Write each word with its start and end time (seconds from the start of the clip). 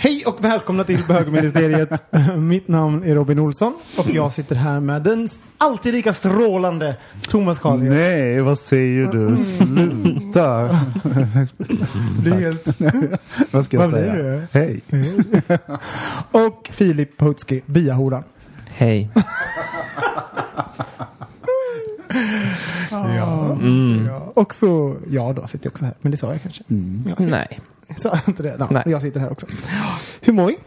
Hej 0.00 0.22
och 0.26 0.44
välkomna 0.44 0.84
till 0.84 1.02
bögministeriet. 1.08 2.02
Mitt 2.36 2.68
namn 2.68 3.04
är 3.04 3.14
Robin 3.14 3.38
Olsson 3.38 3.74
och 3.98 4.10
jag 4.10 4.32
sitter 4.32 4.56
här 4.56 4.80
med 4.80 5.02
den 5.02 5.28
alltid 5.58 5.94
lika 5.94 6.12
strålande 6.12 6.96
Thomas 7.20 7.58
Carlgren. 7.58 7.94
Nej, 7.96 8.40
vad 8.40 8.58
säger 8.58 9.06
du? 9.06 9.38
Sluta! 9.38 10.68
Du 12.24 12.30
är 12.32 12.40
helt... 12.40 12.80
vad 13.50 13.64
ska 13.64 13.76
jag 13.76 13.88
Vad 13.88 13.90
säga? 13.90 14.14
det? 14.14 14.46
Hej! 14.52 14.80
Och 16.32 16.68
Filip 16.72 17.20
Hutski, 17.20 17.62
biahoran. 17.66 18.24
Hej. 18.68 19.10
Ja. 22.90 23.52
Mm. 23.52 24.06
ja. 24.06 24.32
Och 24.34 24.54
så, 24.54 24.96
ja 25.10 25.32
då 25.32 25.46
sitter 25.46 25.66
jag 25.66 25.72
också 25.72 25.84
här. 25.84 25.94
Men 26.00 26.12
det 26.12 26.18
sa 26.18 26.32
jag 26.32 26.42
kanske. 26.42 26.64
Ja, 27.06 27.14
Nej. 27.18 27.60
jag 28.00 28.00
sa 28.00 28.18
inte 28.26 28.42
det? 28.42 28.56
Ja, 28.58 28.68
Nej. 28.70 28.82
Jag 28.86 29.02
sitter 29.02 29.20
här 29.20 29.32
också. 29.32 29.46
Hur 30.20 30.32
mår 30.32 30.46
vi? 30.46 30.58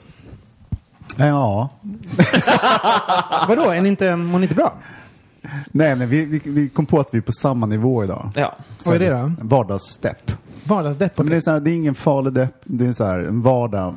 Ja, 1.17 1.69
Vadå, 3.47 3.69
är 3.69 3.81
ni 3.81 3.89
inte, 3.89 4.15
mår 4.15 4.39
ni 4.39 4.43
inte 4.45 4.55
bra? 4.55 4.73
nej 5.71 5.95
men 5.95 6.09
vi, 6.09 6.25
vi, 6.25 6.41
vi 6.43 6.69
kom 6.69 6.85
på 6.85 6.99
att 6.99 7.07
vi 7.11 7.17
är 7.17 7.21
på 7.21 7.31
samma 7.31 7.65
nivå 7.65 8.03
idag. 8.03 8.29
Ja. 8.35 8.55
Vad 8.85 8.95
är 8.95 8.99
det 8.99 9.09
då? 9.09 9.31
Vardagsstepp. 9.41 10.31
Vardagsdepp? 10.63 11.17
Men 11.17 11.29
det, 11.29 11.35
är 11.35 11.39
så 11.39 11.51
här, 11.51 11.59
det 11.59 11.71
är 11.71 11.75
ingen 11.75 11.95
farlig 11.95 12.33
depp, 12.33 12.55
det 12.63 12.85
är 12.85 12.93
så 12.93 13.05
här, 13.05 13.19
en 13.19 13.41
vardag. 13.41 13.95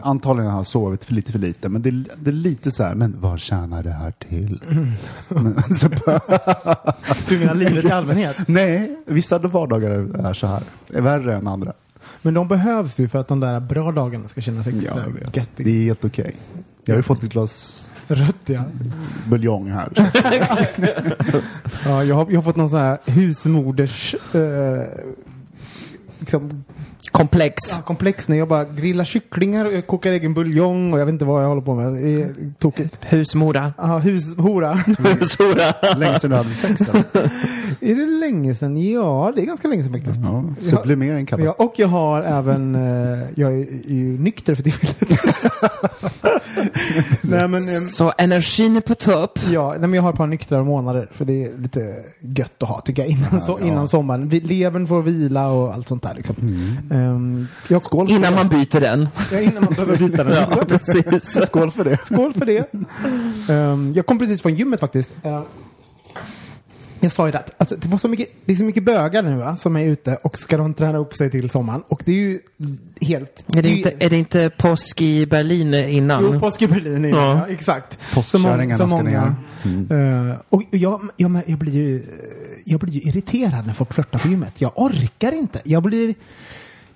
Antagligen 0.00 0.50
har 0.50 0.58
jag 0.58 0.66
sovit 0.66 1.04
för 1.04 1.14
lite 1.14 1.32
för 1.32 1.38
lite, 1.38 1.68
men 1.68 1.82
det, 1.82 1.88
är- 1.88 2.04
det 2.16 2.30
är 2.30 2.34
lite 2.34 2.70
så 2.70 2.82
här, 2.82 2.94
men 2.94 3.16
vad 3.20 3.40
tjänar 3.40 3.82
det 3.82 3.90
här 3.92 4.10
till? 4.10 4.62
Men, 5.28 5.62
så, 5.74 5.88
Du 7.28 7.38
menar 7.38 7.54
livet 7.54 7.84
i 7.84 7.90
allmänhet? 7.90 8.36
nej, 8.46 8.96
vissa 9.06 9.38
vardagar 9.38 9.90
är 10.28 10.32
så 10.34 10.46
här, 10.46 10.62
är 10.94 11.00
värre 11.00 11.36
än 11.36 11.46
andra. 11.48 11.72
Men 12.22 12.34
de 12.34 12.48
behövs 12.48 12.98
ju 13.00 13.08
för 13.08 13.18
att 13.18 13.28
de 13.28 13.40
där 13.40 13.60
bra 13.60 13.92
dagarna 13.92 14.28
ska 14.28 14.40
kännas 14.40 14.66
Ja, 14.66 14.72
extra 14.72 15.02
jag 15.02 15.10
vet. 15.12 15.36
göttiga. 15.36 15.64
Det 15.66 15.70
är 15.70 15.82
helt 15.84 16.04
okej. 16.04 16.36
Jag 16.84 16.94
har 16.94 16.98
ju 16.98 17.02
fått 17.02 17.22
ett 17.22 17.30
glas 17.32 17.84
Rött 18.10 18.36
ja. 18.46 18.62
buljong 19.28 19.70
här. 19.70 19.92
ja 21.84 22.04
jag, 22.04 22.14
har, 22.14 22.26
jag 22.30 22.34
har 22.36 22.42
fått 22.42 22.56
någon 22.56 22.70
sån 22.70 22.78
här 22.80 22.98
husmoders 23.06 24.14
eh, 24.34 24.82
liksom, 26.18 26.64
Komplex. 27.18 27.54
ja, 27.76 27.82
komplex 27.82 28.28
när 28.28 28.36
jag 28.36 28.48
bara 28.48 28.64
grillar 28.64 29.04
kycklingar 29.04 29.64
och 29.64 29.72
jag 29.72 29.86
kokar 29.86 30.12
egen 30.12 30.34
buljong 30.34 30.92
och 30.92 31.00
jag 31.00 31.06
vet 31.06 31.12
inte 31.12 31.24
vad 31.24 31.42
jag 31.44 31.48
håller 31.48 31.62
på 31.62 31.74
med. 31.74 31.92
Det 31.92 32.22
är 32.22 32.52
tokigt. 32.58 32.98
Husmora. 33.00 33.72
Ja, 33.78 33.98
hushora. 33.98 34.72
Husmora. 35.20 35.96
Länge 35.96 36.18
sedan 36.18 36.30
du 36.30 36.36
hade 36.36 36.54
sex 36.54 36.80
är 37.80 37.94
det 37.94 38.06
länge 38.06 38.54
sedan? 38.54 38.90
Ja, 38.90 39.32
det 39.36 39.42
är 39.42 39.46
ganska 39.46 39.68
länge 39.68 39.82
sedan 39.82 39.92
faktiskt. 39.92 40.20
Ja, 40.24 40.44
sublimering 40.60 41.26
kallas 41.26 41.46
Ja, 41.46 41.64
och 41.64 41.74
jag 41.76 41.88
har 41.88 42.22
även, 42.22 42.74
eh, 42.74 43.28
jag 43.34 43.52
är, 43.52 43.66
är 43.90 43.94
ju 43.94 44.18
nykter 44.18 44.54
för 44.54 44.62
tillfället. 44.62 45.18
nej 47.22 47.48
men, 47.48 47.54
eh, 47.54 47.80
Så 47.92 48.12
energin 48.18 48.76
är 48.76 48.80
på 48.80 48.94
topp. 48.94 49.38
ja, 49.50 49.70
nej, 49.70 49.80
men 49.80 49.92
jag 49.94 50.02
har 50.02 50.10
ett 50.10 50.16
par 50.16 50.26
nyktra 50.26 50.62
månader 50.62 51.08
för 51.12 51.24
det 51.24 51.44
är 51.44 51.58
lite 51.58 51.94
gött 52.20 52.62
att 52.62 52.68
ha 52.68 52.80
tycker 52.80 53.02
jag 53.02 53.10
innan, 53.10 53.40
så, 53.40 53.58
ja. 53.60 53.66
innan 53.66 53.88
sommaren. 53.88 54.28
Vi, 54.28 54.40
levern 54.40 54.86
får 54.86 55.02
vila 55.02 55.48
och 55.48 55.74
allt 55.74 55.88
sånt 55.88 56.02
där 56.02 56.14
liksom. 56.14 56.36
Ehm, 56.90 57.46
jag, 57.68 57.82
Skål 57.82 58.10
Innan 58.10 58.34
man 58.34 58.48
byter 58.48 58.80
den. 58.80 59.08
Ja, 59.32 59.40
innan 59.40 59.64
man 59.64 59.74
behöver 59.74 59.96
byta 59.96 60.24
den. 60.24 60.34
Ja, 60.50 60.64
precis. 60.68 61.46
Skål 61.46 61.70
för 61.70 61.84
det. 61.84 61.98
Skål 62.04 62.32
för 62.32 62.46
det. 62.46 62.72
Ehm, 63.52 63.92
jag 63.96 64.06
kom 64.06 64.18
precis 64.18 64.42
från 64.42 64.54
gymmet 64.54 64.80
faktiskt. 64.80 65.10
Ehm, 65.22 65.42
jag 67.00 67.12
sa 67.12 67.26
ju 67.26 67.32
det, 67.32 67.44
alltså, 67.56 67.76
det, 67.76 67.88
var 67.88 67.98
så 67.98 68.08
mycket, 68.08 68.28
det 68.44 68.52
är 68.52 68.56
så 68.56 68.64
mycket 68.64 68.84
bögar 68.84 69.22
nu 69.22 69.36
va, 69.36 69.56
som 69.56 69.76
är 69.76 69.84
ute 69.84 70.16
och 70.16 70.38
ska 70.38 70.56
de 70.56 70.74
träna 70.74 70.98
upp 70.98 71.14
sig 71.14 71.30
till 71.30 71.50
sommaren. 71.50 71.82
Och 71.88 72.02
det 72.04 72.12
är 72.12 72.16
ju 72.16 72.38
helt... 73.00 73.44
Är 73.56 73.62
det 73.62 73.68
inte, 73.68 73.92
är 73.98 74.10
det 74.10 74.16
inte 74.16 74.50
påsk 74.58 75.02
i 75.02 75.26
Berlin 75.26 75.74
innan? 75.74 76.30
Jo, 76.32 76.40
påsk 76.40 76.62
i 76.62 76.66
Berlin 76.66 77.04
är 77.04 77.08
det, 77.12 77.16
Ja. 77.16 77.46
ja. 77.48 77.54
exakt. 77.54 77.98
Påskkärringarna 78.14 78.58
många, 78.60 78.76
ska 78.76 78.88
så 78.88 79.02
ner. 79.02 79.34
många. 79.90 80.30
Eh, 80.30 80.36
och 80.48 80.62
jag, 80.70 81.08
jag, 81.16 81.40
jag, 81.46 81.58
blir 81.58 81.72
ju, 81.72 82.04
jag 82.64 82.80
blir 82.80 82.92
ju 82.92 83.00
irriterad 83.00 83.66
när 83.66 83.74
folk 83.74 83.94
flörtar 83.94 84.18
på 84.18 84.28
gymmet. 84.28 84.60
Jag 84.60 84.72
orkar 84.76 85.32
inte. 85.32 85.60
Jag 85.64 85.82
blir 85.82 86.14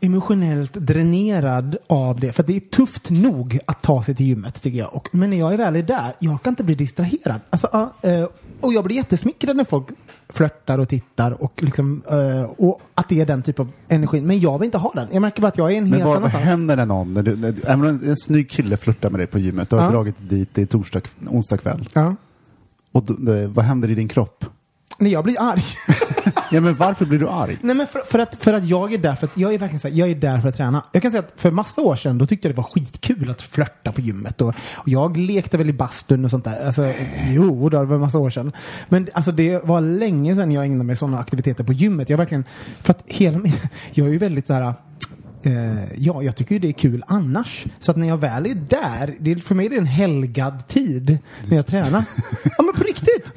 emotionellt 0.00 0.72
dränerad 0.72 1.76
av 1.86 2.20
det. 2.20 2.32
För 2.32 2.42
det 2.42 2.56
är 2.56 2.60
tufft 2.60 3.10
nog 3.10 3.58
att 3.66 3.82
ta 3.82 4.02
sig 4.02 4.14
till 4.14 4.26
gymmet 4.26 4.62
tycker 4.62 4.78
jag. 4.78 4.94
Och, 4.94 5.08
men 5.12 5.30
när 5.30 5.38
jag 5.38 5.52
är 5.52 5.56
väl 5.56 5.76
är 5.76 5.82
där, 5.82 6.12
jag 6.18 6.42
kan 6.42 6.50
inte 6.52 6.64
bli 6.64 6.74
distraherad. 6.74 7.40
Alltså, 7.50 7.90
eh, 8.02 8.26
och 8.62 8.72
jag 8.72 8.84
blir 8.84 8.96
jättesmickrad 8.96 9.56
när 9.56 9.64
folk 9.64 9.86
flörtar 10.28 10.78
och 10.78 10.88
tittar 10.88 11.42
och, 11.42 11.62
liksom, 11.62 12.02
eh, 12.10 12.42
och 12.42 12.80
att 12.94 13.08
det 13.08 13.20
är 13.20 13.26
den 13.26 13.42
typ 13.42 13.60
av 13.60 13.72
energi. 13.88 14.20
Men 14.20 14.40
jag 14.40 14.58
vill 14.58 14.64
inte 14.66 14.78
ha 14.78 14.92
den. 14.94 15.08
Jag 15.12 15.20
märker 15.22 15.42
bara 15.42 15.48
att 15.48 15.58
jag 15.58 15.72
är 15.72 15.76
en 15.78 15.84
Men 15.84 15.92
helt 15.92 16.04
vad, 16.04 16.08
vad 16.10 16.16
annanstans. 16.18 16.44
händer 16.44 16.76
när 16.76 16.86
någon, 16.86 17.14
när 17.14 17.22
du, 17.22 17.36
när, 17.36 17.52
du- 17.52 17.62
även 17.62 17.80
om 17.80 18.00
en 18.08 18.16
snygg 18.16 18.50
kille 18.50 18.76
flörtar 18.76 19.10
med 19.10 19.20
dig 19.20 19.26
på 19.26 19.38
gymmet, 19.38 19.70
du 19.70 19.76
har 19.76 19.82
Ja. 19.84 19.90
dragit 19.90 20.16
dit, 20.18 20.48
det 20.54 20.62
är 20.62 20.66
torsdag, 20.66 21.00
onsdag 21.30 21.56
kväll. 21.56 21.88
Ja. 21.92 22.14
Och 22.92 23.02
då, 23.02 23.46
vad 23.46 23.64
händer 23.64 23.90
i 23.90 23.94
din 23.94 24.08
kropp? 24.08 24.44
När 24.98 25.10
jag 25.10 25.24
blir 25.24 25.36
arg. 25.40 25.62
Ja 26.52 26.60
men 26.60 26.74
varför 26.74 27.04
blir 27.04 27.18
du 27.18 27.28
arg? 27.28 27.58
Nej 27.62 27.76
men 27.76 27.86
för, 27.86 28.00
för, 28.00 28.18
att, 28.18 28.34
för 28.34 28.54
att 28.54 28.64
jag 28.64 28.92
är 28.94 28.98
där 28.98 29.14
för 29.14 29.26
att 29.26 29.38
jag 29.38 29.54
är 29.54 29.58
verkligen 29.58 29.80
så 29.80 29.88
här, 29.88 29.94
jag 29.94 30.10
är 30.10 30.14
där 30.14 30.40
för 30.40 30.48
att 30.48 30.56
träna. 30.56 30.84
Jag 30.92 31.02
kan 31.02 31.10
säga 31.12 31.22
att 31.22 31.40
för 31.40 31.50
massa 31.50 31.80
år 31.80 31.96
sedan 31.96 32.18
då 32.18 32.26
tyckte 32.26 32.48
jag 32.48 32.54
det 32.54 32.56
var 32.56 32.68
skitkul 32.70 33.30
att 33.30 33.42
flörta 33.42 33.92
på 33.92 34.00
gymmet 34.00 34.40
och, 34.40 34.54
och 34.74 34.88
jag 34.88 35.16
lekte 35.16 35.58
väl 35.58 35.70
i 35.70 35.72
bastun 35.72 36.24
och 36.24 36.30
sånt 36.30 36.44
där. 36.44 36.66
Alltså, 36.66 36.92
jo, 37.30 37.68
det 37.68 37.84
var 37.84 37.98
massa 37.98 38.18
år 38.18 38.30
sedan. 38.30 38.52
Men 38.88 39.08
alltså 39.12 39.32
det 39.32 39.64
var 39.64 39.80
länge 39.80 40.36
sedan 40.36 40.52
jag 40.52 40.64
ägnade 40.64 40.84
mig 40.84 40.96
sådana 40.96 41.18
aktiviteter 41.18 41.64
på 41.64 41.72
gymmet. 41.72 42.10
Jag 42.10 42.18
verkligen, 42.18 42.44
för 42.80 42.90
att 42.90 43.02
hela 43.06 43.38
min, 43.38 43.52
jag 43.92 44.06
är 44.06 44.12
ju 44.12 44.18
väldigt 44.18 44.46
så 44.46 44.52
här 44.52 44.74
ja, 45.96 46.22
jag 46.22 46.36
tycker 46.36 46.54
ju 46.54 46.58
det 46.58 46.68
är 46.68 46.72
kul 46.72 47.04
annars. 47.06 47.64
Så 47.80 47.90
att 47.90 47.96
när 47.96 48.08
jag 48.08 48.16
väl 48.16 48.46
är 48.46 48.54
där, 48.54 49.14
det 49.18 49.32
är, 49.32 49.36
för 49.36 49.54
mig 49.54 49.66
är 49.66 49.70
det 49.70 49.76
en 49.76 49.86
helgad 49.86 50.68
tid 50.68 51.18
när 51.48 51.56
jag 51.56 51.66
tränar. 51.66 52.04
ja 52.58 52.62
men 52.62 52.74
på 52.74 52.84
riktigt! 52.84 53.32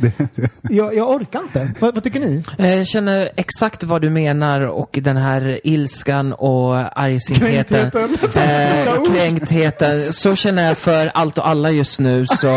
Jag, 0.62 0.96
jag 0.96 1.10
orkar 1.10 1.40
inte. 1.40 1.72
Vad, 1.80 1.94
vad 1.94 2.04
tycker 2.04 2.20
ni? 2.20 2.44
Eh, 2.58 2.76
Jag 2.76 2.88
känner 2.88 3.30
exakt 3.36 3.84
vad 3.84 4.02
du 4.02 4.10
menar 4.10 4.62
och 4.62 5.00
den 5.02 5.18
här 5.18 5.60
ilskan 5.64 6.34
och 6.34 7.00
argsintheten. 7.02 7.92
Kränktheten. 7.92 8.96
Eh, 8.96 9.14
kränktheten. 9.14 10.14
Så 10.14 10.36
känner 10.36 10.68
jag 10.68 10.78
för 10.78 11.12
allt 11.14 11.38
och 11.38 11.48
alla 11.48 11.72
just 11.72 12.00
nu. 12.00 12.28
Så 12.28 12.48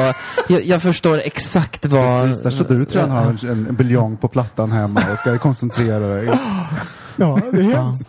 jag, 0.48 0.64
jag 0.64 0.82
förstår 0.82 1.20
exakt 1.24 1.86
vad... 1.86 2.24
Precis, 2.26 2.42
där 2.42 2.50
står 2.50 2.64
du 2.64 2.82
och 2.82 2.88
tränar 2.88 3.36
en, 3.42 3.48
en 3.48 3.74
buljong 3.74 4.16
på 4.16 4.28
plattan 4.28 4.72
hemma 4.72 5.02
och 5.12 5.18
ska 5.18 5.38
koncentrera 5.38 6.08
dig. 6.08 6.28
Ja, 7.18 7.40
det 7.52 7.58
är 7.58 7.62
hemskt. 7.62 8.06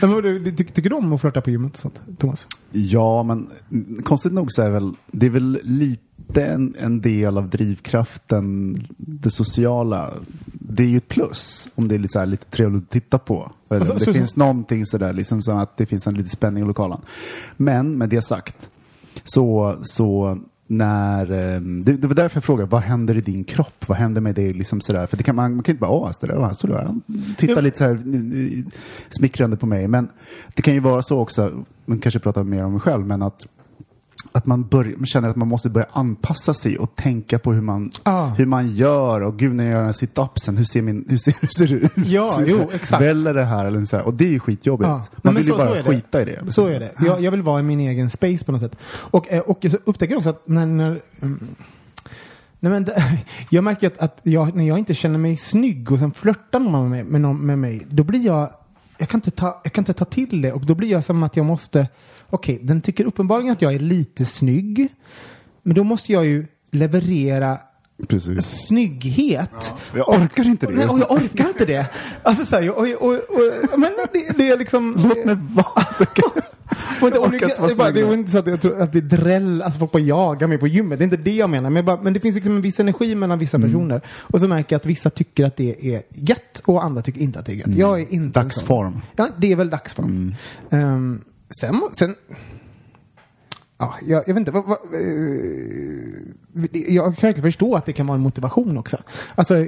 Men 0.00 0.10
vad 0.12 0.22
du, 0.22 0.50
ty, 0.56 0.64
tycker 0.64 0.90
du 0.90 0.96
om 0.96 1.12
att 1.12 1.20
flörta 1.20 1.40
på 1.40 1.50
gymmet 1.50 1.72
och 1.74 1.78
sånt, 1.80 2.00
Thomas? 2.18 2.46
Ja, 2.72 3.22
men 3.22 3.48
konstigt 4.04 4.32
nog 4.32 4.52
så 4.52 4.62
är 4.62 4.70
väl, 4.70 4.92
det 5.10 5.26
är 5.26 5.30
väl 5.30 5.60
lite 5.62 6.44
en, 6.46 6.74
en 6.78 7.00
del 7.00 7.38
av 7.38 7.48
drivkraften, 7.48 8.76
det 8.96 9.30
sociala. 9.30 10.10
Det 10.46 10.82
är 10.82 10.86
ju 10.86 10.96
ett 10.96 11.08
plus 11.08 11.68
om 11.74 11.88
det 11.88 11.94
är 11.94 11.98
lite, 11.98 12.12
så 12.12 12.18
här, 12.18 12.26
lite 12.26 12.46
trevligt 12.46 12.82
att 12.84 12.90
titta 12.90 13.18
på. 13.18 13.52
Eller 13.70 13.80
Alltså, 13.80 13.94
det 13.94 14.04
så- 14.04 14.12
finns 14.12 14.36
någonting 14.36 14.86
sådär, 14.86 15.12
liksom 15.12 15.42
så 15.42 15.52
att 15.52 15.76
det 15.76 15.86
finns 15.86 16.06
en 16.06 16.14
liten 16.14 16.30
spänning 16.30 16.62
i 16.64 16.66
lokalen. 16.66 17.00
Men 17.56 17.98
med 17.98 18.08
det 18.08 18.22
sagt, 18.22 18.70
så, 19.24 19.76
så 19.82 20.38
när, 20.72 21.32
ehm, 21.32 21.84
det, 21.84 21.92
det 21.92 22.06
var 22.06 22.14
därför 22.14 22.36
jag 22.36 22.44
frågade, 22.44 22.70
vad 22.70 22.82
händer 22.82 23.16
i 23.16 23.20
din 23.20 23.44
kropp? 23.44 23.84
Vad 23.86 23.98
händer 23.98 24.20
med 24.20 24.34
dig? 24.34 24.52
Liksom 24.52 24.80
sådär? 24.80 25.06
För 25.06 25.16
det 25.16 25.22
kan, 25.22 25.36
man, 25.36 25.54
man 25.54 25.62
kan 25.62 25.72
inte 25.72 25.80
bara, 25.80 25.90
åh, 25.90 26.10
det 26.20 26.26
där, 26.26 26.66
det 26.66 26.74
där. 26.74 26.94
Titta 27.36 27.60
lite 27.60 27.78
så 27.78 27.84
här 27.84 27.98
smickrande 29.08 29.56
på 29.56 29.66
mig. 29.66 29.88
Men 29.88 30.08
det 30.54 30.62
kan 30.62 30.74
ju 30.74 30.80
vara 30.80 31.02
så 31.02 31.18
också, 31.18 31.64
man 31.84 31.98
kanske 31.98 32.20
pratar 32.20 32.44
mer 32.44 32.64
om 32.64 32.72
mig 32.72 32.80
själv, 32.80 33.06
men 33.06 33.22
att 33.22 33.46
att 34.32 34.46
man, 34.46 34.66
börjar, 34.68 34.96
man 34.96 35.06
känner 35.06 35.28
att 35.28 35.36
man 35.36 35.48
måste 35.48 35.70
börja 35.70 35.86
anpassa 35.92 36.54
sig 36.54 36.78
och 36.78 36.96
tänka 36.96 37.38
på 37.38 37.52
hur 37.52 37.60
man, 37.60 37.92
Ah. 38.02 38.26
hur 38.28 38.46
man 38.46 38.74
gör. 38.74 39.20
Och 39.20 39.38
gud, 39.38 39.54
när 39.54 39.64
jag 39.64 39.70
gör 39.70 39.78
den 39.78 39.86
här 39.86 39.92
sit-upsen, 39.92 40.56
hur 40.56 40.64
ser, 40.64 40.82
min, 40.82 41.04
hur 41.08 41.16
ser, 41.16 41.34
hur 41.40 41.48
ser 41.48 41.66
det 41.68 41.74
ut? 41.74 41.92
Ja, 42.06 42.40
jo, 42.46 42.68
exakt. 42.74 43.02
Väller 43.02 43.34
det 43.34 43.44
här 43.44 43.64
eller 43.64 43.84
så 43.84 43.96
här. 43.96 44.04
Och 44.04 44.14
det 44.14 44.24
är 44.24 44.30
ju 44.30 44.40
skitjobbigt. 44.40 44.88
Nej, 44.88 44.98
Man 44.98 45.06
men 45.22 45.34
vill 45.34 45.44
ju 45.44 45.50
så- 45.50 45.56
bara 45.58 45.68
så 45.68 45.74
är 45.74 45.82
det. 45.82 45.90
skita 45.90 46.22
i 46.22 46.24
det. 46.24 46.52
Så 46.52 46.66
är 46.66 46.80
det. 46.80 46.92
Jag, 47.06 47.20
jag 47.22 47.30
vill 47.30 47.42
vara 47.42 47.60
i 47.60 47.62
min 47.62 47.80
egen 47.80 48.10
space 48.10 48.44
på 48.44 48.52
något 48.52 48.60
sätt. 48.60 48.76
Och, 48.94 49.32
eh, 49.32 49.40
och 49.40 49.64
så 49.70 49.76
upptäcker 49.84 50.12
jag 50.12 50.18
också 50.18 50.30
att 50.30 50.42
när... 50.48 50.66
när 50.66 51.00
mm, 51.22 51.40
nej 52.60 52.72
men 52.72 52.84
det, 52.84 53.18
jag 53.50 53.64
märker 53.64 53.86
att, 53.86 53.98
att 53.98 54.18
jag, 54.22 54.54
när 54.56 54.68
jag 54.68 54.78
inte 54.78 54.94
känner 54.94 55.18
mig 55.18 55.36
snygg 55.36 55.92
och 55.92 55.98
sen 55.98 56.12
flörtar 56.12 56.58
någon 56.58 56.90
med, 56.90 57.06
med, 57.06 57.20
någon, 57.20 57.46
med 57.46 57.58
mig, 57.58 57.86
då 57.90 58.02
blir 58.02 58.26
jag... 58.26 58.50
Jag 58.98 59.08
kan, 59.08 59.18
inte 59.18 59.30
ta, 59.30 59.60
jag 59.64 59.72
kan 59.72 59.82
inte 59.82 59.92
ta 59.92 60.04
till 60.04 60.42
det 60.42 60.52
och 60.52 60.66
då 60.66 60.74
blir 60.74 60.88
jag 60.90 61.04
som 61.04 61.22
att 61.22 61.36
jag 61.36 61.46
måste... 61.46 61.88
Okej, 62.34 62.58
den 62.62 62.80
tycker 62.80 63.04
uppenbarligen 63.04 63.52
att 63.52 63.62
jag 63.62 63.74
är 63.74 63.78
lite 63.78 64.24
snygg. 64.24 64.88
Men 65.62 65.74
då 65.74 65.84
måste 65.84 66.12
jag 66.12 66.26
ju 66.26 66.46
leverera 66.70 67.58
Precis. 68.08 68.66
snygghet. 68.66 69.72
Jag 69.96 70.08
orkar 70.08 70.46
inte 70.46 70.66
det. 70.66 70.72
Nej, 70.72 70.86
och 70.86 70.98
jag 70.98 71.10
orkar 71.12 71.48
inte 71.48 71.64
det. 71.64 71.86
Alltså 72.22 72.46
så 72.46 72.56
här, 72.56 72.62
jag- 72.62 72.76
och, 72.76 72.86
och, 73.08 73.12
och, 73.72 73.78
men 73.80 73.92
det, 74.12 74.38
det 74.38 74.48
är 74.50 74.58
liksom... 74.58 74.94
Låt 75.08 75.24
mig 75.24 75.36
vara. 75.50 75.84
så 75.98 76.04
kan- 76.14 76.24
Och 77.00 77.06
inte, 77.06 77.18
Jag 77.18 77.22
orkar 77.22 77.28
olika, 77.28 77.46
inte 77.46 77.74
vara 77.74 77.90
det, 77.90 78.00
är 78.00 78.06
det 78.06 78.14
inte 78.14 78.30
så 78.30 78.38
att 78.38 78.46
jag 78.46 78.60
tror 78.60 78.80
att 78.80 78.92
det 78.92 78.98
är 78.98 79.02
dräll, 79.02 79.62
alltså 79.62 79.78
folk 79.78 79.92
bara 79.92 80.02
jagar 80.02 80.46
mig 80.48 80.58
på 80.58 80.66
gymmet. 80.66 80.98
Det 80.98 81.02
är 81.02 81.04
inte 81.04 81.16
det 81.16 81.34
jag 81.34 81.50
menar. 81.50 81.70
Men, 81.70 81.84
bara, 81.84 82.02
men 82.02 82.12
det 82.12 82.20
finns 82.20 82.34
liksom 82.34 82.56
en 82.56 82.62
viss 82.62 82.80
energi 82.80 83.14
mellan 83.14 83.38
vissa 83.38 83.56
Mm. 83.56 83.68
personer. 83.70 84.00
Och 84.08 84.40
så 84.40 84.48
märker 84.48 84.74
jag 84.74 84.78
att 84.80 84.86
vissa 84.86 85.10
tycker 85.10 85.44
att 85.46 85.56
det 85.56 85.94
är 85.94 86.02
gött 86.14 86.62
och 86.64 86.84
andra 86.84 87.02
tycker 87.02 87.20
inte 87.20 87.38
att 87.38 87.46
det 87.46 87.52
är 87.52 87.56
gött. 87.56 87.68
Jag 87.76 88.00
är 88.00 88.12
inte. 88.12 88.40
Dagsform. 88.40 89.00
Ja, 89.16 89.28
det 89.38 89.52
är 89.52 89.56
väl 89.56 89.70
dagsform. 89.70 90.34
Ehm, 90.70 91.20
sen, 91.60 91.80
sen 91.92 92.14
Ja, 93.82 93.94
jag, 94.06 94.22
jag 94.26 94.34
vet 94.34 94.40
inte. 94.40 94.50
Vad, 94.50 94.64
vad, 94.64 94.78
eh, 94.94 96.94
jag 96.94 97.04
kan 97.04 97.28
verkligen 97.28 97.42
förstå 97.42 97.74
att 97.74 97.86
det 97.86 97.92
kan 97.92 98.06
vara 98.06 98.14
en 98.14 98.22
motivation 98.22 98.78
också. 98.78 98.96
Alltså, 99.34 99.66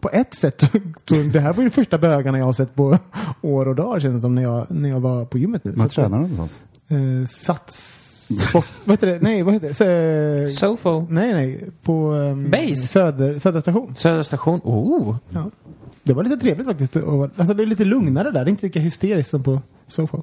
på 0.00 0.10
ett 0.10 0.34
sätt, 0.34 0.60
så, 0.60 0.68
så 1.04 1.14
det 1.14 1.40
här 1.40 1.52
var 1.52 1.62
ju 1.62 1.68
de 1.68 1.74
första 1.74 1.98
bögarna 1.98 2.38
jag 2.38 2.44
har 2.44 2.52
sett 2.52 2.74
på 2.74 2.98
år 3.42 3.68
och 3.68 3.74
dagar 3.74 4.00
känns 4.00 4.22
som 4.22 4.34
när 4.34 4.42
jag, 4.42 4.66
när 4.70 4.88
jag 4.88 5.00
var 5.00 5.24
på 5.24 5.38
gymmet 5.38 5.64
nu. 5.64 5.72
Vad 5.76 5.90
tränar 5.90 6.18
du 6.18 6.28
någonstans? 6.28 6.60
Eh, 6.88 7.26
sats... 7.28 7.92
Sport, 8.48 8.66
vad 8.84 8.92
heter 8.92 9.06
det? 9.06 9.18
Nej, 9.22 9.42
vad 9.42 9.54
heter 9.54 9.74
det? 9.78 10.46
Eh, 10.46 10.50
Sofo. 10.50 11.06
nej, 11.10 11.32
nej. 11.32 11.70
På 11.82 12.10
um, 12.10 12.50
Base. 12.50 12.76
Söder, 12.76 13.38
Södra 13.38 13.60
station. 13.60 13.94
Södra 13.96 14.24
station. 14.24 14.60
Oh. 14.64 15.16
Ja. 15.28 15.50
Det 16.06 16.12
var 16.14 16.24
lite 16.24 16.36
trevligt 16.36 16.66
faktiskt. 16.66 16.96
Alltså 17.36 17.54
det 17.54 17.62
är 17.62 17.66
lite 17.66 17.84
lugnare 17.84 18.30
där. 18.30 18.44
Det 18.44 18.48
är 18.48 18.50
inte 18.50 18.66
lika 18.66 18.80
hysteriskt 18.80 19.30
som 19.30 19.42
på 19.42 19.60
Sofo. 19.88 20.22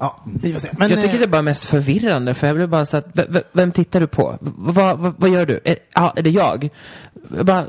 Ja, 0.00 0.24
vi 0.40 0.52
får 0.52 0.60
se. 0.60 0.68
Men, 0.78 0.88
jag 0.90 0.98
tycker 1.02 1.14
eh, 1.14 1.18
det 1.18 1.24
är 1.24 1.28
bara 1.28 1.42
mest 1.42 1.64
förvirrande 1.64 2.34
för 2.34 2.46
jag 2.46 2.56
blir 2.56 2.66
bara 2.66 2.86
så 2.86 2.96
att, 2.96 3.06
v- 3.18 3.26
v- 3.28 3.42
vem 3.52 3.72
tittar 3.72 4.00
du 4.00 4.06
på? 4.06 4.38
V- 4.40 4.50
vad, 4.56 5.14
vad, 5.18 5.30
gör 5.30 5.46
du? 5.46 5.60
Är, 5.64 5.76
ja, 5.94 6.12
är 6.16 6.22
det 6.22 6.30
jag? 6.30 6.68
jag 7.36 7.46
bara, 7.46 7.64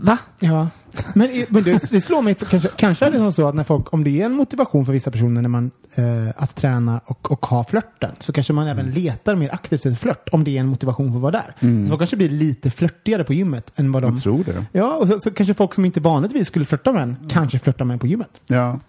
va? 0.00 0.18
Ja. 0.38 0.68
Men, 1.14 1.44
men 1.48 1.62
det, 1.62 1.90
det 1.90 2.00
slår 2.00 2.22
mig, 2.22 2.34
för 2.34 2.46
kanske, 2.46 2.68
kanske 2.76 3.06
är 3.06 3.10
det 3.10 3.32
så 3.32 3.48
att 3.48 3.54
när 3.54 3.64
folk, 3.64 3.92
om 3.92 4.04
det 4.04 4.20
är 4.20 4.26
en 4.26 4.32
motivation 4.32 4.86
för 4.86 4.92
vissa 4.92 5.10
personer 5.10 5.42
när 5.42 5.48
man, 5.48 5.70
eh, 5.94 6.04
att 6.36 6.54
träna 6.54 7.00
och, 7.06 7.32
och 7.32 7.46
ha 7.46 7.64
flörten, 7.64 8.10
så 8.18 8.32
kanske 8.32 8.52
man 8.52 8.68
även 8.68 8.90
letar 8.90 9.34
mer 9.34 9.54
aktivt 9.54 9.86
efter 9.86 9.94
flört, 9.94 10.28
om 10.32 10.44
det 10.44 10.56
är 10.56 10.60
en 10.60 10.66
motivation 10.66 11.08
för 11.08 11.16
att 11.16 11.22
vara 11.22 11.32
där. 11.32 11.54
Så 11.84 11.88
folk 11.88 12.00
kanske 12.00 12.16
blir 12.16 12.28
lite 12.28 12.70
flörtigare 12.70 13.24
på 13.24 13.34
gymmet 13.34 13.72
än 13.76 13.92
vad 13.92 14.02
de... 14.02 14.14
Jag 14.14 14.22
tror 14.22 14.44
det. 14.44 14.66
Ja, 14.72 14.94
och 14.94 15.08
så, 15.08 15.20
så 15.20 15.30
kanske 15.30 15.54
folk 15.54 15.74
som 15.74 15.84
inte 15.84 16.00
vanligtvis 16.00 16.46
skulle 16.46 16.64
flörta 16.64 16.92
med 16.92 17.02
en, 17.02 17.16
kanske 17.28 17.58
flörtar 17.58 17.84
med 17.84 17.94
en 17.94 17.98
på 17.98 18.06
gymmet. 18.06 18.30
Ja. 18.46 18.80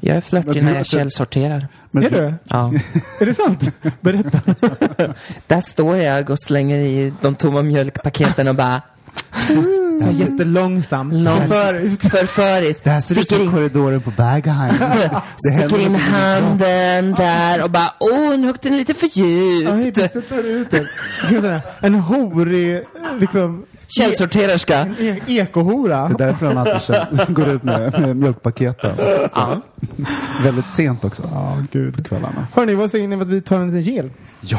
Jag 0.00 0.16
är 0.16 0.20
flörtig 0.20 0.64
när 0.64 0.74
jag 0.74 0.86
källsorterar. 0.86 1.68
Men 1.90 2.04
är 2.04 2.10
du? 2.10 2.34
Ja. 2.44 2.72
Är 3.20 3.26
det 3.26 3.34
sant? 3.34 3.70
Berätta. 4.00 4.40
Där 5.46 5.60
står 5.60 5.96
jag 5.96 6.30
och 6.30 6.40
slänger 6.40 6.78
i 6.78 7.12
de 7.20 7.34
tomma 7.34 7.62
mjölkpaketen 7.62 8.48
och 8.48 8.54
bara 8.54 8.82
Så 10.00 10.04
här 10.04 10.12
jättelångsamt. 10.12 11.12
långsamt, 11.14 12.02
förföriskt, 12.10 12.84
Det 12.84 12.90
här 12.90 13.00
ser 13.00 13.18
ut 13.18 13.28
som 13.28 13.40
in, 13.42 13.50
korridoren 13.50 14.00
på 14.00 14.10
Berghain. 14.10 14.72
Sticker 15.36 15.80
in 15.80 15.94
handen 15.94 17.14
där 17.14 17.64
och 17.64 17.70
bara 17.70 17.92
åh, 18.00 18.36
nu 18.38 18.50
åkte 18.50 18.68
den 18.68 18.78
lite 18.78 18.94
för 18.94 19.06
Ja, 19.14 19.76
djupt. 19.76 19.98
ut 19.98 20.70
det. 20.70 20.84
Här, 21.48 21.60
En 21.80 21.94
horig, 21.94 22.82
liksom, 23.20 23.64
Källsorterarska. 23.88 24.78
en 24.78 24.94
e- 24.98 25.20
ekohora. 25.26 26.08
Det 26.18 26.24
är 26.24 26.26
därför 26.28 26.46
han 26.46 26.58
alltid 26.58 27.34
går 27.34 27.48
ut 27.48 27.62
med, 27.62 28.00
med 28.00 28.16
mjölkpaketen. 28.16 28.92
Ja. 29.34 29.60
Väldigt 30.44 30.66
sent 30.74 31.04
också. 31.04 31.22
Ja, 31.32 31.56
gud. 31.72 31.96
På 31.96 32.02
kvällarna. 32.04 32.46
Hörni, 32.54 32.74
vad 32.74 32.90
säger 32.90 33.08
ni 33.08 33.14
om 33.16 33.22
att 33.22 33.28
vi 33.28 33.40
tar 33.42 33.56
en 33.60 33.66
liten 33.76 33.94
gel? 33.94 34.10
Ja. 34.40 34.58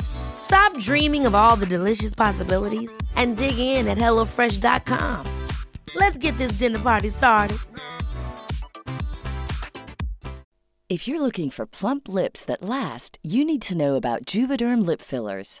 Stop 0.00 0.78
dreaming 0.78 1.26
of 1.26 1.34
all 1.34 1.56
the 1.56 1.66
delicious 1.66 2.14
possibilities 2.14 2.96
and 3.16 3.36
dig 3.36 3.58
in 3.58 3.88
at 3.88 3.98
HelloFresh.com. 3.98 5.26
Let's 5.94 6.18
get 6.18 6.36
this 6.38 6.52
dinner 6.52 6.78
party 6.78 7.08
started. 7.08 7.58
If 10.88 11.08
you're 11.08 11.20
looking 11.20 11.50
for 11.50 11.66
plump 11.66 12.08
lips 12.08 12.44
that 12.44 12.62
last, 12.62 13.18
you 13.20 13.44
need 13.44 13.60
to 13.62 13.76
know 13.76 13.96
about 13.96 14.24
Juvederm 14.24 14.86
lip 14.86 15.02
fillers. 15.02 15.60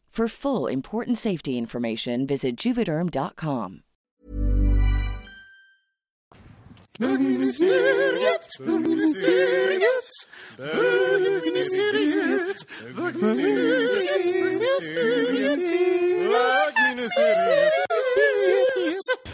For 0.11 0.27
full 0.27 0.67
important 0.67 1.17
safety 1.17 1.57
information, 1.57 2.27
visit 2.27 2.57
juvederm.com. 2.57 3.83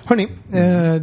Hörni, 0.05 0.27
eh, 0.53 1.01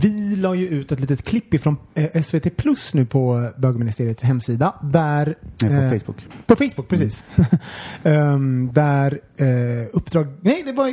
vi 0.00 0.36
la 0.36 0.54
ju 0.54 0.68
ut 0.68 0.92
ett 0.92 1.00
litet 1.00 1.22
klipp 1.22 1.54
ifrån 1.54 1.76
eh, 1.94 2.22
SVT 2.22 2.56
Plus 2.56 2.94
nu 2.94 3.06
på 3.06 3.50
bögministeriets 3.56 4.22
hemsida. 4.22 4.74
Där, 4.82 5.36
Nej, 5.62 5.70
på 5.70 5.94
eh, 5.94 6.00
Facebook. 6.00 6.26
På 6.46 6.56
Facebook, 6.56 6.88
precis. 6.88 7.24
Ehm, 8.02 8.70
där 8.72 9.20
eh, 9.36 9.46
Uppdrag... 9.92 10.26
Nej, 10.40 10.62
det 10.66 10.72
var 10.72 10.88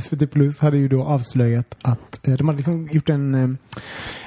SVT 0.00 0.30
Plus 0.32 0.58
hade 0.58 0.76
ju 0.76 0.88
då 0.88 1.02
avslöjat 1.02 1.76
att 1.82 2.28
eh, 2.28 2.34
de 2.34 2.48
hade 2.48 2.56
liksom 2.56 2.88
gjort 2.92 3.08
en, 3.08 3.58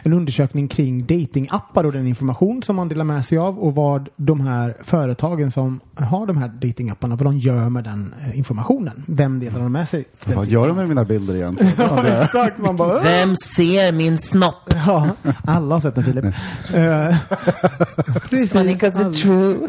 en 0.03 0.13
undersökning 0.13 0.67
kring 0.67 1.05
datingappar 1.05 1.83
och 1.83 1.91
den 1.91 2.07
information 2.07 2.63
som 2.63 2.75
man 2.75 2.89
delar 2.89 3.05
med 3.05 3.25
sig 3.25 3.37
av 3.37 3.59
och 3.59 3.75
vad 3.75 4.09
de 4.15 4.41
här 4.41 4.77
företagen 4.83 5.51
som 5.51 5.79
har 5.95 6.25
de 6.25 6.37
här 6.37 6.47
datingapparna, 6.47 7.15
vad 7.15 7.25
de 7.25 7.39
gör 7.39 7.69
med 7.69 7.83
den 7.83 8.13
informationen. 8.33 9.03
Vem 9.07 9.39
delar 9.39 9.59
de 9.59 9.71
med 9.71 9.89
sig? 9.89 10.05
Vad 10.25 10.47
gör 10.47 10.67
de 10.67 10.77
med 10.77 10.87
mina 10.87 11.03
bilder 11.03 11.35
egentligen? 11.35 11.73
Ja, 11.77 12.23
exakt. 12.23 12.57
Man 12.57 12.77
bara! 12.77 13.03
Vem 13.03 13.35
ser 13.35 13.91
min 13.91 14.02
snopp? 14.17 14.73
Ja, 14.85 15.09
alla 15.45 15.75
har 15.75 15.79
sett 15.81 15.95
den 15.95 16.03
Filip. 16.03 16.25
Eh, 16.73 17.17
precis, 18.29 18.49
Funny 18.51 18.73
'cause 18.73 18.99
alla. 18.99 19.09
it's 19.09 19.21
true. 19.21 19.67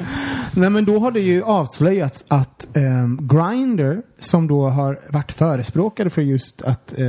Nej 0.54 0.70
men 0.70 0.84
då 0.84 0.98
har 0.98 1.10
det 1.10 1.20
ju 1.20 1.42
avslöjats 1.42 2.24
att 2.28 2.66
um, 2.74 3.28
Grindr 3.28 4.02
som 4.18 4.46
då 4.46 4.68
har 4.68 4.98
varit 5.08 5.32
förespråkare 5.32 6.10
för 6.10 6.22
just 6.22 6.62
att, 6.62 6.94
uh, 6.98 7.06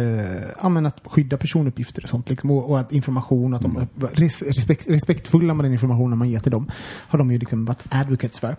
ja, 0.61 0.87
att 0.87 0.99
skydda 1.05 1.37
personuppgifter 1.37 2.03
och 2.03 2.09
sånt 2.09 2.29
liksom, 2.29 2.51
och, 2.51 2.69
och 2.69 2.79
att 2.79 2.91
information, 2.91 3.53
att 3.53 3.61
de 3.61 3.77
är 3.77 3.87
res, 4.13 4.41
respekt, 4.41 4.87
respektfulla 4.87 5.53
med 5.53 5.65
den 5.65 5.73
informationen 5.73 6.17
man 6.17 6.29
ger 6.29 6.39
till 6.39 6.51
dem, 6.51 6.71
har 7.07 7.19
de 7.19 7.31
ju 7.31 7.37
liksom 7.39 7.65
varit 7.65 7.83
advocates 7.89 8.39
för. 8.39 8.55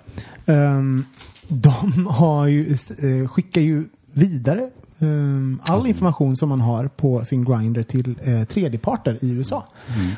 Um, 0.47 1.04
de 1.49 2.07
har 2.07 2.47
ju, 2.47 2.76
uh, 3.04 3.28
skickar 3.28 3.61
ju 3.61 3.85
vidare 4.12 4.71
all 5.63 5.87
information 5.87 6.37
som 6.37 6.49
man 6.49 6.61
har 6.61 6.89
på 6.89 7.25
sin 7.25 7.45
Grindr 7.45 7.83
till 7.83 8.15
uh, 8.29 8.45
tredjeparter 8.45 9.19
i 9.25 9.31
USA. 9.31 9.65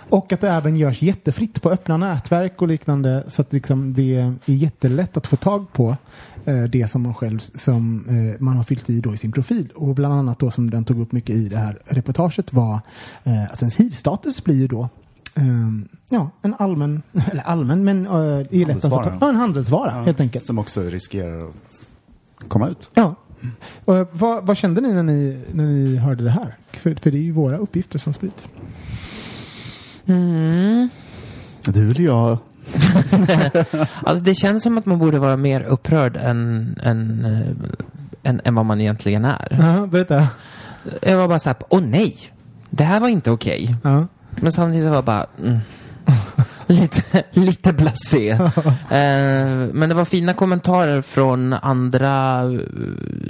Och 0.09 0.33
att 0.33 0.41
det 0.41 0.51
även 0.51 0.77
görs 0.77 1.03
jättefritt 1.03 1.63
på 1.63 1.71
öppna 1.71 1.97
nätverk 1.97 2.63
och 2.63 2.69
liknande 2.69 3.25
så 3.29 3.43
att 3.43 3.53
liksom 3.53 3.95
det 3.95 4.15
är 4.15 4.35
jättelätt 4.45 5.17
att 5.17 5.27
få 5.27 5.37
tag 5.37 5.73
på 5.73 5.97
eh, 6.45 6.63
det 6.63 6.91
som 6.91 7.03
man 7.03 7.15
själv 7.15 7.39
som 7.39 8.05
eh, 8.09 8.41
man 8.41 8.57
har 8.57 8.65
fyllt 8.65 8.91
i 8.91 9.01
då 9.01 9.15
i 9.15 9.17
sin 9.17 9.33
profil. 9.33 9.69
Och 9.75 9.95
bland 9.95 10.15
annat 10.15 10.39
då 10.39 10.51
som 10.51 10.71
den 10.71 10.85
tog 10.85 11.01
upp 11.01 11.13
mycket 11.13 11.37
i 11.37 11.49
det 11.49 11.57
här 11.57 11.79
reportaget 11.85 12.53
var 12.53 12.81
eh, 13.25 13.53
att 13.53 13.63
ens 13.63 13.77
hiv-status 13.77 14.45
blir 14.45 14.57
ju 14.57 14.67
då 14.67 14.89
ehm, 15.35 15.89
ja, 16.09 16.31
en 16.43 16.55
allmän, 16.59 17.03
eller 17.31 17.43
allmän, 17.43 17.85
men 17.85 18.07
eh, 18.07 18.13
det 18.51 18.63
är 18.63 18.67
lätt 18.67 18.85
att 18.85 18.91
få 18.91 19.17
ja, 19.21 19.29
en 19.29 19.37
handelsvara 19.37 19.91
helt 19.91 20.21
enkelt. 20.21 20.45
Som 20.45 20.59
också 20.59 20.83
riskerar 20.83 21.49
att 21.49 21.91
komma 22.49 22.69
ut. 22.69 22.91
Ja. 22.95 23.15
Och, 23.85 23.97
eh, 23.97 24.07
vad, 24.13 24.47
vad 24.47 24.57
kände 24.57 24.81
ni 24.81 24.93
när, 24.93 25.03
ni 25.03 25.39
när 25.53 25.65
ni 25.65 25.97
hörde 25.97 26.25
det 26.25 26.31
här? 26.31 26.57
För, 26.73 26.95
för 26.95 27.11
det 27.11 27.19
är 27.19 27.23
ju 27.23 27.33
våra 27.33 27.57
uppgifter 27.57 27.99
som 27.99 28.13
sprids. 28.13 28.49
Mm. 30.07 30.89
Du 31.65 31.91
eller 31.91 32.05
jag? 32.05 32.39
Alltså 34.03 34.25
det 34.25 34.35
känns 34.35 34.63
som 34.63 34.79
att 34.79 34.87
man 34.87 34.99
borde 34.99 35.19
vara 35.19 35.37
mer 35.37 35.63
upprörd 35.63 36.17
än, 36.17 36.79
än, 36.83 37.25
eh, 37.25 38.31
än, 38.31 38.41
än 38.45 38.55
vad 38.55 38.67
man 38.67 38.81
egentligen 38.81 39.25
är. 39.25 39.57
Ja, 39.61 39.87
berätta. 39.87 40.29
Jag 41.03 41.17
var 41.17 41.29
bara 41.29 41.39
såhär, 41.39 41.57
åh 41.69 41.81
nej, 41.81 42.17
det 42.71 42.85
här 42.85 43.01
var 43.01 43.09
inte 43.09 43.31
okej. 43.31 43.77
Ja. 43.83 44.07
Men 44.31 44.53
samtidigt 44.53 44.85
så 44.85 44.89
var 44.89 44.97
jag 44.97 45.05
bara, 45.05 45.27
mm, 45.43 45.59
lite, 46.67 47.25
lite 47.31 47.73
blasé. 47.73 48.31
eh, 48.91 49.69
men 49.73 49.89
det 49.89 49.95
var 49.95 50.05
fina 50.05 50.35
kommentarer 50.35 51.03
från 51.03 51.53
andra 51.53 52.43
eh, 52.43 52.59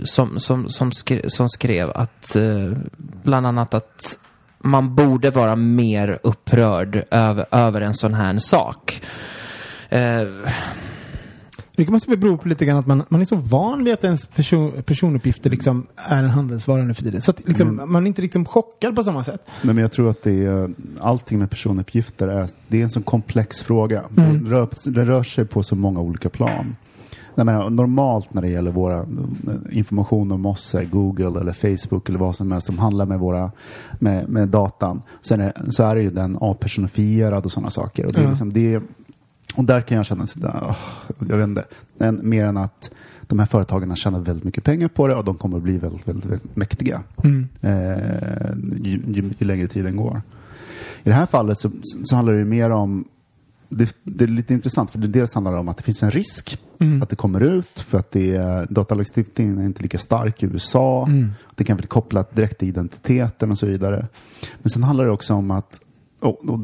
som, 0.05 0.41
som, 0.41 0.69
som, 0.69 0.93
skrev, 0.93 1.25
som 1.29 1.49
skrev 1.49 1.91
att 1.91 2.37
eh, 2.37 2.73
bland 2.97 3.47
annat 3.47 3.75
att 3.75 4.19
man 4.59 4.95
borde 4.95 5.31
vara 5.31 5.57
mer 5.57 6.19
upprörd 6.23 7.05
över, 7.11 7.47
över 7.51 7.81
en 7.81 7.95
sån 7.95 8.15
här 8.15 8.39
sak. 8.39 9.03
Eh, 9.89 10.27
Det 11.77 11.89
måste 11.89 12.11
väl 12.11 12.19
bero 12.19 12.37
på 12.37 12.49
lite 12.49 12.65
grann 12.65 12.79
att 12.79 12.87
man, 12.87 13.03
man 13.09 13.21
är 13.21 13.25
så 13.25 13.37
van 13.37 13.85
vid 13.85 13.95
att 13.95 14.05
ens 14.05 14.27
person, 14.27 14.83
personuppgifter 14.87 15.51
liksom 15.51 15.87
är 15.97 16.23
en 16.23 16.31
handelsvara 16.31 16.85
nu 16.85 16.95
för 16.95 17.03
tiden. 17.03 17.23
Så 17.23 17.31
att 17.31 17.49
liksom, 17.49 17.83
man 17.87 18.03
är 18.03 18.07
inte 18.07 18.23
liksom 18.23 18.45
chockad 18.45 18.97
på 18.97 19.03
samma 19.03 19.25
sätt. 19.25 19.43
Nej, 19.47 19.75
men 19.75 19.83
jag 19.83 19.93
tror 19.93 20.11
att 20.11 20.23
det 20.23 20.45
är, 20.45 20.71
allting 21.01 21.39
med 21.39 21.51
personuppgifter 21.51 22.29
är, 22.29 22.49
det 22.69 22.79
är 22.79 22.83
en 22.83 22.91
så 22.91 23.03
komplex 23.03 23.63
fråga. 23.63 24.05
Den, 24.11 24.47
rör, 24.47 24.69
den 24.91 25.07
rör 25.07 25.23
sig 25.23 25.45
på 25.45 25.63
så 25.63 25.77
många 25.77 26.01
olika 26.01 26.29
plan. 26.29 26.77
Jag 27.35 27.47
menar, 27.47 27.71
normalt 27.71 28.35
när 28.35 28.43
det 28.43 28.49
gäller 28.49 28.71
våra 28.71 28.99
eh, 28.99 29.07
information 29.71 30.33
om 30.33 30.47
oss, 30.47 30.75
eh, 30.75 30.89
Google 30.89 31.41
eller 31.41 31.53
Facebook 31.53 32.09
eller 32.09 32.19
vad 32.19 32.37
som 32.37 32.53
helst 32.53 32.67
som 32.67 32.79
handlar 32.79 33.07
med, 33.07 33.19
våra, 33.19 33.53
med, 33.99 34.29
med 34.29 34.49
datan, 34.49 35.03
sen 35.23 35.41
är, 35.41 35.53
så 35.71 35.83
är 35.83 35.97
det 35.97 36.03
ju 36.03 36.11
den 36.11 36.39
apersonifierad 36.41 37.45
och 37.45 37.53
sådana 37.53 37.71
saker. 37.71 38.07
Och, 38.07 38.13
det 38.13 38.21
är 38.21 38.29
liksom, 38.29 38.53
det, 38.53 38.81
och 39.55 39.65
där 39.65 39.81
kan 39.81 39.97
jag 39.97 40.07
känna, 40.07 40.27
åh, 40.43 40.77
jag 41.29 41.37
vet 41.37 41.49
inte, 41.49 41.65
men 41.99 42.29
mer 42.29 42.45
än 42.45 42.57
att 42.57 42.91
de 43.27 43.39
här 43.39 43.47
företagen 43.47 43.89
har 43.89 43.97
tjänat 43.97 44.29
väldigt 44.29 44.45
mycket 44.45 44.65
pengar 44.65 44.89
på 44.89 45.09
det 45.09 45.15
och 45.15 45.25
de 45.25 45.37
kommer 45.37 45.57
att 45.57 45.63
bli 45.63 45.79
väldigt, 45.79 46.09
väldigt, 46.09 46.25
väldigt 46.25 46.57
mäktiga 46.57 47.03
eh, 47.61 48.55
ju, 48.83 49.03
ju, 49.07 49.33
ju 49.39 49.47
längre 49.47 49.69
tiden 49.69 49.97
går. 49.97 50.23
I 51.03 51.09
det 51.09 51.15
här 51.15 51.27
fallet 51.27 51.59
så, 51.59 51.71
så 52.05 52.17
handlar 52.17 52.35
det 52.35 52.45
mer 52.45 52.71
om 52.71 53.05
det, 53.69 53.97
det 54.03 54.25
är 54.25 54.29
lite 54.29 54.55
intressant 54.55 54.91
för 54.91 54.99
det 54.99 55.09
dels 55.09 55.35
handlar 55.35 55.53
det 55.53 55.59
om 55.59 55.69
att 55.69 55.77
det 55.77 55.83
finns 55.83 56.03
en 56.03 56.11
risk 56.11 56.59
att 57.03 57.09
det 57.09 57.17
kommer 57.17 57.41
ut 57.41 57.81
för 57.89 57.99
att 57.99 58.11
det 58.11 58.67
datalagstiftningen 58.71 59.59
är 59.59 59.65
inte 59.65 59.83
lika 59.83 59.99
stark 59.99 60.43
i 60.43 60.47
USA. 60.47 61.09
Det 61.55 61.65
kan 61.65 61.77
bli 61.77 61.87
kopplat 61.87 62.37
direkt 62.37 62.59
till 62.59 62.69
identiteten 62.69 63.51
och 63.51 63.59
så 63.59 63.67
vidare. 63.67 64.07
Men 64.63 64.71
sen 64.71 64.83
handlar 64.83 65.05
det 65.05 65.11
också 65.11 65.35
om 65.35 65.51
att 65.51 65.81
och, 66.25 66.49
och, 66.49 66.61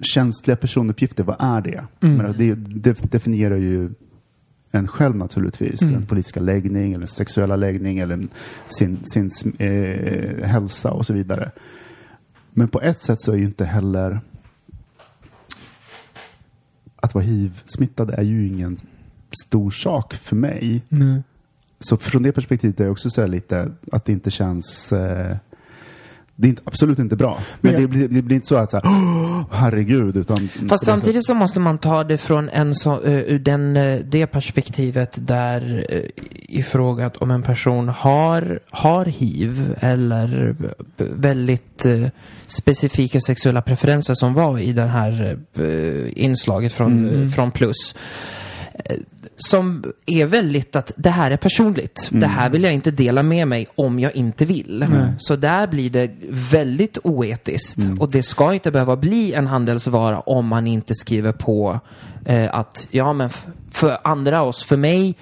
känsliga 0.00 0.56
personuppgifter, 0.56 1.24
vad 1.24 1.36
är 1.38 1.60
det? 1.60 1.84
Men 2.00 2.34
det, 2.38 2.54
det 2.54 3.12
definierar 3.12 3.56
ju 3.56 3.90
en 4.70 4.88
själv 4.88 5.16
naturligtvis. 5.16 5.82
En 5.82 6.06
politiska 6.06 6.40
läggning, 6.40 6.92
eller 6.92 7.06
sexuella 7.06 7.56
läggning 7.56 7.98
eller 7.98 8.26
sin, 8.68 8.98
sin 9.04 9.30
eh, 9.58 10.46
hälsa 10.46 10.90
och 10.90 11.06
så 11.06 11.12
vidare. 11.12 11.50
Men 12.50 12.68
på 12.68 12.80
ett 12.80 13.00
sätt 13.00 13.20
så 13.20 13.32
är 13.32 13.36
ju 13.36 13.44
inte 13.44 13.64
heller 13.64 14.20
att 16.96 17.14
vara 17.14 17.24
hiv-smittad 17.24 18.10
är 18.10 18.22
ju 18.22 18.46
ingen 18.46 18.76
stor 19.44 19.70
sak 19.70 20.14
för 20.14 20.36
mig. 20.36 20.82
Nej. 20.88 21.22
Så 21.80 21.96
från 21.96 22.22
det 22.22 22.32
perspektivet 22.32 22.80
är 22.80 22.84
det 22.84 22.90
också 22.90 23.10
så 23.10 23.26
lite 23.26 23.72
att 23.92 24.04
det 24.04 24.12
inte 24.12 24.30
känns 24.30 24.92
eh, 24.92 25.36
det 26.36 26.46
är 26.46 26.48
inte, 26.48 26.62
absolut 26.64 26.98
inte 26.98 27.16
bra. 27.16 27.38
Men 27.60 27.80
det, 27.80 27.86
blir, 27.86 28.08
det 28.08 28.22
blir 28.22 28.34
inte 28.34 28.46
så 28.46 28.56
att 28.56 28.70
så 28.70 28.76
här, 28.76 28.86
"Åh, 28.86 29.44
herregud. 29.50 30.16
Utan 30.16 30.48
Fast 30.68 30.84
samtidigt 30.84 31.26
så 31.26 31.34
måste 31.34 31.60
man 31.60 31.78
ta 31.78 32.04
det 32.04 32.18
från 32.18 32.48
en 32.48 32.74
så, 32.74 33.02
ur 33.02 33.38
den, 33.38 33.76
eh, 33.76 34.00
det 34.04 34.26
perspektivet 34.26 35.26
där 35.26 35.86
uh, 35.92 36.00
ifrågat 36.48 37.16
om 37.16 37.30
en 37.30 37.42
person 37.42 37.88
har, 37.88 38.60
har 38.70 39.04
hiv 39.04 39.76
eller 39.80 40.56
väldigt 40.96 41.86
eh, 41.86 42.06
specifika 42.46 43.20
sexuella 43.20 43.62
preferenser 43.62 44.14
som 44.14 44.34
var 44.34 44.58
i 44.58 44.72
det 44.72 44.86
här 44.86 45.38
inslaget 46.16 46.72
från, 46.72 47.22
eh, 47.22 47.28
från 47.28 47.50
Plus. 47.50 47.94
Som 49.36 49.84
är 50.06 50.26
väldigt 50.26 50.76
att 50.76 50.92
det 50.96 51.10
här 51.10 51.30
är 51.30 51.36
personligt. 51.36 52.08
Det 52.12 52.26
här 52.26 52.50
vill 52.50 52.62
jag 52.62 52.72
inte 52.72 52.90
dela 52.90 53.22
med 53.22 53.48
mig 53.48 53.66
om 53.74 53.98
jag 53.98 54.16
inte 54.16 54.44
vill. 54.44 54.86
Så 55.18 55.36
där 55.36 55.66
blir 55.66 55.90
det 55.90 56.10
väldigt 56.30 56.98
oetiskt. 57.04 57.78
Och 57.98 58.10
det 58.10 58.22
ska 58.22 58.54
inte 58.54 58.70
behöva 58.70 58.96
bli 58.96 59.32
en 59.32 59.46
handelsvara 59.46 60.20
om 60.20 60.46
man 60.46 60.66
inte 60.66 60.94
skriver 60.94 61.32
på 61.32 61.80
eh, 62.24 62.54
att 62.54 62.88
ja 62.90 63.12
men 63.12 63.30
för 63.70 63.98
andra 64.04 64.42
oss, 64.42 64.64
för 64.64 64.76
mig 64.76 65.14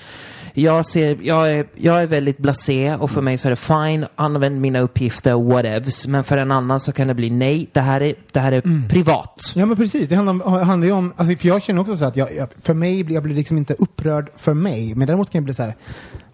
jag, 0.57 0.87
ser, 0.87 1.19
jag, 1.23 1.53
är, 1.53 1.67
jag 1.75 2.03
är 2.03 2.07
väldigt 2.07 2.39
blasé 2.39 2.95
och 2.95 3.11
för 3.11 3.21
mig 3.21 3.39
så 3.39 3.49
är 3.49 3.51
det 3.51 3.57
fine, 3.57 4.07
använd 4.17 4.61
mina 4.61 4.81
uppgifter, 4.81 5.35
whatevs. 5.35 6.07
Men 6.07 6.25
för 6.25 6.37
en 6.39 6.51
annan 6.51 6.81
så 6.81 6.93
kan 6.93 7.09
det 7.09 7.15
bli 7.15 7.31
nej, 7.31 7.69
det 7.73 7.81
här 7.81 8.03
är, 8.03 8.15
det 8.33 8.41
här 8.41 8.53
är 8.53 8.89
privat. 8.89 9.53
Ja 9.55 9.67
men 9.67 9.77
precis, 9.77 10.09
det 10.09 10.15
handlar, 10.17 10.47
om- 10.47 10.53
handlar 10.67 10.87
ju 10.87 10.93
om, 10.93 11.13
alltså, 11.17 11.37
för 11.37 11.49
jag 11.49 11.63
känner 11.63 11.81
också 11.81 11.97
så 11.97 12.05
att 12.05 12.17
jag, 12.17 12.37
jag, 12.37 12.49
för 12.63 12.75
mig, 12.75 13.13
jag 13.13 13.23
blir 13.23 13.35
liksom 13.35 13.57
inte 13.59 13.75
upprörd 13.75 14.31
för 14.37 14.55
mig, 14.55 14.95
men 14.95 15.07
däremot 15.07 15.31
kan 15.31 15.39
jag 15.39 15.45
bli 15.45 15.55
så 15.55 15.63
här, 15.63 15.75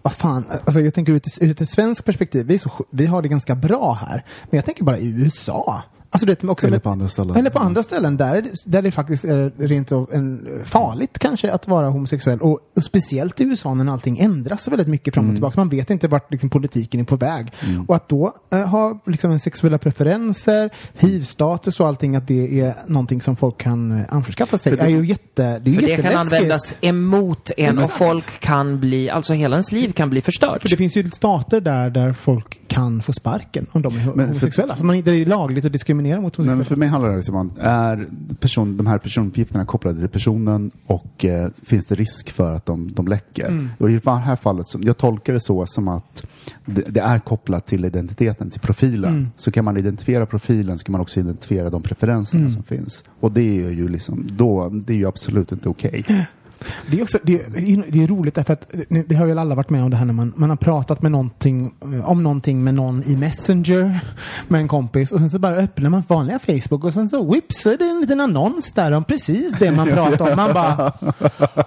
vad 0.01 0.13
fan, 0.13 0.45
alltså 0.65 0.79
jag 0.81 0.93
tänker 0.93 1.11
ur 1.13 1.17
ett, 1.17 1.41
ur 1.41 1.49
ett 1.61 1.69
svenskt 1.69 2.05
perspektiv, 2.05 2.45
vi, 2.45 2.59
så, 2.59 2.71
vi 2.89 3.05
har 3.05 3.21
det 3.21 3.27
ganska 3.27 3.55
bra 3.55 3.93
här, 3.93 4.25
men 4.49 4.57
jag 4.57 4.65
tänker 4.65 4.83
bara 4.83 4.97
i 4.97 5.07
USA. 5.07 5.83
Alltså 6.13 6.25
det 6.25 6.43
också 6.43 6.67
Eller 6.67 6.79
på 6.79 6.89
andra 6.89 7.09
ställen. 7.09 7.35
Eller 7.35 7.49
på 7.49 7.59
andra 7.59 7.83
ställen 7.83 8.17
där, 8.17 8.49
där 8.65 8.81
det 8.81 8.91
faktiskt 8.91 9.23
är 9.23 9.51
rent 9.57 9.91
av 9.91 10.09
en, 10.13 10.47
farligt 10.65 11.19
kanske 11.19 11.51
att 11.51 11.67
vara 11.67 11.89
homosexuell. 11.89 12.39
Och, 12.41 12.59
och 12.75 12.83
speciellt 12.83 13.41
i 13.41 13.43
USA 13.43 13.73
när 13.73 13.93
allting 13.93 14.19
ändras 14.19 14.67
väldigt 14.67 14.87
mycket 14.87 15.15
Mm. 15.17 15.23
fram 15.25 15.29
och 15.29 15.35
tillbaka. 15.35 15.59
Man 15.59 15.69
vet 15.69 15.89
inte 15.89 16.07
vart 16.07 16.31
liksom, 16.31 16.49
politiken 16.49 16.99
är 16.99 17.03
på 17.03 17.15
väg. 17.15 17.51
Och 17.87 17.95
att 17.95 18.09
då 18.09 18.33
eh, 18.53 18.59
ha 18.67 19.01
liksom, 19.05 19.39
sexuella 19.39 19.77
preferenser, 19.77 20.69
hiv-status 20.93 21.79
och 21.79 21.87
allting, 21.87 22.15
att 22.15 22.27
det 22.27 22.59
är 22.61 22.75
någonting 22.87 23.21
som 23.21 23.35
folk 23.35 23.57
kan 23.57 23.91
eh, 23.99 24.05
anförskaffa 24.09 24.57
sig, 24.57 24.79
är 24.79 24.87
ju 24.87 25.05
jätte, 25.05 25.59
det 25.59 25.69
är 25.69 25.73
ju 25.73 25.75
För 25.75 25.81
det 25.81 26.01
kan 26.09 26.15
användas 26.15 26.75
emot 26.81 27.51
en 27.57 27.79
och 27.79 27.91
folk 27.91 28.39
kan 28.39 28.79
bli, 28.79 29.09
alltså 29.09 29.33
hela 29.33 29.55
ens 29.55 29.71
liv 29.71 29.91
kan 29.91 30.09
bli 30.09 30.21
förstört. 30.21 30.61
För 30.61 30.69
det 30.69 30.77
finns 30.77 30.97
ju 30.97 31.09
stater 31.09 31.61
där, 31.61 31.89
där 31.89 32.13
folk 32.13 32.59
kan 32.67 33.01
få 33.01 33.13
sparken 33.13 33.67
om 33.71 33.81
de 33.81 33.93
är 33.93 33.97
Men 34.05 34.15
för- 34.15 34.25
homosexuella. 34.27 34.75
Så 34.75 34.85
man, 34.85 35.01
det 35.01 35.11
är 35.11 35.25
lagligt 35.25 35.65
att 35.65 35.71
diskriminera 35.73 36.00
mot 36.03 36.37
Nej, 36.37 36.47
men 36.47 36.53
homosexuella. 36.53 36.63
för 36.65 36.75
mig 36.75 36.87
handlar 36.87 37.09
det 37.09 37.15
liksom 37.15 37.35
om, 37.35 37.51
är 37.59 38.07
person, 38.39 38.77
de 38.77 38.87
här 38.87 38.97
personuppgifterna 38.97 39.65
kopplade 39.65 39.99
till 39.99 40.09
personen 40.09 40.71
och 40.85 41.25
eh, 41.25 41.49
finns 41.63 41.85
det 41.85 41.95
risk 41.95 42.31
för 42.31 42.51
att 42.51 42.65
de, 42.65 42.91
de 42.91 43.07
läcker? 43.07 43.47
Mm. 43.47 43.69
Och 43.77 43.91
i 43.91 43.99
det 44.03 44.11
här 44.11 44.35
fallet, 44.35 44.67
som, 44.67 44.83
jag 44.83 44.97
tolkar 44.97 45.33
det 45.33 45.41
så 45.41 45.65
som 45.65 45.87
att 45.87 46.25
det, 46.65 46.81
det 46.81 46.99
är 47.01 47.19
kopplat 47.19 47.65
till 47.67 47.85
identiteten, 47.85 48.49
till 48.49 48.61
profilen. 48.61 49.13
Mm. 49.13 49.27
Så 49.35 49.51
kan 49.51 49.65
man 49.65 49.77
identifiera 49.77 50.25
profilen 50.25 50.77
så 50.79 50.85
kan 50.85 50.91
man 50.91 51.01
också 51.01 51.19
identifiera 51.19 51.69
de 51.69 51.81
preferenserna 51.81 52.41
Mm. 52.41 52.53
som 52.53 52.63
finns. 52.63 53.03
Och 53.19 53.31
det 53.31 53.41
är 53.43 53.69
ju 53.71 53.87
liksom, 53.87 54.27
då, 54.31 54.69
det 54.69 54.93
är 54.93 54.97
ju 54.97 55.07
absolut 55.07 55.51
inte 55.51 55.69
okej. 55.69 56.05
Det 56.87 56.99
är, 56.99 57.03
också, 57.03 57.17
det, 57.23 57.45
det 57.87 58.03
är 58.03 58.07
roligt 58.07 58.35
därför 58.35 58.53
att 58.53 58.73
det 59.07 59.15
har 59.15 59.25
väl 59.25 59.37
alla 59.37 59.55
varit 59.55 59.69
med 59.69 59.83
om 59.83 59.89
det 59.89 59.97
här 59.97 60.05
när 60.05 60.13
man, 60.13 60.33
man 60.35 60.49
har 60.49 60.57
pratat 60.57 61.01
med 61.01 61.11
någonting, 61.11 61.73
eh, 61.81 62.09
om 62.09 62.23
någonting 62.23 62.63
med 62.63 62.73
någon 62.73 63.03
i 63.03 63.15
Messenger 63.15 63.99
med 64.47 64.61
en 64.61 64.67
kompis 64.67 65.11
och 65.11 65.19
sen 65.19 65.29
så 65.29 65.39
bara 65.39 65.55
öppnar 65.55 65.89
man 65.89 66.03
vanliga 66.07 66.39
Facebook 66.39 66.83
och 66.83 66.93
sen 66.93 67.09
så 67.09 67.31
whips 67.31 67.61
så 67.61 67.71
är 67.71 67.77
det 67.77 67.85
en 67.85 68.01
liten 68.01 68.21
annons 68.21 68.73
där 68.73 68.91
om 68.91 69.03
precis 69.03 69.53
det 69.59 69.71
man 69.71 69.87
pratar 69.87 70.29
om. 70.29 70.35
Man 70.35 70.53
bara... 70.53 70.91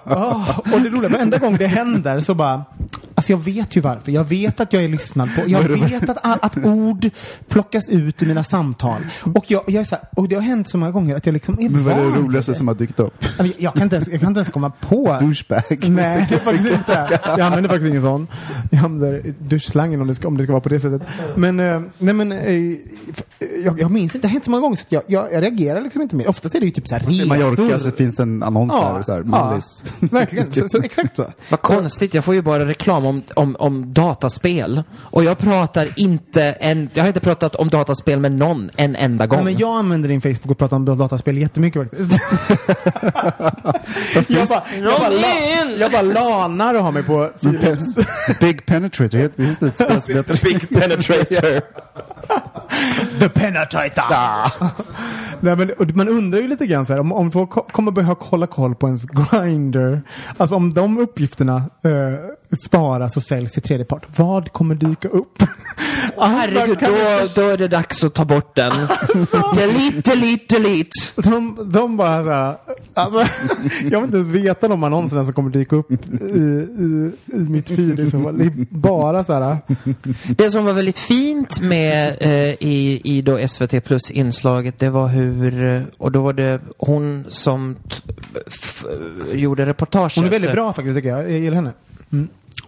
Oh, 0.04 0.58
och 0.58 0.80
det 0.80 0.88
roliga, 0.88 1.10
varenda 1.10 1.38
gång 1.38 1.56
det 1.56 1.66
händer 1.66 2.20
så 2.20 2.34
bara... 2.34 2.64
Alltså 3.14 3.32
jag 3.32 3.38
vet 3.38 3.76
ju 3.76 3.80
varför. 3.80 4.12
Jag 4.12 4.24
vet 4.24 4.60
att 4.60 4.72
jag 4.72 4.84
är 4.84 4.88
lyssnad 4.88 5.28
på. 5.36 5.42
Jag 5.46 5.62
vet 5.88 6.08
att, 6.08 6.44
att 6.44 6.56
ord 6.56 7.10
plockas 7.48 7.88
ut 7.88 8.22
i 8.22 8.26
mina 8.26 8.44
samtal. 8.44 9.00
Och, 9.34 9.44
jag, 9.48 9.62
jag 9.66 9.80
är 9.80 9.84
så 9.84 9.94
här, 9.94 10.04
och 10.16 10.28
det 10.28 10.34
har 10.34 10.42
hänt 10.42 10.68
så 10.68 10.78
många 10.78 10.92
gånger 10.92 11.16
att 11.16 11.26
jag 11.26 11.32
liksom 11.32 11.60
är 11.60 11.68
Men 11.68 11.84
vad 11.84 11.92
är 11.92 12.04
det 12.04 12.10
roligaste 12.10 12.54
som 12.54 12.68
har 12.68 12.74
dykt 12.74 13.00
upp? 13.00 13.24
Jag, 13.38 13.52
jag, 13.58 13.74
kan 13.74 13.82
inte 13.82 13.96
ens, 13.96 14.08
jag 14.08 14.20
kan 14.20 14.28
inte 14.28 14.38
ens 14.38 14.50
komma 14.50 14.72
på 14.80 15.16
Douchebag. 15.20 15.88
Nej, 15.88 16.26
faktiskt 16.26 16.72
inte. 16.72 17.20
Jag 17.24 17.40
använder 17.40 17.70
faktiskt 17.70 17.88
ingen 17.88 18.02
sån. 18.02 18.26
Jag 18.70 18.84
använder 18.84 19.34
duschslangen 19.38 20.00
om 20.00 20.06
det 20.06 20.14
ska, 20.14 20.28
om 20.28 20.36
det 20.36 20.44
ska 20.44 20.52
vara 20.52 20.60
på 20.60 20.68
det 20.68 20.80
sättet. 20.80 21.02
Men, 21.36 21.60
eh, 21.60 21.80
nej 21.98 22.14
men, 22.14 22.32
eh, 22.32 22.76
jag, 23.64 23.80
jag 23.80 23.90
minns 23.90 24.14
inte. 24.14 24.18
Det 24.18 24.28
har 24.28 24.32
hänt 24.32 24.44
så 24.44 24.50
många 24.50 24.60
gånger 24.60 24.76
så 24.76 24.82
att 24.82 24.92
jag, 24.92 25.02
jag, 25.06 25.32
jag 25.32 25.42
reagerar 25.42 25.80
liksom 25.80 26.02
inte 26.02 26.16
mer. 26.16 26.28
Oftast 26.28 26.54
är 26.54 26.60
det 26.60 26.66
ju 26.66 26.70
typ 26.70 26.88
så 26.88 26.94
här 26.94 27.02
I 27.02 27.06
resor. 27.06 27.26
Mallorca 27.26 27.78
så 27.78 27.90
finns 27.90 28.14
det 28.14 28.22
en 28.22 28.42
annons 28.42 28.72
där, 28.72 29.02
så 29.02 29.12
här, 29.12 29.22
Mallis. 29.22 29.94
verkligen. 30.00 30.52
Så, 30.52 30.68
så, 30.68 30.78
exakt 30.82 31.16
så. 31.16 31.24
Vad 31.48 31.62
konstigt, 31.62 32.14
jag 32.14 32.24
får 32.24 32.34
ju 32.34 32.42
bara 32.42 32.66
reklam 32.66 33.03
om, 33.06 33.22
om, 33.34 33.56
om 33.58 33.92
dataspel. 33.94 34.82
Och 34.98 35.24
jag 35.24 35.38
pratar 35.38 35.88
inte 35.96 36.42
en, 36.42 36.88
jag 36.94 37.02
har 37.02 37.08
inte 37.08 37.20
pratat 37.20 37.54
om 37.54 37.68
dataspel 37.68 38.20
med 38.20 38.32
någon 38.32 38.70
en 38.76 38.96
enda 38.96 39.26
gång. 39.26 39.36
Nej, 39.36 39.44
men 39.44 39.58
jag 39.58 39.78
använder 39.78 40.08
din 40.08 40.20
Facebook 40.20 40.50
och 40.50 40.58
pratar 40.58 40.76
om 40.76 40.84
dataspel 40.84 41.38
jättemycket 41.38 41.82
faktiskt. 41.82 42.20
jag, 44.28 44.48
bara, 44.48 44.62
jag, 44.78 45.00
bara, 45.00 45.08
la, 45.10 45.70
jag 45.78 45.92
bara 45.92 46.02
lanar 46.02 46.74
och 46.74 46.82
har 46.84 46.92
mig 46.92 47.02
på 47.02 47.30
Philips. 47.40 47.94
Big 48.40 48.66
Penetrator, 48.66 49.18
heter- 49.18 49.42
finns 49.42 49.58
det 49.58 49.66
ett 49.66 49.74
spel 49.74 50.02
som 50.02 50.14
heter 50.14 50.40
Big 50.44 50.68
Penetrator. 50.68 51.60
The 53.20 53.28
Penetrator! 53.28 54.14
Nej, 55.40 55.56
men, 55.56 55.70
man 55.94 56.08
undrar 56.08 56.40
ju 56.40 56.48
lite 56.48 56.66
grann 56.66 56.86
så 56.86 56.92
här, 56.92 57.00
om, 57.00 57.12
om 57.12 57.32
folk 57.32 57.50
ko- 57.50 57.66
kommer 57.72 57.90
börja 57.92 58.14
kolla 58.14 58.46
koll 58.46 58.74
på 58.74 58.86
ens 58.86 59.04
grinder. 59.04 60.02
Alltså 60.36 60.56
om 60.56 60.74
de 60.74 60.98
uppgifterna 60.98 61.56
eh, 61.56 61.90
sparas 62.60 63.16
och 63.16 63.22
säljs 63.22 63.52
till 63.52 63.62
tredje 63.62 63.84
part. 63.84 64.18
Vad 64.18 64.52
kommer 64.52 64.74
dyka 64.74 65.08
upp? 65.08 65.42
Herregud, 66.18 66.58
Alltså, 66.58 66.76
kan 66.76 66.92
då, 66.92 67.42
då 67.42 67.48
är 67.48 67.56
det 67.56 67.68
dags 67.68 68.04
att 68.04 68.14
ta 68.14 68.24
bort 68.24 68.56
den. 68.56 68.72
delete, 69.54 70.10
delete, 70.10 70.58
delete. 70.58 70.90
De, 71.16 71.70
de 71.72 71.96
bara 71.96 72.22
så 72.22 72.30
här, 72.30 72.56
alltså, 72.94 73.24
jag 73.82 74.00
vill 74.00 74.04
inte 74.04 74.16
ens 74.16 74.28
veta 74.28 74.68
de 74.68 74.84
annonserna 74.84 75.24
som 75.24 75.32
kommer 75.32 75.50
dyka 75.50 75.76
upp 75.76 75.90
i, 75.90 75.94
i, 75.94 77.10
i 77.26 77.38
mitt 77.38 77.68
feed 77.68 78.10
fall. 78.10 78.38
Det 78.38 78.44
är 78.44 78.66
bara 78.70 79.24
så 79.24 79.32
här. 79.32 79.58
Det 80.36 80.50
som 80.50 80.64
var 80.64 80.72
väldigt 80.72 80.98
fint 80.98 81.60
med 81.60 82.16
eh, 82.20 82.54
i, 82.60 83.00
i 83.04 83.22
då 83.22 83.48
SVT 83.48 83.84
Plus 83.84 84.10
inslaget 84.10 84.78
det 84.78 84.90
var 84.90 85.08
hur, 85.08 85.86
och 85.96 86.12
då 86.12 86.22
var 86.22 86.32
det 86.32 86.60
hon 86.78 87.24
som 87.28 87.76
gjorde 89.32 89.66
reportaget. 89.66 90.16
Hon 90.16 90.24
är 90.24 90.30
väldigt 90.30 90.52
bra 90.52 90.72
faktiskt 90.72 90.96
tycker 90.96 91.08
jag. 91.08 91.22
Jag 91.22 91.38
gillar 91.38 91.54
henne. 91.56 91.72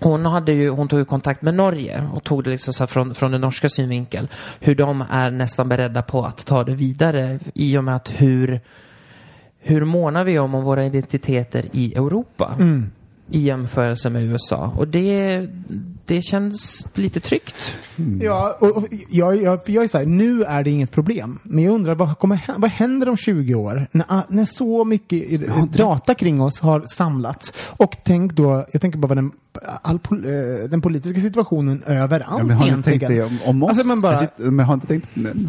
Hon, 0.00 0.26
hade 0.26 0.52
ju, 0.52 0.70
hon 0.70 0.88
tog 0.88 0.98
ju 0.98 1.04
kontakt 1.04 1.42
med 1.42 1.54
Norge 1.54 2.08
och 2.14 2.24
tog 2.24 2.44
det 2.44 2.50
liksom 2.50 2.72
så 2.72 2.86
från, 2.86 3.14
från 3.14 3.32
den 3.32 3.40
norska 3.40 3.68
synvinkeln. 3.68 4.28
Hur 4.60 4.74
de 4.74 5.04
är 5.10 5.30
nästan 5.30 5.68
beredda 5.68 6.02
på 6.02 6.24
att 6.24 6.46
ta 6.46 6.64
det 6.64 6.74
vidare 6.74 7.38
i 7.54 7.78
och 7.78 7.84
med 7.84 7.96
att 7.96 8.12
hur, 8.16 8.60
hur 9.58 9.84
månar 9.84 10.24
vi 10.24 10.38
om, 10.38 10.54
om 10.54 10.64
våra 10.64 10.84
identiteter 10.84 11.64
i 11.72 11.94
Europa 11.94 12.56
i 13.30 13.40
jämförelse 13.40 14.10
med 14.10 14.22
USA. 14.22 14.72
Och 14.76 14.88
det, 14.88 15.48
det 16.06 16.22
känns 16.22 16.86
lite 16.94 17.20
tryggt. 17.20 17.76
Ja, 18.20 18.56
och, 18.60 18.76
och 18.76 18.86
jag, 19.08 19.42
jag, 19.42 19.60
jag 19.66 19.84
är 19.84 19.88
så 19.88 19.98
här, 19.98 20.06
nu 20.06 20.42
är 20.44 20.62
det 20.62 20.70
inget 20.70 20.90
problem. 20.92 21.38
Men 21.42 21.64
jag 21.64 21.74
undrar, 21.74 21.94
vad, 21.94 22.18
kommer, 22.18 22.40
vad 22.56 22.70
händer 22.70 23.08
om 23.08 23.16
20 23.16 23.54
år? 23.54 23.86
När, 23.92 24.06
ah, 24.08 24.20
när 24.28 24.44
så 24.46 24.84
mycket 24.84 25.40
data 25.72 26.14
kring 26.14 26.40
oss 26.40 26.60
har 26.60 26.84
samlats. 26.86 27.52
Och 27.58 27.96
tänk 28.04 28.32
då, 28.32 28.66
jag 28.72 28.80
tänker 28.82 28.98
bara 28.98 29.14
den, 29.14 29.30
all, 29.82 29.98
pol- 29.98 30.24
eh, 30.24 30.68
den 30.68 30.80
politiska 30.80 31.20
situationen 31.20 31.82
överallt 31.86 32.38
Ja, 32.38 32.44
men 32.44 32.56
har 32.56 32.66
tänkt 32.66 32.88
egentligen. 32.88 33.14
det 33.16 33.22
om, 33.24 33.38
om 33.50 33.62
oss? 33.62 33.70
Alltså, 33.70 33.86
men 33.86 34.00
bara- 34.00 34.16
Alltså, 34.16 34.42
men 34.50 34.66
har 34.66 34.74
inte 34.74 34.86
tänkt 34.86 35.08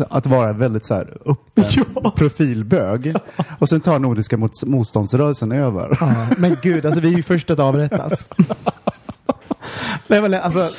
att 0.09 0.25
vara 0.25 0.53
väldigt 0.53 0.85
så 0.85 0.93
här 0.93 1.17
öppen 1.25 2.11
profilbög 2.15 3.15
och 3.59 3.69
sen 3.69 3.81
tar 3.81 3.99
Nordiska 3.99 4.37
mot, 4.37 4.51
motståndsrörelsen 4.65 5.51
över? 5.51 5.97
Ja, 6.01 6.27
men 6.37 6.57
gud, 6.61 6.85
alltså 6.85 7.01
vi 7.01 7.13
är 7.13 7.17
ju 7.17 7.23
först 7.23 7.49
att 7.49 7.59
avrättas. 7.59 8.29
Nej 10.09 10.21
men 10.21 10.33
alltså, 10.33 10.69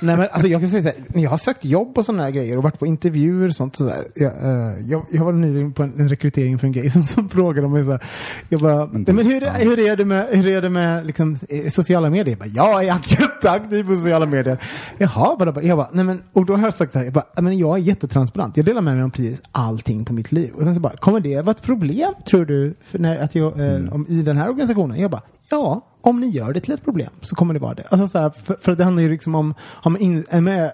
nej, 0.00 0.16
men, 0.16 0.28
alltså 0.32 0.48
jag 0.48 0.60
kan 0.60 0.70
säga 0.70 0.82
så 0.82 0.88
här, 0.88 0.96
när 1.08 1.22
jag 1.22 1.30
har 1.30 1.38
sökt 1.38 1.64
jobb 1.64 1.98
och 1.98 2.04
sådana 2.04 2.22
här 2.22 2.30
grejer 2.30 2.56
och 2.56 2.62
varit 2.62 2.78
på 2.78 2.86
intervjuer 2.86 3.48
och 3.48 3.54
sånt 3.54 3.76
sådär. 3.76 4.04
Jag, 4.14 4.32
eh, 4.44 4.74
jag, 4.86 5.06
jag 5.10 5.24
var 5.24 5.32
nyligen 5.32 5.72
på 5.72 5.82
en, 5.82 5.92
en 6.00 6.08
rekrytering 6.08 6.58
för 6.58 6.66
en 6.66 6.72
grej 6.72 6.90
som, 6.96 7.02
som 7.02 7.28
frågade 7.28 7.68
mig 7.68 7.84
så 7.84 7.90
här. 7.90 8.04
Jag 8.48 8.60
bara, 8.60 8.86
men, 8.86 9.04
det- 9.04 9.12
men 9.12 9.26
hur, 9.26 9.40
hur 9.40 9.78
är 9.78 9.96
det 9.96 10.04
med, 10.04 10.26
hur 10.30 10.46
är 10.46 10.62
det 10.62 10.70
med 10.70 11.06
liksom, 11.06 11.38
eh, 11.48 11.70
sociala 11.70 12.10
medier? 12.10 12.26
Jag 12.28 12.38
bara, 12.38 12.48
jag 12.48 12.84
är 12.84 13.00
jätteaktiv 13.20 13.82
på 13.86 13.94
sociala 13.96 14.26
medier. 14.26 14.62
Jaha, 14.98 15.36
vadå? 15.38 15.60
Jag 15.62 15.78
bara, 15.78 15.88
nej 15.92 16.04
men, 16.04 16.22
och 16.32 16.46
då 16.46 16.56
har 16.56 16.62
jag 16.64 16.74
sagt 16.74 16.92
så 16.92 16.98
här, 16.98 17.04
jag 17.04 17.14
bara, 17.14 17.24
"Ja, 17.36 17.42
men 17.42 17.58
jag 17.58 17.74
är 17.78 17.82
jättetransparent. 17.82 18.56
Jag 18.56 18.66
delar 18.66 18.80
med 18.82 18.94
mig 18.94 19.04
om 19.04 19.10
precis 19.10 19.40
allting 19.52 20.04
på 20.04 20.12
mitt 20.12 20.32
liv. 20.32 20.52
Och 20.54 20.62
sen 20.62 20.74
så 20.74 20.80
bara, 20.80 20.96
kommer 20.96 21.20
det 21.20 21.36
vara 21.40 21.50
ett 21.50 21.62
problem 21.62 22.12
tror 22.28 22.44
du 22.44 22.74
när, 22.92 23.18
att 23.18 23.34
jag, 23.34 23.60
eh, 23.60 23.92
om, 23.94 24.06
i 24.08 24.22
den 24.22 24.36
här 24.36 24.48
organisationen? 24.48 25.00
Jag 25.00 25.10
bara, 25.10 25.22
ja, 25.50 25.86
om 26.06 26.20
ni 26.20 26.28
gör 26.28 26.52
det 26.52 26.60
till 26.60 26.74
ett 26.74 26.84
problem 26.84 27.10
så 27.20 27.34
kommer 27.36 27.54
det 27.54 27.60
vara 27.60 27.74
det. 27.74 27.82
Alltså 27.88 28.08
så 28.08 28.18
här, 28.18 28.30
för, 28.30 28.56
för 28.60 28.74
det 28.74 28.84
handlar 28.84 29.02
ju 29.02 29.10
liksom 29.10 29.34
om, 29.34 29.54
om 29.68 29.96
in, 30.00 30.24
eh, 30.30 30.40
med, 30.40 30.64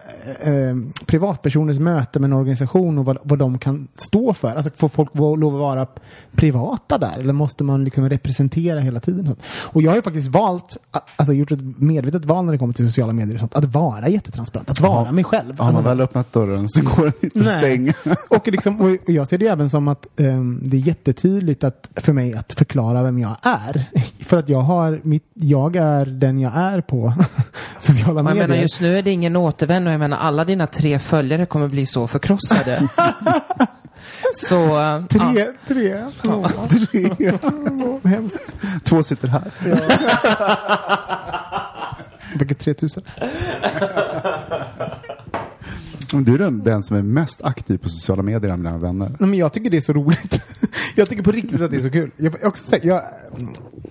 eh, 0.40 0.77
privatpersoners 1.07 1.79
möte 1.79 2.21
med 2.21 2.29
en 2.29 2.33
organisation 2.33 2.99
och 2.99 3.05
vad, 3.05 3.18
vad 3.23 3.38
de 3.38 3.59
kan 3.59 3.88
stå 3.95 4.33
för. 4.33 4.49
Alltså 4.55 4.71
får 4.77 4.88
folk 4.88 5.14
lov 5.14 5.55
att 5.55 5.61
vara 5.61 5.87
privata 6.37 6.99
där 6.99 7.18
eller 7.18 7.33
måste 7.33 7.64
man 7.64 7.85
liksom 7.85 8.09
representera 8.09 8.81
hela 8.81 9.01
tiden? 9.01 9.27
Sånt. 9.27 9.40
Och 9.47 9.83
jag 9.83 9.90
har 9.90 9.97
ju 9.97 10.03
faktiskt 10.03 10.29
valt, 10.29 10.77
alltså 11.16 11.33
gjort 11.35 11.53
ett 11.53 11.79
medvetet 11.79 12.25
val 12.25 12.45
när 12.45 12.53
det 12.53 12.59
kommer 12.59 12.73
till 12.75 12.87
sociala 12.87 13.12
medier 13.12 13.35
och 13.35 13.40
sånt, 13.40 13.55
att 13.55 13.64
vara 13.64 14.09
jättetransparent, 14.09 14.71
att 14.71 14.81
vara 14.81 15.05
Ja. 15.07 15.12
mig 15.12 15.25
själv. 15.25 15.59
Har 15.59 15.64
man 15.66 15.77
Alltså, 15.77 15.88
väl 15.88 16.01
öppnat 16.01 16.33
dörren 16.33 16.68
så 16.68 16.83
går 16.85 17.03
den 17.05 17.12
inte 17.21 17.40
att 17.40 17.47
stänga. 17.59 17.95
och, 18.29 18.49
liksom, 18.49 18.81
och 18.81 19.11
jag 19.11 19.29
ser 19.29 19.38
det 19.38 19.47
även 19.47 19.71
som 19.71 19.88
att 19.88 20.21
ehm, 20.21 20.61
det 20.64 20.77
är 20.77 20.81
jättetydligt 20.81 21.64
att, 21.64 21.90
för 21.97 22.12
mig 22.12 22.35
att 22.35 22.53
förklara 22.53 23.03
vem 23.03 23.18
jag 23.18 23.37
är. 23.42 23.90
För 24.27 24.37
att 24.38 24.49
jag 24.49 24.59
har 24.61 25.01
mitt, 25.03 25.21
jag 25.35 25.76
är 25.76 26.06
den 26.06 26.38
jag 26.40 26.56
är 26.56 26.80
på 26.80 27.14
sociala 27.78 28.12
Och 28.12 28.18
jag 28.18 28.24
medier. 28.24 28.48
menar 28.48 28.62
just 28.62 28.80
nu 28.80 28.98
är 28.98 29.02
det 29.02 29.11
ingen 29.11 29.37
återvändo. 29.37 29.90
Jag 29.90 30.00
menar 30.00 30.16
alla 30.18 30.44
dina 30.44 30.66
tre 30.66 30.98
följare 30.98 31.46
kommer 31.46 31.68
bli 31.68 31.87
så 31.87 32.08
förkrossade. 32.08 32.88
så... 34.35 34.64
eh, 34.64 34.72
ja. 34.80 35.04
Tre, 35.11 35.46
tre. 35.66 36.04
Ja. 36.24 36.68
Tre. 36.90 37.38
Åh, 37.42 37.98
Hemskt. 38.11 38.37
Två 38.85 39.02
sitter 39.02 39.28
här. 39.28 39.50
Vilket 42.38 42.58
3000. 42.58 43.02
Du 46.20 46.35
är 46.35 46.38
den, 46.38 46.59
den 46.59 46.83
som 46.83 46.96
är 46.96 47.03
mest 47.03 47.42
aktiv 47.42 47.79
på 47.79 47.88
sociala 47.88 48.22
medier 48.22 48.53
av 48.53 48.59
mina 48.59 48.79
vänner. 48.79 49.09
Nej, 49.20 49.29
men 49.29 49.38
jag 49.38 49.53
tycker 49.53 49.70
det 49.70 49.77
är 49.77 49.81
så 49.81 49.92
roligt. 49.92 50.40
jag 50.94 51.09
tycker 51.09 51.22
på 51.22 51.33
riktigt 51.33 51.61
att 51.61 51.70
det 51.70 51.77
är 51.77 51.81
så 51.81 51.90
kul. 51.90 52.11
Jag, 52.16 52.35
jag, 52.40 52.48
också, 52.48 52.64
säga- 52.64 52.85
jag, 52.85 53.03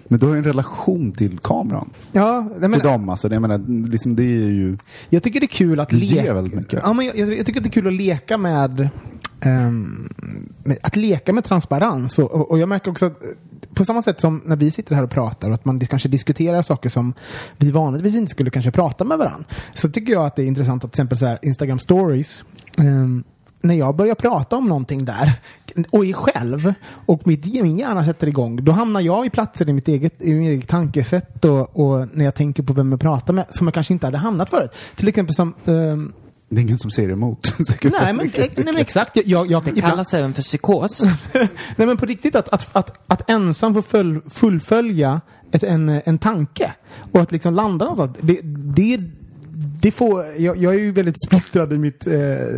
Men 0.08 0.20
du 0.20 0.26
har 0.26 0.34
ju 0.34 0.38
en 0.38 0.44
relation 0.44 1.12
till 1.12 1.40
kameran. 1.40 1.90
ja, 2.12 2.36
jag, 2.52 2.62
Till 2.62 2.70
menar, 2.70 2.84
dem 2.84 3.10
alltså. 3.10 3.34
Jag 3.34 3.42
menar, 3.42 3.88
liksom 3.90 4.16
det 4.16 4.24
är 4.24 4.50
ju... 4.50 4.78
jag 5.10 5.24
tycker 5.24 5.40
det 5.40 5.46
är 5.46 5.48
kul 5.48 5.80
att 5.80 5.92
leka. 5.92 6.34
väldigt 6.34 6.54
mycket. 6.54 6.80
Ja, 6.84 6.94
men 6.94 7.06
jag, 7.06 7.18
jag, 7.18 7.46
tycker 7.46 7.60
att 7.60 7.64
det 7.64 7.70
är 7.70 7.72
kul 7.72 7.88
att 7.88 7.94
leka 7.94 8.38
med 8.38 8.90
ehm, 9.40 10.14
med, 10.64 10.78
att 10.84 10.96
leka 10.96 11.34
med 11.34 11.44
transparens. 11.44 12.20
Och, 12.20 12.52
och, 12.52 12.60
jag 12.60 12.70
märker 12.70 12.92
också 12.92 13.06
att 13.06 13.22
på 13.74 13.86
samma 13.86 14.02
sätt 14.02 14.20
som 14.20 14.42
när 14.46 14.56
vi 14.56 14.72
sitter 14.72 14.96
här 14.96 15.04
och 15.04 15.10
pratar 15.10 15.50
och 15.50 15.54
att 15.54 15.66
man 15.66 15.80
kanske 15.80 16.10
diskuterar 16.10 16.62
saker 16.62 16.90
som 16.90 17.14
vi 17.58 17.72
vanligtvis 17.72 18.16
inte 18.16 18.32
skulle 18.32 18.50
kanske 18.50 18.72
prata 18.72 19.04
med 19.04 19.18
varandra. 19.18 19.46
Så 19.74 19.90
tycker 19.90 20.14
jag 20.14 20.26
att 20.26 20.36
det 20.36 20.44
är 20.44 20.48
intressant 20.48 20.84
att 20.84 20.92
till 20.92 21.02
exempel 21.02 21.18
så 21.18 21.26
här, 21.26 21.40
Instagram 21.42 21.80
stories 21.80 22.44
um, 22.78 23.24
när 23.62 23.76
jag 23.76 23.96
börjar 23.96 24.16
prata 24.16 24.58
om 24.58 24.70
någonting 24.70 25.06
där 25.06 25.34
och 25.90 26.06
är 26.06 26.14
själv 26.14 26.74
och 26.86 27.28
mitt, 27.28 27.46
min 27.46 27.78
hjärna 27.78 28.06
sätter 28.06 28.28
igång, 28.28 28.66
då 28.66 28.72
hamnar 28.72 29.02
jag 29.02 29.26
i 29.26 29.30
platser 29.30 29.70
i 29.70 29.74
mitt 29.74 29.88
eget, 29.88 30.22
i 30.22 30.34
mitt 30.34 30.48
eget 30.48 30.68
tankesätt 30.68 31.46
och, 31.46 31.80
och 31.80 32.08
när 32.14 32.26
jag 32.26 32.36
tänker 32.36 32.64
på 32.64 32.74
vem 32.74 32.92
jag 32.92 33.02
pratar 33.02 33.34
med 33.34 33.46
som 33.50 33.68
jag 33.68 33.74
kanske 33.74 33.94
inte 33.94 34.08
hade 34.08 34.18
hamnat 34.18 34.50
förut. 34.50 34.72
Till 34.96 35.08
exempel 35.08 35.36
som 35.36 35.54
um, 35.66 36.14
det 36.52 36.60
är 36.60 36.62
ingen 36.62 36.78
som 36.78 36.92
säger 36.92 37.10
emot. 37.10 37.56
Nej 37.84 38.14
men, 38.14 38.32
nej, 38.38 38.52
men 38.56 38.78
exakt. 38.78 39.18
Jag, 39.26 39.52
jag, 39.52 39.64
Det 39.64 39.82
kallas 39.82 40.14
även 40.14 40.34
för 40.34 40.42
psykos. 40.42 41.04
nej 41.34 41.88
men 41.88 41.98
på 41.98 42.06
riktigt 42.06 42.36
att, 42.36 42.50
att, 42.50 42.76
att, 42.76 42.94
att 43.08 43.30
ensam 43.30 43.74
få 43.74 43.82
full, 43.82 44.22
fullfölja 44.30 45.22
ett, 45.52 45.64
en, 45.64 45.90
en 46.06 46.18
tanke 46.18 46.74
och 47.12 47.22
att 47.22 47.32
liksom 47.32 47.54
landa 47.54 47.86
någonstans. 47.86 48.18
Det, 48.22 48.40
det, 48.44 48.98
det 49.82 49.92
får, 49.92 50.26
jag, 50.38 50.58
jag 50.58 50.76
är 50.76 50.80
ju 50.80 50.92
väldigt 50.92 51.22
splittrad 51.28 51.74
i 51.74 51.78
mitt, 51.78 52.08
eh, 52.08 52.14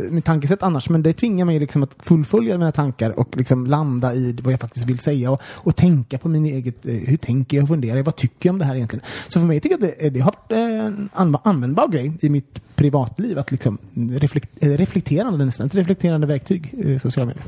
mitt 0.10 0.26
tankesätt 0.26 0.64
annars 0.64 0.90
men 0.90 1.04
det 1.04 1.14
tvingar 1.14 1.46
mig 1.46 1.60
liksom 1.60 1.84
att 1.84 1.96
fullfölja 2.00 2.58
mina 2.58 2.72
tankar 2.72 3.20
och 3.20 3.38
liksom 3.38 3.68
landa 3.68 4.14
i 4.14 4.38
vad 4.44 4.54
jag 4.54 4.60
faktiskt 4.60 4.86
vill 4.86 5.00
säga 5.00 5.32
och, 5.32 5.42
och 5.46 5.76
tänka 5.76 6.18
på 6.18 6.30
min 6.30 6.46
eget, 6.46 6.86
eh, 6.86 6.94
hur 6.94 7.18
tänker 7.18 7.58
jag 7.58 7.64
och 7.64 7.68
funderar 7.68 7.98
jag, 7.98 8.04
vad 8.04 8.16
tycker 8.16 8.50
jag 8.50 8.54
om 8.54 8.60
det 8.60 8.66
här 8.66 8.76
egentligen? 8.76 9.06
Så 9.28 9.40
för 9.40 9.48
mig 9.48 9.60
tycker 9.60 9.78
jag 9.80 9.90
att 9.90 10.00
det, 10.00 10.10
det 10.10 10.20
har 10.20 10.32
varit 10.32 10.52
en 10.52 11.10
anv- 11.16 11.40
användbar 11.44 11.88
grej 11.88 12.12
i 12.22 12.30
mitt 12.30 12.62
privatliv 12.76 13.40
att 13.40 13.52
liksom 13.52 13.78
reflekt, 13.94 14.50
eh, 14.64 14.70
reflekterande 14.70 15.46
nästan, 15.46 15.68
ett 15.68 15.76
reflekterande 15.76 16.28
verktyg, 16.28 16.74
eh, 16.86 17.00
sociala 17.00 17.28
medier. 17.28 17.46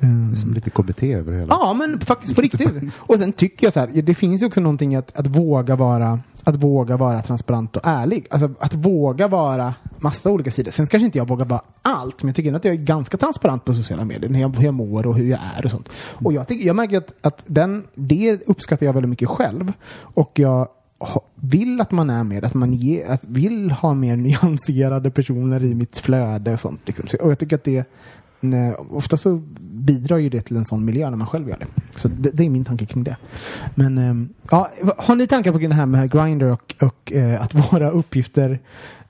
Mm. 0.00 0.36
Som 0.36 0.54
lite 0.54 0.70
KBT 0.70 1.02
över 1.02 1.32
hela. 1.32 1.46
Ja, 1.50 1.74
men 1.74 2.00
faktiskt 2.00 2.36
på 2.36 2.42
riktigt. 2.42 2.68
Och 2.96 3.18
sen 3.18 3.32
tycker 3.32 3.66
jag 3.66 3.72
så 3.72 3.80
här, 3.80 4.02
det 4.02 4.14
finns 4.14 4.42
ju 4.42 4.46
också 4.46 4.60
någonting 4.60 4.94
att, 4.94 5.16
att 5.16 5.26
våga 5.26 5.76
vara 5.76 6.20
att 6.46 6.56
våga 6.56 6.96
vara 6.96 7.22
transparent 7.22 7.76
och 7.76 7.82
ärlig. 7.84 8.26
Alltså 8.30 8.50
att 8.58 8.74
våga 8.74 9.28
vara 9.28 9.74
massa 9.98 10.30
olika 10.30 10.50
sidor. 10.50 10.70
Sen 10.70 10.86
kanske 10.86 11.04
inte 11.04 11.18
jag 11.18 11.28
vågar 11.28 11.44
vara 11.44 11.62
allt, 11.82 12.22
men 12.22 12.28
jag 12.28 12.36
tycker 12.36 12.48
ändå 12.48 12.56
att 12.56 12.64
jag 12.64 12.74
är 12.74 12.78
ganska 12.78 13.16
transparent 13.16 13.64
på 13.64 13.74
sociala 13.74 14.04
medier. 14.04 14.30
Hur 14.30 14.40
jag, 14.40 14.56
hur 14.56 14.64
jag 14.64 14.74
mår 14.74 15.06
och 15.06 15.14
hur 15.16 15.30
jag 15.30 15.40
är 15.56 15.64
och 15.64 15.70
sånt. 15.70 15.88
Och 15.96 16.32
jag, 16.32 16.48
tycker, 16.48 16.66
jag 16.66 16.76
märker 16.76 16.98
att, 16.98 17.12
att 17.20 17.42
den, 17.46 17.84
det 17.94 18.42
uppskattar 18.46 18.86
jag 18.86 18.92
väldigt 18.92 19.10
mycket 19.10 19.28
själv. 19.28 19.72
Och 19.98 20.38
jag 20.38 20.68
vill 21.34 21.80
att 21.80 21.90
man 21.90 22.10
är 22.10 22.24
med, 22.24 22.44
att 22.44 22.54
man 22.54 22.72
ge, 22.72 23.04
att 23.04 23.24
vill 23.24 23.70
ha 23.70 23.94
mer 23.94 24.16
nyanserade 24.42 25.10
personer 25.10 25.64
i 25.64 25.74
mitt 25.74 25.98
flöde 25.98 26.52
och 26.52 26.60
sånt. 26.60 26.80
Liksom. 26.84 27.06
Och 27.20 27.30
jag 27.30 27.38
tycker 27.38 27.56
att 27.56 27.64
det 27.64 27.84
Nej, 28.50 28.74
ofta 28.74 29.16
så 29.16 29.42
bidrar 29.60 30.18
ju 30.18 30.28
det 30.28 30.40
till 30.40 30.56
en 30.56 30.64
sån 30.64 30.84
miljö 30.84 31.10
när 31.10 31.16
man 31.16 31.26
själv 31.26 31.48
gör 31.48 31.56
det. 31.58 31.66
Så 31.98 32.08
det, 32.08 32.30
det 32.30 32.44
är 32.44 32.50
min 32.50 32.64
tanke 32.64 32.86
kring 32.86 33.04
det. 33.04 33.16
Men 33.74 33.98
ehm, 33.98 34.28
ja, 34.50 34.70
har 34.98 35.16
ni 35.16 35.26
tankar 35.26 35.52
på 35.52 35.58
det 35.58 35.74
här 35.74 35.86
med 35.86 36.12
Grindr 36.12 36.46
och, 36.46 36.74
och 36.82 37.12
eh, 37.12 37.42
att 37.42 37.54
våra 37.72 37.90
uppgifter 37.90 38.60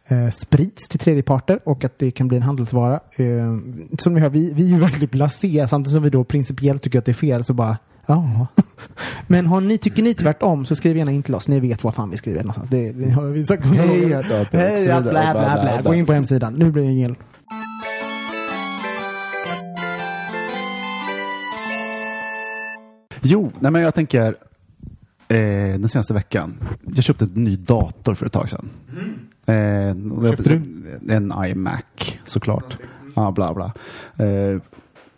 eh, 0.07 0.31
sprids 0.31 0.89
till 0.89 1.01
tredjeparter 1.01 1.61
och 1.65 1.85
att 1.85 1.99
det 1.99 2.11
kan 2.11 2.29
bli 2.29 2.37
en 2.37 2.43
handelsvara? 2.43 3.01
Eh, 3.17 3.57
som 3.99 4.15
ni 4.15 4.21
hör, 4.21 4.31
vi, 4.31 4.53
vi 4.53 4.65
är 4.65 4.69
ju 4.69 4.79
väldigt 4.79 5.11
blasé 5.11 5.69
samtidigt 5.69 5.93
som 5.93 6.03
vi 6.03 6.11
då 6.11 6.25
principiellt 6.25 6.83
tycker 6.83 6.99
att 6.99 7.05
det 7.05 7.13
är 7.13 7.15
fel 7.15 7.45
så 7.45 7.55
bara 7.55 7.77
Ja. 8.07 8.47
Men 9.27 9.47
har 9.47 9.61
ni, 9.61 9.79
tycker 9.79 10.03
ni 10.03 10.15
tvärtom 10.15 10.65
så 10.65 10.77
skriv 10.77 10.97
gärna 10.97 11.13
in 11.13 11.23
till 11.23 11.35
oss. 11.35 11.49
Ni 11.49 11.61
vet 11.61 11.85
var 11.85 11.93
fan 11.93 12.11
vi 12.11 12.17
skriver 12.17 12.39
någonstans. 12.39 12.71
Det, 12.71 12.93
det 12.93 13.11
har 13.11 13.25
vi 13.25 13.47
sagt 13.47 13.65
Hej, 13.65 13.77
Hej, 13.77 14.05
vidare. 14.05 14.47
bla, 15.03 15.11
bla, 15.11 15.33
bla. 15.63 15.83
Gå 15.85 15.95
in 15.95 16.07
på 16.07 16.13
hemsidan. 16.13 16.55
Nu 16.55 16.71
blir 16.71 16.83
det 16.83 16.89
en 16.89 16.97
gel. 16.97 17.15
Jo, 23.29 23.53
nej 23.61 23.73
men 23.73 23.83
jag 23.83 23.95
tänker 23.95 24.37
eh, 25.29 25.79
den 25.79 25.89
senaste 25.89 26.15
veckan. 26.15 26.55
Jag 26.95 27.05
köpte 27.05 27.25
en 27.25 27.45
ny 27.45 27.57
dator 27.57 28.15
för 28.15 28.27
ett 28.27 28.33
tag 28.33 28.49
sedan. 28.49 28.69
Eh, 29.47 30.31
Köpte 30.31 30.49
du? 30.49 30.63
En 31.15 31.33
iMac 31.45 31.83
såklart. 32.25 32.79
Ja, 33.17 33.31
bla 33.31 33.55
bla. 33.55 33.73
Eh, 34.17 34.61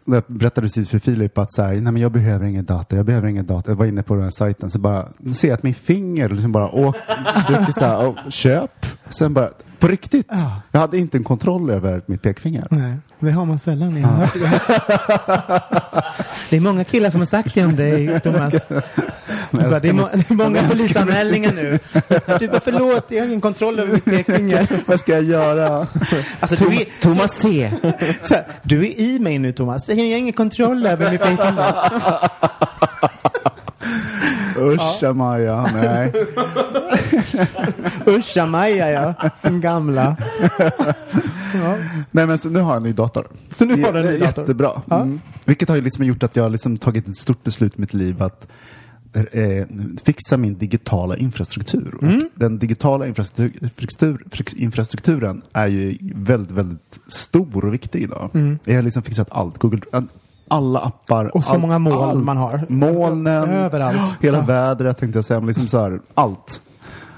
jag 0.04 0.22
berättade 0.26 0.60
precis 0.64 0.88
för 0.88 0.98
Filip 0.98 1.38
att 1.38 1.52
så 1.52 1.62
här, 1.62 1.72
nej 1.72 1.80
men 1.92 1.96
jag 1.96 2.12
behöver 2.12 2.46
ingen 2.46 2.64
dator, 2.64 2.96
jag 2.96 3.06
behöver 3.06 3.28
ingen 3.28 3.46
dator. 3.46 3.70
Jag 3.70 3.76
var 3.76 3.86
inne 3.86 4.02
på 4.02 4.14
den 4.14 4.22
här 4.22 4.30
sajten 4.30 4.70
så 4.70 4.78
bara 4.78 5.08
ser 5.34 5.48
jag 5.48 5.54
att 5.54 5.62
min 5.62 5.74
finger 5.74 6.28
liksom 6.28 6.52
bara 6.52 6.70
åker 6.70 7.72
så 7.72 7.84
här, 7.84 8.06
och 8.06 8.32
köp. 8.32 8.86
Sen 9.08 9.34
bara, 9.34 9.50
på 9.78 9.88
riktigt. 9.88 10.26
Ja. 10.30 10.60
Jag 10.72 10.80
hade 10.80 10.98
inte 10.98 11.16
en 11.16 11.24
kontroll 11.24 11.70
över 11.70 12.02
mitt 12.06 12.22
pekfinger. 12.22 12.66
Nej, 12.70 12.96
det 13.20 13.30
har 13.30 13.44
man 13.44 13.58
sällan. 13.58 13.96
Jag 13.96 14.08
har 14.08 14.20
det. 16.50 16.56
är 16.56 16.60
många 16.60 16.84
killar 16.84 17.10
som 17.10 17.20
har 17.20 17.26
sagt 17.26 17.54
det 17.54 17.64
om 17.64 17.76
dig, 17.76 18.20
Thomas. 18.20 18.54
Bara, 19.50 19.78
det, 19.78 19.88
är 19.88 19.92
må- 19.92 20.08
det 20.12 20.30
är 20.30 20.34
många 20.34 20.62
polisanmälningar 20.62 21.52
nu. 21.52 21.78
Du 22.38 22.48
bara, 22.48 22.60
förlåt, 22.60 23.04
jag 23.08 23.18
har 23.18 23.26
ingen 23.26 23.40
kontroll 23.40 23.78
över 23.78 23.92
mitt 23.92 24.04
pekfinger. 24.04 24.66
Vad 24.86 25.00
ska 25.00 25.12
jag 25.12 25.22
göra? 25.24 25.86
Alltså, 26.40 26.64
du, 26.64 26.76
är, 26.76 27.00
Thomas 27.02 27.32
C. 27.32 27.70
här, 28.30 28.46
du 28.62 28.78
är 28.86 29.00
i 29.00 29.18
mig 29.18 29.38
nu, 29.38 29.52
Thomas. 29.52 29.88
Jag 29.88 29.96
har 29.96 30.02
ingen 30.02 30.32
kontroll 30.32 30.86
över 30.86 31.10
mitt 31.10 31.20
pekfinger. 31.20 31.74
Usch, 34.58 35.14
Maja. 35.14 35.70
Nej. 35.74 36.12
Uscha 38.06 38.46
Maja, 38.46 38.90
ja. 38.90 39.30
Den 39.42 39.60
gamla. 39.60 40.16
Nej 42.10 42.26
men 42.26 42.38
så 42.38 42.48
nu 42.48 42.60
har 42.60 42.70
jag 42.70 42.76
en 42.76 42.82
ny 42.82 42.92
dator. 42.92 43.28
Så 43.56 43.64
nu 43.64 43.82
har 43.82 43.92
du 43.92 43.98
en 43.98 44.06
ny 44.06 44.18
dator? 44.18 44.42
Jättebra. 44.42 44.82
Ja. 44.86 45.02
Mm. 45.02 45.20
Vilket 45.44 45.68
har 45.68 45.76
ju 45.76 45.82
liksom 45.82 46.04
gjort 46.04 46.22
att 46.22 46.36
jag 46.36 46.42
har 46.42 46.50
liksom 46.50 46.76
tagit 46.76 47.08
ett 47.08 47.16
stort 47.16 47.44
beslut 47.44 47.78
i 47.78 47.80
mitt 47.80 47.94
liv 47.94 48.22
att 48.22 48.46
eh, 49.14 49.66
fixa 50.04 50.36
min 50.36 50.58
digitala 50.58 51.16
infrastruktur. 51.16 51.98
Mm. 52.02 52.28
Den 52.34 52.58
digitala 52.58 53.06
infrastruktur, 53.06 54.24
infrastrukturen 54.56 55.42
är 55.52 55.66
ju 55.66 55.98
väldigt, 56.14 56.50
väldigt 56.50 56.98
stor 57.06 57.64
och 57.64 57.74
viktig 57.74 58.02
idag. 58.02 58.58
Jag 58.64 58.74
har 58.74 58.82
liksom 58.82 59.02
fixat 59.02 59.28
allt. 59.30 59.58
Google, 59.58 59.80
alla 60.50 60.78
appar. 60.80 61.36
Och 61.36 61.44
så 61.44 61.50
allt- 61.50 61.60
många 61.60 61.78
moln 61.78 61.98
allt. 62.02 62.24
man 62.24 62.36
har. 62.36 62.66
Molnen. 62.68 63.48
Överallt. 63.50 63.98
Hela 64.20 64.38
Ja. 64.38 64.44
vädret 64.44 64.98
tänkte 64.98 65.16
jag 65.18 65.24
säga. 65.24 65.40
Men 65.40 65.46
liksom 65.46 65.66
så 65.68 65.78
här, 65.80 66.00
allt. 66.14 66.62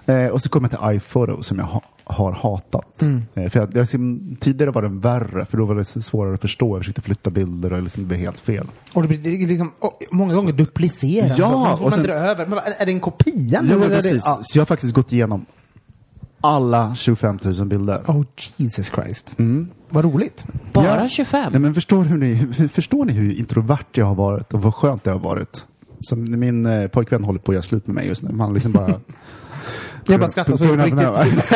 Eh, 0.07 0.27
och 0.27 0.43
så 0.43 0.49
kom 0.49 0.63
jag 0.63 0.71
till 0.71 0.97
iPhoto 0.97 1.43
som 1.43 1.59
jag 1.59 1.65
ha, 1.67 1.83
har 2.05 2.33
hatat. 2.33 3.03
Mm. 3.03 3.23
Eh, 3.35 3.49
för 3.51 3.61
jag, 3.61 3.69
jag, 3.69 3.81
liksom, 3.81 4.37
tidigare 4.41 4.71
var 4.71 4.83
den 4.83 5.01
värre 5.01 5.45
för 5.45 5.59
då 5.59 5.65
var 5.65 5.75
det 5.75 5.85
svårare 5.85 6.35
att 6.35 6.41
förstå. 6.41 6.69
Jag 6.77 6.79
försökte 6.81 7.01
flytta 7.03 7.31
bilder 7.31 7.73
och 7.73 7.83
liksom 7.83 8.07
blev 8.09 8.21
helt 8.21 8.39
fel. 8.39 8.67
Och 8.93 9.03
det 9.03 9.09
blir 9.09 9.19
det 9.19 9.47
liksom, 9.47 9.73
och 9.79 9.99
många 10.11 10.35
gånger 10.35 10.53
duplicerat. 10.53 11.39
Ja, 11.39 11.49
så 11.51 11.59
man 11.59 11.67
får 11.69 11.73
och 11.77 11.81
man 11.83 11.93
sen- 11.93 12.03
dra 12.03 12.13
över. 12.15 12.47
Men 12.47 12.59
är 12.79 12.87
det 12.87 12.93
en 12.93 13.01
kopia? 13.01 13.35
Ja, 13.69 13.75
är 13.77 13.79
det- 13.81 13.87
precis. 13.89 14.23
Ja. 14.27 14.39
Så 14.43 14.59
jag 14.59 14.61
har 14.61 14.67
faktiskt 14.67 14.95
gått 14.95 15.13
igenom 15.13 15.47
alla 16.41 16.95
25 16.95 17.39
000 17.45 17.67
bilder. 17.67 18.03
Oh 18.07 18.23
Jesus 18.57 18.87
Christ. 18.95 19.35
Mm. 19.39 19.69
Vad 19.91 20.05
roligt. 20.05 20.45
Bara 20.73 21.03
Ja. 21.03 21.09
25? 21.09 21.53
Nej, 21.53 21.61
men 21.61 21.75
förstår, 21.75 22.05
hur 22.05 22.19
ni, 22.19 22.35
hur- 22.35 22.69
förstår 22.69 23.05
ni 23.05 23.13
hur 23.13 23.33
introvert 23.39 23.85
jag 23.93 24.07
har 24.07 24.15
varit 24.15 24.55
och 24.55 24.63
vad 24.63 24.75
skönt 24.75 25.05
det 25.05 25.11
har 25.11 25.19
varit? 25.19 25.67
Som 26.01 26.41
min 26.41 26.67
eh, 26.67 26.89
pojkvän 26.89 27.25
håller 27.25 27.41
på 27.41 27.53
att 27.53 27.55
göra 27.55 27.63
slut 27.63 27.87
med 27.87 27.95
mig 27.95 28.07
just 28.07 28.23
nu. 28.23 28.33
Man 28.33 28.55
liksom 28.55 28.73
bara... 28.73 29.01
Jag 30.07 30.21
bara 30.21 30.29
skrattar 30.31 30.57
så 30.57 30.65
här- 30.65 30.77
riktigt. 30.77 31.51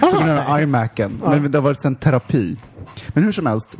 På 0.00 0.06
grund 0.10 0.30
av 0.30 0.36
här 0.44 0.60
iMacen. 0.62 1.20
Men 1.24 1.50
det 1.50 1.58
har 1.58 1.62
varit 1.62 1.84
en 1.84 1.94
terapi. 1.96 2.56
Men 3.08 3.24
hur 3.24 3.32
som 3.32 3.46
helst, 3.46 3.78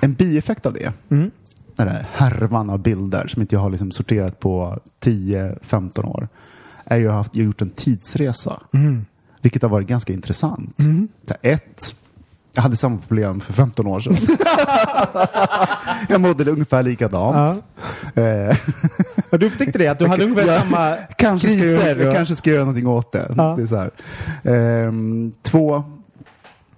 en 0.00 0.12
bieffekt 0.14 0.66
av 0.66 0.72
det, 0.72 0.92
Mm. 1.10 1.30
den 1.76 1.86
där 1.86 2.06
härvan 2.12 2.70
av 2.70 2.78
bilder 2.78 3.26
som 3.26 3.42
inte 3.42 3.54
jag 3.54 3.60
har 3.60 3.70
liksom 3.70 3.90
sorterat 3.90 4.40
på 4.40 4.78
10-15 5.00 6.04
år, 6.06 6.28
är 6.84 6.96
ju 6.96 7.12
att 7.12 7.30
jag 7.36 7.42
har 7.42 7.46
gjort 7.46 7.62
en 7.62 7.70
tidsresa. 7.70 8.60
Mm. 8.74 9.04
Vilket 9.42 9.62
har 9.62 9.68
varit 9.68 9.86
ganska 9.88 10.12
intressant. 10.12 10.74
Så 10.78 11.34
här, 11.42 11.52
ett, 11.52 11.94
jag 12.56 12.62
hade 12.62 12.76
samma 12.76 12.98
problem 13.08 13.40
för 13.40 13.52
15 13.52 13.86
år 13.86 14.00
sedan. 14.00 14.16
jag 16.08 16.20
mådde 16.20 16.50
ungefär 16.50 16.82
likadant. 16.82 17.64
Eh, 18.14 18.56
Och 19.30 19.38
du 19.38 19.46
upptäckte 19.46 19.78
det, 19.78 19.88
att 19.88 19.98
du 19.98 20.06
hade 20.06 20.24
ungefär 20.24 20.52
Ja, 20.52 20.60
samma 20.60 20.94
kanske 21.18 21.48
ska 21.48 21.56
kriser. 21.56 21.86
jag, 21.88 21.98
jag 22.00 22.08
och- 22.08 22.14
kanske 22.14 22.36
ska 22.36 22.50
göra 22.50 22.60
någonting 22.60 22.86
åt 22.86 23.12
det. 23.12 23.34
Ja. 23.36 23.54
det 23.56 23.62
är 23.62 23.66
så 23.66 23.76
här. 23.76 23.90
Ehm, 24.44 25.32
två, 25.42 25.84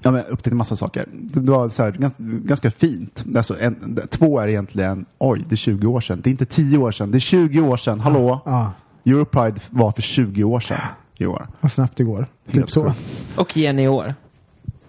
ja, 0.02 0.10
men 0.10 0.24
upptäckte 0.24 0.54
massa 0.54 0.76
saker. 0.76 1.06
Det 1.12 1.50
var 1.50 1.68
så 1.68 1.82
här, 1.82 1.90
ganska, 1.92 2.22
ganska 2.22 2.70
fint. 2.70 3.24
Alltså, 3.36 3.60
en, 3.60 4.00
två 4.10 4.40
är 4.40 4.48
egentligen, 4.48 5.06
oj, 5.18 5.44
det 5.48 5.54
är 5.54 5.56
20 5.56 5.86
år 5.86 6.00
sedan. 6.00 6.20
Det 6.24 6.28
är 6.28 6.32
inte 6.32 6.46
10 6.46 6.78
år 6.78 6.92
sedan, 6.92 7.10
det 7.10 7.18
är 7.18 7.20
20 7.20 7.60
år 7.60 7.76
sedan. 7.76 8.00
Hallå? 8.00 8.40
Ja, 8.44 8.72
Europride 9.06 9.60
var 9.70 9.92
för 9.92 10.02
20 10.02 10.44
år 10.44 10.60
sedan 10.60 10.80
i 11.18 11.26
år. 11.26 11.48
vad 11.60 11.72
snabbt 11.72 11.96
det 11.96 12.04
går. 12.04 12.26
Typ 12.46 12.54
Helt 12.54 12.70
så. 12.70 12.92
Och 13.36 13.56
Jenny 13.56 13.82
i 13.82 13.88
år. 13.88 14.14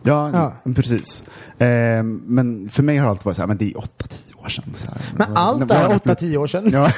Ja, 0.04 0.30
Ja. 0.64 0.72
precis. 0.76 1.24
Ehm, 1.58 2.22
men 2.26 2.70
för 2.70 2.84
mig 2.84 2.98
har 2.98 3.06
det 3.06 3.10
alltid 3.12 3.26
varit 3.26 3.36
så 3.36 3.42
här, 3.42 3.48
men 3.48 3.58
det 3.58 3.66
är 3.66 3.74
8-10 3.74 4.44
år 4.46 4.50
sedan. 4.50 4.64
Så 4.76 4.88
här. 4.88 5.02
Men 5.18 5.38
allt 5.38 5.68
Det 5.68 5.74
är 5.76 5.88
8-10 5.90 6.38
år 6.38 6.48
sedan. 6.48 6.70
Ja. 6.74 6.86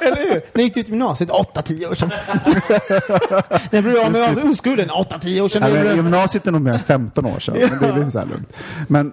Eller 0.00 0.32
hur? 0.32 0.42
När 0.54 0.62
gick 0.64 0.76
ut 0.76 0.88
gymnasiet, 0.88 1.30
8-10 1.30 1.90
år 1.90 1.94
sedan. 1.94 2.08
När 3.72 3.82
blev 3.82 3.96
av 3.98 4.12
med 4.12 4.50
oskulden, 4.50 4.90
8-10 4.90 5.40
år 5.40 5.48
sedan. 5.48 5.70
Blev- 5.70 5.96
gymnasiet 5.96 6.46
är 6.46 6.52
nog 6.52 6.60
mer 6.62 6.72
än 6.72 6.78
15 6.80 7.26
år 7.26 7.38
sedan. 7.38 7.56
Men 7.70 7.78
det 7.80 7.86
är 7.88 7.98
lite 7.98 8.10
så 8.10 8.18
här 8.18 8.26
lugnt. 8.26 8.52
Men 8.88 9.12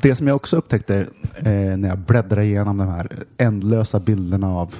det 0.00 0.14
som 0.14 0.26
jag 0.26 0.36
också 0.36 0.56
upptäckte 0.56 1.06
eh, 1.36 1.52
när 1.52 1.88
jag 1.88 1.98
bläddrade 1.98 2.44
igenom 2.44 2.76
de 2.76 2.88
här 2.88 3.08
ändlösa 3.38 4.00
bilderna 4.00 4.48
av, 4.56 4.74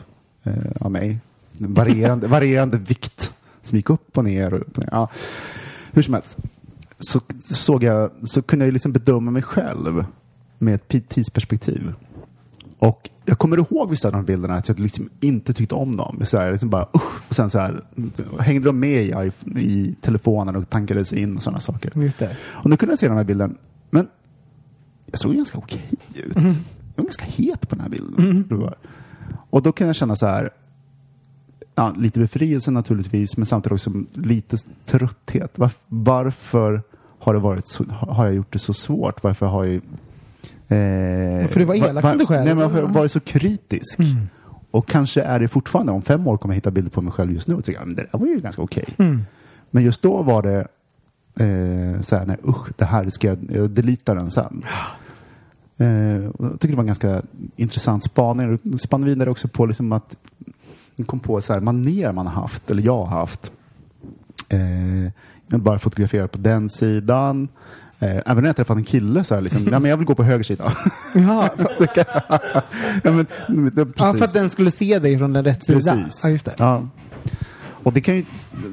eh, 0.45 0.53
av 0.81 0.91
mig, 0.91 1.19
varierande, 1.53 2.27
varierande 2.27 2.77
vikt 2.77 3.33
som 3.63 3.77
gick 3.77 3.91
upp 3.91 4.19
och 4.19 4.25
ner. 4.25 4.55
Och 4.55 4.61
upp 4.61 4.79
och 4.79 4.85
ner. 4.85 4.89
Ja, 4.93 5.09
hur 5.93 6.03
som 6.03 6.15
helst, 6.15 6.37
så, 6.99 7.21
såg 7.45 7.83
jag, 7.83 8.11
så 8.25 8.43
kunde 8.43 8.65
jag 8.65 8.73
liksom 8.73 8.93
bedöma 8.93 9.31
mig 9.31 9.43
själv 9.43 10.05
med 10.59 10.75
ett 10.75 11.09
tidsperspektiv. 11.09 11.93
Och 12.79 13.11
jag 13.25 13.39
kommer 13.39 13.57
ihåg 13.57 13.91
vissa 13.91 14.09
av 14.09 14.13
de 14.15 14.25
bilderna 14.25 14.55
att 14.55 14.69
jag 14.69 14.79
liksom 14.81 15.09
inte 15.21 15.55
tyckte 15.55 15.75
om 15.75 15.97
dem. 15.97 16.21
Så 16.25 16.39
här, 16.39 16.51
liksom 16.53 16.71
bara, 16.71 16.89
usch. 16.97 17.29
Och 17.29 17.35
sen 17.35 17.51
så 17.51 17.59
här, 17.59 17.85
hängde 18.39 18.69
de 18.69 18.81
med 18.81 19.03
i, 19.05 19.31
i 19.61 19.95
telefonen 20.01 20.57
och 20.57 20.71
tankades 20.71 21.13
in 21.13 21.37
och 21.37 21.43
sådana 21.43 21.61
saker. 21.61 21.93
Just 21.95 22.19
det. 22.19 22.37
Och 22.45 22.71
nu 22.71 22.77
kunde 22.77 22.93
jag 22.93 22.99
se 22.99 23.09
den 23.09 23.17
här 23.17 23.25
bilden. 23.25 23.59
Men 23.91 24.09
jag 25.07 25.19
såg 25.19 25.35
ganska 25.35 25.59
okej 25.59 25.91
ut. 26.15 26.37
Mm. 26.37 26.49
Jag 26.97 27.03
var 27.03 27.05
ganska 27.05 27.25
het 27.25 27.69
på 27.69 27.75
den 27.75 27.83
här 27.83 27.89
bilden. 27.91 28.45
Var- 28.51 28.77
Och 29.51 29.63
då 29.63 29.73
kan 29.73 29.87
jag 29.87 29.97
känna 29.97 30.17
så 30.17 30.27
här, 30.27 30.51
ja, 31.75 31.95
lite 31.99 32.21
befrielse 32.21 32.71
naturligtvis, 32.71 33.37
men 33.37 33.47
samtidigt 33.47 33.73
också 33.73 33.93
lite 34.13 34.57
trötthet. 34.85 35.59
Varf- 35.59 35.79
varför 35.89 36.83
har, 37.19 37.35
det 37.35 37.41
varit 37.41 37.69
så, 37.69 37.85
har 37.85 38.25
jag 38.25 38.35
gjort 38.35 38.53
det 38.53 38.59
så 38.59 38.75
svårt? 38.75 39.23
Varför 39.23 39.47
har 39.47 39.65
jag... 39.65 39.75
Eh, 39.75 41.49
För 41.49 41.59
du 41.59 41.65
var 41.65 41.75
elak 41.75 42.05
mot 42.05 42.19
dig 42.19 42.27
själv. 42.27 42.45
Nej, 42.45 42.55
men 42.55 42.63
varför 42.63 42.75
har 42.83 42.89
jag 42.89 42.95
varit 42.95 43.13
så 43.13 43.21
kritisk? 43.21 43.99
Mm. 43.99 44.17
Och 44.71 44.89
kanske 44.89 45.23
är 45.23 45.41
det 45.41 45.49
fortfarande, 45.49 45.93
om 45.93 46.03
fem 46.03 46.27
år 46.27 46.37
kommer 46.37 46.55
jag 46.55 46.57
hitta 46.57 46.71
bilder 46.71 46.91
på 46.91 47.03
mig 47.03 47.13
själv 47.13 47.33
just 47.33 47.49
nu 47.49 47.55
och 47.55 47.65
tycka 47.65 47.81
att 47.81 47.87
det 47.87 47.95
där 47.95 48.09
var 48.19 48.27
ju 48.27 48.41
ganska 48.41 48.63
okej. 48.63 48.85
Mm. 48.99 49.23
Men 49.71 49.83
just 49.83 50.03
då 50.03 50.23
var 50.23 50.43
det 50.43 50.59
eh, 51.45 52.01
så 52.01 52.17
här, 52.17 52.27
nej 52.27 52.37
usch, 52.49 52.69
det 52.77 52.85
här 52.85 53.11
ska 53.11 53.29
jag, 53.29 53.39
jag 53.51 53.71
deletar 53.71 54.15
den 54.15 54.31
sen. 54.31 54.65
Eh, 55.77 55.87
jag 55.89 56.33
tycker 56.61 56.69
det 56.69 56.75
var 56.77 56.83
en 56.83 56.87
ganska 56.87 57.23
intressant 57.57 58.05
spaning. 58.05 58.59
Det 58.63 58.79
spann 58.79 59.05
vidare 59.05 59.31
också 59.31 59.49
på 59.49 59.67
liksom 59.67 59.93
att 59.93 60.17
kom 61.07 61.21
på 61.21 61.41
så 61.41 61.53
här, 61.53 61.61
manér 61.61 62.13
man 62.13 62.27
har 62.27 62.43
haft, 62.43 62.71
eller 62.71 62.83
jag 62.83 63.05
har 63.05 63.19
haft. 63.19 63.53
Eh, 64.49 65.13
jag 65.47 65.61
bara 65.61 65.79
fotograferat 65.79 66.33
på 66.33 66.39
den 66.39 66.69
sidan. 66.69 67.49
Eh, 67.99 68.17
även 68.27 68.37
när 68.37 68.49
jag 68.49 68.57
träffat 68.57 68.77
en 68.77 68.85
kille 68.85 69.25
så 69.25 69.35
här, 69.35 69.43
liksom, 69.43 69.69
ja, 69.73 69.79
men 69.79 69.91
jag 69.91 69.97
vill 69.97 70.07
gå 70.07 70.15
på 70.15 70.23
höger 70.23 70.45
sida. 70.45 70.73
Ja, 71.13 71.51
men, 73.03 73.27
det, 73.75 73.81
ja, 73.81 73.85
precis. 73.85 74.19
för 74.19 74.25
att 74.25 74.33
den 74.33 74.51
skulle 74.51 74.71
se 74.71 74.99
dig 74.99 75.19
från 75.19 75.33
den 75.33 75.45
rätt 75.45 75.65
sida. 75.65 75.79
Precis. 75.79 76.21
Ja, 76.23 76.29
just 76.29 76.45
det. 76.45 76.55
Ja. 76.59 76.89
Och 77.85 77.93
det 77.93 78.01
kan 78.01 78.17
ju, 78.17 78.25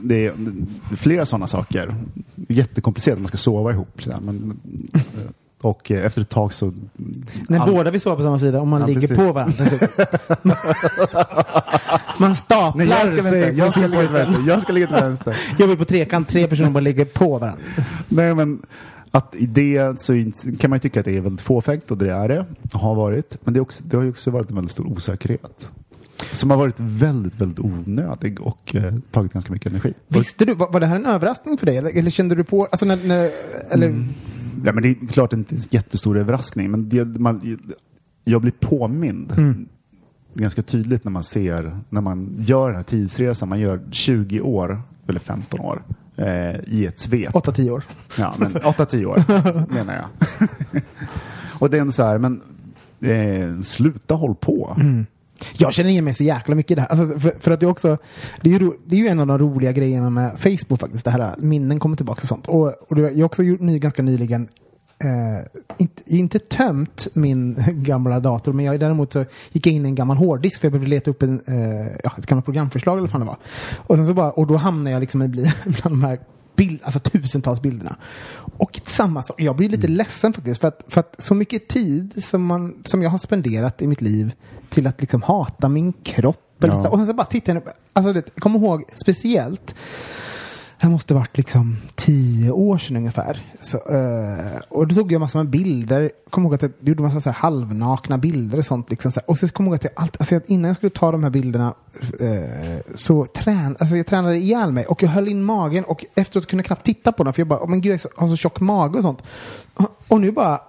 det 0.03 0.25
är, 0.25 0.33
det 0.37 0.93
är 0.93 0.95
flera 0.95 1.25
sådana 1.25 1.47
saker. 1.47 1.95
Jättekomplicerat 2.35 3.15
om 3.15 3.21
man 3.21 3.27
ska 3.27 3.37
sova 3.37 3.71
ihop. 3.71 4.03
Så 4.03 4.11
här, 4.11 4.19
men, 4.21 4.59
och 5.61 5.91
eh, 5.91 6.05
efter 6.05 6.21
ett 6.21 6.29
tag 6.29 6.53
så... 6.53 6.73
När 7.49 7.59
all- 7.59 7.71
båda 7.71 7.91
vill 7.91 8.01
sova 8.01 8.15
på 8.15 8.23
samma 8.23 8.39
sida, 8.39 8.59
om 8.61 8.69
man 8.69 8.81
Ja, 8.81 8.87
ligger 8.87 9.01
precis. 9.01 9.17
på 9.17 9.31
varandra. 9.31 9.65
man 12.19 12.35
staplar 12.35 12.85
Nej, 12.85 12.87
jag 12.89 13.19
ska, 13.19 13.29
sig 13.29 13.57
jag, 13.57 13.71
ska 13.71 13.81
ligga 13.87 14.01
till 14.01 14.09
vänster. 14.13 14.43
jag 14.47 14.61
ska 14.61 14.73
ligga 14.73 14.87
till 14.87 14.95
vänster. 14.95 15.37
Jag 15.59 15.67
vill 15.67 15.77
på 15.77 15.85
trekant, 15.85 16.27
tre 16.27 16.47
personer 16.47 16.69
bara 16.69 16.79
ligger 16.79 17.05
på 17.05 17.37
varandra. 17.37 17.61
Nej, 18.09 18.35
men 18.35 18.61
att 19.11 19.35
i 19.35 19.45
det 19.45 20.01
så 20.01 20.13
kan 20.59 20.69
man 20.69 20.77
ju 20.77 20.79
tycka 20.79 20.99
att 20.99 21.05
det 21.05 21.17
är 21.17 21.21
väldigt 21.21 21.41
fåfängt 21.41 21.91
och 21.91 21.97
det 21.97 22.13
är 22.13 22.27
det, 22.27 22.45
har 22.73 22.95
varit. 22.95 23.37
Men 23.43 23.53
det, 23.53 23.59
också, 23.59 23.83
det 23.83 23.97
har 23.97 24.03
ju 24.03 24.09
också 24.09 24.31
varit 24.31 24.49
en 24.49 24.55
väldigt 24.55 24.71
stor 24.71 24.85
osäkerhet. 24.87 25.67
Som 26.33 26.49
har 26.49 26.57
varit 26.57 26.75
väldigt, 26.77 27.35
väldigt 27.35 27.59
onödig 27.59 28.41
och 28.41 28.75
eh, 28.75 28.93
tagit 29.11 29.33
ganska 29.33 29.53
mycket 29.53 29.71
energi. 29.71 29.93
Visste 30.07 30.45
du, 30.45 30.53
var, 30.53 30.71
var 30.71 30.79
det 30.79 30.85
här 30.85 30.95
en 30.95 31.05
överraskning 31.05 31.57
för 31.57 31.65
dig? 31.65 31.77
Eller, 31.77 31.97
eller 31.97 32.11
kände 32.11 32.35
du 32.35 32.43
på, 32.43 32.65
alltså 32.65 32.85
när, 32.85 32.95
när 33.03 33.29
eller, 33.69 33.87
Mm. 33.87 34.09
Ja, 34.65 34.73
men 34.73 34.83
det 34.83 34.89
är 34.89 35.07
klart 35.07 35.33
inte 35.33 35.55
en 35.55 35.61
jättestor 35.69 36.17
överraskning, 36.17 36.71
men 36.71 36.89
det, 36.89 37.05
man, 37.05 37.57
jag 38.23 38.41
blir 38.41 38.51
påmind 38.59 39.33
Mm. 39.37 39.67
ganska 40.33 40.61
tydligt 40.61 41.03
när 41.03 41.11
man 41.11 41.23
ser, 41.23 41.79
när 41.89 42.01
man 42.01 42.35
gör 42.39 42.67
den 42.67 42.75
här 42.75 42.83
tidsresan, 42.83 43.49
man 43.49 43.59
gör 43.59 43.81
20 43.91 44.41
år, 44.41 44.81
eller 45.07 45.19
15 45.19 45.59
år, 45.59 45.83
eh, 46.15 46.55
i 46.67 46.85
ett 46.85 46.99
svep. 46.99 47.33
8-10 47.33 47.69
år. 47.69 47.83
Ja, 48.17 48.35
men 48.39 48.47
8-10 48.51 49.05
år 49.05 49.23
menar 49.73 49.93
jag. 49.95 50.29
Och 51.59 51.69
det 51.69 51.77
är 51.77 51.81
ändå 51.81 51.91
så 51.91 52.03
här, 52.03 52.17
men 52.17 52.41
eh, 53.01 53.61
sluta 53.61 54.15
håll 54.15 54.35
på. 54.35 54.75
Mm. 54.79 55.05
Jag 55.53 55.73
känner 55.73 55.89
igen 55.89 56.03
mig 56.03 56.13
så 56.13 56.23
jäkla 56.23 56.55
mycket 56.55 56.71
i 56.71 56.75
det 56.75 56.81
här. 56.81 56.87
Alltså, 56.87 57.19
för, 57.19 57.39
för 57.39 57.51
att 57.51 57.59
det 57.59 57.65
är 57.65 57.69
också, 57.69 57.97
det 58.41 58.49
är, 58.49 58.53
ju, 58.53 58.59
ro- 58.59 58.75
det 58.85 58.95
är 58.95 58.99
ju 58.99 59.07
en 59.07 59.19
av 59.19 59.27
de 59.27 59.37
roliga 59.37 59.71
grejerna 59.71 60.09
med 60.09 60.39
Facebook 60.39 60.79
faktiskt. 60.79 61.05
Det 61.05 61.11
här 61.11 61.35
minnen 61.37 61.79
kommer 61.79 61.95
tillbaka 61.95 62.21
och 62.21 62.27
sånt. 62.27 62.47
Och, 62.47 62.91
och 62.91 62.99
jag 62.99 63.17
har 63.17 63.23
också 63.23 63.43
gjort 63.43 63.59
ny, 63.59 63.79
ganska 63.79 64.01
nyligen 64.01 64.47
Eh, 65.03 65.45
inte, 65.77 66.03
inte 66.05 66.39
tömt 66.39 67.07
min 67.13 67.63
gamla 67.67 68.19
dator, 68.19 68.53
men 68.53 68.65
jag 68.65 68.79
däremot 68.79 69.13
så 69.13 69.25
gick 69.51 69.67
jag 69.67 69.73
in 69.73 69.85
i 69.85 69.89
en 69.89 69.95
gammal 69.95 70.17
hårddisk 70.17 70.59
för 70.59 70.65
jag 70.65 70.71
behövde 70.71 70.89
leta 70.89 71.11
upp 71.11 71.23
en, 71.23 71.41
eh, 71.47 71.87
ja, 72.03 72.11
ett 72.17 72.25
gammalt 72.25 72.45
programförslag 72.45 72.97
eller 72.97 73.07
vad 73.07 73.21
det 73.21 73.25
var. 73.25 73.37
Och, 73.77 73.95
sen 73.95 74.07
så 74.07 74.13
bara, 74.13 74.31
och 74.31 74.47
då 74.47 74.57
hamnade 74.57 74.91
jag 74.91 74.99
liksom 74.99 75.21
i 75.21 75.27
bland 75.27 75.51
de 75.83 76.03
här 76.03 76.19
bild, 76.55 76.79
alltså 76.83 76.99
tusentals 76.99 77.61
bilderna. 77.61 77.95
Och 78.57 78.81
samma 78.85 79.23
sak, 79.23 79.41
jag 79.41 79.55
blir 79.55 79.69
lite 79.69 79.87
ledsen 79.87 80.33
faktiskt 80.33 80.61
för 80.61 80.67
att, 80.67 80.85
för 80.87 80.99
att 80.99 81.15
så 81.17 81.35
mycket 81.35 81.67
tid 81.67 82.23
som, 82.23 82.45
man, 82.45 82.73
som 82.85 83.03
jag 83.03 83.09
har 83.09 83.17
spenderat 83.17 83.81
i 83.81 83.87
mitt 83.87 84.01
liv 84.01 84.33
till 84.71 84.87
att 84.87 85.01
liksom 85.01 85.21
hata 85.21 85.69
min 85.69 85.93
kropp. 85.93 86.47
Ja. 86.59 86.89
Och 86.89 86.97
sen 86.97 87.07
så 87.07 87.13
bara 87.13 87.25
tittar 87.25 87.53
jag, 87.53 87.63
alltså 87.93 88.13
det, 88.13 88.39
kom 88.39 88.55
ihåg 88.55 88.83
speciellt 88.95 89.75
det 90.81 90.89
måste 90.89 91.13
varit 91.13 91.37
liksom 91.37 91.77
tio 91.95 92.51
år 92.51 92.77
sedan 92.77 92.97
ungefär. 92.97 93.45
Så, 93.59 93.77
eh, 93.77 94.61
och 94.69 94.87
då 94.87 94.95
tog 94.95 95.11
jag 95.11 95.19
massor 95.19 95.39
med 95.39 95.49
bilder. 95.49 96.11
Kom 96.29 96.43
ihåg 96.43 96.53
att 96.53 96.61
jag 96.61 96.71
gjorde 96.79 97.03
massa 97.03 97.21
så 97.21 97.29
här 97.29 97.37
halvnakna 97.37 98.17
bilder 98.17 98.57
och 98.57 98.65
sånt. 98.65 98.89
Liksom, 98.89 99.11
så 99.11 99.19
här. 99.19 99.29
Och 99.29 99.37
så 99.37 99.47
kom 99.47 99.65
jag 99.65 99.69
ihåg 99.69 99.75
att 99.75 99.83
jag 99.83 99.93
allt, 99.95 100.17
alltså, 100.19 100.35
att 100.35 100.49
innan 100.49 100.67
jag 100.67 100.75
skulle 100.75 100.89
ta 100.89 101.11
de 101.11 101.23
här 101.23 101.29
bilderna 101.29 101.73
eh, 102.19 102.95
så 102.95 103.25
trän, 103.25 103.77
alltså, 103.79 103.97
jag 103.97 104.07
tränade 104.07 104.37
ihjäl 104.37 104.71
mig. 104.71 104.85
Och 104.85 105.03
jag 105.03 105.09
höll 105.09 105.27
in 105.27 105.43
magen 105.43 105.83
och 105.83 106.05
efteråt 106.15 106.47
kunde 106.47 106.59
jag 106.61 106.65
knappt 106.65 106.85
titta 106.85 107.11
på 107.11 107.23
dem. 107.23 107.33
För 107.33 107.39
jag 107.39 107.47
bara, 107.47 107.59
oh, 107.59 107.69
men 107.69 107.81
gud 107.81 107.93
jag 107.93 108.21
har 108.21 108.27
så 108.27 108.35
tjock 108.35 108.59
mage 108.59 108.97
och 108.97 109.03
sånt. 109.03 109.23
Och, 109.73 109.97
och 110.07 110.21
nu 110.21 110.31
bara, 110.31 110.61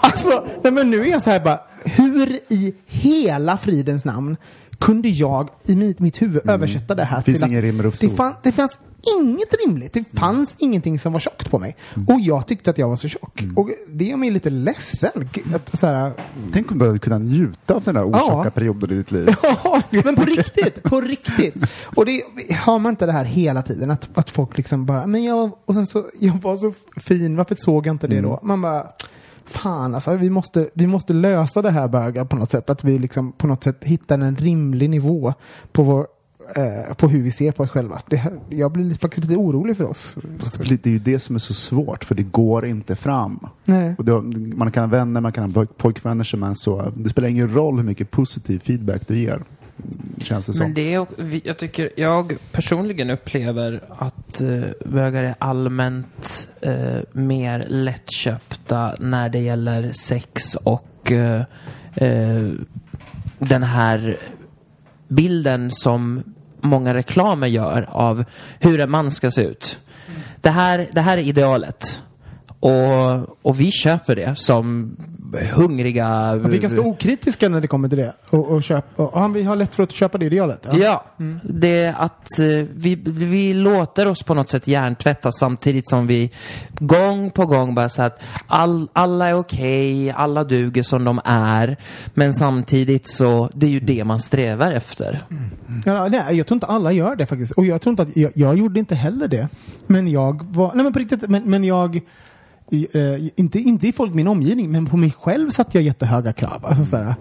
alltså, 0.00 0.46
nej, 0.62 0.72
men 0.72 0.90
nu 0.90 1.00
är 1.00 1.06
jag 1.06 1.22
så 1.22 1.30
här 1.30 1.40
bara, 1.40 1.60
hur 1.86 2.38
i 2.48 2.74
hela 2.86 3.56
fridens 3.58 4.04
namn 4.04 4.36
kunde 4.78 5.08
jag 5.08 5.48
i 5.64 5.76
mitt, 5.76 5.98
mitt 5.98 6.22
huvud 6.22 6.50
översätta 6.50 6.94
det 6.94 7.04
här 7.04 7.16
Mm. 7.16 7.24
Finns 7.24 7.38
till 7.38 7.50
ingen 7.50 7.62
rim 7.62 7.78
det, 8.00 8.16
fann, 8.16 8.34
det 8.42 8.52
fanns 8.52 8.78
inget 9.20 9.54
rimligt. 9.66 9.92
Det 9.92 10.04
fanns 10.18 10.54
ingenting 10.58 10.98
som 10.98 11.12
var 11.12 11.20
tjockt 11.20 11.50
på 11.50 11.58
mig. 11.58 11.76
Och 12.06 12.20
jag 12.20 12.46
tyckte 12.46 12.70
att 12.70 12.78
jag 12.78 12.88
var 12.88 12.96
så 12.96 13.08
tjock. 13.08 13.44
Och 13.56 13.70
det 13.88 14.04
gör 14.04 14.16
mig 14.16 14.30
lite 14.30 14.50
ledsen. 14.50 15.28
Att, 15.54 15.78
så 15.78 15.86
här, 15.86 16.12
Tänk 16.52 16.72
om 16.72 16.78
du 16.78 16.86
hade 16.86 16.98
kunnat 16.98 17.22
njuta 17.22 17.74
av 17.74 17.82
den 17.82 17.94
där 17.94 18.04
orsakiga 18.10 18.44
Ja. 18.44 18.50
perioden 18.50 18.90
i 18.90 18.94
ditt 18.94 19.10
liv. 19.10 19.28
Ja, 19.64 19.82
men 20.04 20.16
på 20.16 20.22
riktigt, 20.22 20.82
på 20.82 21.00
riktigt. 21.00 21.54
Och 21.84 22.06
det 22.06 22.22
har 22.60 22.78
man 22.78 22.90
inte 22.92 23.06
det 23.06 23.12
här 23.12 23.24
hela 23.24 23.62
tiden, 23.62 23.90
att, 23.90 24.08
att 24.18 24.30
folk 24.30 24.56
liksom 24.56 24.86
bara, 24.86 25.06
men 25.06 25.24
jag, 25.24 25.50
och 25.64 25.74
sen 25.74 25.86
så, 25.86 26.04
jag 26.20 26.42
var 26.42 26.56
så 26.56 26.72
fin, 26.96 27.36
varför 27.36 27.54
såg 27.58 27.86
jag 27.86 27.94
inte 27.94 28.06
det 28.06 28.20
då? 28.20 28.40
Man 28.42 28.62
bara, 28.62 28.86
fan 29.46 29.94
alltså, 29.94 30.16
vi 30.16 30.30
måste, 30.30 30.68
vi 30.74 30.86
måste 30.86 31.12
lösa 31.12 31.62
det 31.62 31.70
här 31.70 31.88
bögar 31.88 32.24
på 32.24 32.36
något 32.36 32.50
sätt, 32.50 32.70
att 32.70 32.84
vi 32.84 32.98
liksom 32.98 33.32
på 33.32 33.46
något 33.46 33.64
sätt 33.64 33.84
hittar 33.84 34.18
en 34.18 34.36
rimlig 34.36 34.90
nivå 34.90 35.34
på 35.72 35.82
vår 35.82 36.06
eh, 36.56 36.94
på 36.94 37.08
hur 37.08 37.22
vi 37.22 37.30
ser 37.30 37.52
på 37.52 37.62
oss 37.62 37.70
själva. 37.70 38.02
Det 38.08 38.16
här, 38.16 38.32
jag 38.50 38.72
blir 38.72 38.94
faktiskt 38.94 39.26
lite 39.26 39.40
orolig 39.40 39.76
för 39.76 39.84
oss. 39.84 40.14
Fast 40.38 40.68
det 40.68 40.86
är 40.86 40.90
ju 40.90 40.98
det 40.98 41.18
som 41.18 41.34
är 41.34 41.40
så 41.40 41.54
svårt, 41.54 42.04
för 42.04 42.14
det 42.14 42.22
går 42.22 42.66
inte 42.66 42.96
fram. 42.96 43.46
Nej. 43.64 43.94
Och 43.98 44.04
det, 44.04 44.20
man 44.56 44.72
kan 44.72 44.82
ha 44.82 44.88
vänner, 44.98 45.20
man 45.20 45.32
kan 45.32 45.44
ha 45.44 45.62
poj- 45.62 45.72
pojkvänner 45.76 46.24
som 46.24 46.42
är 46.42 46.54
så. 46.54 46.92
Det 46.96 47.08
spelar 47.08 47.28
ingen 47.28 47.54
roll 47.54 47.76
hur 47.76 47.84
mycket 47.84 48.10
positiv 48.10 48.58
feedback 48.58 49.08
du 49.08 49.18
ger. 49.18 49.44
Känns 50.20 50.46
det 50.46 50.54
som. 50.54 50.64
Men 50.64 50.74
det 50.74 50.94
är, 50.94 51.06
jag 51.44 51.58
tycker, 51.58 51.90
jag 51.96 52.36
personligen 52.52 53.10
upplever 53.10 53.82
att 53.98 54.42
uh, 54.42 54.64
bögar 54.84 55.24
är 55.24 55.34
allmänt 55.38 56.48
eh, 56.60 57.00
mer 57.12 57.64
lättköpta 57.68 58.94
när 59.00 59.28
det 59.28 59.38
gäller 59.38 59.92
sex 59.92 60.54
och 60.54 61.12
eh, 61.12 61.42
eh, 61.94 62.50
den 63.38 63.62
här 63.62 64.16
bilden 65.08 65.70
som 65.70 66.22
många 66.60 66.94
reklamer 66.94 67.46
gör 67.46 67.88
av 67.90 68.24
hur 68.60 68.80
en 68.80 68.90
man 68.90 69.10
ska 69.10 69.30
se 69.30 69.42
ut. 69.42 69.80
Det 70.40 70.50
här, 70.50 70.88
det 70.92 71.00
här 71.00 71.18
är 71.18 71.22
idealet. 71.22 72.02
Och, 72.60 73.46
och 73.46 73.60
vi 73.60 73.70
köper 73.70 74.16
det 74.16 74.38
som 74.38 74.96
hungriga... 75.52 76.04
Ja, 76.42 76.48
vi 76.48 76.56
är 76.56 76.60
ganska 76.60 76.80
okritiska 76.80 77.48
när 77.48 77.60
det 77.60 77.66
kommer 77.66 77.88
till 77.88 77.98
det. 77.98 78.12
Och, 78.30 78.46
och, 78.46 78.62
köp, 78.62 78.84
och, 78.96 79.10
ja, 79.14 79.28
vi 79.28 79.42
har 79.42 79.56
lätt 79.56 79.74
för 79.74 79.82
att 79.82 79.92
köpa 79.92 80.18
det 80.18 80.26
idealet. 80.26 80.66
Ja, 80.72 81.04
det 81.42 81.84
är 81.84 81.94
att 81.98 82.38
eh, 82.38 82.46
vi, 82.74 82.94
vi 83.04 83.54
låter 83.54 84.08
oss 84.08 84.22
på 84.22 84.34
något 84.34 84.48
sätt 84.48 84.66
hjärntvättas 84.66 85.38
samtidigt 85.38 85.88
som 85.88 86.06
vi 86.06 86.30
gång 86.78 87.30
på 87.30 87.46
gång 87.46 87.74
bara 87.74 87.88
säger 87.88 88.06
att 88.06 88.22
all, 88.46 88.88
alla 88.92 89.28
är 89.28 89.34
okej, 89.34 90.10
alla 90.10 90.44
duger 90.44 90.82
som 90.82 91.04
de 91.04 91.20
är. 91.24 91.76
Men 92.14 92.34
samtidigt 92.34 93.08
så, 93.08 93.50
det 93.54 93.66
är 93.66 93.70
ju 93.70 93.80
det 93.80 94.04
man 94.04 94.20
strävar 94.20 94.72
efter. 94.72 95.24
Ja, 95.84 96.08
nej, 96.08 96.36
jag 96.36 96.46
tror 96.46 96.56
inte 96.56 96.66
alla 96.66 96.92
gör 96.92 97.16
det 97.16 97.26
faktiskt. 97.26 97.52
Och 97.52 97.64
jag 97.64 97.80
tror 97.80 97.90
inte 97.90 98.02
att, 98.02 98.16
jag, 98.16 98.32
jag 98.34 98.58
gjorde 98.58 98.80
inte 98.80 98.94
heller 98.94 99.28
det. 99.28 99.48
Men 99.86 100.08
jag 100.08 100.46
var, 100.50 100.72
nej 100.74 100.84
men 100.84 100.92
på 100.92 100.98
riktigt, 100.98 101.28
men, 101.28 101.42
men 101.50 101.64
jag, 101.64 102.00
I, 102.70 102.86
eh, 102.92 103.28
inte, 103.36 103.58
inte 103.58 103.88
i 103.88 103.92
folk 103.92 104.12
i 104.12 104.14
min 104.14 104.28
omgivning, 104.28 104.70
men 104.70 104.86
på 104.86 104.96
mig 104.96 105.14
själv 105.20 105.50
satte 105.50 105.78
jag 105.78 105.84
jättehöga 105.84 106.32
krav. 106.32 106.66
Alltså, 106.66 106.84
sådär. 106.84 107.14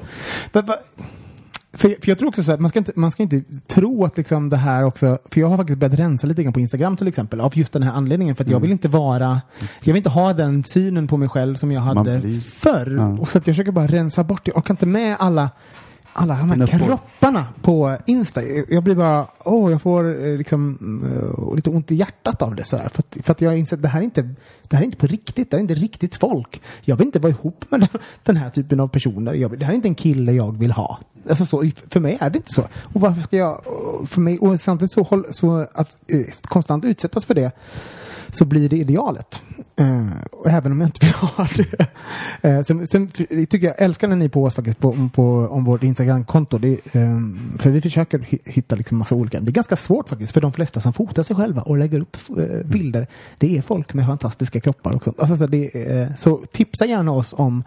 Men, 0.52 0.66
va- 0.66 0.76
för, 1.74 1.90
för 1.90 2.10
jag 2.10 2.18
tror 2.18 2.30
också 2.30 2.44
så 2.44 2.52
att 2.52 2.60
man 2.60 2.70
ska 2.70 2.80
inte, 2.80 2.92
man 2.96 3.12
ska 3.12 3.24
inte 3.24 3.42
tro 3.68 4.06
att 4.06 4.18
liksom 4.18 4.50
det 4.50 4.58
här 4.58 4.84
också, 4.84 5.18
för 5.32 5.42
jag 5.42 5.48
har 5.50 5.58
faktiskt 5.58 5.80
börjat 5.80 6.00
rensa 6.00 6.28
lite 6.28 6.44
grann 6.44 6.54
på 6.54 6.60
Instagram 6.60 6.98
till 6.98 7.08
exempel, 7.08 7.42
av 7.42 7.58
just 7.58 7.74
den 7.74 7.84
här 7.84 7.92
anledningen. 7.92 8.36
För 8.36 8.44
att 8.44 8.50
jag 8.50 8.60
vill 8.60 8.72
inte 8.72 8.88
vara, 8.88 9.42
jag 9.60 9.94
vill 9.94 9.98
inte 9.98 10.10
ha 10.10 10.34
den 10.34 10.64
synen 10.64 11.08
på 11.08 11.18
mig 11.18 11.30
själv 11.30 11.56
som 11.56 11.72
jag 11.72 11.82
hade 11.82 12.22
förr. 12.50 12.96
Ja. 12.98 13.08
Och 13.22 13.30
så 13.30 13.38
att 13.38 13.48
jag 13.48 13.56
försöker 13.56 13.72
bara 13.72 13.88
rensa 13.88 14.24
bort 14.24 14.46
det. 14.46 14.50
Jag 14.50 14.58
orkar 14.58 14.74
inte 14.74 14.86
med 14.86 15.16
alla 15.20 15.50
alla 16.18 16.36
de 16.36 16.52
här 16.52 16.68
kropparna 16.68 17.48
på 17.62 17.98
Insta. 18.06 18.44
Jag 18.70 18.84
blir 18.84 18.96
bara, 18.96 19.28
åh, 19.44 19.72
jag 19.72 19.82
får 19.82 20.26
eh, 20.26 20.38
liksom 20.38 20.78
eh, 21.04 21.56
lite 21.56 21.70
ont 21.70 21.92
i 21.92 21.96
hjärtat 21.96 22.42
av 22.42 22.56
det 22.56 22.64
sådär. 22.64 22.90
För 22.94 23.00
att, 23.00 23.18
för 23.26 23.32
att 23.32 23.42
jag 23.42 23.50
har 23.50 23.56
insett 23.56 23.78
att 23.78 23.82
det 23.82 23.88
här 23.88 24.00
är 24.00 24.04
inte, 24.04 24.30
det 24.68 24.76
här 24.76 24.84
är 24.84 24.86
inte 24.86 24.98
på 24.98 25.08
riktigt. 25.08 25.52
Det 25.52 25.58
här 25.58 25.60
är 25.60 25.62
inte 25.62 25.74
riktigt 25.74 26.16
folk. 26.16 26.62
Jag 26.82 26.96
vill 26.96 27.08
inte 27.08 27.20
vara 27.20 27.30
ihop 27.30 27.66
med 27.70 27.88
den, 28.24 28.38
här 28.38 28.50
typen 28.50 28.80
av 28.80 28.88
personer. 28.88 29.34
Jag, 29.34 29.60
det 29.60 29.66
här 29.66 29.72
är 29.72 29.76
inte 29.76 29.88
en 29.88 29.96
kille 29.96 30.32
jag 30.32 30.58
vill 30.58 30.72
ha. 30.72 31.00
Alltså 31.30 31.46
så, 31.46 31.64
för 31.90 32.00
mig 32.00 32.18
är 32.22 32.30
det 32.30 32.38
inte 32.38 32.54
så. 32.54 32.64
Och 32.72 33.02
varför 33.02 33.22
ska 33.22 33.38
jag, 33.38 33.62
för 34.08 34.22
mig, 34.22 34.40
och 34.40 34.62
samtidigt 34.62 34.92
så, 34.92 35.26
så 35.32 35.68
att 35.74 35.98
eh, 36.08 36.26
konstant 36.42 36.86
utsättas 36.86 37.26
för 37.26 37.34
det 37.34 37.52
så 38.32 38.46
blir 38.46 38.70
det 38.70 38.78
idealet. 38.78 39.42
Eh, 39.76 40.08
och 40.32 40.50
även 40.50 40.72
om 40.72 40.82
jag 40.82 40.88
inte 40.88 41.06
vill 41.06 41.14
ha 41.16 41.48
det. 41.56 41.88
Uh, 42.50 42.64
sen, 42.64 42.88
sen 42.88 43.08
tycker 43.08 43.68
jag, 43.68 43.76
älskar 43.78 44.08
när 44.08 44.16
ni 44.16 44.30
på 44.30 44.44
oss 44.44 44.56
faktiskt 44.56 44.80
på, 44.80 45.10
på, 45.14 45.48
om 45.52 45.64
vårt 45.66 45.84
Instagram-konto. 45.84 46.58
Det, 46.58 46.80
ehm, 46.92 47.58
för 47.60 47.70
vi 47.70 47.82
försöker 47.82 48.20
hi- 48.20 48.40
hitta 48.46 48.76
liksom 48.76 48.98
massa 48.98 49.16
olika. 49.16 49.40
Det 49.40 49.50
är 49.50 49.54
ganska 49.54 49.76
svårt 49.76 50.10
faktiskt 50.10 50.34
för 50.34 50.42
de 50.42 50.54
flesta 50.54 50.82
som 50.82 50.94
fotar 50.94 51.24
sig 51.24 51.36
själva 51.36 51.62
och 51.62 51.78
lägger 51.78 52.00
upp 52.00 52.18
eh, 52.38 52.66
bilder. 52.66 53.08
Det 53.38 53.58
är 53.58 53.62
folk 53.62 53.94
med 53.94 54.06
fantastiska 54.06 54.60
kroppar 54.60 54.92
och 54.92 55.04
sånt. 55.04 55.20
Alltså, 55.20 55.38
så, 55.38 55.48
det, 55.48 56.20
så 56.20 56.42
tipsa 56.52 56.86
gärna 56.86 57.12
oss 57.12 57.34
om 57.38 57.64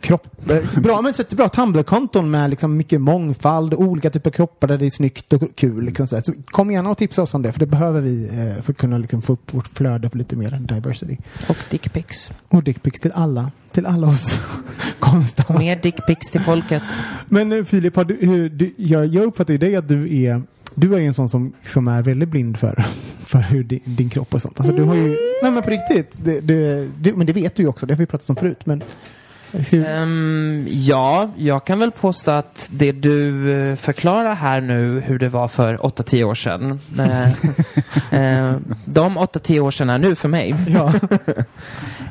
kropp, 0.00 0.46
bra, 0.76 1.02
men 1.02 1.14
så 1.14 1.22
ett 1.22 1.34
bra 1.34 1.48
Tumblr-konton 1.48 2.30
med 2.30 2.50
liksom 2.50 2.76
mycket 2.76 3.00
mångfald, 3.00 3.74
olika 3.74 4.10
typer 4.10 4.30
av 4.30 4.32
kroppar 4.32 4.68
där 4.68 4.78
det 4.78 4.86
är 4.86 4.90
snyggt 4.90 5.32
och 5.32 5.42
kul. 5.54 5.84
Liksom 5.84 6.06
sådär. 6.06 6.22
så 6.22 6.32
kom 6.46 6.70
gärna 6.70 6.90
och 6.90 6.98
tipsa 6.98 7.22
oss 7.22 7.34
om 7.34 7.42
det, 7.42 7.52
för 7.52 7.60
det 7.60 7.66
behöver 7.66 8.00
vi 8.00 8.28
för 8.62 8.72
att 8.72 8.78
kunna 8.78 8.98
liksom 8.98 9.22
få 9.22 9.32
upp 9.32 9.54
vårt 9.54 9.68
flöde 9.68 10.10
lite 10.12 10.36
mer 10.36 10.54
diversity. 10.66 11.16
Och 11.48 11.56
dickpics. 11.70 12.30
Och 12.48 12.62
dickpics 12.62 13.00
till 13.00 13.12
alla, 13.12 13.50
till 13.72 13.86
alla 13.86 14.06
oss 14.06 14.40
konstnärer. 14.98 15.58
Mer 15.58 15.76
dickpics 15.76 16.30
till 16.30 16.40
folket. 16.40 16.82
Men 17.28 17.52
eh, 17.52 17.64
Filip, 17.64 17.96
har 17.96 18.04
du, 18.04 18.48
du, 18.48 18.74
jag, 18.76 19.06
jag 19.06 19.24
uppfattar 19.24 19.52
ju 19.52 19.58
dig 19.58 19.76
att 19.76 19.88
du 19.88 20.22
är 20.24 20.42
du 20.74 20.94
är 20.94 20.98
ju 20.98 21.06
en 21.06 21.14
sån 21.14 21.28
som, 21.28 21.52
som 21.68 21.88
är 21.88 22.02
väldigt 22.02 22.28
blind 22.28 22.56
för, 22.56 22.84
för 23.26 23.38
hur 23.38 23.64
din, 23.64 23.80
din 23.84 24.10
kropp 24.10 24.34
och 24.34 24.42
sånt. 24.42 24.60
Alltså, 24.60 24.76
du 24.76 24.82
har 24.82 24.94
ju, 24.94 25.08
nej 25.42 25.52
men 25.52 25.62
på 25.62 25.70
riktigt, 25.70 26.10
det, 26.12 26.40
det, 26.40 26.88
det, 26.98 27.16
men 27.16 27.26
det 27.26 27.32
vet 27.32 27.54
du 27.54 27.62
ju 27.62 27.68
också, 27.68 27.86
det 27.86 27.94
har 27.94 27.98
vi 27.98 28.06
pratat 28.06 28.30
om 28.30 28.36
förut. 28.36 28.66
Men 28.66 28.82
Ehm, 29.72 30.66
ja, 30.70 31.30
jag 31.36 31.64
kan 31.64 31.78
väl 31.78 31.90
påstå 31.90 32.30
att 32.30 32.68
det 32.72 32.92
du 32.92 33.52
eh, 33.52 33.76
förklarar 33.76 34.34
här 34.34 34.60
nu 34.60 35.00
hur 35.00 35.18
det 35.18 35.28
var 35.28 35.48
för 35.48 35.76
8-10 35.76 36.24
år 36.24 36.34
sedan. 36.34 36.80
eh, 38.10 38.56
de 38.84 39.18
8-10 39.18 39.60
år 39.60 39.70
sedan 39.70 39.90
är 39.90 39.98
nu 39.98 40.14
för 40.14 40.28
mig. 40.28 40.54
ja. 40.68 40.92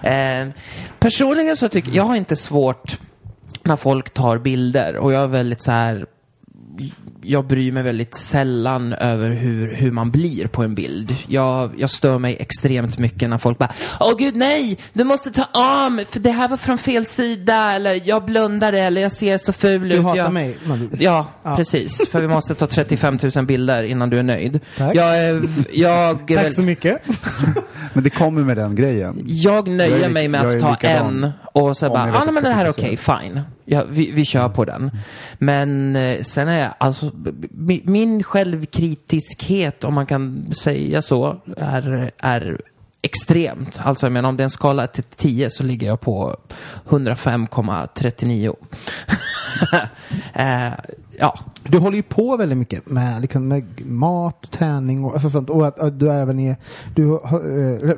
Eh, 0.04 0.48
personligen 1.00 1.58
så 1.58 1.70
tycker 1.70 1.92
jag 1.92 2.04
har 2.04 2.16
inte 2.16 2.36
svårt 2.36 3.00
när 3.64 3.76
folk 3.76 4.10
tar 4.14 4.38
bilder 4.38 4.96
och 4.96 5.14
jag 5.14 5.24
är 5.24 5.28
väldigt 5.28 5.62
så 5.62 5.72
här 5.72 6.06
jag 7.22 7.46
bryr 7.48 7.72
mig 7.72 7.84
väldigt 7.84 8.16
sällan 8.16 8.94
över 8.94 9.30
hur, 9.30 9.74
hur 9.74 9.92
man 9.92 10.12
blir 10.12 10.48
på 10.48 10.64
en 10.64 10.76
bild. 10.76 11.16
Jag, 11.28 11.72
jag 11.78 11.90
stör 11.90 12.20
mig 12.20 12.38
extremt 12.40 12.98
mycket 12.98 13.30
när 13.30 13.38
folk 13.38 13.58
bara 13.58 13.70
Åh 14.00 14.16
gud 14.18 14.36
nej, 14.36 14.78
du 14.94 15.04
måste 15.04 15.32
ta 15.32 15.44
om 15.88 16.06
för 16.10 16.20
det 16.20 16.32
här 16.32 16.48
var 16.48 16.58
från 16.58 16.78
fel 16.78 17.06
sida 17.06 17.72
eller 17.74 18.02
jag 18.06 18.26
blundade 18.26 18.80
eller 18.80 19.02
jag 19.02 19.12
ser 19.12 19.38
så 19.38 19.54
ful 19.54 19.90
Du 19.90 19.96
ut. 19.96 20.04
hatar 20.04 20.18
jag... 20.18 20.34
mig. 20.34 20.58
Man- 20.66 20.90
Ja, 21.00 21.28
Ja. 21.44 21.56
precis. 21.56 22.10
För 22.12 22.22
vi 22.22 22.28
måste 22.28 22.56
ta 22.56 22.68
35 22.68 23.20
000 23.36 23.46
bilder 23.46 23.84
innan 23.84 24.10
du 24.10 24.20
är 24.20 24.24
nöjd. 24.24 24.60
Tack. 24.78 24.96
Jag, 24.96 25.48
jag, 25.74 26.28
Tack 26.28 26.54
så 26.56 26.62
mycket. 26.62 27.02
Men 27.94 28.04
det 28.04 28.10
kommer 28.10 28.42
med 28.44 28.58
den 28.58 28.76
grejen. 28.76 29.24
jag 29.26 29.68
nöjer 29.68 29.92
Jag 29.98 30.06
är- 30.06 30.10
mig 30.10 30.28
med 30.28 30.46
att 30.46 30.60
ta 30.60 30.76
en 30.76 31.32
och 31.44 31.78
så 31.78 31.90
bara, 31.90 32.12
vet 32.12 32.22
ah, 32.22 32.32
men 32.32 32.44
det 32.44 32.50
här 32.50 32.66
är 32.66 32.70
okej, 32.70 32.98
fine. 32.98 33.42
Ja, 33.66 33.84
vi, 33.90 34.12
vi 34.12 34.26
kör 34.26 34.50
på 34.50 34.66
den. 34.66 34.92
Men 35.38 35.96
eh, 35.96 36.24
sen 36.24 36.48
är 36.48 36.60
jag, 36.60 36.74
alltså, 36.78 37.12
min 37.84 38.24
självkritiskhet, 38.24 39.84
om 39.84 39.94
man 39.94 40.06
kan 40.06 40.54
säga 40.54 41.02
så, 41.02 41.42
är, 41.58 42.12
är 42.18 42.62
extremt. 43.02 43.80
Alltså 43.84 44.06
jag 44.06 44.14
menar 44.14 44.30
om 44.30 44.38
det 44.38 44.42
är 44.42 44.46
en 44.46 44.50
skala 44.50 44.88
till 44.88 45.04
10 45.04 45.50
så 45.50 45.64
ligger 45.64 45.88
jag 45.88 46.02
på 46.02 46.38
105,39. 46.90 48.56
eh, 50.34 50.74
ja, 51.20 51.40
Du 51.64 51.78
håller 51.78 51.98
ju 51.98 52.04
på 52.04 52.38
väldigt 52.38 52.58
mycket 52.58 52.90
med, 52.90 53.22
liksom, 53.22 53.48
med 53.48 53.86
mat, 53.86 54.52
träning 54.52 55.04
och 55.04 55.14
alltså 55.14 55.30
sånt. 55.30 55.50
Och 55.50 55.68
att, 55.68 55.80
att 55.80 56.00
du 56.00 56.12
även 56.12 56.40
är... 56.40 56.56
Du, 56.96 57.14
eh, 57.14 57.20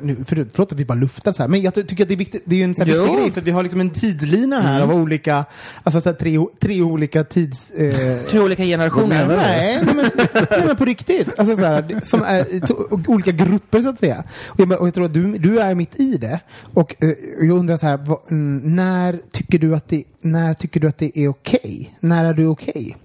nu, 0.02 0.24
för, 0.28 0.46
förlåt 0.52 0.72
att 0.72 0.78
vi 0.78 0.84
bara 0.84 0.98
luftar 0.98 1.32
så 1.32 1.42
här. 1.42 1.48
Men 1.48 1.62
jag 1.62 1.74
tycker 1.74 2.02
att 2.04 2.08
det 2.08 2.14
är 2.14 2.16
viktigt. 2.16 2.42
Det 2.44 2.54
är 2.54 2.58
ju 2.58 2.64
en 2.64 2.74
så 2.74 2.84
här 2.84 2.92
Jo. 2.94 3.02
viktig 3.02 3.18
grej 3.18 3.30
för 3.32 3.40
vi 3.40 3.50
har 3.50 3.62
liksom 3.62 3.80
en 3.80 3.90
tidslina 3.90 4.60
här 4.60 4.80
av 4.80 4.92
olika... 4.92 5.44
Alltså 5.82 6.00
så 6.00 6.08
här, 6.08 6.16
tre, 6.16 6.38
tre 6.60 6.82
olika 6.82 7.24
tids... 7.24 7.70
Eh, 7.70 8.18
tre 8.28 8.40
olika 8.40 8.62
generationer. 8.64 9.26
Nej, 9.28 9.82
nej, 9.86 9.94
men, 9.94 10.10
nej, 10.50 10.62
men 10.66 10.76
på 10.76 10.84
riktigt. 10.84 11.38
Alltså, 11.38 11.56
så 11.56 11.62
här, 11.64 12.00
som 12.04 12.22
är 12.22 12.44
to- 12.44 13.04
olika 13.08 13.30
grupper 13.30 13.80
så 13.80 13.88
att 13.88 13.98
säga. 13.98 14.24
Och 14.46 14.60
jag, 14.60 14.80
och 14.80 14.86
jag 14.86 14.94
tror 14.94 15.04
att 15.04 15.14
du, 15.14 15.32
du 15.38 15.60
är 15.60 15.74
mitt 15.74 16.00
i 16.00 16.16
det. 16.16 16.40
Och 16.74 16.94
eh, 17.04 17.10
jag 17.40 17.58
undrar 17.58 17.76
så 17.76 17.86
här, 17.86 17.96
vad, 17.96 18.18
mm, 18.30 18.76
när 18.76 19.18
tycker 19.32 19.58
du 19.58 19.74
att 19.74 19.88
det, 19.88 20.04
när 20.20 20.54
tycker 20.54 20.80
du 20.80 20.88
att 20.88 20.98
det 20.98 21.18
är 21.18 21.28
okej? 21.28 21.94
När 22.00 22.24
är 22.24 22.34
du 22.34 22.46
okej? 22.46 22.96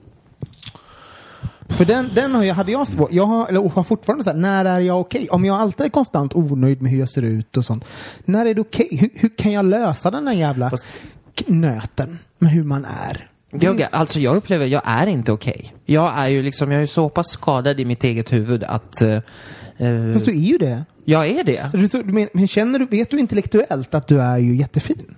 För 1.77 1.85
den, 1.85 2.09
den 2.15 2.35
har 2.35 2.43
jag, 2.43 2.55
hade 2.55 2.71
jag 2.71 2.87
svårt, 2.87 3.11
jag 3.11 3.25
har, 3.25 3.47
eller 3.47 3.69
har 3.69 3.83
fortfarande 3.83 4.23
så 4.23 4.29
här, 4.29 4.37
när 4.37 4.65
är 4.65 4.79
jag 4.79 4.99
okej? 4.99 5.27
Om 5.31 5.45
jag 5.45 5.55
alltid 5.59 5.85
är 5.85 5.89
konstant 5.89 6.35
onöjd 6.35 6.81
med 6.81 6.91
hur 6.91 6.99
jag 6.99 7.09
ser 7.09 7.21
ut 7.21 7.57
och 7.57 7.65
sånt. 7.65 7.85
När 8.25 8.45
är 8.45 8.53
det 8.53 8.61
okej? 8.61 8.87
Hur, 8.91 9.09
hur 9.13 9.29
kan 9.37 9.51
jag 9.51 9.65
lösa 9.65 10.11
den 10.11 10.27
här 10.27 10.35
jävla 10.35 10.71
knöten 11.35 12.19
med 12.39 12.51
hur 12.51 12.63
man 12.63 12.85
är? 12.85 13.29
Jag, 13.51 13.87
alltså 13.91 14.19
jag 14.19 14.35
upplever, 14.35 14.65
jag 14.65 14.81
är 14.85 15.07
inte 15.07 15.31
okej. 15.31 15.73
Jag 15.85 16.13
är 16.17 16.27
ju 16.27 16.41
liksom, 16.41 16.71
jag 16.71 16.81
är 16.81 16.85
så 16.85 17.09
pass 17.09 17.27
skadad 17.29 17.79
i 17.79 17.85
mitt 17.85 18.03
eget 18.03 18.33
huvud 18.33 18.63
att 18.63 19.01
eh, 19.01 19.19
Fast 20.13 20.25
du 20.25 20.31
är 20.31 20.35
ju 20.35 20.57
det. 20.57 20.85
jag 21.05 21.27
är 21.27 21.43
det. 21.43 21.71
Du 21.73 22.03
men, 22.03 22.29
men 22.33 22.47
känner 22.47 22.79
du, 22.79 22.85
vet 22.85 23.09
du 23.09 23.19
intellektuellt 23.19 23.93
att 23.93 24.07
du 24.07 24.21
är 24.21 24.37
ju 24.37 24.55
jättefin? 24.55 25.15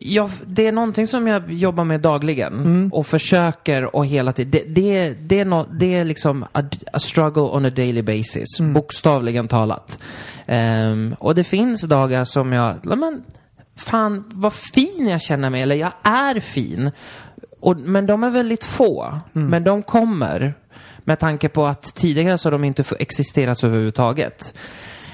Jag, 0.00 0.30
det 0.46 0.66
är 0.66 0.72
någonting 0.72 1.06
som 1.06 1.26
jag 1.26 1.52
jobbar 1.52 1.84
med 1.84 2.00
dagligen 2.00 2.90
och 2.92 3.06
försöker 3.06 3.96
och 3.96 4.06
hela 4.06 4.32
tiden. 4.32 4.50
Det, 4.50 4.64
det, 4.82 5.14
det, 5.20 5.40
är 5.40 5.44
no, 5.44 5.66
det 5.72 5.94
är 5.94 6.04
liksom 6.04 6.42
a, 6.52 6.62
a 6.92 6.98
struggle 6.98 7.42
on 7.42 7.64
a 7.64 7.70
daily 7.70 8.02
basis, 8.02 8.60
bokstavligen 8.60 9.48
talat. 9.48 9.98
Ehm, 10.46 11.16
och 11.18 11.34
det 11.34 11.44
finns 11.44 11.82
dagar 11.82 12.24
som 12.24 12.52
jag, 12.52 12.74
"Ja, 12.82 12.96
men 12.96 13.22
fan 13.76 14.24
vad 14.28 14.52
fin 14.52 15.08
jag 15.08 15.22
känner 15.22 15.50
mig, 15.50 15.62
eller 15.62 15.76
jag 15.76 15.92
är 16.02 16.40
fin. 16.40 16.90
Och, 17.60 17.76
men 17.76 18.06
de 18.06 18.24
är 18.24 18.30
väldigt 18.30 18.64
få. 18.64 19.20
Men 19.32 19.64
de 19.64 19.82
kommer. 19.82 20.54
Med 21.04 21.18
tanke 21.18 21.48
på 21.48 21.66
att 21.66 21.82
tidigare 21.94 22.38
så 22.38 22.46
har 22.46 22.52
de 22.52 22.64
inte 22.64 22.84
existerat 22.98 23.64
överhuvudtaget. 23.64 24.54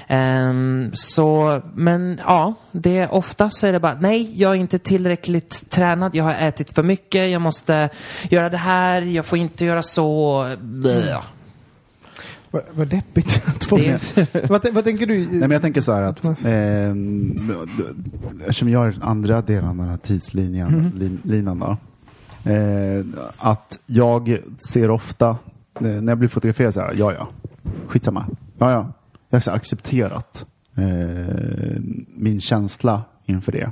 Ehm, 0.07 0.91
så, 0.93 1.61
men 1.75 2.19
ja, 2.25 2.53
det 2.71 2.97
är 2.97 3.13
oftast 3.13 3.57
så 3.57 3.67
är 3.67 3.71
det 3.71 3.79
bara 3.79 3.97
nej, 3.99 4.41
jag 4.41 4.51
är 4.51 4.55
inte 4.55 4.79
tillräckligt 4.79 5.69
tränad, 5.69 6.15
jag 6.15 6.23
har 6.23 6.33
ätit 6.33 6.71
för 6.71 6.83
mycket, 6.83 7.29
jag 7.31 7.41
måste 7.41 7.89
göra 8.29 8.49
det 8.49 8.57
här, 8.57 9.01
jag 9.01 9.25
får 9.25 9.37
inte 9.37 9.65
göra 9.65 9.81
så. 9.83 10.55
Bleh. 10.61 11.21
Vad, 12.51 12.61
vad 12.71 12.87
deppigt 12.87 13.43
att 13.47 13.63
få 13.63 13.77
Det- 13.77 14.49
vad, 14.49 14.73
vad 14.73 14.83
tänker 14.83 15.05
du? 15.05 15.17
Nej, 15.17 15.39
men 15.39 15.51
jag 15.51 15.61
tänker 15.61 15.81
så 15.81 15.93
här 15.93 16.01
att 16.01 16.25
eh, 16.25 16.89
eftersom 18.41 18.69
jag 18.69 18.87
är 18.87 18.95
andra 19.01 19.41
delen 19.41 19.69
av 19.69 19.75
den 19.77 19.89
här 19.89 19.97
tidslinjen, 19.97 20.67
Mhm. 20.71 20.91
lin, 20.99 21.19
linan 21.23 21.59
då, 21.59 21.77
eh, 22.51 23.05
att 23.37 23.79
jag 23.85 24.37
ser 24.71 24.89
ofta 24.91 25.29
eh, 25.29 25.35
när 25.81 26.11
jag 26.11 26.17
blir 26.17 26.29
fotograferad 26.29 26.73
så 26.73 26.81
här, 26.81 26.93
ja 26.97 27.13
ja, 27.13 27.27
skitsamma, 27.87 28.25
ja 28.57 28.71
ja, 28.71 28.87
jag 29.29 29.41
har 29.41 29.53
accepterat 29.53 30.45
eh, 30.77 31.81
min 32.15 32.41
känsla 32.41 33.03
inför 33.25 33.51
det. 33.51 33.71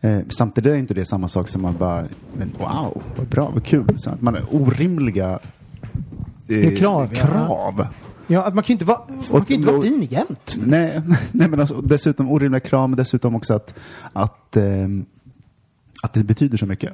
Eh, 0.00 0.20
samtidigt 0.28 0.72
är 0.72 0.76
inte 0.76 0.94
det 0.94 1.04
samma 1.04 1.28
sak 1.28 1.48
som 1.48 1.62
man 1.62 1.76
bara, 1.78 2.04
men 2.36 2.52
wow, 2.58 3.02
vad 3.16 3.26
bra, 3.26 3.50
vad 3.54 3.64
kul. 3.64 3.94
Så 3.96 4.10
att 4.10 4.22
man 4.22 4.34
är 4.34 4.44
orimliga 4.50 5.38
eh, 6.48 6.76
Krav, 6.76 7.08
ja. 7.14 7.26
krav. 7.26 7.86
Ja, 8.26 8.42
att 8.42 8.54
man 8.54 8.64
kan 8.64 8.68
ju 8.68 8.72
inte 8.72 8.84
vara, 8.84 9.00
man 9.32 9.44
kan 9.44 9.56
inte 9.56 9.72
vara 9.72 9.82
fin 9.82 10.08
jämt. 10.10 10.56
Nej, 10.66 11.02
nej 11.32 11.48
men 11.48 11.60
alltså, 11.60 11.80
dessutom 11.80 12.30
orimliga 12.30 12.60
krav, 12.60 12.90
men 12.90 12.96
dessutom 12.96 13.34
också 13.34 13.54
att, 13.54 13.74
att, 14.12 14.56
ehm, 14.56 15.04
att 16.02 16.14
det 16.14 16.24
betyder 16.24 16.58
så 16.58 16.66
mycket. 16.66 16.92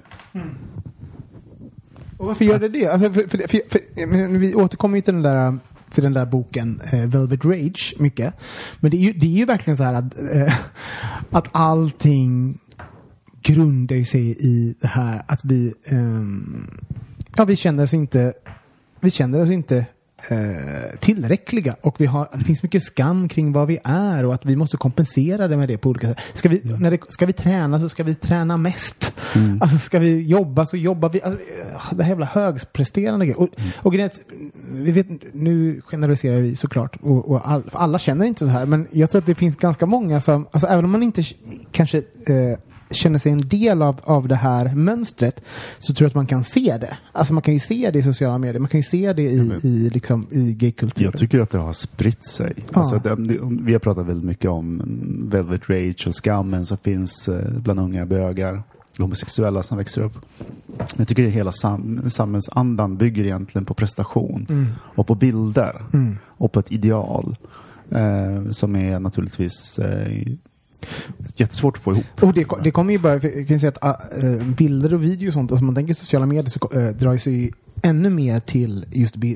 Och 2.16 2.26
varför 2.26 2.44
gör 2.44 2.58
det 2.58 2.68
det? 2.68 2.86
Alltså, 2.86 3.12
för, 3.12 3.28
för, 3.28 3.48
för, 3.48 4.38
vi 4.38 4.54
återkommer 4.54 4.96
ju 4.96 5.02
till 5.02 5.14
den 5.14 5.22
där 5.22 5.58
till 5.90 6.02
den 6.02 6.12
där 6.12 6.26
boken 6.26 6.80
eh, 6.92 7.06
Velvet 7.06 7.44
Rage 7.44 7.94
mycket. 7.98 8.34
Men 8.80 8.90
det 8.90 8.96
är 8.96 9.00
ju, 9.00 9.12
det 9.12 9.26
är 9.26 9.38
ju 9.38 9.44
verkligen 9.44 9.76
så 9.76 9.82
här 9.82 9.94
att, 9.94 10.18
eh, 10.18 10.54
att 11.30 11.48
allting 11.52 12.58
grundar 13.42 14.04
sig 14.04 14.30
i 14.30 14.74
det 14.80 14.86
här 14.86 15.22
att 15.28 15.44
vi, 15.44 15.74
eh, 15.84 16.24
ja, 17.36 17.44
vi 17.44 17.56
känner 17.56 17.82
oss 17.84 17.94
inte, 17.94 18.32
vi 19.00 19.10
känner 19.10 19.40
oss 19.40 19.50
inte 19.50 19.86
eh, 20.30 20.98
tillräckliga 21.00 21.76
och 21.80 22.00
vi 22.00 22.06
har, 22.06 22.28
det 22.32 22.44
finns 22.44 22.62
mycket 22.62 22.82
skam 22.82 23.28
kring 23.28 23.52
vad 23.52 23.66
vi 23.66 23.78
är 23.84 24.26
och 24.26 24.34
att 24.34 24.44
vi 24.44 24.56
måste 24.56 24.76
kompensera 24.76 25.48
det 25.48 25.56
med 25.56 25.68
det 25.68 25.78
på 25.78 25.88
olika 25.88 26.08
sätt. 26.08 26.18
Ska 26.34 26.48
vi, 26.48 26.62
när 26.78 26.90
det, 26.90 26.98
ska 27.08 27.26
vi 27.26 27.32
träna 27.32 27.80
så 27.80 27.88
ska 27.88 28.04
vi 28.04 28.14
träna 28.14 28.56
mest. 28.56 29.14
Alltså 29.60 29.78
ska 29.78 29.98
vi 29.98 30.22
jobba 30.22 30.66
så 30.66 30.76
jobbar 30.76 31.08
vi. 31.08 31.22
Alltså, 31.22 31.40
eh, 31.40 31.96
det 31.96 32.02
här 32.02 32.10
jävla 32.10 32.26
högpresterande 32.26 33.26
grejer. 33.26 33.40
Och, 33.40 33.48
och 33.76 33.92
grejen 33.92 34.10
är 34.10 34.14
att, 34.14 34.20
vi 34.72 34.92
vet, 34.92 35.06
nu 35.34 35.82
generaliserar 35.84 36.36
vi 36.40 36.56
såklart 36.56 36.96
och, 37.00 37.30
och 37.30 37.50
all, 37.50 37.62
alla 37.72 37.98
känner 37.98 38.26
inte 38.26 38.44
så 38.44 38.50
här 38.50 38.66
men 38.66 38.86
jag 38.90 39.10
tror 39.10 39.18
att 39.18 39.26
det 39.26 39.34
finns 39.34 39.56
ganska 39.56 39.86
många 39.86 40.20
som, 40.20 40.46
alltså 40.50 40.66
även 40.66 40.84
om 40.84 40.90
man 40.90 41.02
inte 41.02 41.22
kanske 41.72 41.98
eh, 41.98 42.58
känner 42.90 43.18
sig 43.18 43.32
en 43.32 43.48
del 43.48 43.82
av, 43.82 44.00
av 44.04 44.28
det 44.28 44.34
här 44.34 44.74
mönstret 44.74 45.40
så 45.78 45.94
tror 45.94 46.04
jag 46.04 46.08
att 46.08 46.14
man 46.14 46.26
kan 46.26 46.44
se 46.44 46.78
det. 46.80 46.98
Alltså 47.12 47.34
man 47.34 47.42
kan 47.42 47.54
ju 47.54 47.60
se 47.60 47.90
det 47.90 47.98
i 47.98 48.02
sociala 48.02 48.38
medier, 48.38 48.60
man 48.60 48.68
kan 48.68 48.80
ju 48.80 48.84
se 48.84 49.12
det 49.12 49.22
i, 49.22 49.60
i, 49.62 49.90
liksom, 49.90 50.26
i 50.30 50.52
gaykulturen. 50.54 51.10
Jag 51.12 51.20
tycker 51.20 51.40
att 51.40 51.50
det 51.50 51.58
har 51.58 51.72
spritt 51.72 52.24
sig. 52.24 52.52
Ja. 52.56 52.62
Alltså, 52.72 52.98
det, 52.98 53.16
vi 53.62 53.72
har 53.72 53.78
pratat 53.78 54.06
väldigt 54.06 54.24
mycket 54.26 54.50
om 54.50 54.82
Velvet 55.30 55.70
Rage 55.70 56.04
och 56.06 56.14
skammen 56.24 56.66
som 56.66 56.78
finns 56.78 57.28
eh, 57.28 57.58
bland 57.58 57.80
unga 57.80 58.06
bögar, 58.06 58.62
homosexuella 58.98 59.62
som 59.62 59.78
växer 59.78 60.02
upp. 60.02 60.18
Jag 60.96 61.08
tycker 61.08 61.26
att 61.26 61.32
hela 61.32 61.52
sam 61.52 62.10
samhällsandan 62.10 62.96
bygger 62.96 63.24
egentligen 63.24 63.64
på 63.64 63.74
prestation 63.74 64.46
Mm. 64.48 64.66
och 64.94 65.06
på 65.06 65.14
bilder 65.14 65.82
och 66.26 66.52
på 66.52 66.60
ett 66.60 66.72
ideal 66.72 67.36
eh, 67.90 68.50
som 68.50 68.76
är 68.76 69.00
naturligtvis 69.00 69.78
eh, 69.78 70.22
jättesvårt 71.36 71.76
att 71.76 71.82
få 71.82 71.92
ihop. 71.92 72.04
Och 72.20 72.34
det, 72.34 72.46
det 72.64 72.70
kommer 72.70 72.92
ju 72.92 72.98
bara, 72.98 73.12
jag 73.12 73.48
kan 73.48 73.60
säga 73.60 73.72
att 73.80 74.22
äh, 74.22 74.46
bilder 74.56 74.94
och 74.94 75.02
video 75.02 75.28
och 75.28 75.32
sånt, 75.32 75.52
alltså 75.52 75.64
man 75.64 75.74
tänker 75.74 75.94
sociala 75.94 76.26
medier 76.26 76.50
så 76.50 76.80
äh, 76.80 76.88
drar 76.88 77.12
ju 77.12 77.18
sig 77.18 77.52
ännu 77.82 78.10
mer 78.10 78.40
till 78.40 78.86
just 78.90 79.16
äh, 79.16 79.32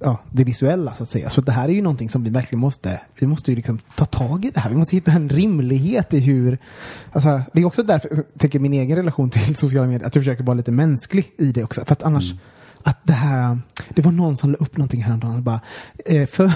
ja, 0.00 0.18
det 0.32 0.44
visuella 0.44 0.94
så 0.94 1.02
att 1.02 1.10
säga. 1.10 1.30
Så 1.30 1.40
det 1.40 1.52
här 1.52 1.68
är 1.68 1.72
ju 1.72 1.82
någonting 1.82 2.08
som 2.08 2.24
vi 2.24 2.30
verkligen 2.30 2.60
måste, 2.60 3.00
vi 3.18 3.26
måste 3.26 3.50
ju 3.50 3.56
liksom 3.56 3.78
ta 3.96 4.04
tag 4.04 4.44
i 4.44 4.50
det 4.50 4.60
här. 4.60 4.70
Vi 4.70 4.76
måste 4.76 4.96
hitta 4.96 5.12
en 5.12 5.28
rimlighet 5.28 6.14
i 6.14 6.20
hur, 6.20 6.58
alltså 7.12 7.40
det 7.52 7.60
är 7.60 7.64
också 7.64 7.82
därför, 7.82 8.24
tänker 8.38 8.58
min 8.58 8.72
egen 8.72 8.96
relation 8.96 9.30
till 9.30 9.56
sociala 9.56 9.86
medier, 9.86 10.06
att 10.06 10.14
jag 10.14 10.24
försöker 10.24 10.44
vara 10.44 10.56
lite 10.56 10.72
mänsklig 10.72 11.32
i 11.38 11.52
det 11.52 11.64
också. 11.64 11.84
För 11.84 11.92
att 11.92 12.02
annars, 12.02 12.34
att 12.86 13.00
det 13.02 13.12
här, 13.12 13.58
det 13.94 14.02
var 14.02 14.12
någon 14.12 14.36
som 14.36 14.50
la 14.50 14.56
upp 14.56 14.76
någonting 14.76 15.02
häromdagen 15.02 15.36
och 15.36 15.42
bara, 15.42 15.60
eh, 16.06 16.26
för, 16.28 16.52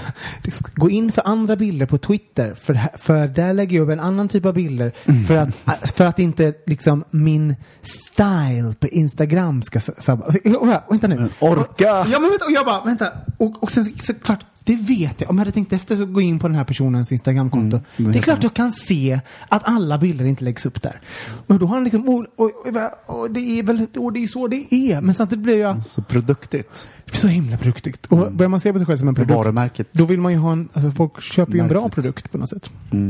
gå 0.75 0.89
in 0.89 1.11
för 1.11 1.21
andra 1.27 1.55
bilder 1.55 1.85
på 1.85 1.97
Twitter, 1.97 2.53
för, 2.53 2.79
för 2.97 3.27
där 3.27 3.53
lägger 3.53 3.77
jag 3.77 3.83
upp 3.83 3.89
en 3.89 3.99
annan 3.99 4.27
typ 4.27 4.45
av 4.45 4.53
bilder 4.53 4.91
för, 5.27 5.37
att, 5.37 5.55
för 5.97 6.05
att 6.05 6.19
inte 6.19 6.53
liksom 6.65 7.03
min 7.11 7.55
style 7.81 8.73
på 8.79 8.87
Instagram 8.87 9.61
ska 9.61 9.79
sabba. 9.79 10.25
Alltså, 10.25 10.39
och 10.53 10.67
vänta 10.93 11.07
nu. 11.07 11.29
orka! 11.39 11.85
Ja 11.85 12.19
men 12.19 12.29
vänta, 12.29 12.45
och 12.45 12.51
jag 12.51 12.65
bara, 12.65 12.83
vänta. 12.85 13.07
Och, 13.37 13.63
och 13.63 13.71
sen 13.71 13.85
så- 13.85 13.91
såklart, 14.05 14.45
det 14.63 14.75
vet 14.75 15.21
jag. 15.21 15.29
Om 15.29 15.35
jag 15.37 15.41
hade 15.41 15.51
tänkt 15.51 15.73
efter 15.73 15.95
så 15.95 16.05
gå 16.05 16.21
in 16.21 16.39
på 16.39 16.47
den 16.47 16.57
här 16.57 16.63
personens 16.63 17.11
Instagramkonto. 17.11 17.79
det 17.97 18.03
är 18.03 18.07
det 18.11 18.19
är 18.19 18.23
klart 18.23 18.43
jag 18.43 18.53
kan 18.53 18.71
se 18.71 19.19
att 19.49 19.61
alla 19.67 19.97
bilder 19.97 20.25
inte 20.25 20.43
läggs 20.43 20.65
upp 20.65 20.81
där. 20.81 21.01
Och 21.47 21.59
då 21.59 21.65
har 21.65 21.73
han 21.75 21.83
liksom, 21.83 22.09
och, 22.09 22.25
och, 22.35 22.51
och, 22.65 23.19
och 23.19 23.31
det 23.31 23.39
är 23.59 23.63
väl, 23.63 23.87
och 23.97 24.13
det 24.13 24.23
är 24.23 24.27
så 24.27 24.47
det 24.47 24.73
är. 24.75 25.01
Men 25.01 25.15
samtidigt 25.15 25.43
blir 25.43 25.59
jag, 25.59 25.85
Så 25.85 26.01
produktigt. 26.21 26.87
det 27.05 27.11
blir 27.11 27.15
så 27.19 27.27
himla 27.27 27.57
produktigt. 27.57 28.05
Och 28.05 28.31
börjar 28.31 28.49
man 28.49 28.59
se 28.59 28.73
på 28.73 28.79
sig 28.79 28.85
själv 28.85 28.97
som 28.97 29.07
en 29.07 29.15
produkt. 29.15 29.35
varumärket. 29.37 29.87
Då 29.91 30.05
vill 30.05 30.19
man 30.21 30.31
ju 30.31 30.37
ha 30.37 30.51
en, 30.51 30.69
alltså 30.73 30.91
folk 30.91 31.21
köper 31.21 31.53
ju 31.53 31.59
en 31.59 31.67
bra 31.67 31.89
produkt 31.89 32.31
på 32.31 32.37
något 32.37 32.49
sätt. 32.49 32.69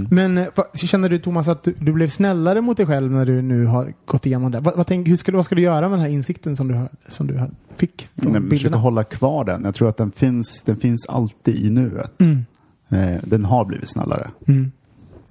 Men 0.10 0.38
eh, 0.38 0.48
känner 0.74 1.10
du 1.10 1.18
Thomas 1.20 1.48
att 1.48 1.64
du, 1.64 1.74
du 1.80 1.94
blev 1.94 2.08
snällare 2.08 2.62
mot 2.62 2.78
dig 2.78 2.86
själv 2.86 3.12
när 3.12 3.26
du 3.26 3.42
nu 3.42 3.66
har 3.66 3.94
gått 4.06 4.26
igenom 4.26 4.52
det? 4.52 4.60
Vad, 4.60 4.78
vad, 4.78 4.88
tänk, 4.88 5.08
hur 5.08 5.16
ska, 5.18 5.32
du- 5.32 5.36
vad 5.36 5.46
ska 5.46 5.56
du 5.56 5.62
göra 5.62 5.90
med 5.90 6.00
den 6.00 6.06
här 6.06 6.14
insikten 6.14 6.56
som 6.56 6.68
du, 6.68 6.80
som 7.08 7.28
du 7.28 7.40
fick 7.76 8.08
från 8.16 8.32
Nej, 8.32 8.42
men 8.42 8.50
försöka 8.50 8.50
bilderna? 8.50 8.78
hålla 8.78 9.04
kvar 9.04 9.44
den. 9.46 9.64
Jag 9.64 9.76
tror 9.76 9.90
att 9.90 9.98
den 9.98 10.12
finns, 10.12 10.62
den 10.66 10.78
finns 10.78 11.06
alltid 11.10 11.56
i 11.66 11.70
nuet. 11.70 12.22
Mm. 12.22 12.46
Eh, 12.90 13.22
den 13.24 13.46
har 13.46 13.66
blivit 13.66 13.90
snällare. 13.90 14.30
Mm. 14.48 14.72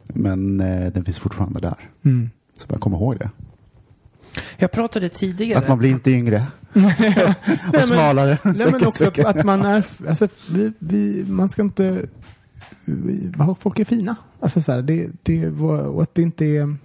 Men 0.06 0.60
eh, 0.60 0.92
den 0.92 1.04
finns 1.04 1.18
fortfarande 1.18 1.60
där. 1.60 1.76
Mm. 2.04 2.30
Så 2.56 2.66
bara 2.66 2.78
kom 2.78 2.92
ihåg 2.92 3.18
det. 3.18 3.30
Jag 4.56 4.70
pratade 4.70 5.08
tidigare. 5.08 5.58
Att 5.58 5.68
man 5.68 5.78
blir 5.78 5.90
inte 5.90 6.10
yngre. 6.10 6.46
och 6.72 6.80
men- 7.72 7.82
smalare. 7.82 8.38
Nej 8.44 8.72
men 8.72 8.86
också 8.86 9.04
att, 9.04 9.18
att 9.18 9.44
man 9.44 9.62
är, 9.62 9.86
alltså, 10.08 10.28
vi, 10.50 10.72
vi, 10.78 11.24
man 11.28 11.48
ska 11.48 11.62
inte, 11.62 12.06
vi, 12.84 13.32
folk 13.60 13.78
är 13.78 13.84
fina. 13.84 14.16
Alltså 14.40 14.60
så 14.60 14.72
här, 14.72 14.82
det, 14.82 15.10
det, 15.22 15.48
och 15.48 16.02
att 16.02 16.14
det 16.14 16.22
inte 16.22 16.44
är, 16.44 16.76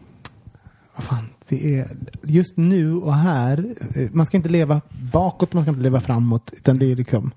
vad 0.96 1.04
fan, 1.04 1.30
det 1.48 1.76
är 1.76 1.88
just 2.24 2.58
nu 2.58 2.96
och 2.96 3.16
här, 3.16 3.76
eh, 3.96 4.10
man 4.12 4.26
ska 4.26 4.38
inte 4.38 4.50
leva 4.50 4.82
bakåt, 5.12 5.54
man 5.54 5.64
ska 5.64 5.70
inte 5.70 5.84
leva 5.84 6.02
framåt, 6.02 6.54
utan 6.58 6.80
det 6.80 6.92
är 6.92 6.96
liksom, 6.96 7.32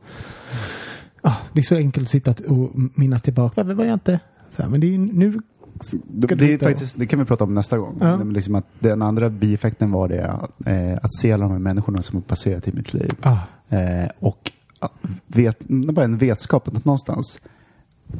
ah, 1.22 1.36
det 1.52 1.61
är 1.61 1.64
så 1.64 1.76
enkelt 1.76 2.06
att 2.06 2.11
sitta 2.11 2.52
och 2.52 2.70
minnas 2.74 3.22
tillbaka, 3.22 3.64
vad 3.64 3.76
var 3.76 3.84
jag 3.84 3.94
inte, 3.94 4.20
så 4.56 4.62
här, 4.62 4.68
men 4.68 4.80
det 4.80 4.94
är 4.94 4.98
nu, 4.98 5.40
Det, 6.07 6.35
det, 6.35 6.59
faktiskt, 6.59 6.99
det 6.99 7.07
kan 7.07 7.18
vi 7.18 7.24
prata 7.24 7.45
om 7.45 7.55
nästa 7.55 7.79
gång. 7.79 7.99
Ja. 8.01 8.16
Men 8.16 8.33
Liksom 8.33 8.55
att 8.55 8.66
den 8.79 9.03
andra 9.03 9.31
bieffekten 9.31 9.91
var 9.91 10.09
det 10.09 10.41
eh, 10.66 10.99
att 11.03 11.14
se 11.14 11.33
alla 11.33 11.45
de 11.45 11.53
här 11.53 11.59
människorna 11.59 12.03
som 12.03 12.16
har 12.16 12.22
passerat 12.22 12.68
i 12.68 12.72
mitt 12.72 12.95
liv. 12.95 13.11
ah, 13.22 13.37
Eh, 13.70 14.09
och 14.18 14.53
att 14.79 14.93
vet, 15.26 15.59
bara 15.68 16.05
en 16.05 16.18
vetskap 16.18 16.68
att 16.68 16.85
någonstans, 16.85 17.41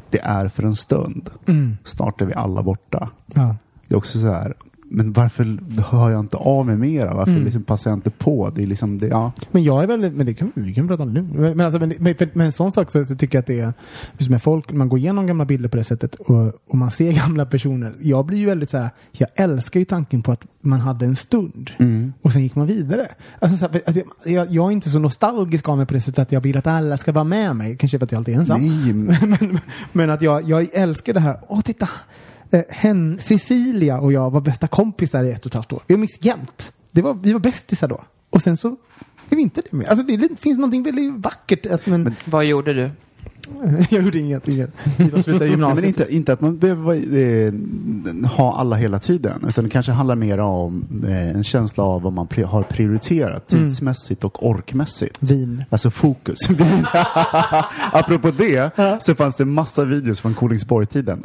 det 0.09 0.19
är 0.19 0.47
för 0.47 0.63
en 0.63 0.75
stund. 0.75 1.29
mm, 1.45 1.77
Snart 1.83 2.21
är 2.21 2.25
vi 2.25 2.33
alla 2.33 2.63
borta. 2.63 3.09
ja. 3.25 3.55
Det 3.87 3.95
är 3.95 3.97
också 3.97 4.19
så 4.19 4.27
här, 4.27 4.53
men 4.91 5.13
varför 5.13 5.59
hör 5.81 6.09
jag 6.09 6.19
inte 6.19 6.37
av 6.37 6.65
mig 6.65 6.75
mera? 6.77 7.13
Varför 7.13 7.31
Mm. 7.31 7.43
liksom 7.43 7.63
passar 7.63 7.91
jag 7.91 7.97
inte 7.97 8.09
på? 8.09 8.49
Det 8.49 8.63
är 8.63 8.67
liksom, 8.67 8.97
det, 8.97 9.07
ja. 9.07 9.31
Men 9.51 9.63
jag 9.63 9.83
är 9.83 9.87
väldigt, 9.87 10.13
men 10.13 10.25
det 10.25 10.33
kan 10.33 10.51
vi 10.55 10.73
kan 10.73 10.87
prata 10.87 11.03
om 11.03 11.13
nu. 11.13 11.21
Men, 11.21 11.61
alltså, 11.61 11.79
men, 11.79 11.93
men, 11.99 12.15
men 12.33 12.45
en 12.45 12.51
sån 12.51 12.71
sak 12.71 12.91
så, 12.91 13.05
så 13.05 13.15
tycker 13.15 13.37
jag 13.37 13.39
att 13.41 13.47
det 13.47 13.59
är, 13.59 13.73
just 14.17 14.29
med 14.29 14.41
folk, 14.43 14.71
man 14.71 14.89
går 14.89 14.99
igenom 14.99 15.27
gamla 15.27 15.45
bilder 15.45 15.69
på 15.69 15.77
det 15.77 15.83
sättet 15.83 16.15
och, 16.15 16.45
och 16.67 16.77
man 16.77 16.91
ser 16.91 17.11
gamla 17.23 17.45
personer. 17.45 17.93
Jag 18.01 18.25
blir 18.25 18.37
ju 18.37 18.45
väldigt 18.45 18.69
så 18.69 18.77
här, 18.77 18.89
jag 19.11 19.29
älskar 19.35 19.79
ju 19.79 19.85
tanken 19.85 20.21
på 20.23 20.31
att 20.31 20.45
man 20.61 20.79
hade 20.79 21.05
en 21.05 21.15
stund 21.15 21.71
och 22.21 22.33
sen 22.33 22.43
gick 22.43 22.55
man 22.55 22.67
vidare. 22.67 23.07
Alltså, 23.39 23.57
så 23.57 23.67
här, 23.71 23.81
alltså, 23.85 24.01
jag, 24.25 24.47
jag 24.51 24.67
är 24.67 24.71
inte 24.71 24.89
så 24.89 24.99
nostalgisk 24.99 25.69
av 25.69 25.77
mig 25.77 25.85
på 25.85 25.93
det 25.93 26.01
sättet 26.01 26.19
att 26.19 26.31
jag 26.31 26.41
vill 26.41 26.57
att 26.57 26.67
alla 26.67 26.97
ska 26.97 27.11
vara 27.11 27.23
med 27.23 27.55
mig. 27.55 27.77
Kanske 27.77 27.99
för 27.99 28.05
att 28.05 28.11
jag 28.11 28.19
alltid 28.19 28.35
är 28.35 28.39
ensam. 28.39 28.59
Nej, 28.61 28.93
men- 28.93 29.29
men, 29.39 29.59
men 29.93 30.09
att 30.09 30.21
jag, 30.21 30.43
jag 30.49 30.67
älskar 30.73 31.13
det 31.13 31.19
här. 31.19 31.37
Åh, 31.47 31.61
titta! 31.61 31.89
Eh, 32.51 32.63
hen, 32.69 33.19
Cecilia 33.23 33.99
och 33.99 34.13
jag 34.13 34.29
var 34.29 34.41
bästa 34.41 34.67
kompisar 34.67 35.23
i 35.23 35.31
ett 35.31 35.45
och 35.45 35.49
ett 35.49 35.53
halvt 35.53 35.73
år. 35.73 35.81
Vi 35.87 35.93
umgicks 35.95 36.25
jämt. 36.25 36.73
Det 36.91 37.01
var, 37.01 37.13
vi 37.13 37.33
var 37.33 37.39
bästisar 37.39 37.87
då. 37.87 38.03
Och 38.29 38.41
sen 38.41 38.57
så 38.57 38.67
är 39.29 39.35
vi 39.35 39.41
inte 39.41 39.61
det 39.61 39.71
mer. 39.71 39.85
Alltså 39.85 40.05
det, 40.05 40.17
det 40.17 40.39
finns 40.39 40.57
någonting 40.57 40.83
väldigt 40.83 41.13
vackert. 41.13 41.65
Att, 41.65 41.85
men, 41.85 42.15
Vad 42.25 42.45
gjorde 42.45 42.73
du? 42.73 42.91
jag 43.89 44.03
gjorde 44.03 44.19
inget. 44.19 44.47
inget. 44.47 44.69
Men 44.97 45.85
inte, 45.85 46.07
inte 46.09 46.33
att 46.33 46.41
man 46.41 46.57
behöver 46.57 46.95
eh, 47.17 47.53
ha 48.29 48.55
alla 48.57 48.75
hela 48.75 48.99
tiden. 48.99 49.45
Utan 49.49 49.63
det 49.63 49.69
kanske 49.69 49.91
handlar 49.91 50.15
mer 50.15 50.37
om 50.37 50.85
eh, 51.07 51.29
en 51.35 51.43
känsla 51.43 51.83
av 51.83 52.01
vad 52.01 52.13
man 52.13 52.27
har 52.45 52.63
prioriterat 52.63 53.47
tidsmässigt 53.47 54.23
och 54.23 54.47
orkmässigt. 54.49 55.17
Vin. 55.19 55.63
Alltså 55.69 55.91
fokus. 55.91 56.39
Apropå 57.91 58.31
det 58.37 58.71
så 59.01 59.15
fanns 59.15 59.35
det 59.35 59.45
massa 59.45 59.83
videos 59.85 60.21
från 60.21 60.33
Kolingsborg-tiden. 60.33 61.21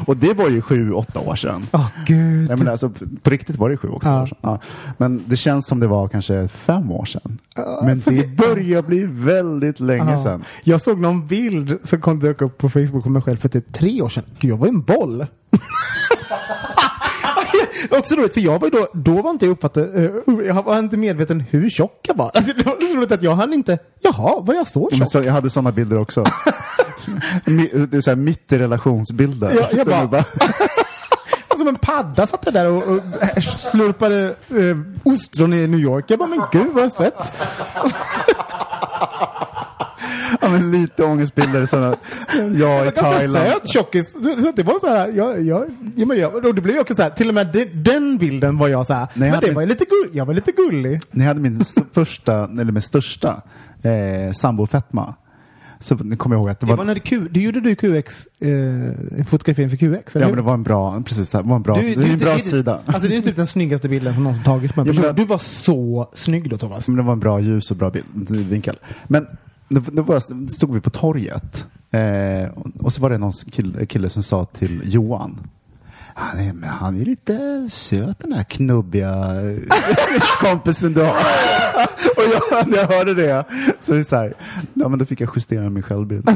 Och, 0.00 0.08
och 0.08 0.16
det 0.16 0.34
var 0.34 0.48
ju 0.48 0.62
sju, 0.62 0.92
åtta 0.92 1.20
år 1.20 1.34
sedan. 1.36 1.66
Åh 1.72 1.88
gud. 2.06 2.50
Jag 2.50 2.58
menar, 2.58 2.72
alltså, 2.72 2.90
på 3.22 3.30
riktigt 3.30 3.56
var 3.56 3.70
det 3.70 3.76
sju, 3.76 3.88
åtta 3.88 4.08
Ja. 4.08 4.22
år 4.22 4.26
sedan. 4.26 4.38
Ja. 4.40 4.58
Men 4.98 5.22
det 5.26 5.36
känns 5.36 5.66
som 5.66 5.80
det 5.80 5.86
var 5.86 6.08
kanske 6.08 6.48
fem 6.48 6.90
år 6.92 7.04
sedan. 7.04 7.38
Men 7.82 8.02
det 8.06 8.36
börjar 8.36 8.82
bli 8.82 9.04
väldigt 9.04 9.80
länge 9.80 10.10
Ja. 10.12 10.22
sedan. 10.22 10.44
Jag 10.64 10.80
såg 10.80 11.00
någon 11.00 11.26
bild 11.26 11.51
som 11.84 12.00
kom 12.00 12.20
dök 12.20 12.42
upp 12.42 12.58
på 12.58 12.68
Facebook 12.68 13.04
på 13.04 13.10
mig 13.10 13.22
själv 13.22 13.36
för 13.36 13.48
typ 13.48 13.72
tre 13.74 14.02
år 14.02 14.08
sedan. 14.08 14.24
Gud, 14.38 14.50
jag 14.50 14.56
var 14.56 14.66
en 14.68 14.82
boll. 14.82 15.26
Också 17.90 18.14
roligt, 18.14 18.34
för 18.34 18.40
jag 18.40 18.58
var 18.58 18.66
ju 18.68 18.70
då, 18.70 18.88
då 18.94 19.22
var 19.22 19.30
inte 19.30 19.44
jag 19.46 19.52
uppfattad, 19.52 19.96
eh, 19.96 20.10
jag 20.46 20.62
var 20.64 20.78
inte 20.78 20.96
medveten 20.96 21.40
hur 21.50 21.70
tjock 21.70 22.00
jag 22.08 22.14
var. 22.16 22.30
Alltså, 22.34 22.52
det 22.56 22.66
var 22.66 22.80
så 22.80 22.96
roligt 22.96 23.12
att 23.12 23.22
jag 23.22 23.34
hann 23.34 23.52
inte, 23.52 23.78
jaha, 24.00 24.40
var 24.40 24.54
jag 24.54 24.68
så 24.68 24.88
Men 24.90 24.98
tjock? 24.98 25.12
så, 25.12 25.22
jag 25.22 25.32
hade 25.32 25.50
sådana 25.50 25.72
bilder 25.72 25.98
också. 25.98 26.24
Det 27.44 27.96
är 27.96 28.00
så 28.00 28.10
här, 28.10 28.16
mitt 28.16 28.52
i 28.52 28.58
relationsbilder. 28.58 29.52
Ja, 29.60 29.68
jag 29.72 29.86
Så 29.86 30.06
bara- 30.08 30.24
Som 31.58 31.68
en 31.68 31.76
padda 31.76 32.26
satt 32.26 32.42
jag 32.44 32.54
där 32.54 32.68
och, 32.68 32.82
och 32.82 33.00
slurpade 33.42 34.24
eh, 34.48 34.78
ostron 35.12 35.52
i 35.52 35.66
New 35.66 35.80
York. 35.80 36.04
Jag 36.08 36.18
bara, 36.18 36.28
men 36.28 36.42
gud 36.52 36.66
vad 36.72 36.84
jag 36.84 36.92
sett. 36.92 37.32
Ja, 40.40 40.48
men 40.50 40.70
lite 40.70 41.04
ångestbilder. 41.04 41.66
Sådana, 41.66 41.96
jag 42.36 42.80
i 42.80 42.84
Ganska 42.84 43.00
Thailand. 43.02 43.46
söt 43.48 43.68
tjockis. 43.68 44.12
Så 44.12 44.52
Det 44.56 44.62
var 44.62 44.80
så 44.80 44.86
här, 44.88 45.08
jag, 45.08 45.42
jag, 45.42 45.64
ja, 45.96 46.06
men 46.06 46.18
jag, 46.18 46.34
och 46.44 46.54
det 46.54 46.60
blev 46.62 46.78
också 46.78 46.94
så 46.94 47.02
här, 47.02 47.10
till 47.10 47.28
och 47.28 47.34
med 47.34 47.46
den, 47.52 47.68
den 47.82 48.18
bilden 48.18 48.58
var 48.58 48.68
jag 48.68 48.86
så 48.86 48.92
här, 48.94 49.06
Nej, 49.14 49.28
jag 49.28 49.32
men 49.32 49.40
det 49.40 49.46
hade- 49.46 49.54
var 49.54 49.62
ju 49.62 49.68
lite 49.68 49.84
gull, 49.84 50.08
jag 50.12 50.26
var 50.26 50.34
lite 50.34 50.52
gullig. 50.52 51.00
Ni 51.10 51.24
hade 51.24 51.40
min 51.40 51.60
st- 51.60 51.80
första, 51.92 52.44
eller 52.44 52.72
min 52.72 52.82
största, 52.82 53.42
eh, 53.82 54.32
sambofetma. 54.32 55.14
Så 55.80 55.94
nu 55.94 56.16
kommer 56.16 56.36
jag 56.36 56.40
ihåg 56.40 56.50
att 56.50 56.60
det 56.60 56.66
Det 56.66 56.70
var 56.72 56.76
var... 56.76 56.84
när 56.84 56.94
du, 56.94 57.00
Q, 57.00 57.28
du 57.30 57.40
gjorde 57.42 57.60
du 57.60 57.74
QX, 57.74 58.26
eh, 58.40 59.24
fotografering 59.26 59.70
för 59.70 59.76
QX? 59.76 60.16
eller 60.16 60.26
Ja, 60.26 60.28
men 60.30 60.36
det 60.36 60.42
var 60.42 60.54
en 60.54 60.62
bra, 60.62 61.02
precis, 61.06 61.30
det 61.30 61.42
var 61.42 61.56
en 61.56 61.62
bra, 61.62 61.74
det 61.74 61.92
är 61.94 62.12
en 62.12 62.18
bra 62.18 62.38
sida. 62.38 62.80
Alltså 62.86 63.08
det 63.08 63.16
är 63.16 63.20
typ 63.20 63.36
den 63.36 63.46
snyggaste 63.46 63.88
bilden 63.88 64.14
som 64.14 64.22
någonsin 64.22 64.44
tagits 64.44 64.72
på 64.72 64.80
en 64.80 64.86
Ja, 64.86 64.92
men 64.92 65.02
det- 65.02 65.12
Du 65.12 65.24
var 65.24 65.38
så 65.38 66.08
snygg 66.14 66.50
då 66.50 66.58
Thomas. 66.58 66.88
Men 66.88 66.96
det 66.96 67.02
var 67.02 67.12
en 67.12 67.20
bra 67.20 67.40
ljus 67.40 67.70
och 67.70 67.76
bra 67.76 67.90
bild, 67.90 68.06
vinkel. 68.30 68.78
Men 69.08 69.26
då, 69.74 70.02
var, 70.02 70.48
stod 70.48 70.74
vi 70.74 70.80
på 70.80 70.90
torget 70.90 71.66
eh, 71.90 72.50
och, 72.78 72.92
så 72.92 73.02
var 73.02 73.10
det 73.10 73.18
någon 73.18 73.32
kille, 73.32 73.86
kille 73.86 74.08
som 74.08 74.22
sa 74.22 74.44
till 74.44 74.82
Johan 74.84 75.40
han 76.14 76.38
är, 76.38 76.52
men 76.52 76.68
han 76.68 77.00
är 77.00 77.04
lite 77.04 77.68
söt 77.70 78.18
den 78.18 78.32
här 78.32 78.42
knubbiga 78.44 79.40
eh, 79.50 79.58
kompisen 80.40 80.92
du 80.92 81.00
har. 81.00 81.14
och 82.16 82.22
jag, 82.50 82.68
när 82.68 82.78
jag 82.78 82.86
hörde 82.86 83.14
det 83.14 83.44
så 83.80 83.92
är 83.92 83.96
det 83.96 84.04
så 84.04 84.16
här, 84.16 84.34
ja 84.74 84.88
men 84.88 84.98
då 84.98 85.04
fick 85.04 85.20
jag 85.20 85.30
justera 85.36 85.70
min 85.70 85.82
självbild. 85.82 86.30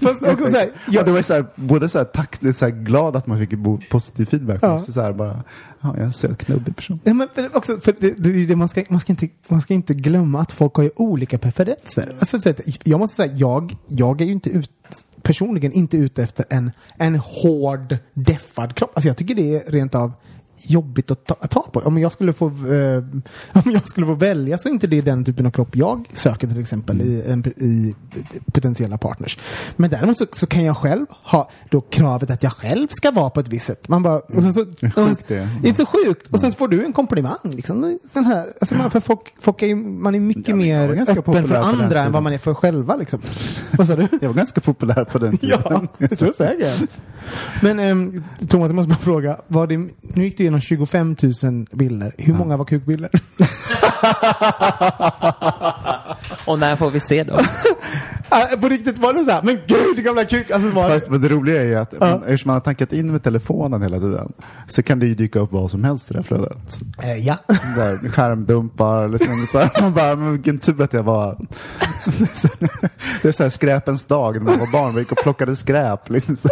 Fast 0.00 0.22
också 0.22 0.44
så 0.44 0.50
här, 0.58 0.70
ja, 0.90 1.02
det 1.02 1.12
var 1.12 1.22
så 1.22 1.34
här, 1.34 1.46
både 1.56 1.88
så 1.88 1.98
här, 1.98 2.04
tack, 2.04 2.36
det 2.40 2.48
är 2.48 2.52
så 2.52 2.64
här 2.64 2.72
glad 2.72 3.16
att 3.16 3.26
man 3.26 3.38
fick 3.38 3.50
positiv 3.90 4.24
feedback, 4.26 4.62
men 4.62 4.70
Ja. 4.70 4.76
också 4.76 4.92
så 4.92 5.00
här 5.00 5.12
bara, 5.12 5.42
ja, 5.80 5.88
jag 5.88 5.98
är 5.98 6.02
en 6.04 6.12
söt 6.12 6.38
knubbig 6.44 6.76
person. 6.76 7.00
Ja, 7.04 7.14
men 7.14 7.28
också, 7.54 7.80
för 7.80 7.94
det, 8.00 8.14
det, 8.18 8.46
det, 8.46 8.56
man, 8.56 8.68
ska, 8.68 8.84
man, 8.88 9.00
ska 9.00 9.12
inte, 9.12 9.28
man 9.48 9.60
ska 9.60 9.74
inte 9.74 9.94
glömma 9.94 10.40
att 10.40 10.52
folk 10.52 10.74
har 10.74 10.82
ju 10.84 10.90
olika 10.96 11.38
preferenser. 11.38 12.16
Alltså, 12.18 12.40
så 12.40 12.52
jag 12.84 13.00
måste 13.00 13.16
säga, 13.16 13.32
jag, 13.36 13.76
jag 13.88 14.20
är 14.20 14.24
ju 14.24 14.32
inte 14.32 14.50
ut, 14.50 14.70
personligen 15.22 15.72
inte 15.72 15.96
ute 15.96 16.22
efter 16.22 16.44
en, 16.50 16.70
en 16.98 17.14
hård, 17.16 17.96
deffad 18.14 18.74
kropp. 18.74 18.90
Alltså 18.94 19.08
jag 19.08 19.16
tycker 19.16 19.34
det 19.34 19.56
är 19.56 19.70
rent 19.70 19.94
av 19.94 20.12
jobbigt 20.62 21.10
att 21.10 21.26
ta, 21.26 21.36
att 21.40 21.50
ta 21.50 21.62
på. 21.72 21.80
Om 21.80 21.98
jag, 21.98 22.12
skulle 22.12 22.32
få, 22.32 22.46
eh, 22.46 23.04
om 23.52 23.70
jag 23.72 23.88
skulle 23.88 24.06
få 24.06 24.14
välja 24.14 24.58
så 24.58 24.68
är 24.68 24.72
inte 24.72 24.86
det 24.86 25.00
den 25.00 25.24
typen 25.24 25.46
av 25.46 25.50
kropp 25.50 25.76
jag 25.76 26.08
söker 26.12 26.48
till 26.48 26.60
exempel 26.60 27.00
i, 27.00 27.22
en, 27.26 27.44
i 27.56 27.94
potentiella 28.52 28.98
partners. 28.98 29.38
Men 29.76 29.90
däremot 29.90 30.18
så, 30.18 30.26
så 30.32 30.46
kan 30.46 30.64
jag 30.64 30.76
själv 30.76 31.06
ha 31.10 31.50
då 31.70 31.80
kravet 31.80 32.30
att 32.30 32.42
jag 32.42 32.52
själv 32.52 32.88
ska 32.90 33.10
vara 33.10 33.30
på 33.30 33.40
ett 33.40 33.48
visst 33.48 33.66
sätt. 33.66 33.88
Man 33.88 34.02
bara, 34.02 34.18
och 34.18 34.42
sen 34.42 34.52
så, 34.54 34.66
Hur 34.80 34.90
sjukt 34.90 35.28
det 35.28 35.48
det 35.62 35.68
är 35.68 35.74
så 35.74 35.86
sjukt. 35.86 36.26
Och 36.32 36.40
sen 36.40 36.52
får 36.52 36.68
du 36.68 36.84
en 36.84 36.92
komplimang. 36.92 37.38
Liksom. 37.42 37.98
Sån 38.10 38.24
här, 38.24 38.46
alltså 38.60 38.74
man, 38.74 38.90
för 38.90 39.00
folk, 39.00 39.34
folk 39.40 39.62
är, 39.62 39.74
man 39.74 40.14
är 40.14 40.20
mycket 40.20 40.48
Ja, 40.48 40.66
jag 40.66 40.90
mer 40.90 41.18
öppen 41.18 41.48
för 41.48 41.54
andra 41.54 41.84
än 41.84 41.88
tiden. 41.90 42.12
vad 42.12 42.22
man 42.22 42.32
är 42.32 42.38
för 42.38 42.54
själva. 42.54 42.96
Liksom. 42.96 43.20
Vad 43.78 43.86
sa 43.86 43.96
du? 43.96 44.08
Jag 44.20 44.28
var 44.28 44.34
ganska 44.34 44.60
populär 44.60 45.04
på 45.04 45.18
den 45.18 45.38
tiden. 45.38 45.60
Ja, 45.70 45.82
jag 45.98 46.18
tror 46.18 46.32
säkert. 46.32 46.90
Men 47.62 47.78
ehm, 47.78 48.24
Thomas, 48.48 48.68
jag 48.68 48.74
måste 48.76 48.88
bara 48.88 48.98
fråga. 48.98 49.40
Var 49.46 49.66
det, 49.66 49.76
nu 50.00 50.24
gick 50.24 50.36
du 50.38 50.43
igenom 50.44 50.60
25 50.60 51.16
000 51.42 51.66
bilder. 51.72 52.14
Hur 52.18 52.34
många 52.34 52.56
var 52.56 52.64
kukbilder? 52.64 53.10
Och 56.44 56.58
när 56.58 56.76
får 56.76 56.90
vi 56.90 57.00
se 57.00 57.24
då? 57.24 57.40
På 58.60 58.68
riktigt 58.68 58.98
var 58.98 59.12
det 59.14 59.24
så 59.24 59.30
här, 59.30 59.42
men 59.42 59.58
gud 59.66 60.04
gamla 60.04 60.24
kuk. 60.24 60.50
Alltså, 60.50 60.70
var 60.70 60.90
Fast 60.90 61.10
men 61.10 61.20
det 61.20 61.28
roliga 61.28 61.62
är 61.62 61.66
ju 61.66 61.74
att 61.74 61.92
Ja. 62.00 62.06
man, 62.06 62.22
eftersom 62.22 62.48
man 62.48 62.54
har 62.54 62.60
tankat 62.60 62.92
in 62.92 63.12
med 63.12 63.22
telefonen 63.22 63.82
hela 63.82 64.00
tiden 64.00 64.32
så 64.66 64.82
kan 64.82 64.98
det 65.00 65.06
ju 65.06 65.14
dyka 65.14 65.38
upp 65.38 65.52
vad 65.52 65.70
som 65.70 65.84
helst 65.84 66.10
i 66.10 66.14
det 66.14 66.18
här 66.20 66.24
flödet. 66.24 66.80
Eh, 67.02 67.16
ja. 67.26 67.36
Bara 67.76 68.10
skärmdumpar 68.10 68.98
eller 68.98 69.08
liksom 69.08 69.46
så 69.52 69.58
här. 69.58 69.70
Man 69.82 69.94
bara, 69.94 70.16
men 70.16 70.32
vilken 70.32 70.58
tur 70.58 70.82
att 70.82 70.92
jag 70.92 71.02
var... 71.02 71.36
det 73.22 73.28
är 73.28 73.32
så 73.32 73.42
här 73.42 73.50
skräpens 73.50 74.04
dag 74.04 74.34
när 74.34 74.40
man 74.50 74.58
var 74.58 74.72
barn. 74.72 74.94
Vi 74.94 75.00
gick 75.00 75.12
och 75.12 75.18
plockade 75.22 75.56
skräp. 75.56 76.10
Liksom 76.10 76.36
så. 76.36 76.48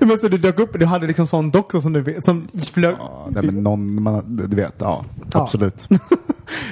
men 0.00 0.18
så 0.18 0.28
du 0.28 0.38
dök 0.38 0.58
upp, 0.58 0.78
du 0.78 0.86
hade 0.86 1.06
liksom 1.06 1.26
sånt 1.26 1.54
också 1.56 1.80
som 1.80 1.92
du 1.92 2.16
som 2.20 2.48
flög. 2.72 2.94
Ja, 2.98 3.28
nej, 3.30 3.42
men 3.46 3.62
någon, 3.62 4.02
man, 4.02 4.36
du 4.48 4.56
vet, 4.56 4.74
ja, 4.78 5.04
Ja. 5.32 5.42
absolut. 5.42 5.88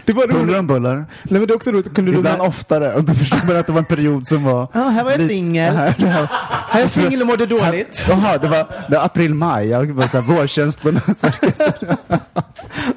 Det 0.05 0.13
var 0.13 0.27
roligt. 0.27 0.57
om 0.59 0.67
buller. 0.67 0.95
Nej 0.97 1.07
men 1.23 1.47
det 1.47 1.53
är 1.53 1.57
också 1.57 1.71
roligt, 1.71 1.95
kunde 1.95 2.13
du 2.13 2.19
Ibland 2.19 2.43
oftare. 2.43 2.95
Och 2.95 3.05
då 3.05 3.15
förstår 3.15 3.47
man 3.47 3.57
att 3.57 3.67
det 3.67 3.73
var 3.73 3.79
en 3.79 3.85
period 3.85 4.27
som 4.27 4.45
var... 4.45 4.69
Ja, 4.73 4.81
här 4.89 5.05
var 5.05 5.11
jag 5.11 5.29
singel. 5.29 5.75
Här, 5.77 5.89
här- 5.99 6.29
Här 6.69 6.79
är 6.79 6.81
jag 6.81 6.91
singel 6.91 7.21
och 7.21 7.27
mådde 7.27 7.47
dåligt. 7.47 8.07
Jaha, 8.09 8.39
det 8.39 8.49
var, 8.49 8.67
det 8.91 8.97
var 8.97 9.05
april-maj. 9.05 9.69
Jag 9.69 9.87
var 9.93 10.07
så 10.07 10.21
här, 10.21 10.35
vårkänslorna. 10.35 11.01
Så 11.01 11.27
här, 11.27 11.97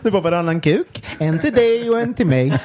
Det 0.01 0.09
var 0.09 0.21
varannan 0.21 0.61
kuk. 0.61 1.05
En 1.19 1.39
till 1.39 1.53
dig 1.53 1.89
och 1.89 1.99
en 1.99 2.13
till 2.13 2.27
mig. 2.27 2.59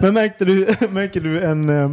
Men 0.00 0.14
märkte 0.14 0.44
du, 0.44 0.66
märkte 0.90 1.20
du 1.20 1.40
en, 1.40 1.68
eh, 1.68 1.90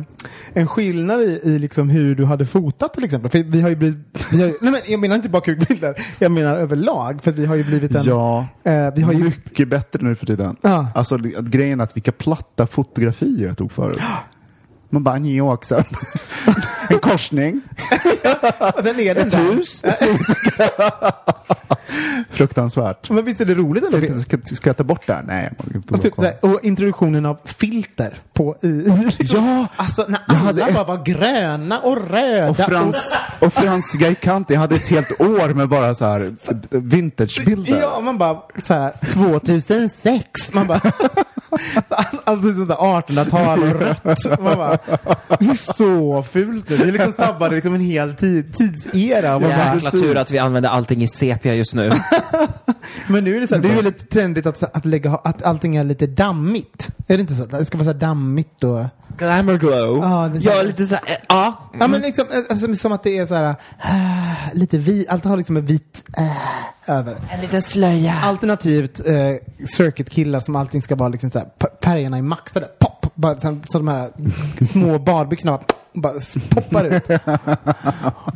en 0.53 0.67
skillnad 0.67 1.21
i, 1.21 1.39
i 1.43 1.59
liksom 1.59 1.89
hur 1.89 2.15
du 2.15 2.25
hade 2.25 2.45
fotat 2.45 2.93
till 2.93 3.03
exempel? 3.03 3.31
För 3.31 3.43
vi 3.43 3.61
har 3.61 3.69
ju 3.69 3.75
blivit, 3.75 4.27
vi 4.31 4.41
har, 4.41 4.47
ju- 4.47 4.57
nej 4.61 4.71
men 4.71 4.81
jag 4.87 4.99
menar 4.99 5.15
inte 5.15 5.29
bara 5.29 5.41
kukbilder, 5.41 6.05
jag 6.19 6.31
menar 6.31 6.55
överlag. 6.55 7.23
För 7.23 7.31
vi 7.31 7.45
har 7.45 7.55
ju 7.55 7.63
blivit 7.63 7.95
en... 7.95 8.01
Ja, 8.05 8.47
Eh, 8.63 8.93
vi 8.95 9.01
har 9.01 9.13
ju, 9.13 9.23
mycket 9.23 9.67
bättre 9.67 9.99
nu 10.03 10.15
för 10.15 10.25
tiden. 10.25 10.55
Ja. 10.61 10.87
Alltså 10.95 11.17
grejen 11.41 11.79
är 11.79 11.83
att 11.83 11.95
vilka 11.95 12.11
platta 12.11 12.67
fotografier 12.67 13.47
jag 13.47 13.57
tog 13.57 13.71
förut. 13.71 13.99
Man 14.93 15.03
bara, 15.03 15.17
New 15.17 15.31
York 15.35 15.65
så. 15.65 15.83
En 16.89 16.99
korsning, 16.99 17.61
den 18.83 18.99
är 18.99 19.15
den 19.15 19.27
ett 19.27 19.31
där. 19.31 19.53
hus. 19.53 19.83
Fruktansvärt. 22.29 23.09
Men 23.09 23.25
visst 23.25 23.41
är 23.41 23.45
det 23.45 23.55
roligt 23.55 23.83
ändå? 23.85 23.99
Tänkte, 23.99 24.19
Ska, 24.19 24.37
ska 24.55 24.69
jag 24.69 24.77
ta 24.77 24.83
bort 24.83 25.07
det 25.07 25.13
här? 25.13 25.23
Nej, 25.23 25.51
Och, 25.91 26.01
typ, 26.01 26.15
såhär, 26.15 26.35
och 26.41 26.59
introduktionen 26.63 27.25
av 27.25 27.37
filter 27.45 28.21
på 28.33 28.55
i. 28.61 28.85
Ja! 29.19 29.67
Alltså 29.75 30.05
när 30.07 30.19
alla 30.27 30.37
hade- 30.39 30.71
bara 30.73 30.83
var 30.83 31.03
gröna 31.05 31.79
och 31.79 32.09
röda. 32.09 32.49
Och, 32.49 32.57
Frans, 32.57 33.11
och 33.39 33.53
Frans 33.53 33.93
Gaikanti 33.93 34.55
hade 34.55 34.75
ett 34.75 34.87
helt 34.87 35.21
år 35.21 35.53
med 35.53 35.69
bara 35.69 35.93
så 35.95 36.05
här 36.05 36.35
vintagebilder. 36.69 37.79
Ja, 37.81 37.99
man 38.01 38.17
bara 38.17 38.41
så 38.67 38.73
här 38.73 38.93
2006. 39.13 40.53
Man 40.53 40.67
bara 40.67 40.81
Alltså 42.23 42.53
sånt 42.53 42.67
där 42.67 42.75
1800-tal 42.75 43.63
och 43.63 43.81
rött. 43.81 44.39
Man 44.41 44.57
bara, 44.57 44.77
det 45.39 45.45
är 45.45 45.73
så 45.73 46.23
fult. 46.23 46.67
Det 46.67 46.75
är 46.75 46.85
liksom 46.91 47.13
sabbade 47.17 47.55
liksom 47.55 47.75
en 47.75 47.81
hel 47.81 48.13
tid, 48.13 48.53
tidsera. 48.53 49.31
Man 49.31 49.41
bara, 49.41 49.73
Jäkla 49.73 49.91
tur 49.91 50.17
att 50.17 50.31
vi 50.31 50.37
använder 50.37 50.69
allting 50.69 51.03
i 51.03 51.07
sepia 51.07 51.55
just 51.55 51.73
nu. 51.75 51.91
men 53.07 53.23
nu 53.23 53.35
är 53.35 53.39
det 53.41 53.47
så 53.47 53.55
här, 53.55 53.61
det 53.61 53.67
är 53.67 53.69
ju 53.69 53.75
väldigt 53.75 54.09
trendigt 54.09 54.45
att, 54.45 54.63
att, 54.75 54.85
lägga, 54.85 55.11
att 55.11 55.43
allting 55.43 55.75
är 55.75 55.83
lite 55.83 56.07
dammigt. 56.07 56.89
Är 57.07 57.17
det 57.17 57.21
inte 57.21 57.35
så? 57.35 57.43
Att 57.43 57.51
Det 57.51 57.65
ska 57.65 57.77
vara 57.77 57.85
så 57.85 57.91
här 57.91 57.99
dammigt 57.99 58.63
och... 58.63 58.85
Glamour 59.17 59.57
glow. 59.57 59.97
Ja, 60.03 60.29
det 60.33 60.37
är 60.37 60.41
så- 60.41 60.49
ja, 60.57 60.63
lite 60.63 60.85
så 60.85 60.95
här, 60.95 61.03
eh, 61.07 61.15
ja. 61.29 61.69
Ja 61.79 61.87
men 61.87 62.01
liksom, 62.01 62.25
alltså, 62.49 62.75
som 62.75 62.91
att 62.91 63.03
det 63.03 63.17
är 63.17 63.25
så 63.25 63.35
här, 63.35 63.55
äh, 63.83 64.53
lite 64.53 64.77
vit, 64.77 65.09
allt 65.09 65.25
har 65.25 65.37
liksom 65.37 65.57
en 65.57 65.65
vit 65.65 66.03
äh, 66.17 66.91
över. 66.97 67.15
En 67.29 67.41
liten 67.41 67.61
slöja. 67.61 68.13
Alternativt 68.23 68.99
eh, 69.07 69.15
circuitkillar 69.69 70.39
som 70.39 70.55
allting 70.55 70.81
ska 70.81 70.95
vara 70.95 71.09
liksom 71.09 71.31
så 71.31 71.40
här, 71.41 71.69
färgerna 71.83 72.17
är 72.17 72.21
maxade. 72.21 72.69
Pop! 72.79 73.05
Bara, 73.15 73.39
så, 73.39 73.59
så 73.65 73.77
de 73.77 73.87
här 73.87 74.11
små 74.71 74.99
badbyxorna 74.99 75.59
bara, 75.93 76.13
bara 76.13 76.13
poppar 76.49 76.85
ut. 76.85 77.03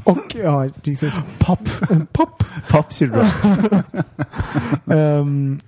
Och 0.04 0.36
ja, 0.36 0.68
Jesus. 0.84 1.14
Pop. 1.38 1.70
Pop. 2.14 2.44
Pop 2.70 2.94
Children. 2.94 3.28
Ehm, 4.92 5.60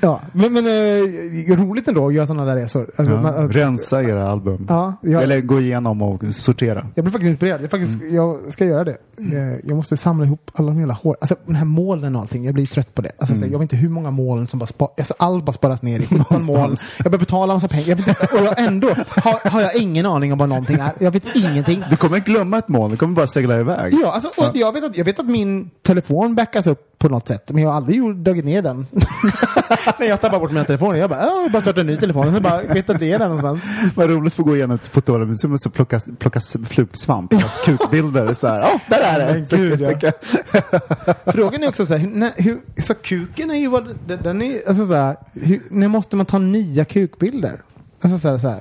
ja, 0.00 0.20
men, 0.32 0.52
men 0.52 0.66
eh, 0.66 1.56
roligt 1.56 1.88
ändå 1.88 2.06
att 2.06 2.14
göra 2.14 2.26
sådana 2.26 2.44
där 2.44 2.56
resor. 2.60 2.90
Alltså, 2.96 3.14
Ja, 3.14 3.22
man, 3.22 3.34
att- 3.34 3.54
rensa 3.56 4.02
era 4.02 4.28
album. 4.30 4.66
Ja, 4.68 4.94
jag- 5.02 5.22
Eller 5.22 5.40
gå 5.40 5.60
igenom 5.60 6.02
och 6.02 6.22
sortera. 6.34 6.86
Jag 6.94 7.04
blir 7.04 7.12
faktiskt 7.12 7.28
inspirerad. 7.30 7.62
Jag, 7.62 7.70
faktiskt, 7.70 7.94
Mm. 8.02 8.14
jag 8.14 8.36
ska 8.52 8.64
göra 8.64 8.84
det. 8.84 8.96
Eh, 9.18 9.58
Jag 9.64 9.76
måste 9.76 9.96
samla 9.96 10.24
ihop 10.26 10.50
alla 10.54 10.68
de 10.68 10.78
jävla 10.78 10.94
hår. 10.94 11.16
Alltså 11.20 11.36
den 11.46 11.54
här 11.54 11.64
molnen 11.64 12.16
och 12.16 12.22
allting. 12.22 12.44
Jag 12.44 12.54
blir 12.54 12.66
trött 12.66 12.94
på 12.94 13.02
det. 13.02 13.12
Alltså, 13.18 13.34
Mm. 13.36 13.48
så, 13.48 13.54
jag 13.54 13.58
vet 13.58 13.62
inte 13.72 13.76
hur 13.76 13.88
många 13.88 14.10
moln 14.10 14.46
som 14.46 14.58
bara 14.58 14.66
sparas. 14.66 14.92
Alltså, 14.98 15.14
allt 15.18 15.44
bara 15.44 15.52
sparas 15.52 15.82
ner 15.82 15.98
i 16.00 16.02
17 16.06 16.44
moln. 16.44 16.76
Jag 16.96 17.04
behöver 17.04 17.18
betala 17.18 17.54
massa 17.54 17.68
pengar. 17.68 17.88
Jag 17.88 17.96
vet 17.96 18.32
och 18.32 18.44
jag, 18.44 18.58
ändå 18.66 18.88
har, 19.08 19.50
har 19.50 19.60
jag 19.60 19.76
ingen 19.76 20.06
aning 20.06 20.32
om 20.32 20.38
vad 20.38 20.48
någonting 20.48 20.76
är. 20.78 20.90
Jag 20.98 21.10
vet 21.10 21.22
ingenting. 21.36 21.84
Du 21.90 21.96
kommer 21.96 22.18
glömma 22.18 22.58
ett 22.58 22.68
moln, 22.68 22.90
du 22.90 22.96
kommer 22.96 23.14
bara 23.14 23.26
segla 23.26 23.60
iväg. 23.60 23.94
Ja, 24.02 24.12
alltså, 24.12 24.30
och 24.36 24.50
jag, 24.56 24.72
vet 24.72 24.84
att, 24.84 24.96
jag 24.96 25.04
vet 25.04 25.18
att 25.18 25.26
min 25.26 25.70
telefon 25.82 26.34
backas 26.34 26.66
upp 26.66 26.86
på 26.98 27.08
något 27.08 27.28
sätt. 27.28 27.50
Men 27.50 27.62
jag 27.62 27.70
har 27.70 27.76
aldrig 27.76 28.16
dragit 28.16 28.44
ner 28.44 28.62
den. 28.62 28.86
När 29.98 30.06
jag 30.06 30.20
tappar 30.20 30.40
bort 30.40 30.50
mina 30.52 30.64
telefoner. 30.64 30.98
Jag 30.98 31.10
bara, 31.10 31.20
"Ja, 31.20 31.42
jag 31.42 31.52
bara 31.52 31.62
startar 31.62 31.80
en 31.80 31.86
ny 31.86 31.96
telefon. 31.96 32.26
Och 32.28 32.34
så 32.34 32.40
bara 32.40 32.62
vet 32.62 32.90
att 32.90 33.00
det 33.00 33.12
är 33.12 33.18
någonstans. 33.18 33.60
Vad 33.94 34.10
roligt 34.10 34.32
att 34.32 34.36
få 34.36 34.42
gå 34.42 34.56
igenom 34.56 34.74
ett 34.76 34.88
fotoalbum 34.88 35.36
som 35.38 35.58
så 35.58 35.70
plocka, 35.70 36.00
plocka 36.18 36.40
flugsvamp, 36.68 37.34
alltså 37.34 37.64
kukbilder. 37.64 38.34
Så 38.34 38.48
här, 38.48 38.60
oh, 38.62 38.80
där 38.90 39.00
är 39.00 39.34
det! 39.34 39.56
Gud, 39.56 39.80
ja. 39.80 40.12
Så- 40.22 41.32
Frågan 41.32 41.62
är 41.62 41.68
också 41.68 41.86
så 41.86 41.94
här, 41.94 42.00
hur, 42.00 42.10
när, 42.10 42.30
hur, 42.36 42.58
så 42.82 42.94
kuken 42.94 43.50
är 43.50 43.54
ju 43.58 43.68
vad, 43.68 43.94
den- 44.22 44.42
är, 44.42 44.68
alltså 44.68 44.86
så 44.86 44.94
här, 44.94 45.16
hur, 45.32 45.62
när 45.70 45.88
måste 45.88 46.16
man 46.16 46.26
ta 46.26 46.38
nya 46.38 46.84
kukbilder? 46.84 47.60
Alltså 48.00 48.18
så 48.18 48.28
här, 48.28 48.38
så 48.38 48.48
här. 48.48 48.60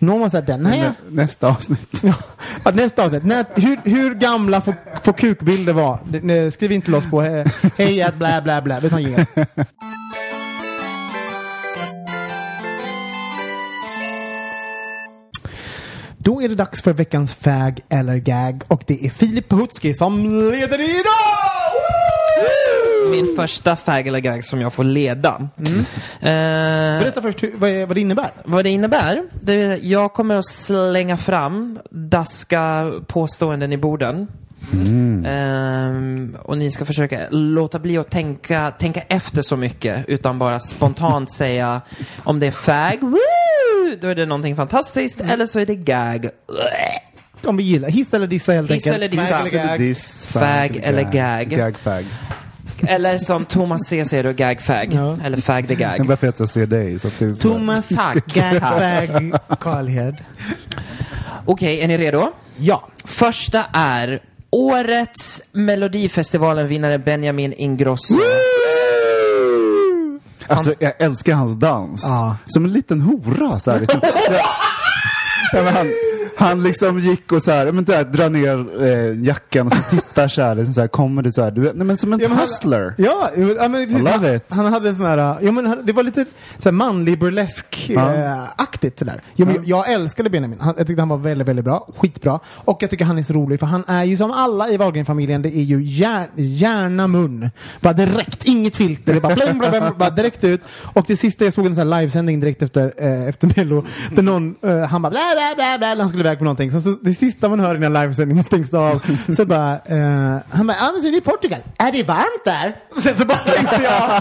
Når 0.00 0.18
man 0.18 0.30
så 0.30 0.36
här, 0.36 0.44
den 0.46 0.66
här, 0.66 0.78
Nä, 0.78 0.94
nästa 1.10 1.48
avsnitt. 1.48 2.02
ja, 2.64 2.70
nästa 2.74 3.04
avsnitt. 3.04 3.24
När, 3.24 3.44
hur, 3.54 3.78
hur 3.84 4.14
gamla 4.14 4.60
får, 4.60 4.74
får 5.02 5.12
kukbilder 5.12 5.72
vara? 5.72 5.98
Nej, 6.22 6.50
Skriv 6.50 6.72
in 6.72 6.82
till 6.82 6.94
oss 6.94 7.06
på 7.10 7.22
he- 7.22 7.50
hej 7.76 8.02
at 8.02 8.14
bla 8.18 8.42
bla 8.42 8.62
bla. 8.62 8.80
Vi 8.80 8.90
tar 8.90 8.98
en 8.98 9.26
Då 16.26 16.42
är 16.42 16.48
det 16.48 16.54
dags 16.54 16.82
för 16.82 16.92
veckans 16.92 17.34
fag 17.34 17.80
eller 17.88 18.16
gag 18.16 18.62
och 18.68 18.82
det 18.86 19.06
är 19.06 19.10
Filip 19.10 19.48
Pahutski 19.48 19.94
som 19.94 20.40
leder 20.50 20.80
idag! 20.80 21.10
Min 23.10 23.36
första 23.36 23.76
fag 23.76 24.06
eller 24.06 24.18
gag 24.20 24.44
som 24.44 24.60
jag 24.60 24.72
får 24.72 24.84
leda. 24.84 25.48
Mm. 25.58 25.78
Eh, 26.20 27.00
Berätta 27.02 27.22
först 27.22 27.42
hur, 27.42 27.52
vad, 27.56 27.70
är- 27.70 27.86
vad 27.86 27.96
det 27.96 28.00
innebär. 28.00 28.30
vad 28.44 28.64
det 28.64 28.70
innebär? 28.70 29.22
Det 29.42 29.76
jag 29.82 30.12
kommer 30.12 30.36
att 30.36 30.48
slänga 30.48 31.16
fram 31.16 31.78
daska 31.90 32.92
påståenden 33.06 33.72
i 33.72 33.76
borden. 33.76 34.26
Ehm, 35.26 36.36
och 36.42 36.58
ni 36.58 36.70
ska 36.70 36.84
försöka 36.84 37.20
låta 37.30 37.78
bli 37.78 37.98
att 37.98 38.10
tänka, 38.10 38.70
tänka 38.78 39.00
efter 39.00 39.42
så 39.42 39.56
mycket 39.56 40.04
utan 40.08 40.38
bara 40.38 40.60
spontant 40.60 41.32
säga 41.36 41.80
om 42.24 42.40
det 42.40 42.46
är 42.46 42.50
fag, 42.50 42.98
woo, 43.00 43.16
då 44.00 44.08
är 44.08 44.14
det 44.14 44.26
någonting 44.26 44.56
fantastiskt, 44.56 45.20
eller 45.20 45.46
så 45.46 45.58
är 45.60 45.66
det 45.66 45.74
gag. 45.74 46.28
Om 47.44 47.56
vi 47.56 47.62
gillar. 47.62 47.88
Hiss 47.88 48.14
eller 48.14 48.26
dissa 48.26 48.52
helt 48.52 48.70
Hiss 48.70 48.86
enkelt. 48.86 48.96
eller 48.96 49.08
dissa. 49.08 49.26
Fag 49.38 49.52
eller 49.54 49.66
gag. 49.68 49.78
Diss, 49.78 50.26
Fag 50.26 50.76
eller 50.82 51.02
gag. 51.12 51.48
Gag, 51.48 51.76
fag. 51.78 52.04
Eller 52.88 53.18
som 53.18 53.44
Thomas 53.44 53.80
C 53.88 54.04
säger 54.04 54.24
då, 54.24 54.32
gag 54.32 54.60
fag. 54.60 54.88
Ja. 54.94 55.18
Eller 55.24 55.36
fag 55.40 55.68
the 55.68 55.74
gag. 55.74 56.06
bara 56.06 56.16
för 56.16 56.28
att 56.28 56.40
jag 56.40 56.48
ser 56.48 56.66
dig. 56.66 56.98
Så 56.98 57.08
att 57.08 57.18
det 57.18 57.24
är 57.24 57.30
så. 57.34 57.36
Thomas 57.48 57.88
Tack. 57.88 58.26
Gag 58.34 58.60
Fag 58.60 59.58
Karlhed. 59.60 60.16
Okej, 61.44 61.80
är 61.80 61.88
ni 61.88 61.98
redo? 61.98 62.32
Ja. 62.56 62.88
Första 63.04 63.64
är 63.72 64.20
Årets 64.50 65.42
Melodifestivalen-vinnare 65.52 66.98
Benjamin 66.98 67.52
Ingrosso. 67.52 68.14
Alltså, 70.48 70.74
jag 70.78 70.92
älskar 70.98 71.34
hans 71.34 71.54
dans. 71.54 72.02
Ja. 72.04 72.36
Som 72.46 72.64
en 72.64 72.72
liten 72.72 73.00
hora. 73.00 73.58
Så 73.58 73.70
här, 73.70 73.80
liksom. 73.80 74.00
ja, 75.52 75.70
han, 75.70 75.92
han 76.36 76.62
liksom 76.62 76.98
gick 76.98 77.32
och 77.32 77.42
så 77.42 77.50
här, 77.50 77.72
men 77.72 77.84
där, 77.84 78.04
drar 78.04 78.30
ner 78.30 78.82
eh, 78.84 79.24
jackan 79.24 79.66
och 79.66 79.72
så 79.72 79.96
så 80.28 80.42
här, 80.42 80.54
liksom 80.54 80.74
så 80.74 80.80
här 80.80 80.88
kommer 80.88 81.22
det 81.22 81.32
så 81.32 81.42
här, 81.42 81.50
du 81.50 81.60
nej, 81.62 81.86
men 81.86 81.96
som 81.96 82.12
en 82.12 82.18
Ja, 82.20 82.28
men 82.28 82.36
han- 82.38 82.46
hustler. 82.46 82.94
Ja, 82.98 83.30
jo, 83.36 83.48
ja 83.58 83.68
men 83.68 83.86
precis. 83.86 84.00
I 84.00 84.04
love 84.04 84.26
han, 84.26 84.34
it. 84.36 84.44
han 84.48 84.72
hade 84.72 84.88
en 84.88 84.96
sån 84.96 85.06
här, 85.06 85.36
ja 85.40 85.52
men 85.52 85.66
han- 85.66 85.86
det 85.86 85.92
var 85.92 86.02
lite 86.02 86.24
så 86.58 86.64
här 86.68 86.72
manlig 86.72 87.18
burlesk 87.18 87.86
Ja. 87.94 88.14
eh. 88.14 88.42
Jo, 89.36 89.46
men 89.46 89.54
jag, 89.54 89.64
jag 89.66 89.92
älskade 89.92 90.30
Benjamin. 90.30 90.58
Han, 90.60 90.74
jag 90.78 90.86
tyckte 90.86 91.00
han 91.02 91.08
var 91.08 91.16
väldigt, 91.16 91.48
väldigt 91.48 91.64
bra. 91.64 91.88
Skitbra. 91.96 92.40
Och 92.46 92.82
jag 92.82 92.90
tycker 92.90 93.04
han 93.04 93.18
är 93.18 93.22
så 93.22 93.32
rolig 93.32 93.60
för 93.60 93.66
han 93.66 93.84
är 93.86 94.04
ju 94.04 94.16
som 94.16 94.30
alla 94.30 94.68
i 94.70 94.76
Wahlgren-familjen, 94.76 95.42
det 95.42 95.56
är 95.56 95.62
ju 95.62 95.82
hjär, 95.82 96.28
hjärna 96.34 97.06
mun. 97.08 97.50
Bara 97.80 97.92
direkt, 97.92 98.44
inget 98.44 98.76
filter. 98.76 99.14
Det 99.14 99.20
bara, 99.20 99.34
bling, 99.34 99.58
bling, 99.58 99.70
bling, 99.70 99.82
bara 99.98 100.10
direkt 100.10 100.44
ut. 100.44 100.60
Och 100.82 101.04
det 101.08 101.16
sista 101.16 101.44
jag 101.44 101.52
såg 101.52 101.66
en 101.66 101.74
sån 101.74 101.92
här 101.92 102.00
livesändning 102.00 102.40
direkt 102.40 102.62
efter, 102.62 102.92
eh, 102.96 103.28
efter 103.28 103.52
Mello. 103.56 103.84
Där 104.14 104.22
någon, 104.22 104.54
eh, 104.62 104.80
han 104.80 105.02
bara 105.02 105.10
bla 105.10 105.20
bla 105.36 105.54
bla 105.78 105.94
bla, 105.94 106.02
han 106.02 106.08
skulle 106.08 106.22
iväg 106.24 106.38
på 106.38 106.44
någonting. 106.44 106.70
Så, 106.72 106.80
så 106.80 106.96
det 107.02 107.14
sista 107.14 107.48
man 107.48 107.60
hör 107.60 107.74
i 107.74 107.78
den 107.78 107.94
här 107.96 108.02
livesändningen 108.02 108.44
stängs 108.44 108.74
av. 108.74 109.02
Så 109.36 109.44
bara, 109.46 109.72
eh, 109.72 110.05
han 110.50 110.66
bara, 110.66 110.76
ja 110.80 110.90
men 110.92 111.00
så 111.00 111.08
är 111.08 111.12
det 111.12 111.18
i 111.18 111.20
Portugal. 111.20 111.60
Är 111.78 111.92
det 111.92 112.02
varmt 112.02 112.44
där? 112.44 112.76
Sen 113.02 113.16
så 113.16 113.24
bara 113.24 113.38
tänkte 113.38 113.82
jag. 113.82 114.20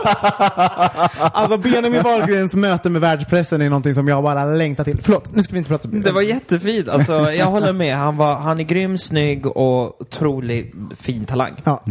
Alltså 1.33 1.57
Benjamin 1.57 2.01
Wahlgrens 2.03 2.53
möte 2.53 2.89
med 2.89 3.01
världspressen 3.01 3.61
är 3.61 3.69
någonting 3.69 3.95
som 3.95 4.07
jag 4.07 4.23
bara 4.23 4.45
längtar 4.45 4.83
till. 4.83 4.99
Förlåt, 5.03 5.35
nu 5.35 5.43
ska 5.43 5.53
vi 5.53 5.57
inte 5.57 5.69
prata 5.69 5.83
så 5.83 5.89
mycket. 5.89 6.05
Det 6.05 6.11
var 6.11 6.21
jättefint. 6.21 6.87
Alltså, 6.89 7.31
jag 7.31 7.45
håller 7.45 7.73
med. 7.73 7.95
Han, 7.95 8.17
var, 8.17 8.35
han 8.35 8.59
är 8.59 8.63
grym, 8.63 8.97
snygg 8.97 9.45
och 9.45 10.01
otroligt 10.01 10.73
fin 10.99 11.25
talang. 11.25 11.53
Ja. 11.63 11.83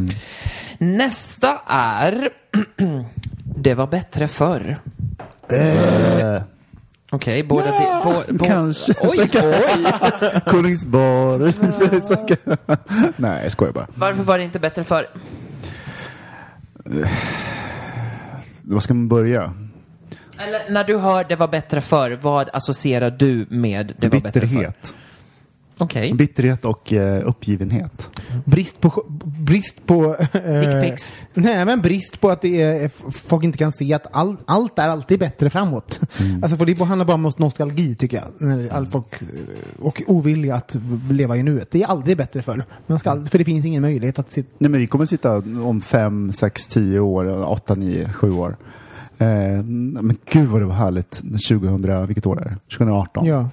Nästa 0.79 1.61
är 1.67 2.29
Det 3.57 3.75
var 3.75 3.87
bättre 3.87 4.29
förr. 4.29 4.77
Eh, 5.49 6.43
Okej, 7.15 7.43
båda... 7.43 7.67
Ja, 7.67 8.01
bo, 8.05 8.33
bo, 8.35 8.45
kanske. 8.45 8.95
Oj, 9.01 9.31
oj! 9.35 10.41
Kolingsborg. 10.47 11.53
Nej, 13.17 13.43
jag 13.43 13.53
skojar 13.53 13.73
bara. 13.73 13.87
Varför 13.95 14.23
var 14.23 14.39
det 14.39 14.45
inte 14.45 14.59
bättre 14.59 14.85
förr? 14.85 15.07
Var 18.63 18.81
ska 18.81 18.95
man 18.95 19.09
börja? 19.09 19.53
Eller 20.39 20.73
när 20.73 20.85
du 20.85 20.97
hör 20.97 21.25
det 21.25 21.37
var 21.37 21.49
bättre 21.49 21.81
förr, 21.81 22.19
vad 22.23 22.51
associerar 22.53 23.11
du 23.11 23.47
med 23.49 23.95
det 23.99 24.09
var 24.09 24.21
bättre 24.21 24.49
förr? 24.49 24.73
Okej. 25.79 26.13
Bitterhet 26.13 26.65
och 26.65 26.93
eh, 26.93 27.29
uppgivenhet. 27.29 28.11
Brist 28.45 28.81
på... 28.81 29.05
Brist 29.25 29.87
på... 29.87 30.17
eh, 30.33 30.61
Dickpics. 30.61 31.13
Nej, 31.35 31.65
men 31.65 31.81
brist 31.81 32.21
på 32.21 32.31
att 32.31 32.41
det 32.41 32.63
är, 32.63 32.91
folk 33.11 33.45
inte 33.45 33.59
kan 33.59 33.73
se 33.73 33.95
att 33.95 34.07
all, 34.13 34.37
allt 34.45 34.79
är 34.79 34.89
alltid 34.89 35.19
bättre 35.19 35.51
framåt. 35.51 36.01
Alltså 36.43 36.57
för 36.57 36.67
det 36.67 36.85
handlar 36.85 37.07
bara 37.07 37.15
om 37.15 37.33
nostalgi 37.39 37.95
tycker 37.95 38.17
jag. 38.17 38.49
När 38.49 38.73
all 38.73 38.87
folk, 38.87 39.23
eh, 39.23 39.29
och 39.79 40.03
ovilja 40.07 40.55
att 40.55 40.77
leva 41.11 41.37
i 41.37 41.43
nuet. 41.43 41.71
Det 41.71 41.83
är 41.83 41.87
aldrig 41.87 42.17
bättre 42.17 42.43
förr. 42.43 42.65
Man 42.87 42.99
ska 42.99 43.11
aldrig, 43.11 43.31
för 43.31 43.39
det 43.39 43.45
finns 43.45 43.67
ingen 43.67 43.83
möjlighet 43.83 44.19
att 44.19 44.33
sitta... 44.33 44.49
Nej, 44.59 44.71
men 44.71 44.81
vi 44.81 44.87
kommer 44.87 45.07
sitta 45.07 45.37
om 45.65 45.81
fem, 45.81 46.33
sex, 46.33 46.67
tio 46.67 47.01
år, 47.01 47.51
åtta, 47.51 47.75
nio, 47.75 48.09
sju 48.09 48.33
år. 48.33 48.57
Eh, 49.19 49.27
men 49.63 50.17
gud 50.31 50.49
vad 50.49 50.61
det 50.61 50.67
var 50.67 50.75
härligt 50.75 51.23
2000, 51.49 52.07
vilket 52.07 52.27
år 52.27 52.41
är 52.41 52.45
det? 52.45 52.77
2018. 52.77 53.27
Ja. 53.27 53.51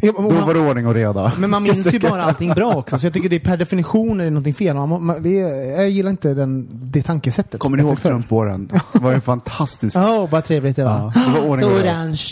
Ja, 0.00 0.12
Då 0.12 0.22
man- 0.22 0.46
var 0.46 0.54
det 0.54 0.60
ordning 0.60 0.86
och 0.86 0.94
reda. 0.94 1.32
Men 1.38 1.50
man 1.50 1.62
minns 1.62 1.94
ju 1.94 1.98
bara 2.00 2.22
allting 2.24 2.54
bra 2.54 2.72
också, 2.74 2.98
så 2.98 3.06
jag 3.06 3.12
tycker 3.12 3.28
det 3.28 3.36
är 3.36 3.40
per 3.40 3.56
definition 3.56 4.20
är 4.20 4.24
det 4.24 4.30
någonting 4.30 4.54
fel. 4.54 4.76
Man, 4.76 5.04
man, 5.04 5.22
det 5.22 5.40
är, 5.40 5.70
jag 5.80 5.90
gillar 5.90 6.10
inte 6.10 6.34
den, 6.34 6.68
det 6.72 7.02
tankesättet. 7.02 7.60
Kommer 7.60 7.76
ni 7.76 7.82
ihåg. 7.82 8.02
Trump-åren? 8.02 8.70
Det 8.92 8.98
var 8.98 9.12
ju 9.12 9.20
fantastiskt. 9.20 9.96
Åh, 9.96 10.30
vad 10.30 10.44
trevligt 10.44 10.76
det 10.76 10.84
var. 10.84 11.12
Ja, 11.14 11.22
det 11.26 11.32
var 11.40 11.48
ordning 11.48 11.68
så 11.68 11.74
och 11.74 11.80
reda. 11.80 11.92
orange. 11.92 12.22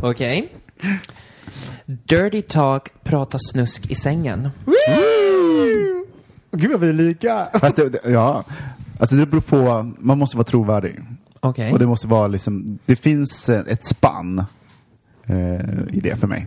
Okej. 0.00 0.52
Dirty 1.86 2.42
Talk 2.42 2.88
pratar 3.04 3.38
snusk 3.52 3.90
i 3.90 3.94
sängen. 3.94 4.48
Gud 6.52 6.70
vad 6.70 6.80
vi 6.80 6.88
är 6.88 6.92
lika. 6.92 7.46
Fast 7.60 7.76
det, 7.76 7.88
det, 7.88 8.00
ja, 8.10 8.44
alltså 9.00 9.16
det 9.16 9.26
beror 9.26 9.40
på, 9.40 9.90
man 9.98 10.18
måste 10.18 10.36
vara 10.36 10.44
trovärdig. 10.44 11.00
Okej. 11.40 11.72
Och 11.72 11.78
det 11.78 11.86
måste 11.86 12.06
vara 12.06 12.26
liksom, 12.28 12.78
det 12.86 12.96
finns 12.96 13.48
eh, 13.48 13.62
ett 13.66 13.86
spann 13.86 14.38
eh, 15.26 15.36
i 15.92 16.00
det 16.02 16.16
för 16.20 16.26
mig. 16.26 16.46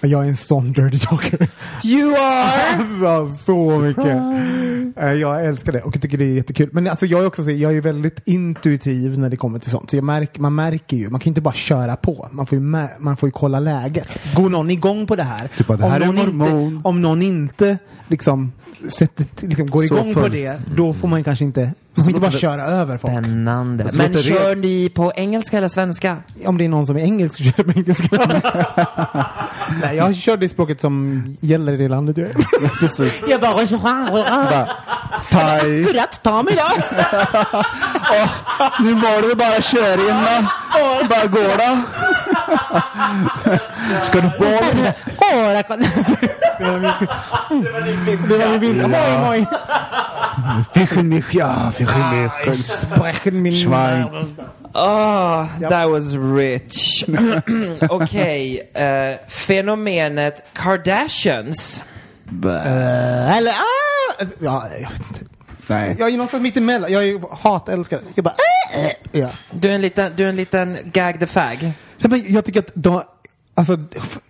Jag 0.00 0.24
är 0.24 0.28
en 0.28 0.36
sån 0.36 0.72
dirty 0.72 0.98
talker. 0.98 1.48
You 1.84 2.14
are! 2.14 3.08
Alltså, 3.08 3.44
så 3.44 3.78
mycket. 3.78 4.06
Eh, 4.96 5.12
Jag 5.12 5.44
älskar 5.46 5.72
det 5.72 5.82
och 5.82 5.94
jag 5.96 6.02
tycker 6.02 6.18
det 6.18 6.24
är 6.24 6.34
jättekul. 6.34 6.68
Men 6.72 6.86
alltså, 6.86 7.06
jag 7.06 7.20
är 7.22 7.26
också 7.26 7.44
så, 7.44 7.50
jag 7.50 7.76
är 7.76 7.80
väldigt 7.80 8.20
intuitiv 8.24 9.18
när 9.18 9.30
det 9.30 9.36
kommer 9.36 9.58
till 9.58 9.70
sånt. 9.70 9.90
Så 9.90 9.96
jag 9.96 10.04
märker, 10.04 10.40
man 10.40 10.54
märker 10.54 10.96
ju, 10.96 11.10
man 11.10 11.20
kan 11.20 11.30
inte 11.30 11.40
bara 11.40 11.54
köra 11.54 11.96
på. 11.96 12.28
Man 12.32 12.46
får 12.46 12.58
ju, 12.58 12.64
mä- 12.64 12.88
man 12.98 13.16
får 13.16 13.26
ju 13.28 13.30
kolla 13.30 13.60
läget. 13.60 14.08
Går 14.36 14.50
någon 14.50 14.70
igång 14.70 15.06
på 15.06 15.16
det 15.16 15.22
här? 15.22 15.48
Typ 15.58 15.66
det 15.68 15.86
här 15.86 16.00
är 16.00 16.06
någon 16.06 16.18
inte, 16.18 16.88
om 16.88 17.02
någon 17.02 17.22
inte 17.22 17.78
liksom, 18.08 18.52
sätter, 18.88 19.26
liksom 19.40 19.66
går 19.66 19.78
Så 19.82 19.94
igång 19.94 20.14
på 20.14 20.20
följs- 20.20 20.64
det, 20.66 20.76
då 20.76 20.92
får 20.94 21.08
man 21.08 21.24
kanske 21.24 21.44
inte, 21.44 21.72
man 21.94 22.04
får 22.04 22.08
inte 22.08 22.20
bara 22.20 22.30
köra 22.30 22.62
över 22.62 22.98
folk. 22.98 23.12
Spännande. 23.12 23.88
Så 23.88 23.98
Men 23.98 24.12
det- 24.12 24.18
kör 24.22 24.54
ni 24.56 24.88
på 24.94 25.12
engelska 25.16 25.58
eller 25.58 25.68
svenska? 25.68 26.16
Om 26.46 26.58
det 26.58 26.64
är 26.64 26.68
någon 26.68 26.86
som 26.86 26.96
är 26.96 27.00
engelsk 27.00 27.36
så 27.36 27.42
kör 27.44 27.52
jag 27.56 27.66
på 27.66 27.72
engelska. 27.80 28.18
Nej, 29.82 29.96
jag 29.96 30.16
kör 30.16 30.36
det 30.36 30.48
språket 30.48 30.80
som 30.80 31.22
gäller 31.40 31.72
i 31.72 31.76
det 31.76 31.88
landet 31.88 32.16
jag 32.16 32.28
är. 32.28 32.34
Precis. 32.80 33.22
Jag 33.28 33.40
bara, 33.40 33.66
så 33.66 33.78
Bara, 33.78 34.68
Thai. 35.30 35.82
Godnatt, 35.86 36.20
ta 36.22 36.42
mig 36.42 36.54
då! 36.54 36.62
Nu 38.80 38.94
var 38.94 39.28
det 39.28 39.34
bara 39.36 39.60
kör 39.62 40.08
in 40.10 40.16
va? 40.22 40.50
Bara 41.10 41.26
går 41.26 41.58
då. 41.58 41.80
Ska 44.04 44.20
du? 44.20 44.30
Åh, 45.18 45.52
där 45.52 45.62
kom- 45.62 45.80
Det 46.58 46.64
var 47.72 47.80
min 47.80 48.06
fin- 48.06 48.28
Det 48.28 48.38
var 48.38 48.48
min 48.50 48.60
finska. 48.60 48.88
Moj, 48.88 49.18
moj. 49.20 49.46
Fischen 50.74 51.08
mich, 51.08 51.34
ja, 51.34 51.72
fischen 51.72 51.83
mich. 51.83 51.83
Sprechen 52.62 53.42
min... 53.42 53.52
Schwein. 53.52 54.36
Ah, 54.74 55.48
that 55.60 55.88
was 55.88 56.16
rich. 56.16 57.04
Okej, 57.88 58.70
eh, 58.74 59.18
fenomenet 59.28 60.42
Kardashians. 60.52 61.82
Eh, 62.44 63.36
Eller, 63.36 63.52
ah! 63.52 64.24
Ja, 64.40 64.68
jag 64.72 64.90
vet 64.90 65.08
inte. 65.08 65.24
Nej. 65.66 65.96
Jag 65.98 66.08
är 66.08 66.12
någonstans 66.12 66.42
mitt 66.42 66.56
emellan. 66.56 66.92
Jag 66.92 67.08
är 67.08 67.36
hatälskare. 67.36 68.00
Jag 68.14 68.24
bara, 68.24 68.34
äh, 68.74 68.84
äh. 68.84 68.92
Ja. 69.12 69.28
Du 69.50 69.68
är 69.68 69.74
en 69.74 69.80
liten, 69.80 70.12
du 70.16 70.24
är 70.24 70.28
en 70.28 70.36
liten 70.36 70.78
gag 70.84 71.20
the 71.20 71.26
fag. 71.26 71.72
Jag 72.26 72.44
tycker 72.44 72.60
att 72.60 72.70
de, 72.74 73.02
alltså, 73.54 73.76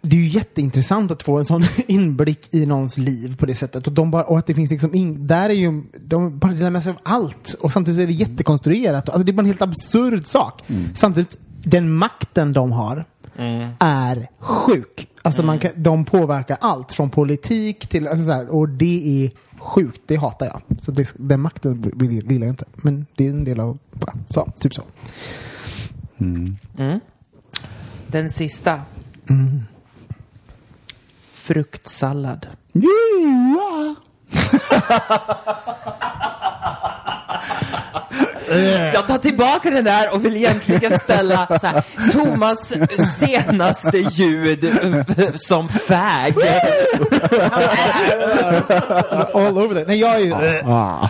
det 0.00 0.16
är 0.16 0.20
ju 0.20 0.28
jätteintressant 0.28 1.10
att 1.10 1.22
få 1.22 1.38
en 1.38 1.44
sån 1.44 1.64
inblick 1.86 2.54
i 2.54 2.66
någons 2.66 2.98
liv 2.98 3.36
på 3.36 3.46
det 3.46 3.54
sättet. 3.54 3.86
Och, 3.86 3.92
de 3.92 4.10
bara, 4.10 4.24
och 4.24 4.38
att 4.38 4.46
det 4.46 4.54
finns 4.54 4.70
liksom 4.70 4.94
in, 4.94 5.26
där 5.26 5.50
är 5.50 5.54
ju, 5.54 5.82
de 6.06 6.38
bara 6.38 6.52
delar 6.52 6.70
med 6.70 6.82
sig 6.82 6.92
av 6.92 6.98
allt. 7.02 7.54
Och 7.60 7.72
samtidigt 7.72 8.00
är 8.00 8.06
det 8.06 8.12
jättekonstruerat. 8.12 9.08
Alltså 9.08 9.24
det 9.24 9.30
är 9.30 9.34
bara 9.34 9.42
en 9.42 9.46
helt 9.46 9.62
absurd 9.62 10.26
sak. 10.26 10.62
Samtidigt, 10.94 11.38
den 11.62 11.92
makten 11.92 12.52
de 12.52 12.72
har 12.72 13.04
är 13.78 14.28
sjuk. 14.38 15.08
Alltså 15.22 15.42
man 15.42 15.58
kan, 15.58 15.70
de 15.76 16.04
påverkar 16.04 16.56
allt 16.60 16.92
från 16.92 17.10
politik 17.10 17.86
till, 17.86 18.08
alltså 18.08 18.26
så 18.26 18.32
här, 18.32 18.48
och 18.48 18.68
det 18.68 19.24
är 19.24 19.30
sjukt. 19.58 20.00
Det 20.06 20.16
hatar 20.16 20.46
jag. 20.46 20.78
Så 20.82 20.90
det, 20.90 21.14
den 21.16 21.40
makten 21.40 21.92
gillar 22.00 22.46
jag 22.46 22.52
inte. 22.52 22.64
Men 22.76 23.06
det 23.16 23.26
är 23.26 23.30
en 23.30 23.44
del 23.44 23.60
av, 23.60 23.78
bara, 23.92 24.14
så, 24.28 24.52
typ 24.58 24.74
så. 24.74 24.82
Den 28.06 28.30
sista. 28.30 28.80
Fruktsallad. 31.34 32.46
Ja. 32.72 33.94
Jag 38.94 39.06
tar 39.06 39.18
tillbaka 39.18 39.70
den 39.70 39.84
där 39.84 40.14
och 40.14 40.24
vill 40.24 40.36
egentligen 40.36 40.98
ställa 40.98 41.58
så 41.60 41.66
här, 41.66 41.82
Thomas 42.12 42.72
senaste 43.18 43.98
ljud 43.98 44.78
som 45.34 45.68
fag. 45.68 46.34
All 49.34 49.58
over 49.58 49.74
there. 49.74 49.84
Nej, 49.86 50.00
jag 50.00 50.20
är 50.22 50.62
Ah. 50.66 51.08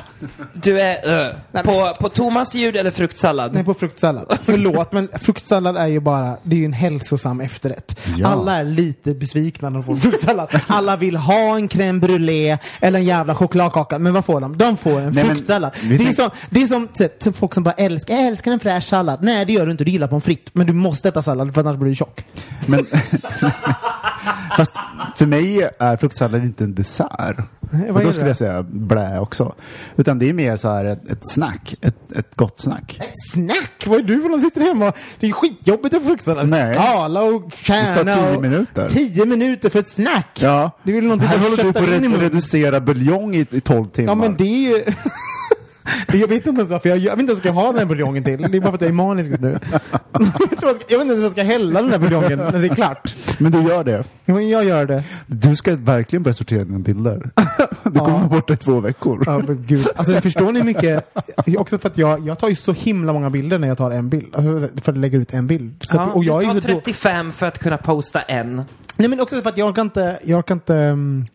Du 0.64 0.80
är 0.80 1.26
uh, 1.54 1.62
på, 1.62 1.92
på 2.00 2.08
Thomas 2.08 2.54
ljud 2.54 2.76
eller 2.76 2.90
fruktsallad? 2.90 3.54
Nej, 3.54 3.64
på 3.64 3.74
fruktsallad. 3.74 4.38
Förlåt, 4.42 4.92
men 4.92 5.08
fruktsallad 5.20 5.76
är 5.76 5.86
ju 5.86 6.00
bara, 6.00 6.36
det 6.42 6.56
är 6.56 6.60
ju 6.60 6.64
en 6.64 6.72
hälsosam 6.72 7.40
efterrätt. 7.40 8.00
Ja. 8.16 8.28
Alla 8.28 8.56
är 8.56 8.64
lite 8.64 9.14
besvikna 9.14 9.70
när 9.70 9.74
de 9.74 9.84
får 9.84 9.96
fruktsallad. 9.96 10.60
Alla 10.66 10.96
vill 10.96 11.16
ha 11.16 11.56
en 11.56 11.68
crème 11.68 12.00
brûlée 12.00 12.58
eller 12.80 12.98
en 12.98 13.04
jävla 13.04 13.34
chokladkaka. 13.34 13.98
Men 13.98 14.12
vad 14.12 14.24
får 14.24 14.40
de? 14.40 14.58
De 14.58 14.76
får 14.76 15.00
en 15.00 15.12
Nej, 15.12 15.24
men 15.24 15.36
fruktsallad. 15.36 15.72
vi 15.82 15.96
Det 15.96 16.08
är, 16.08 16.12
som, 16.12 16.30
det 16.50 16.62
är 16.62 16.66
som 16.66 16.88
typ, 16.88 17.18
typ 17.18 17.36
folk 17.36 17.54
som 17.54 17.62
bara 17.62 17.74
älskar, 17.74 18.14
jag 18.14 18.26
älskar 18.26 18.52
en 18.52 18.60
fräsch 18.60 18.84
sallad. 18.84 19.18
Nej, 19.22 19.44
det 19.46 19.52
gör 19.52 19.66
du 19.66 19.72
inte. 19.72 19.84
Du 19.84 19.90
gillar 19.90 20.06
pommes 20.08 20.24
frites. 20.24 20.54
Men 20.54 20.66
du 20.66 20.72
måste 20.72 21.08
äta 21.08 21.22
sallad 21.22 21.54
för 21.54 21.60
annars 21.60 21.76
blir 21.76 21.88
du 21.88 21.94
tjock. 21.94 22.24
Men, 22.66 22.86
fast 24.56 24.72
för 25.16 25.26
mig 25.26 25.68
är 25.78 25.96
fruktsallad 25.96 26.44
inte 26.44 26.64
en 26.64 26.74
dessert. 26.74 27.36
vad 27.60 27.90
Och 27.90 28.00
är 28.00 28.04
då 28.04 28.06
det 28.06 28.12
skulle 28.12 28.24
då? 28.24 28.30
jag 28.30 28.36
säga 28.36 28.62
blä 28.62 29.18
också. 29.20 29.54
Utan 29.96 30.18
det 30.18 30.28
är 30.28 30.32
mer 30.32 30.53
så 30.57 30.68
här 30.68 30.84
ett, 30.84 31.11
ett 31.11 31.28
snack, 31.30 31.74
ett, 31.80 32.12
ett 32.12 32.34
gott 32.36 32.61
snack. 32.61 32.98
Ett 33.00 33.30
snack? 33.32 33.84
Vad 33.86 33.98
är 33.98 34.02
du 34.02 34.22
som 34.22 34.42
sitter 34.42 34.61
hemma? 34.61 34.92
Det 35.20 35.26
är 35.28 35.32
skitjobbigt 35.32 35.94
att. 35.94 36.48
Nej. 36.50 36.74
Skala 36.74 37.22
och 37.22 37.52
kärna. 37.55 38.02
Det 38.02 38.12
tar 38.14 38.20
tio 38.26 38.36
och- 38.36 38.42
minuter. 38.42 38.88
Tio 38.88 39.26
minuter 39.26 39.70
för 39.70 39.78
ett 39.78 39.88
snack? 39.88 40.28
Ja, 40.40 40.70
Det 40.82 40.90
är 40.90 40.94
väl 40.94 41.05
någonting 41.05 41.28
här 41.28 41.38
håller 41.38 41.57
du 41.57 41.72
på 41.72 41.78
att 41.78 42.22
reducera 42.22 42.80
buljong 42.80 43.34
i, 43.34 43.46
i 43.50 43.61
12 43.61 43.88
timmar. 43.88 44.11
Ja 44.12 44.14
men 44.14 44.36
det 44.36 44.44
är 44.44 44.68
ju... 44.76 44.84
Det- 46.09 46.18
Jag 46.18 46.28
vet 46.28 46.47
inte 46.47 46.59
ens 46.61 46.70
varför 46.70 46.89
jag, 46.89 46.99
jag 46.99 47.12
vet 47.16 47.20
inte 47.20 47.32
vad 47.32 47.37
jag 47.37 47.39
ska 47.39 47.51
ha 47.51 47.66
den 47.70 47.78
här 47.78 47.87
buljongen 47.87 48.24
till. 48.24 48.43
Det 48.43 48.57
är 48.57 48.61
bara 48.61 48.70
för 48.70 48.74
att 48.74 48.80
jag 48.80 48.89
är 48.89 48.95
manisk 48.95 49.30
just 49.30 49.43
nu. 49.43 49.59
Jag 50.61 50.68
vet 50.70 50.91
inte 50.91 50.95
ens 50.95 51.09
vad 51.16 51.22
jag 51.24 51.30
ska 51.30 51.43
hälla 51.43 51.82
den 51.82 51.91
här 51.91 51.99
buljongen 51.99 52.39
när 52.39 52.53
det 52.59 52.66
är 52.66 52.74
klart. 52.74 53.14
Men 53.39 53.53
du 53.53 53.62
gör 53.62 53.85
det. 53.85 54.05
Ja, 54.24 54.35
Men 54.35 54.49
jag 54.49 54.64
gör 54.64 54.87
det. 54.87 55.03
Du 55.26 55.57
ska 55.57 55.76
verkligen 55.76 56.22
börja 56.22 56.35
sortera 56.35 56.64
dina 56.64 56.78
bilder. 56.78 57.30
Du 57.82 57.99
kommer 57.99 58.18
vara 58.18 58.28
borta 58.28 58.53
i 58.53 58.57
två 58.57 58.80
veckor. 58.80 59.22
Ja, 59.26 59.39
men 59.39 59.64
gud. 59.66 59.87
Alltså 59.97 60.20
förstår 60.20 60.53
ni 60.53 60.62
mycket? 60.62 61.05
Också 61.59 61.78
för 61.78 61.89
att 61.89 61.99
jag, 61.99 62.26
jag 62.28 62.39
tar 62.39 62.49
ju 62.49 62.55
så 62.55 62.72
himla 62.72 63.12
många 63.12 63.30
bilder 63.30 63.59
när 63.59 63.68
jag 63.68 63.78
tar 63.78 63.91
en 63.91 64.09
bild. 64.09 64.35
Alltså 64.35 64.68
för 64.82 64.93
att 64.93 64.99
lägga 64.99 65.18
ut 65.18 65.35
en 65.35 65.47
bild. 65.47 65.74
Så 65.80 66.01
att, 66.01 66.07
Ja, 66.07 66.12
och 66.12 66.24
jag 66.24 66.41
du 66.41 66.45
är 66.45 66.49
tar 66.49 66.55
ju 66.55 66.61
så 66.61 66.68
då, 66.68 66.74
35 66.74 67.32
för 67.32 67.47
att 67.47 67.59
kunna 67.59 67.76
posta 67.76 68.22
en. 68.22 68.62
Nej 68.97 69.09
men 69.09 69.20
också 69.20 69.41
för 69.43 69.49
att 69.49 69.59
jag 69.59 69.68
orkar 69.68 69.82
inte, 69.82 70.18
jag 70.24 70.39
orkar 70.39 70.55
inte... 70.55 70.74
um, 70.74 71.26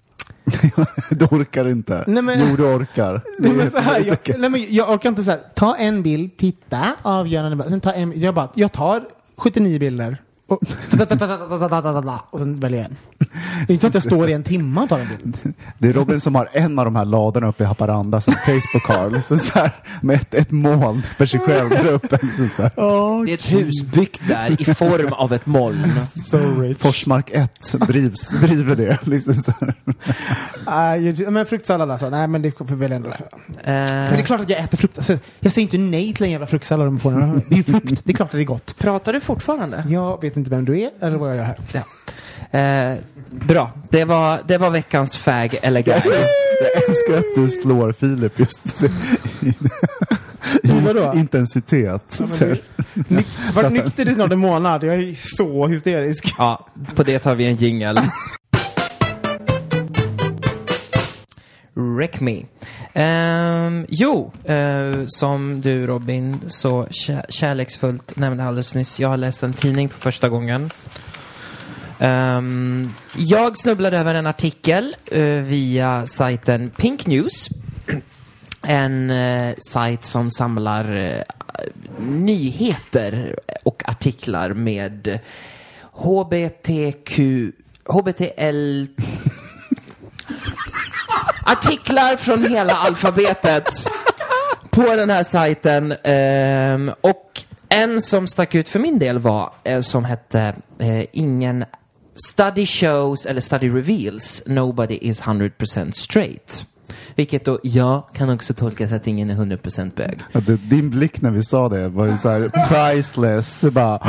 Du 1.10 1.26
orkar 1.26 1.68
inte. 1.70 2.04
Nej, 2.08 2.24
men- 2.24 2.50
Jo, 2.50 2.56
du 2.56 2.64
orkar. 2.64 3.22
Nej, 3.40 3.52
men 3.52 3.72
så 3.72 3.78
här, 3.78 4.04
jag, 4.26 4.40
nej, 4.40 4.50
men 4.50 4.66
jag 4.70 4.90
orkar 4.90 5.10
inte 5.10 5.24
så 5.24 5.32
här, 5.32 5.40
ta 5.56 5.76
en 5.76 6.04
bild, 6.04 6.38
titta, 6.38 6.96
avgörande, 7.02 7.70
sen 7.70 7.82
ta 7.82 7.92
en, 7.92 8.22
jag 8.22 8.36
bara, 8.36 8.50
jag 8.56 8.72
tar 8.72 9.04
79 9.38 9.80
bilder 9.80 10.18
och, 10.50 10.60
och 12.32 12.40
sen 12.40 12.60
väljer 12.60 12.80
jag 12.80 12.90
en. 12.90 12.98
Det 13.68 13.72
är 13.72 13.74
inte 13.74 13.82
så 13.82 13.88
att 13.88 13.94
jag 13.94 14.04
står 14.04 14.30
i 14.30 14.34
en 14.34 14.44
timme 14.44 14.82
och 14.82 14.90
tar 14.90 15.00
en 15.00 15.08
bild. 15.08 15.38
Det 15.78 15.90
är 15.90 15.94
Robin 15.94 16.22
som 16.22 16.36
har 16.36 16.50
en 16.52 16.80
av 16.80 16.86
de 16.86 16.96
här 16.96 17.06
ladorna 17.06 17.48
uppe 17.48 17.64
i 17.64 17.66
Haparanda 17.66 18.22
som 18.22 18.34
Facebook 18.34 18.84
har. 18.84 19.10
Liksom 19.14 19.38
så 19.38 19.60
här, 19.60 19.72
med 20.02 20.16
ett, 20.16 20.34
ett 20.34 20.52
moln 20.52 21.02
för 21.18 21.26
sig 21.26 21.40
själv 21.40 21.70
där 21.70 21.88
uppe. 21.88 22.20
Liksom 22.22 22.50
så, 22.50 22.62
här. 22.62 23.26
Det 23.26 23.32
är 23.32 23.34
ett 23.34 23.52
hus 23.52 23.84
byggt 23.84 24.22
där 24.28 24.62
i 24.62 24.66
form 24.76 25.14
av 25.14 25.34
ett 25.34 25.46
moln. 25.46 25.92
So 26.26 26.38
rich. 26.38 26.78
Forsmark 26.78 27.30
1 27.34 27.76
drivs, 27.88 28.30
driver 28.30 28.76
det. 28.76 29.00
Liksom 29.04 29.34
så 29.34 29.54
här. 29.60 29.74
Uh, 30.98 31.30
men 31.30 31.46
fruktsallad 31.46 31.92
alltså, 31.92 32.10
nej 32.10 32.28
men 32.28 32.42
det 32.42 32.58
får 32.58 32.66
väl 32.66 32.92
ändå. 32.92 33.10
Men 33.10 34.14
det 34.14 34.20
är 34.20 34.22
klart 34.22 34.42
att 34.42 34.50
jag 34.50 34.60
äter 34.60 34.78
frukt. 34.78 34.98
Alltså, 34.98 35.18
jag 35.40 35.52
säger 35.52 35.66
inte 35.66 35.78
nej 35.78 36.14
till 36.14 36.26
en 36.26 36.32
jävla 36.32 36.48
fruktsallad 36.48 36.88
om 36.88 36.94
jag 36.94 37.02
får 37.02 37.12
den. 37.12 37.42
Det 37.48 37.56
är 37.56 37.58
ju 37.58 37.64
frukt, 37.64 38.02
det 38.04 38.12
är 38.12 38.16
klart 38.16 38.28
att 38.28 38.32
det 38.32 38.42
är 38.42 38.44
gott. 38.44 38.76
pratar 38.80 39.14
du 39.14 39.20
fortfarande? 39.20 39.84
Jag 39.90 40.22
vet 40.22 40.38
inte 40.38 40.39
vem 40.48 40.66
du 40.66 40.80
är 40.80 40.90
eller 41.00 41.18
vad 41.18 41.30
jag 41.30 41.38
gör 41.38 41.44
här. 41.44 41.58
Ja. 41.72 41.84
Eh, 42.60 42.98
bra, 43.30 43.72
det 43.90 44.06
var, 44.06 44.42
det 44.48 44.58
var 44.58 44.70
veckans 44.70 45.18
fag 45.18 45.56
eller 45.62 45.82
gag. 45.82 46.02
Jag 46.62 46.90
älskar 46.90 47.18
att 47.18 47.36
du 47.36 47.50
slår 47.50 47.92
Filip 47.92 48.40
just 48.40 48.84
i, 48.84 48.86
I 50.64 51.20
intensitet. 51.20 52.22
Här. 52.40 52.62
Ny, 52.94 53.24
varit 53.56 53.72
nykter 53.72 54.08
i 54.10 54.14
snart 54.14 54.32
en 54.32 54.40
månad. 54.40 54.84
Jag 54.84 54.96
är 54.96 55.36
så 55.38 55.68
hysterisk. 55.68 56.36
Ja, 56.38 56.68
på 56.96 57.04
det 57.04 57.20
tar 57.20 57.36
vi 57.36 57.46
en 57.46 57.56
jingel. 57.56 58.00
Wreck 61.74 62.20
me. 62.20 62.44
Ehm, 62.94 63.86
jo, 63.90 64.32
eh, 64.44 65.04
som 65.08 65.62
du 65.62 65.88
Robin 65.88 66.40
så 66.48 66.88
kär 66.92 67.26
kärleksfullt 67.30 68.16
nämnde 68.16 68.44
alldeles 68.44 68.76
nyss. 68.76 69.00
Jag 69.00 69.10
har 69.10 69.18
läst 69.18 69.44
en 69.44 69.54
tidning 69.54 69.90
för 69.90 70.00
första 70.00 70.30
gången. 70.30 70.72
Ehm, 72.00 72.94
jag 73.18 73.58
snubblade 73.58 73.98
över 73.98 74.16
en 74.16 74.28
artikel 74.28 74.96
eh, 75.06 75.24
via 75.24 76.06
sajten 76.06 76.70
Pink 76.70 77.08
News. 77.08 77.48
En 78.62 79.10
eh, 79.10 79.56
sajt 79.72 80.06
som 80.06 80.32
samlar 80.32 80.96
eh, 80.96 81.24
nyheter 82.00 83.40
och 83.64 83.90
artiklar 83.90 84.54
med 84.54 85.20
HBTQ, 85.92 87.20
HBTL 87.86 88.86
artiklar 91.52 92.18
från 92.18 92.44
hela 92.44 92.74
alfabetet 92.74 93.88
på 94.70 94.96
den 94.96 95.10
här 95.10 95.24
sajten. 95.24 95.96
Ehm, 96.04 96.92
och 97.02 97.42
en 97.70 98.02
som 98.02 98.28
stack 98.28 98.56
ut 98.56 98.68
för 98.68 98.80
min 98.80 99.00
del 99.00 99.20
var 99.20 99.54
en 99.64 99.84
som 99.84 100.06
hette 100.06 100.56
eh, 100.80 101.06
Ingen 101.12 101.66
Study 102.28 102.66
shows 102.66 103.26
eller 103.26 103.42
study 103.42 103.70
reveals 103.70 104.44
nobody 104.46 104.98
is 105.02 105.22
100% 105.22 105.92
straight. 105.92 106.66
Vilket 107.16 107.46
då, 107.46 107.60
ja, 107.64 108.10
kan 108.14 108.30
också 108.30 108.54
tolkas 108.54 108.92
att 108.92 109.08
ingen 109.08 109.30
är 109.30 109.36
100% 109.36 109.96
bög. 109.96 110.20
Ja, 110.32 110.40
det, 110.40 110.56
din 110.56 110.90
blick 110.90 111.22
när 111.22 111.32
vi 111.32 111.44
sa 111.44 111.70
det 111.70 111.90
var 111.90 112.06
ju 112.06 112.18
så 112.18 112.30
här 112.30 112.50
priceless. 112.68 113.62
Bara, 113.62 114.00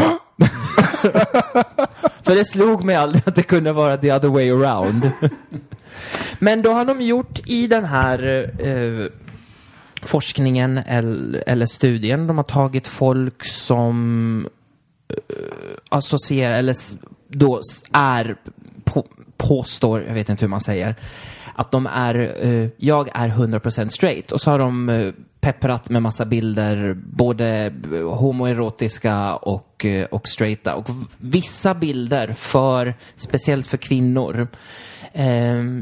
För 2.23 2.35
det 2.35 2.45
slog 2.45 2.85
mig 2.85 2.97
aldrig 2.97 3.23
att 3.27 3.35
det 3.35 3.43
kunde 3.43 3.73
vara 3.73 3.97
the 3.97 4.13
other 4.13 4.29
way 4.29 4.51
around. 4.51 5.11
Men 6.39 6.63
då 6.63 6.73
har 6.73 6.85
de 6.85 7.01
gjort 7.01 7.41
i 7.47 7.67
den 7.67 7.85
här 7.85 8.51
eh, 8.59 9.07
forskningen 10.03 10.79
eller, 10.79 11.43
eller 11.47 11.67
studien, 11.67 12.27
de 12.27 12.37
har 12.37 12.45
tagit 12.45 12.89
folk 12.89 13.45
som 13.45 14.49
eh, 15.09 15.17
associerar, 15.89 16.59
eller 16.59 16.77
då 17.29 17.61
är, 17.93 18.37
på, 18.85 19.07
påstår, 19.37 20.03
jag 20.03 20.15
vet 20.15 20.29
inte 20.29 20.45
hur 20.45 20.51
man 20.51 20.61
säger, 20.61 20.95
att 21.55 21.71
de 21.71 21.87
är, 21.87 22.45
eh, 22.47 22.69
jag 22.77 23.09
är 23.15 23.29
100% 23.29 23.89
straight. 23.89 24.33
Och 24.33 24.41
så 24.41 24.51
har 24.51 24.59
de 24.59 24.89
eh, 24.89 25.13
pepprat 25.41 25.91
med 25.91 26.03
massa 26.03 26.25
bilder, 26.25 26.95
både 26.95 27.73
homoerotiska 28.15 29.35
och, 29.35 29.85
eh, 29.85 30.05
och 30.05 30.29
straighta. 30.29 30.75
Och 30.75 30.87
vissa 31.19 31.75
bilder 31.75 32.33
för, 32.33 32.95
speciellt 33.17 33.67
för 33.67 33.77
kvinnor, 33.77 34.41
eh, 34.41 34.47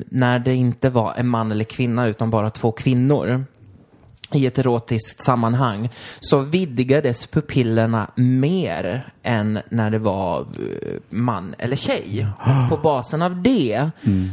när 0.09 0.39
det 0.39 0.55
inte 0.55 0.89
var 0.91 1.15
en 1.17 1.29
man 1.29 1.53
eller 1.53 1.65
kvinna 1.65 2.07
utan 2.07 2.31
bara 2.31 2.51
två 2.51 2.73
kvinnor 2.73 3.45
i 4.33 4.47
ett 4.47 4.59
erotiskt 4.59 5.23
sammanhang 5.23 5.89
så 6.21 6.39
vidgades 6.41 7.27
pupillerna 7.27 8.11
mer 8.15 9.13
än 9.23 9.59
när 9.69 9.91
det 9.91 9.99
var 9.99 10.41
eh, 10.41 10.47
man 11.11 11.55
eller 11.59 11.77
tjej. 11.77 12.27
På 12.71 12.77
basen 12.77 13.23
av 13.23 13.43
det, 13.43 13.91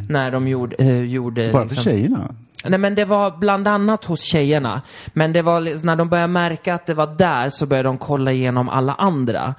när 0.09 0.31
de 0.31 0.47
gjorde... 0.47 0.75
eh, 0.75 1.01
gjorde 1.03 1.51
bara 1.51 1.67
för 1.67 1.75
tjejerna. 1.75 2.35
Nej 2.67 2.79
men 2.79 2.95
det 2.95 3.05
var 3.05 3.37
bland 3.37 3.67
annat 3.67 4.05
hos 4.05 4.21
tjejerna. 4.21 4.81
Men 5.07 5.33
det 5.33 5.41
var 5.41 5.61
liksom- 5.61 5.85
när 5.87 5.95
de 5.95 6.09
började 6.09 6.27
märka 6.33 6.73
att 6.75 6.85
det 6.85 6.93
var 6.93 7.07
där 7.07 7.49
så 7.49 7.65
började 7.65 7.89
de 7.89 7.97
kolla 7.97 8.31
igenom 8.31 8.69
alla 8.69 8.93
andra. 8.93 9.55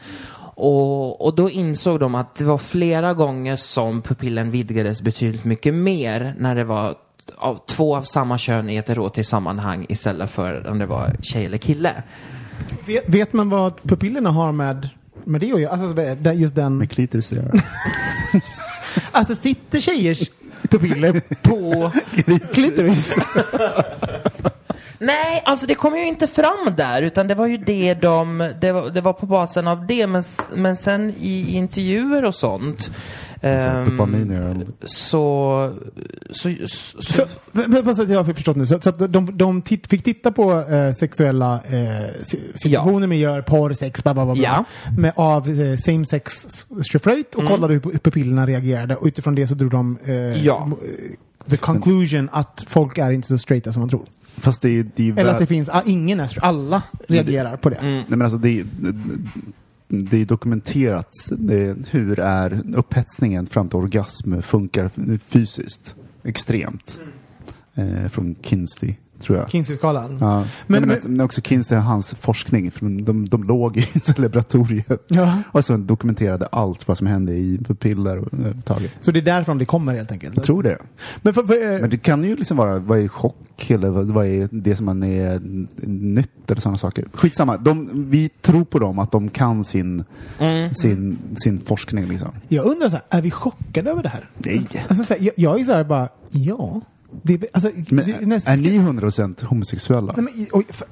Och, 0.56 1.26
och 1.26 1.34
då 1.34 1.50
insåg 1.50 2.00
de 2.00 2.14
att 2.14 2.34
det 2.34 2.44
var 2.44 2.58
flera 2.58 3.14
gånger 3.14 3.56
som 3.56 4.02
pupillen 4.02 4.50
vidgades 4.50 5.02
betydligt 5.02 5.44
mycket 5.44 5.74
mer 5.74 6.34
när 6.38 6.54
det 6.54 6.64
var 6.64 6.94
av 7.36 7.60
två 7.66 7.96
av 7.96 8.02
samma 8.02 8.38
kön 8.38 8.70
i 8.70 8.76
ett 8.76 8.90
erotiskt 8.90 9.30
sammanhang 9.30 9.86
istället 9.88 10.30
för 10.30 10.66
om 10.66 10.78
det 10.78 10.86
var 10.86 11.16
tjej 11.22 11.46
eller 11.46 11.58
kille. 11.58 12.02
Vet, 12.86 13.08
vet 13.08 13.32
man 13.32 13.48
vad 13.48 13.82
pupillerna 13.82 14.30
har 14.30 14.52
med, 14.52 14.88
med 15.24 15.40
det 15.40 15.52
att 15.52 15.60
göra? 15.60 15.72
Alltså 15.72 16.32
just 16.32 16.54
den... 16.54 16.78
Med 16.78 16.90
klitoris 16.90 17.32
att 17.32 17.38
göra. 17.38 17.52
Alltså 19.10 19.34
sitter 19.34 19.80
tjejers 19.80 20.30
pupiller 20.62 21.22
på 21.42 21.92
klitoris? 22.52 23.14
Nej, 24.98 25.42
alltså 25.44 25.66
det 25.66 25.74
kom 25.74 25.96
ju 25.96 26.06
inte 26.06 26.26
fram 26.26 26.74
där 26.76 27.02
utan 27.02 27.26
det 27.26 27.34
var 27.34 27.46
ju 27.46 27.56
det 27.56 27.94
de, 27.94 28.52
det 28.60 28.72
var, 28.72 28.90
det 28.90 29.00
var 29.00 29.12
på 29.12 29.26
basen 29.26 29.68
av 29.68 29.86
det 29.86 30.06
men, 30.06 30.22
men 30.54 30.76
sen 30.76 31.14
i 31.20 31.54
intervjuer 31.56 32.24
och 32.24 32.34
sånt 32.34 32.90
gör 33.42 34.66
så, 34.84 35.74
så, 36.30 36.54
så, 36.66 37.02
Så, 37.02 37.26
men- 37.52 37.70
men 37.84 37.96
så 37.96 38.02
att 38.02 38.08
jag 38.08 38.24
har 38.24 38.34
förstått 38.34 38.56
nu. 38.56 38.66
Så, 38.66 38.80
så 38.80 38.88
att 38.88 39.12
de, 39.12 39.38
de 39.38 39.62
titt, 39.62 39.86
fick 39.86 40.04
titta 40.04 40.32
på 40.32 40.52
eh, 40.60 40.92
sexuella 40.94 41.54
eh, 41.54 42.22
si- 42.24 42.52
situationer 42.54 43.06
med 43.06 43.18
gör, 43.18 43.42
porr, 43.42 43.72
sex, 43.72 44.02
bla 44.02 44.14
bla 44.14 44.24
bla. 44.24 44.36
Ja. 44.36 44.64
med, 44.98 45.12
av 45.16 45.48
eh, 45.60 45.76
same 45.76 46.06
sex 46.06 46.32
straight 46.84 47.34
och 47.34 47.46
kollade 47.46 47.74
hur 47.74 47.80
pu- 47.80 47.98
pupillerna 47.98 48.46
reagerade. 48.46 48.96
Och 48.96 49.06
utifrån 49.06 49.34
det 49.34 49.46
så 49.46 49.54
drog 49.54 49.70
de 49.70 49.98
eh, 50.04 50.44
Ja. 50.44 50.68
the 51.50 51.56
conclusion 51.56 52.28
att 52.32 52.64
folk 52.68 52.98
är 52.98 53.10
inte 53.10 53.28
så 53.28 53.38
straighta 53.38 53.72
som 53.72 53.80
man 53.80 53.88
tror. 53.88 54.04
Fast 54.36 54.62
det 54.62 54.78
är, 54.78 54.86
det 54.96 55.08
är 55.08 55.18
Eller 55.18 55.32
att 55.32 55.38
det 55.38 55.46
finns, 55.46 55.68
ah, 55.68 55.82
ingen 55.86 56.20
är. 56.20 56.38
Alla 56.40 56.82
reagerar 57.08 57.56
på 57.56 57.70
det. 57.70 57.76
Mm. 57.76 57.94
Nej, 57.94 58.04
men 58.08 58.22
alltså 58.22 58.38
det, 58.38 58.64
det 59.88 60.20
är 60.20 60.24
dokumenterat 60.24 61.10
det, 61.30 61.76
hur 61.90 62.18
är 62.18 62.62
upphetsningen 62.76 63.46
fram 63.46 63.68
till 63.68 63.76
orgasm 63.76 64.40
funkar 64.42 64.90
fysiskt. 65.18 65.94
Extremt. 66.24 67.00
Eh, 67.74 68.08
från 68.08 68.36
Kinsey, 68.42 68.94
tror 69.20 69.38
jag. 69.38 69.50
Kinsey-skalan. 69.50 70.18
Ja. 70.20 70.36
Men- 70.38 70.46
Men, 70.66 70.80
men, 70.88 70.98
men- 71.02 71.12
men 71.12 71.24
också 71.24 71.40
Kinsey, 71.42 71.78
hans 71.78 72.14
forskning, 72.14 72.70
för 72.70 73.02
de, 73.04 73.28
de 73.28 73.44
låg 73.44 73.76
i 73.76 73.82
så 74.02 74.20
laboratoriet. 74.22 75.04
Ja. 75.08 75.38
Och 75.52 75.64
så 75.64 75.76
dokumenterade 75.76 76.46
allt 76.46 76.88
vad 76.88 76.98
som 76.98 77.06
hände 77.06 77.32
i 77.32 77.58
pupiller 77.64 78.18
och 78.18 78.28
överhuvudtaget. 78.34 78.90
Så 79.00 79.10
det 79.10 79.18
är 79.18 79.22
därifrån 79.22 79.58
det 79.58 79.64
kommer 79.64 79.94
helt 79.94 80.12
enkelt. 80.12 80.36
Jag 80.36 80.44
tror 80.44 80.62
det. 80.62 80.78
Men, 81.22 81.34
för, 81.34 81.42
för, 81.42 81.74
eh, 81.74 81.80
Men 81.80 81.90
det 81.90 81.98
kan 81.98 82.24
ju 82.24 82.36
liksom 82.36 82.56
vara, 82.56 82.78
vad 82.78 82.98
är 82.98 83.08
chock 83.08 83.70
eller 83.70 83.90
vad, 83.90 84.06
vad 84.06 84.26
är 84.26 84.48
det 84.52 84.76
som 84.76 84.86
man 84.86 85.02
är 85.02 85.40
nytt 85.86 86.50
eller 86.50 86.60
sådana 86.60 86.78
saker. 86.78 87.08
Skitsamma, 87.12 87.56
de, 87.56 87.90
vi 88.10 88.28
tror 88.28 88.64
på 88.64 88.78
dem 88.78 88.98
att 88.98 89.12
de 89.12 89.28
kan 89.28 89.64
sin, 89.64 90.04
Mm. 90.38 90.74
sin, 90.74 91.18
sin 91.36 91.60
forskning 91.60 92.06
liksom. 92.08 92.28
jag 92.48 92.64
undrar 92.66 92.88
så 92.88 92.96
här, 92.96 93.04
är 93.18 93.22
vi 93.22 93.30
chockade 93.30 93.90
över 93.90 94.02
det 94.02 94.08
här? 94.08 94.30
Nej. 94.38 94.68
Alltså, 94.88 95.04
så 95.04 95.14
här, 95.14 95.22
jag, 95.22 95.32
jag 95.36 95.60
är 95.60 95.64
så 95.64 95.72
här 95.72 95.84
bara, 95.84 96.08
ja. 96.30 96.80
Det, 97.22 97.46
alltså, 97.52 97.70
Men 97.90 98.06
det, 98.06 98.26
näst- 98.26 98.48
är 98.48 98.56
ni 98.56 98.78
100% 98.78 99.44
homosexuella? 99.44 100.14
Nej, 100.16 100.24
men, 100.24 100.46
oj, 100.52 100.64
för, 100.70 100.86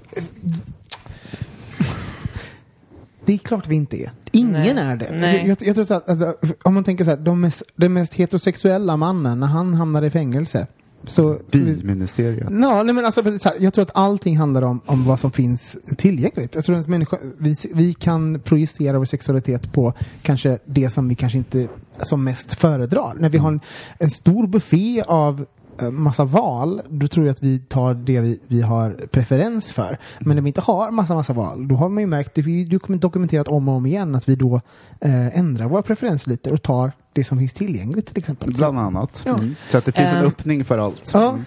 det 3.24 3.32
är 3.32 3.38
klart 3.38 3.68
vi 3.68 3.74
inte 3.74 4.02
är. 4.02 4.10
Ingen 4.32 4.52
Nej. 4.52 4.70
är 4.70 4.96
det. 4.96 5.08
Nej. 5.12 5.36
Jag, 5.36 5.48
jag, 5.48 5.56
jag 5.60 5.74
tror 5.74 5.84
så 5.84 5.94
att, 5.94 6.08
alltså, 6.08 6.36
om 6.62 6.74
man 6.74 6.84
tänker 6.84 7.04
så 7.04 7.10
här, 7.10 7.16
de 7.16 7.40
mest, 7.40 7.62
den 7.76 7.92
mest 7.92 8.14
heterosexuella 8.14 8.96
mannen, 8.96 9.40
när 9.40 9.46
han 9.46 9.74
hamnar 9.74 10.02
i 10.02 10.10
fängelse. 10.10 10.66
Så, 11.06 11.38
Bi-ministeriet. 11.50 12.48
Ja, 12.50 12.82
nej, 12.82 12.94
men 12.94 13.04
alltså, 13.04 13.22
så 13.38 13.48
här, 13.48 13.56
jag 13.60 13.74
tror 13.74 13.82
att 13.82 13.90
allting 13.94 14.36
handlar 14.38 14.62
om, 14.62 14.80
om 14.86 15.04
vad 15.04 15.20
som 15.20 15.32
finns 15.32 15.76
tillgängligt. 15.96 16.54
Jag 16.54 16.64
tror 16.64 16.76
att 16.76 16.88
människa, 16.88 17.18
vi, 17.38 17.56
vi 17.74 17.94
kan 17.94 18.40
projicera 18.40 18.98
vår 18.98 19.04
sexualitet 19.04 19.72
på 19.72 19.92
kanske 20.22 20.58
det 20.64 20.90
som 20.90 21.08
vi 21.08 21.14
kanske 21.14 21.38
inte 21.38 21.68
som 22.02 22.24
mest 22.24 22.54
föredrar. 22.54 23.14
När 23.18 23.28
vi 23.28 23.38
har 23.38 23.48
en, 23.48 23.60
en 23.98 24.10
stor 24.10 24.46
buffé 24.46 25.02
av 25.06 25.46
massa 25.90 26.24
val, 26.24 26.82
då 26.88 27.08
tror 27.08 27.26
jag 27.26 27.32
att 27.32 27.42
vi 27.42 27.58
tar 27.58 27.94
det 27.94 28.20
vi, 28.20 28.40
vi 28.46 28.62
har 28.62 28.90
preferens 29.10 29.72
för. 29.72 29.98
Men 30.20 30.36
när 30.36 30.42
vi 30.42 30.48
inte 30.48 30.60
har 30.60 30.90
massa, 30.90 31.14
massa 31.14 31.32
val, 31.32 31.68
då 31.68 31.74
har 31.74 31.88
man 31.88 32.00
ju 32.02 32.06
märkt, 32.06 32.34
det 32.34 32.40
är 32.40 32.98
dokumenterat 32.98 33.48
om 33.48 33.68
och 33.68 33.74
om 33.74 33.86
igen, 33.86 34.14
att 34.14 34.28
vi 34.28 34.36
då 34.36 34.60
eh, 35.00 35.38
ändrar 35.38 35.66
våra 35.66 35.82
preferenser 35.82 36.30
lite 36.30 36.50
och 36.50 36.62
tar 36.62 36.92
det 37.12 37.24
som 37.24 37.38
finns 37.38 37.52
tillgängligt 37.52 38.06
till 38.06 38.18
exempel. 38.18 38.52
Bland 38.54 38.78
annat. 38.78 39.22
Ja. 39.26 39.34
Mm. 39.34 39.56
Så 39.68 39.78
att 39.78 39.84
det 39.84 39.92
finns 39.92 40.08
en 40.12 40.16
Ehm. 40.16 40.26
öppning 40.26 40.64
för 40.64 40.78
allt. 40.78 41.10
Ja. 41.14 41.28
Mm. 41.30 41.44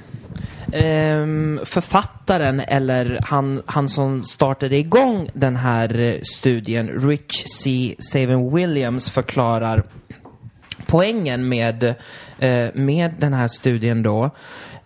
Ehm, 0.72 1.60
författaren, 1.66 2.60
eller 2.60 3.20
han, 3.24 3.62
han 3.66 3.90
som 3.90 4.24
startade 4.24 4.78
igång 4.78 5.30
den 5.34 5.56
här 5.56 6.00
eh, 6.00 6.14
studien, 6.24 6.88
Rich 6.88 7.44
C. 7.46 7.96
Saven 8.00 8.56
Williams, 8.56 9.10
förklarar 9.10 9.84
poängen 10.88 11.50
med, 11.50 11.96
eh, 12.40 12.68
med 12.74 13.14
den 13.20 13.34
här 13.34 13.48
studien 13.48 14.04
då. 14.04 14.32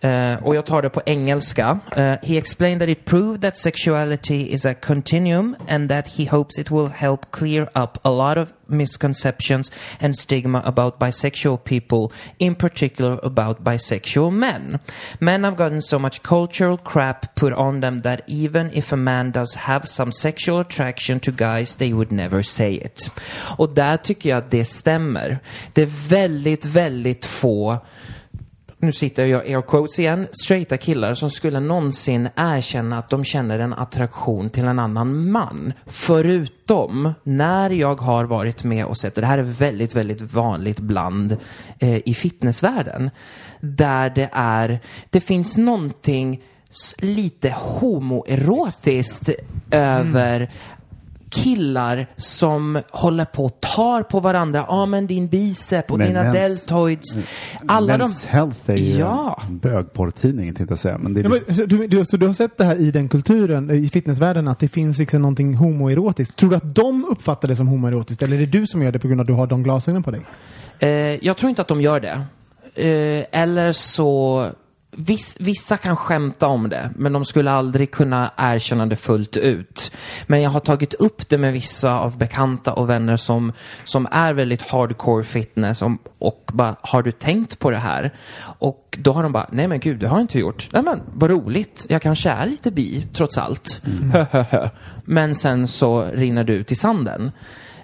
Eh, 0.01 0.43
och 0.43 0.55
jag 0.55 0.65
tar 0.65 0.81
det 0.81 0.89
på 0.89 1.01
engelska. 1.05 1.79
Eh, 1.95 2.03
he 2.03 2.37
explained 2.37 2.81
that 2.81 2.89
it 2.89 3.05
proved 3.05 3.41
that 3.41 3.57
sexuality 3.57 4.53
is 4.53 4.65
a 4.65 4.73
continuum 4.73 5.55
and 5.67 5.89
that 5.89 6.07
he 6.07 6.25
hopes 6.25 6.59
it 6.59 6.71
will 6.71 6.87
help 6.87 7.31
clear 7.31 7.69
up 7.75 7.97
a 8.01 8.09
lot 8.09 8.37
of 8.37 8.53
misconceptions 8.71 9.71
and 9.99 10.15
stigma 10.15 10.61
about 10.65 10.99
bisexual 10.99 11.57
people, 11.63 12.11
in 12.37 12.55
particular 12.55 13.19
about 13.23 13.63
bisexual 13.63 14.31
men. 14.31 14.79
Men 15.19 15.43
have 15.43 15.57
gotten 15.57 15.81
so 15.81 15.99
much 15.99 16.23
cultural 16.23 16.77
crap 16.77 17.35
put 17.35 17.53
on 17.53 17.81
them 17.81 17.99
that 17.99 18.21
even 18.27 18.71
if 18.73 18.93
a 18.93 18.97
man 18.97 19.31
does 19.31 19.55
have 19.55 19.87
some 19.87 20.11
sexual 20.11 20.59
attraction 20.59 21.19
to 21.19 21.31
guys, 21.31 21.75
they 21.75 21.93
would 21.93 22.11
never 22.11 22.41
say 22.41 22.73
it. 22.73 23.11
Och 23.57 23.69
där 23.69 23.97
tycker 23.97 24.29
jag 24.29 24.37
att 24.37 24.51
det 24.51 24.65
stämmer. 24.65 25.39
Det 25.73 25.81
är 25.81 26.09
väldigt, 26.09 26.65
väldigt 26.65 27.25
få 27.41 27.77
nu 28.81 28.91
sitter 28.91 29.25
jag 29.25 29.41
air 29.41 29.61
quotes 29.61 29.99
igen, 29.99 30.27
straighta 30.31 30.77
killar 30.77 31.13
som 31.13 31.29
skulle 31.29 31.59
någonsin 31.59 32.29
erkänna 32.35 32.97
att 32.97 33.09
de 33.09 33.23
känner 33.23 33.59
en 33.59 33.73
attraktion 33.73 34.49
till 34.49 34.65
en 34.65 34.79
annan 34.79 35.31
man. 35.31 35.73
Förutom 35.85 37.13
när 37.23 37.69
jag 37.69 38.01
har 38.01 38.23
varit 38.23 38.63
med 38.63 38.85
och 38.85 38.97
sett, 38.97 39.17
och 39.17 39.21
det 39.21 39.27
här 39.27 39.37
är 39.37 39.43
väldigt, 39.43 39.95
väldigt 39.95 40.21
vanligt 40.21 40.79
bland 40.79 41.37
eh, 41.79 42.07
i 42.09 42.13
fitnessvärlden, 42.13 43.09
där 43.59 44.09
det 44.09 44.29
är, 44.33 44.79
det 45.09 45.21
finns 45.21 45.57
någonting 45.57 46.43
lite 46.97 47.49
homoerotiskt 47.57 49.29
över 49.71 50.49
killar 51.31 52.07
som 52.17 52.79
håller 52.91 53.25
på 53.25 53.45
och 53.45 53.59
tar 53.61 54.03
på 54.03 54.19
varandra. 54.19 54.65
Ja, 54.67 54.85
men 54.85 55.07
din 55.07 55.27
bicep 55.27 55.91
och 55.91 55.97
Men 55.97 56.07
dina 56.07 56.23
mens- 56.23 56.33
deltoids. 56.33 57.17
Alla 57.67 57.97
de... 57.97 58.03
Men's 58.09 58.27
Health 58.27 58.69
är 58.71 58.75
ju 58.75 58.97
Ja. 58.99 59.41
en 59.47 59.57
bögporrtidning 59.57 60.53
tänkte 60.55 60.71
jag 60.71 60.79
säga. 60.79 60.97
Men 60.97 61.13
det 61.13 61.19
är 61.19 61.23
Ja, 61.23 61.29
men, 61.47 61.55
så, 61.55 61.65
du, 61.65 61.87
du, 61.87 62.05
så 62.05 62.17
du 62.17 62.25
har 62.27 62.33
sett 62.33 62.57
det 62.57 62.65
här 62.65 62.75
i 62.75 62.91
den 62.91 63.09
kulturen, 63.09 63.71
i 63.71 63.89
fitnessvärlden, 63.89 64.47
att 64.47 64.59
det 64.59 64.67
finns 64.67 64.97
liksom 64.97 65.21
någonting 65.21 65.53
homoerotiskt. 65.55 66.35
Tror 66.35 66.49
du 66.49 66.55
att 66.55 66.75
de 66.75 67.05
uppfattar 67.05 67.47
det 67.47 67.55
som 67.55 67.67
homoerotiskt 67.67 68.23
eller 68.23 68.35
är 68.35 68.39
det 68.39 68.45
du 68.45 68.67
som 68.67 68.81
gör 68.83 68.91
det 68.91 68.99
på 68.99 69.07
grund 69.07 69.21
av 69.21 69.23
att 69.23 69.27
du 69.27 69.33
har 69.33 69.47
de 69.47 69.63
glasögonen 69.63 70.03
på 70.03 70.11
dig? 70.11 70.21
Eh, 70.79 70.89
jag 71.25 71.37
tror 71.37 71.49
inte 71.49 71.61
att 71.61 71.67
de 71.67 71.81
gör 71.81 71.99
det. 71.99 72.21
Eh, 72.75 73.25
eller 73.41 73.71
så... 73.71 74.47
Viss, 74.97 75.35
vissa 75.39 75.77
kan 75.77 75.95
skämta 75.95 76.47
om 76.47 76.69
det, 76.69 76.91
men 76.95 77.13
de 77.13 77.25
skulle 77.25 77.51
aldrig 77.51 77.91
kunna 77.91 78.31
erkänna 78.37 78.85
det 78.85 78.95
fullt 78.95 79.37
ut. 79.37 79.91
Men 80.27 80.41
jag 80.41 80.49
har 80.49 80.59
tagit 80.59 80.93
upp 80.93 81.29
det 81.29 81.37
med 81.37 81.53
vissa 81.53 81.99
av 81.99 82.17
bekanta 82.17 82.73
och 82.73 82.89
vänner 82.89 83.17
som, 83.17 83.53
som 83.83 84.07
är 84.11 84.33
väldigt 84.33 84.61
hardcore 84.61 85.23
fitness 85.23 85.81
och, 85.81 85.91
och 86.19 86.51
bara, 86.53 86.75
har 86.81 87.03
du 87.03 87.11
tänkt 87.11 87.59
på 87.59 87.71
det 87.71 87.77
här? 87.77 88.13
Och 88.41 88.97
då 88.99 89.13
har 89.13 89.23
de 89.23 89.31
bara, 89.31 89.49
nej 89.51 89.67
men 89.67 89.79
gud, 89.79 89.99
det 89.99 90.07
har 90.07 90.17
jag 90.17 90.23
inte 90.23 90.39
gjort. 90.39 90.69
Nej 90.71 90.83
men, 90.83 91.01
vad 91.13 91.29
roligt, 91.29 91.85
jag 91.89 92.01
kanske 92.01 92.29
är 92.29 92.45
lite 92.45 92.71
bi, 92.71 93.07
trots 93.13 93.37
allt. 93.37 93.81
men 95.05 95.35
sen 95.35 95.67
så 95.67 96.01
rinner 96.01 96.43
du 96.43 96.53
ut 96.53 96.71
i 96.71 96.75
sanden. 96.75 97.31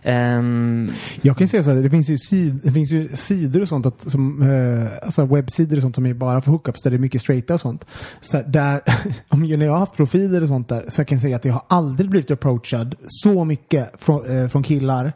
Um, 0.04 0.90
Jag 1.22 1.38
kan 1.38 1.48
säga 1.48 1.64
så 1.64 1.72
här, 1.72 1.82
det 1.82 1.90
finns 1.90 2.10
ju, 2.10 2.18
sid, 2.18 2.60
det 2.64 2.72
finns 2.72 2.92
ju 2.92 3.10
sidor 3.16 3.62
och 3.62 3.68
sånt, 3.68 3.86
att, 3.86 4.12
som, 4.12 4.42
eh, 4.42 4.92
alltså 5.06 5.26
webbsidor 5.26 5.78
och 5.78 5.82
sånt 5.82 5.96
som 5.96 6.06
är 6.06 6.14
bara 6.14 6.42
för 6.42 6.52
hookups 6.52 6.82
där 6.82 6.92
det 6.92 6.98
är 6.98 7.00
mycket 7.00 7.22
straighta 7.22 7.54
och 7.54 7.62
sånt. 7.62 7.86
Så 8.22 8.38
här, 8.38 8.44
där, 8.44 8.82
om 9.30 9.46
jag, 9.46 9.60
när 9.60 9.66
jag 9.66 9.74
har 9.74 9.80
haft 9.80 9.96
profiler 9.96 10.42
och 10.42 10.48
sånt 10.48 10.70
där 10.70 10.86
så 10.90 11.02
jag 11.02 11.08
kan 11.08 11.20
säga 11.20 11.36
att 11.36 11.46
jag 11.46 11.54
har 11.54 11.64
aldrig 11.68 12.10
blivit 12.10 12.32
approachad 12.32 12.96
så 13.08 13.46
mycket 13.46 13.92
från, 14.00 14.26
eh, 14.26 14.48
från 14.48 14.64
killar 14.64 15.14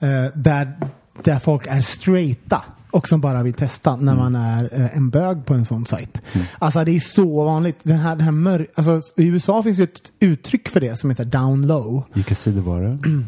eh, 0.00 0.24
där, 0.34 0.90
där 1.22 1.38
folk 1.38 1.66
är 1.66 1.80
straighta 1.80 2.62
och 2.94 3.08
som 3.08 3.20
bara 3.20 3.42
vill 3.42 3.54
testa 3.54 3.96
när 3.96 4.14
man 4.16 4.34
är 4.34 4.68
eh, 4.72 4.96
en 4.96 5.10
bög 5.10 5.46
på 5.46 5.54
en 5.54 5.64
sån 5.64 5.86
sajt. 5.86 6.18
Alltså 6.58 6.84
det 6.84 6.96
är 6.96 7.00
så 7.00 7.44
vanligt. 7.44 7.76
Den 7.82 7.98
här, 7.98 8.16
den 8.16 8.24
här 8.24 8.32
mör- 8.32 8.66
alltså, 8.74 9.00
I 9.16 9.26
USA 9.26 9.62
finns 9.62 9.78
ju 9.78 9.84
ett 9.84 10.12
uttryck 10.20 10.68
för 10.68 10.80
det 10.80 10.96
som 10.98 11.10
heter 11.10 11.24
down 11.24 11.66
low. 11.66 12.04
Vilka 12.12 12.34
sidor 12.34 12.62
var 12.62 12.80
det? 12.82 12.98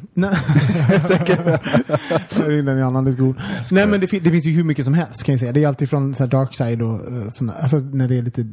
Det 2.37 2.47
är 2.47 2.69
en 2.69 2.83
annan 2.83 3.05
diskussion. 3.05 3.35
Nej 3.73 3.87
men 3.87 4.01
det, 4.01 4.07
det 4.07 4.31
finns 4.31 4.45
ju 4.47 4.51
hur 4.51 4.65
mycket 4.65 4.85
som 4.85 4.95
helst 4.95 5.23
kan 5.23 5.33
jag 5.33 5.41
säga. 5.41 5.53
Det 5.53 5.65
är 5.65 5.69
alltid 5.69 5.91
från 5.91 6.15
så 6.15 6.23
här, 6.23 6.31
dark 6.31 6.55
side 6.55 6.83
och 6.83 7.13
uh, 7.13 7.31
såna, 7.31 7.53
alltså 7.53 7.77
när 7.79 8.09
det 8.09 8.19
är 8.19 8.23
lite, 8.23 8.47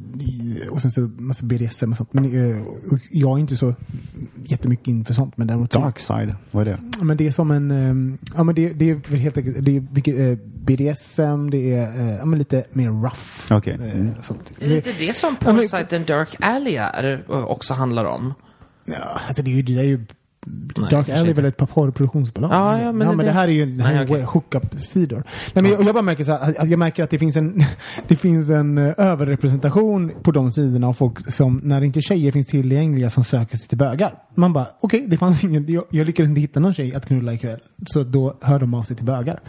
och 0.69 0.81
sen 0.81 0.91
så 0.91 1.01
massa 1.01 1.45
BDSM 1.45 1.91
och 1.91 1.97
sånt. 1.97 2.13
Men 2.13 2.25
och 2.91 2.99
jag 3.11 3.37
är 3.37 3.41
inte 3.41 3.57
så 3.57 3.75
jättemycket 4.45 4.87
inför 4.87 5.13
sånt. 5.13 5.37
Men 5.37 5.47
däremot 5.47 5.71
Dark 5.71 5.99
side, 5.99 6.35
vad 6.51 6.67
är 6.67 6.71
det? 6.71 7.03
Men 7.03 7.17
det 7.17 7.27
är 7.27 7.31
som 7.31 7.51
en, 7.51 8.17
ja 8.35 8.43
men 8.43 8.55
det, 8.55 8.73
det 8.73 8.89
är 8.89 9.15
helt 9.15 9.37
enkelt, 9.37 9.65
det 9.65 9.77
är 9.77 9.83
vilket, 9.91 10.39
BDSM, 10.65 11.49
det 11.49 11.73
är 11.73 12.25
men 12.25 12.39
lite 12.39 12.63
mer 12.71 12.89
rough. 12.89 13.51
Okej. 13.53 13.73
eh, 13.73 13.95
Mm. 13.95 14.15
sånt. 14.23 14.51
Det 14.59 14.65
är 14.65 14.69
lite 14.69 14.91
det 14.99 15.17
som 15.17 15.35
Ja, 15.39 15.45
men- 15.53 15.55
Porsight 15.55 15.93
and 15.93 16.05
Dark 16.05 16.35
Alley 16.39 16.75
är, 16.75 17.23
och 17.27 17.51
också 17.51 17.73
handlar 17.73 18.05
om. 18.05 18.33
Ja, 18.85 19.19
alltså 19.27 19.43
det 19.43 19.51
är 19.51 19.55
ju, 19.55 19.61
det 19.61 19.79
är 19.79 19.83
ju 19.83 20.05
Nej, 20.45 20.89
Dark 20.89 21.09
Alley 21.09 21.29
är 21.29 21.33
väl 21.33 21.45
ett 21.45 21.57
par 21.57 21.65
porrproduktionsbolag? 21.65 22.51
Ja, 22.51 22.81
ja, 22.81 22.91
men 22.91 23.07
ja, 23.07 23.13
men 23.13 23.17
det- 23.17 23.23
det 23.23 23.31
här 23.31 23.47
är 23.47 23.51
ju 23.51 23.65
det 23.65 23.83
här 23.83 23.93
Nej, 23.93 24.01
är 24.03 24.05
okej. 24.05 24.21
hookup-sidor. 24.23 25.23
Nej, 25.53 25.63
men 25.63 25.71
jag, 25.71 25.83
jag 25.83 25.93
bara 25.95 26.01
märker 26.01 26.23
så 26.23 26.31
här, 26.37 26.65
jag 26.65 26.79
märker 26.79 27.03
att 27.03 27.09
det 27.09 27.19
finns 27.19 27.35
en, 27.37 27.63
det 28.07 28.15
finns 28.15 28.49
en 28.49 28.77
eh, 28.77 28.93
överrepresentation 28.97 30.11
på 30.23 30.31
de 30.31 30.51
sidorna 30.51 30.87
av 30.87 30.93
folk 30.93 31.31
som, 31.33 31.61
när 31.63 31.81
inte 31.83 32.01
tjejer 32.01 32.31
finns 32.31 32.47
tillgängliga, 32.47 33.09
som 33.09 33.23
söker 33.23 33.57
sig 33.57 33.67
till 33.67 33.77
bögar. 33.77 34.15
Man 34.35 34.53
bara, 34.53 34.67
okej, 34.79 35.05
det 35.07 35.17
fanns 35.17 35.43
ingen, 35.43 35.65
jag, 35.71 35.83
jag 35.89 36.07
lyckades 36.07 36.29
inte 36.29 36.41
hitta 36.41 36.59
någon 36.59 36.73
tjej 36.73 36.95
att 36.95 37.05
knulla 37.05 37.33
ikväll. 37.33 37.59
Så 37.87 38.03
då 38.03 38.37
hör 38.41 38.59
de 38.59 38.73
av 38.73 38.83
sig 38.83 38.95
till 38.95 39.05
bögar. 39.05 39.39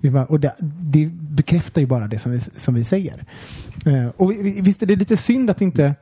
Vi 0.00 0.10
bara, 0.10 0.24
och 0.24 0.40
det, 0.40 0.54
det 0.80 1.06
bekräftar 1.12 1.80
ju 1.80 1.86
bara 1.86 2.06
det 2.08 2.18
som 2.18 2.32
vi, 2.32 2.40
som 2.56 2.74
vi 2.74 2.84
säger. 2.84 3.24
Eh, 3.86 4.06
och 4.16 4.30
vi- 4.32 4.42
vi- 4.42 4.60
visst 4.60 4.82
är 4.82 4.86
det 4.86 4.96
lite 4.96 5.16
synd 5.16 5.50
att 5.50 5.60
inte... 5.60 5.94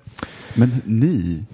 Men 0.55 0.71
ni, 0.85 1.45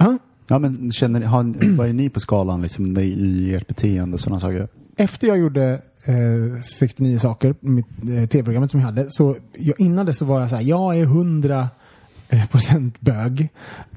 Ja, 0.00 0.18
ja, 0.48 0.58
men 0.58 0.90
känner, 0.92 1.20
har, 1.20 1.76
vad 1.76 1.88
är 1.88 1.92
ni 1.92 2.08
på 2.10 2.20
skalan 2.20 2.62
liksom, 2.62 2.98
i- 2.98 3.02
i 3.02 3.54
ert 3.54 3.66
beteende 3.68 4.14
och 4.14 4.20
sådana 4.20 4.40
saker? 4.40 4.68
efter 5.00 5.26
jag 5.28 5.38
gjorde 5.38 5.82
eh, 6.04 6.62
69 6.62 7.18
saker, 7.18 7.54
mitt 7.60 7.86
eh, 8.02 8.28
tv-programmet 8.28 8.70
som 8.70 8.80
jag 8.80 8.86
hade, 8.86 9.06
så 9.10 9.36
jag, 9.58 9.80
innan 9.80 10.06
det 10.06 10.12
så 10.12 10.24
var 10.24 10.40
jag 10.40 10.48
så 10.50 10.54
här, 10.56 10.62
jag 10.62 10.96
är 10.98 11.02
100 11.02 11.68
eh, 12.28 12.46
procent 12.46 13.00
bög. 13.00 13.48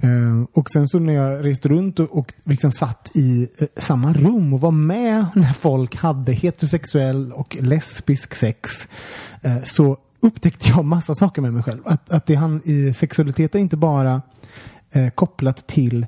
Eh, 0.01 0.43
och 0.53 0.69
sen 0.69 0.87
så 0.87 0.99
när 0.99 1.13
jag 1.13 1.45
reste 1.45 1.69
runt 1.69 1.99
och, 1.99 2.17
och 2.17 2.33
liksom 2.43 2.71
satt 2.71 3.11
i 3.13 3.47
eh, 3.57 3.67
samma 3.77 4.13
rum 4.13 4.53
och 4.53 4.61
var 4.61 4.71
med 4.71 5.25
när 5.35 5.53
folk 5.53 5.95
hade 5.95 6.31
heterosexuell 6.31 7.31
och 7.33 7.57
lesbisk 7.61 8.35
sex, 8.35 8.87
eh, 9.41 9.63
så 9.63 9.97
upptäckte 10.19 10.69
jag 10.69 10.85
massa 10.85 11.13
saker 11.15 11.41
med 11.41 11.53
mig 11.53 11.63
själv. 11.63 11.81
Att, 11.85 12.11
att 12.11 12.25
det 12.25 12.35
han 12.35 12.61
i 12.65 12.93
sexualitet 12.93 13.55
är 13.55 13.59
inte 13.59 13.77
bara 13.77 14.21
eh, 14.91 15.09
kopplat 15.09 15.67
till 15.67 16.05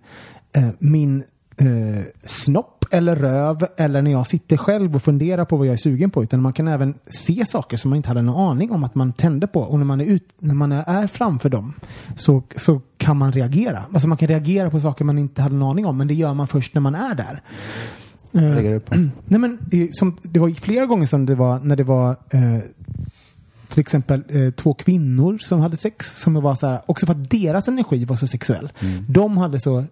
min 0.79 1.23
eh, 1.57 2.03
snopp 2.25 2.85
eller 2.91 3.15
röv 3.15 3.67
eller 3.77 4.01
när 4.01 4.11
jag 4.11 4.27
sitter 4.27 4.57
själv 4.57 4.95
och 4.95 5.03
funderar 5.03 5.45
på 5.45 5.57
vad 5.57 5.67
jag 5.67 5.73
är 5.73 5.77
sugen 5.77 6.09
på. 6.09 6.23
Utan 6.23 6.41
man 6.41 6.53
kan 6.53 6.67
även 6.67 6.93
se 7.07 7.45
saker 7.45 7.77
som 7.77 7.89
man 7.89 7.97
inte 7.97 8.09
hade 8.09 8.21
någon 8.21 8.49
aning 8.51 8.71
om 8.71 8.83
att 8.83 8.95
man 8.95 9.13
tände 9.13 9.47
på. 9.47 9.61
Och 9.61 9.77
när 9.77 9.85
man 9.85 10.01
är, 10.01 10.05
ut, 10.05 10.29
när 10.39 10.55
man 10.55 10.71
är, 10.71 11.07
framför 11.07 11.49
dem 11.49 11.73
så, 12.15 12.43
så 12.57 12.81
kan 12.97 13.17
man 13.17 13.31
reagera. 13.31 13.85
Alltså 13.93 14.07
man 14.07 14.17
kan 14.17 14.27
reagera 14.27 14.69
på 14.69 14.79
saker 14.79 15.05
man 15.05 15.19
inte 15.19 15.41
hade 15.41 15.55
någon 15.55 15.71
aning 15.71 15.85
om. 15.85 15.97
Men 15.97 16.07
det 16.07 16.13
gör 16.13 16.33
man 16.33 16.47
först 16.47 16.73
när 16.73 16.81
man 16.81 16.95
är 16.95 17.15
där. 17.15 17.41
Eh. 18.33 18.81
Nej 19.25 19.39
men 19.39 19.59
eh, 19.71 19.87
som, 19.91 20.17
det 20.21 20.39
var 20.39 20.49
flera 20.49 20.85
gånger 20.85 21.05
som 21.05 21.25
det 21.25 21.35
var 21.35 21.59
när 21.59 21.75
det 21.75 21.83
var 21.83 22.09
eh, 22.09 22.59
till 23.69 23.79
exempel 23.79 24.23
eh, 24.29 24.51
två 24.51 24.73
kvinnor 24.73 25.37
som 25.37 25.59
hade 25.59 25.77
sex 25.77 26.21
som 26.21 26.33
var 26.33 26.55
så 26.55 26.67
här, 26.67 26.81
också 26.85 27.05
för 27.05 27.13
att 27.13 27.29
deras 27.29 27.67
energi 27.67 28.05
var 28.05 28.15
så 28.15 28.27
sexuell. 28.27 28.71
De 29.07 29.37
hade 29.37 29.59
så 29.59 29.85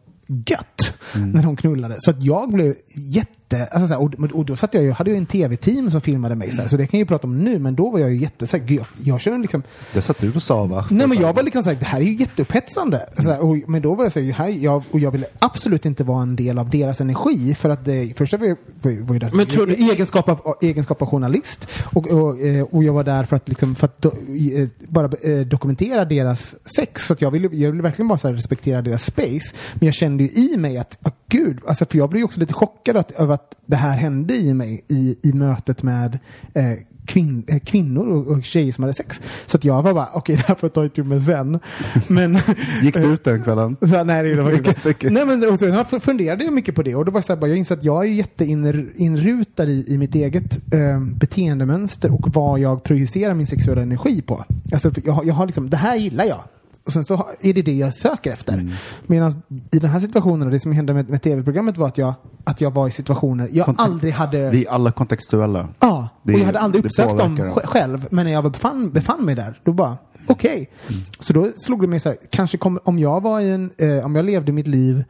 gött 0.45 0.99
när 1.13 1.43
de 1.43 1.55
knullade. 1.55 1.95
Så 1.99 2.11
att 2.11 2.23
jag 2.23 2.51
blev 2.51 2.75
jätte, 2.95 3.31
alltså 3.57 3.87
så 3.87 3.93
här, 3.93 4.01
och, 4.01 4.13
och 4.39 4.45
då 4.45 4.55
satt 4.55 4.73
jag 4.73 4.83
ju, 4.83 4.91
hade 4.91 5.09
jag 5.09 5.17
en 5.17 5.25
tv-team 5.25 5.91
som 5.91 6.01
filmade 6.01 6.35
mig 6.35 6.51
så, 6.51 6.61
här, 6.61 6.67
så 6.67 6.77
det 6.77 6.87
kan 6.87 6.97
jag 6.99 7.05
ju 7.05 7.07
prata 7.07 7.27
om 7.27 7.39
nu, 7.43 7.59
men 7.59 7.75
då 7.75 7.89
var 7.89 7.99
jag 7.99 8.11
ju 8.11 8.17
jätte, 8.17 8.47
så 8.47 8.57
här, 8.57 8.63
gud, 8.65 8.77
jag, 8.79 8.87
jag 9.13 9.21
känner 9.21 9.37
liksom, 9.37 9.63
Det 9.93 10.01
satt 10.01 10.19
du 10.19 10.31
och 10.33 10.41
sa 10.41 10.65
va? 10.65 10.85
Nej 10.89 11.07
men 11.07 11.17
jag 11.21 11.33
var 11.33 11.43
liksom 11.43 11.63
såhär, 11.63 11.77
det 11.79 11.85
här 11.85 11.99
är 11.99 12.03
ju 12.05 12.13
jätteupphetsande. 12.15 13.09
Så 13.17 13.31
här, 13.31 13.39
och, 13.39 13.57
men 13.67 13.81
då 13.81 13.95
var 13.95 14.05
jag 14.05 14.11
såhär, 14.13 14.31
här, 14.31 14.47
jag, 14.49 14.83
och 14.91 14.99
jag 14.99 15.11
ville 15.11 15.25
absolut 15.39 15.85
inte 15.85 16.03
vara 16.03 16.21
en 16.21 16.35
del 16.35 16.57
av 16.59 16.69
deras 16.69 17.01
energi. 17.01 17.55
För 17.55 17.69
att 17.69 17.85
det 17.85 18.17
första 18.17 18.37
var, 18.37 18.47
var, 18.81 19.01
var 19.05 19.13
ju 19.13 19.19
det, 19.19 19.33
Men 19.33 19.45
tror 19.45 19.67
du- 19.67 19.73
egenskap, 19.73 20.29
av, 20.29 20.55
egenskap 20.61 21.01
av 21.01 21.07
journalist. 21.07 21.67
Och, 21.93 22.07
och, 22.07 22.39
eh, 22.41 22.63
och 22.63 22.83
jag 22.83 22.93
var 22.93 23.03
där 23.03 23.23
för 23.23 23.35
att, 23.35 23.49
liksom, 23.49 23.75
för 23.75 23.85
att 23.85 24.01
do, 24.01 24.11
eh, 24.55 24.67
bara 24.87 25.09
eh, 25.21 25.39
dokumentera 25.39 26.05
deras 26.05 26.55
sex. 26.75 27.05
Så 27.07 27.13
att 27.13 27.21
jag 27.21 27.31
ville, 27.31 27.47
jag 27.51 27.71
ville 27.71 27.83
verkligen 27.83 28.07
bara 28.07 28.17
så 28.19 28.27
här, 28.27 28.35
respektera 28.35 28.81
deras 28.81 29.03
space. 29.05 29.53
Men 29.73 29.85
jag 29.85 29.93
kände 29.93 30.23
ju 30.23 30.29
i 30.29 30.57
mig 30.57 30.77
att, 30.77 30.97
ah, 31.01 31.11
gud, 31.29 31.59
alltså, 31.67 31.85
för 31.85 31.97
jag 31.97 32.09
blev 32.09 32.19
ju 32.19 32.25
också 32.25 32.39
lite 32.39 32.53
chockad 32.53 32.97
att, 32.97 33.11
över 33.11 33.33
att 33.33 33.40
det 33.65 33.75
här 33.75 33.97
hände 33.97 34.35
i 34.35 34.53
mig 34.53 34.85
i, 34.87 35.15
i 35.23 35.33
mötet 35.33 35.83
med 35.83 36.19
eh, 36.53 36.73
kvin, 37.05 37.43
eh, 37.47 37.59
kvinnor 37.59 38.07
och, 38.07 38.27
och 38.27 38.43
tjejer 38.43 38.71
som 38.71 38.83
hade 38.83 38.93
sex. 38.93 39.21
Så 39.45 39.57
att 39.57 39.65
jag 39.65 39.83
var 39.83 39.93
bara, 39.93 40.09
okej, 40.13 40.35
det 40.37 40.41
här 40.41 40.55
får 40.55 40.67
jag 40.67 40.73
ta 40.73 40.85
itu 40.85 41.03
med 41.03 41.23
sen. 41.23 41.59
Men, 42.07 42.39
Gick 42.81 42.95
du 42.95 43.13
ut 43.13 43.23
den 43.23 43.43
kvällen? 43.43 43.77
så, 43.79 44.03
nej, 44.03 44.35
det 44.35 44.41
var 44.41 44.51
inte. 44.87 45.09
Nej, 45.09 45.25
men 45.25 45.49
och 45.51 45.59
sen 45.59 45.85
funderade 46.01 46.43
jag 46.43 46.53
mycket 46.53 46.75
på 46.75 46.83
det 46.83 46.95
och 46.95 47.05
då 47.05 47.11
var 47.11 47.21
så 47.21 47.33
här, 47.33 47.39
bara, 47.39 47.47
jag 47.47 47.57
insåg 47.57 47.77
att 47.77 47.83
jag 47.83 48.05
är 48.05 48.09
jätteinrutad 48.09 49.65
i, 49.65 49.85
i 49.87 49.97
mitt 49.97 50.15
eget 50.15 50.73
eh, 50.73 50.99
beteendemönster 50.99 52.13
och 52.13 52.33
vad 52.33 52.59
jag 52.59 52.83
projicerar 52.83 53.33
min 53.33 53.47
sexuella 53.47 53.81
energi 53.81 54.21
på. 54.21 54.45
Alltså, 54.71 54.91
jag, 55.05 55.25
jag 55.25 55.33
har 55.33 55.45
liksom, 55.45 55.69
det 55.69 55.77
här 55.77 55.95
gillar 55.95 56.25
jag. 56.25 56.41
Och 56.83 56.93
sen 56.93 57.05
så 57.05 57.29
är 57.41 57.53
det 57.53 57.61
det 57.61 57.73
jag 57.73 57.93
söker 57.93 58.31
efter. 58.31 58.53
Mm. 58.53 58.73
Medan 59.07 59.41
i 59.71 59.79
den 59.79 59.89
här 59.89 59.99
situationen, 59.99 60.47
och 60.47 60.51
det 60.51 60.59
som 60.59 60.71
hände 60.71 60.93
med, 60.93 61.09
med 61.09 61.21
tv-programmet 61.21 61.77
var 61.77 61.87
att 61.87 61.97
jag, 61.97 62.13
att 62.43 62.61
jag 62.61 62.71
var 62.73 62.87
i 62.87 62.91
situationer 62.91 63.49
jag 63.51 63.65
Kontakt- 63.65 63.89
aldrig 63.89 64.13
hade... 64.13 64.49
Vi 64.49 64.65
är 64.65 64.69
alla 64.71 64.91
kontextuella. 64.91 65.67
Ja, 65.79 66.09
Det- 66.23 66.33
och 66.33 66.39
jag 66.39 66.45
hade 66.45 66.59
aldrig 66.59 66.85
uppsökt 66.85 67.17
dem 67.17 67.53
själv. 67.63 68.07
Men 68.11 68.25
när 68.25 68.33
jag 68.33 68.51
befann, 68.51 68.91
befann 68.91 69.25
mig 69.25 69.35
där, 69.35 69.59
då 69.63 69.73
bara, 69.73 69.97
okej. 70.27 70.69
Mm. 70.89 71.01
Så 71.19 71.33
då 71.33 71.51
slog 71.55 71.81
det 71.81 71.87
mig 71.87 71.99
så 71.99 72.09
här, 72.09 72.17
kanske 72.29 72.57
kom, 72.57 72.79
om 72.83 72.99
jag 72.99 73.21
var 73.21 73.39
i 73.39 73.49
en, 73.51 73.71
eh, 73.77 74.05
om 74.05 74.15
jag 74.15 74.25
levde 74.25 74.51
mitt 74.51 74.67
liv 74.67 75.03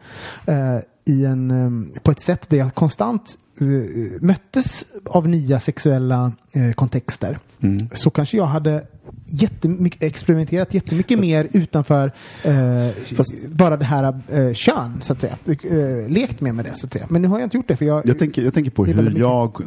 eh, 0.46 0.56
i 1.06 1.26
en, 1.26 1.52
eh, 1.52 2.00
på 2.02 2.12
ett 2.12 2.20
sätt 2.20 2.50
där 2.50 2.58
jag 2.58 2.76
konstant 2.76 3.36
eh, 3.60 3.66
möttes 4.22 4.86
av 5.06 5.28
nya 5.28 5.60
sexuella 5.60 6.32
eh, 6.52 6.72
kontexter. 6.72 7.40
Mm. 7.62 7.90
Så 7.94 8.10
kanske 8.10 8.38
jag 8.38 8.46
hade 8.46 8.84
jättemycket, 9.26 10.04
experimenterat 10.04 10.74
jättemycket 10.74 11.20
mer 11.20 11.48
utanför 11.54 12.12
eh, 12.44 12.54
Fast- 13.16 13.48
bara 13.48 13.78
det 13.78 13.86
här 13.86 14.20
eh, 14.32 14.54
kön, 14.54 14.98
så 15.02 15.14
att 15.14 15.22
säga. 15.22 15.38
Eh, 15.48 16.10
lekt 16.10 16.42
med 16.42 16.56
med 16.56 16.66
det, 16.66 16.72
så 16.76 16.86
att 16.86 16.94
säga. 16.94 17.06
Men 17.10 17.22
nu 17.22 17.28
har 17.28 17.40
jag 17.40 17.46
inte 17.46 17.58
gjort 17.58 17.68
det, 17.68 17.76
för 17.78 17.86
jag... 17.86 18.06
Jag 18.08 18.20
tänker, 18.20 18.42
jag 18.42 18.54
tänker 18.54 18.72
på 18.72 18.86
hur 18.86 18.94
väldigt 18.94 19.18
jag 19.18 19.62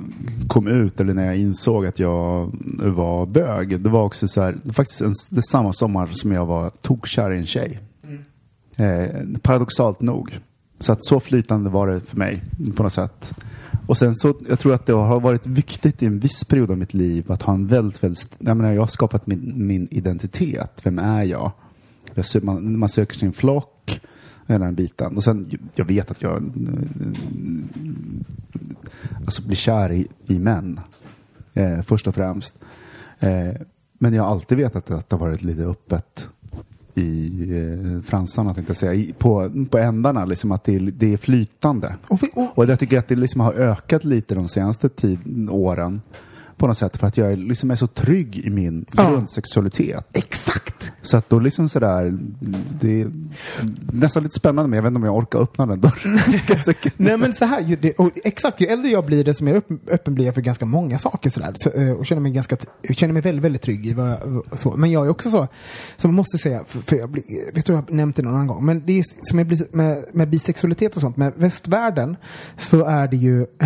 kom 0.49 0.69
ut, 0.69 1.01
eller 1.01 1.15
när 1.15 1.25
jag 1.27 1.37
insåg 1.37 1.87
att 1.87 1.99
jag 1.99 2.53
var 2.83 3.27
bög. 3.27 3.83
Det 3.83 3.89
var 3.91 4.03
också 4.03 4.29
så 4.29 4.43
här, 4.43 4.57
faktiskt 4.73 5.01
en, 5.01 5.15
det 5.31 5.43
samma 5.43 5.73
sommar 5.73 6.09
som 6.13 6.33
jag 6.33 6.47
var 6.47 6.71
tokkär 6.71 7.33
i 7.33 7.39
en 7.39 7.47
tjej. 7.47 7.79
Eh, 8.77 9.07
paradoxalt 9.43 10.01
nog. 10.01 10.39
Så 10.79 10.93
att 10.93 11.05
så 11.05 11.21
flytande 11.21 11.71
var 11.71 11.87
det 11.87 12.01
för 12.01 12.17
mig 12.17 12.43
på 12.77 12.83
något 12.83 12.93
sätt. 12.93 13.33
Och 13.87 13.97
sen 13.97 14.15
så, 14.17 14.35
jag 14.49 14.59
tror 14.59 14.75
att 14.75 14.87
det 14.87 14.93
har 14.93 15.21
varit 15.21 15.47
viktigt 15.47 16.03
i 16.03 16.07
en 16.07 16.19
viss 16.19 16.45
period 16.45 16.71
av 16.71 16.79
mitt 16.79 16.95
liv 16.95 17.33
att 17.33 17.43
ha 17.43 17.55
en 17.55 17.67
väldigt, 17.67 18.03
väldigt, 18.03 18.37
jag 18.39 18.57
menar 18.57 18.73
jag 18.73 18.83
har 18.83 18.87
skapat 18.87 19.27
min, 19.27 19.67
min 19.67 19.89
identitet. 19.91 20.81
Vem 20.85 20.99
är 20.99 21.23
jag? 21.23 21.53
jag 22.15 22.45
man, 22.45 22.79
man 22.79 22.89
söker 22.89 23.15
sin 23.15 23.33
flock, 23.33 24.01
hela 24.47 24.65
den 24.65 24.75
biten. 24.75 25.17
Och 25.17 25.25
sen, 25.25 25.59
jag 25.75 25.85
vet 25.85 26.11
att 26.11 26.23
jag 26.23 26.37
eh, 26.37 26.43
alltså 29.25 29.43
blir 29.43 29.57
kär 29.57 29.93
i, 29.93 30.09
i 30.27 30.39
män. 30.39 30.81
Eh, 31.55 31.83
först 31.83 32.07
och 32.07 32.15
främst. 32.15 32.59
Eh, 33.19 33.55
men 33.99 34.15
jag 34.15 34.23
har 34.23 34.31
alltid 34.31 34.59
vetat 34.59 34.91
att 34.91 35.11
det 35.11 35.17
har 35.17 35.27
varit 35.27 35.43
lite 35.43 35.63
öppet 35.63 36.29
i 36.95 37.31
eh, 37.97 38.03
fransarna, 38.03 38.55
tänkte 38.55 38.71
jag 38.71 38.77
säga. 38.77 38.95
I, 38.95 39.15
på, 39.19 39.51
på 39.71 39.79
ändarna, 39.79 40.25
liksom 40.25 40.53
att 40.53 40.65
det 40.65 40.75
är, 40.75 40.81
det 40.81 41.13
är 41.13 41.17
flytande. 41.17 41.97
Och 42.09 42.23
vi- 42.23 42.31
och- 42.35 42.59
Och 42.59 42.65
jag 42.67 42.79
tycker 42.81 42.99
att 42.99 43.09
det 43.09 43.17
liksom 43.17 43.41
har 43.41 43.53
ökat 43.53 44.05
lite 44.05 44.35
de 44.35 44.49
senaste 44.49 44.89
tid, 44.89 45.19
åren. 45.51 46.01
På 46.65 46.69
något 46.69 46.79
sätt 46.79 46.97
för 46.97 47.07
att 47.07 47.17
jag 47.17 47.33
är, 47.33 47.37
liksom 47.37 47.71
är 47.71 47.77
så 47.77 47.87
trygg 47.87 48.39
i 48.39 48.51
min 48.51 48.85
Ja. 48.97 49.11
grundsexualitet. 49.11 50.07
Exakt! 50.13 50.93
Så 51.03 51.17
att 51.17 51.29
då 51.31 51.39
liksom 51.39 51.69
sådär, 51.69 52.19
det 52.81 53.01
är 53.01 53.11
nästan 53.93 54.23
lite 54.23 54.35
spännande 54.35 54.69
men 54.69 54.77
jag 54.77 54.83
vet 54.83 54.91
inte 54.91 54.97
om 54.99 55.05
jag 55.05 55.17
orkar 55.17 55.39
öppna 55.39 55.67
den 55.67 55.81
dörren. 55.81 56.19
Nej 56.97 57.19
men 57.19 57.33
så 57.33 57.45
här, 57.45 57.61
ju- 57.61 57.77
det, 57.77 57.93
och 57.93 58.11
exakt, 58.25 58.61
ju 58.61 58.67
äldre 58.67 58.91
jag 58.91 59.07
blir 59.07 59.25
desto 59.25 59.45
mer 59.45 59.55
öppen, 59.55 59.79
öppen 59.91 60.15
blir 60.15 60.25
jag 60.27 60.35
för 60.35 60.43
ganska 60.43 60.67
många 60.67 60.99
saker 60.99 61.31
sådär. 61.31 61.53
Så, 61.57 61.71
eh, 61.71 61.93
och 61.93 62.07
känner 62.07 62.23
mig, 62.23 62.33
ganska, 62.33 62.57
känner 62.91 63.13
mig 63.13 63.23
väldigt, 63.23 63.45
väldigt 63.45 63.63
trygg 63.63 63.87
i 63.87 63.93
vad 63.93 64.11
jag, 64.11 64.43
så. 64.59 64.77
Men 64.77 64.91
jag 64.91 65.07
är 65.07 65.11
också 65.11 65.31
så, 65.31 65.49
som 65.97 66.11
jag 66.11 66.15
måste 66.15 66.39
säga, 66.39 66.65
för, 66.69 66.81
för 66.81 66.97
jag, 66.97 67.11
blir, 67.11 67.25
jag 67.55 67.65
tror 67.65 67.79
jag 67.79 67.83
har 67.83 67.93
nämnt 67.97 68.17
det 68.17 68.23
någon 68.23 68.35
annan 68.35 68.47
gång, 68.47 68.65
men 68.65 68.83
det 68.87 68.99
är 68.99 69.05
som 69.23 69.39
jag 69.39 69.49
blir, 69.49 69.59
med, 69.77 70.05
med 70.13 70.29
bisexualitet 70.31 70.95
och 70.95 71.01
sånt, 71.01 71.17
med 71.17 71.33
västvärlden 71.37 72.17
så 72.59 72.85
är 72.85 73.09
det 73.09 73.17
ju 73.17 73.47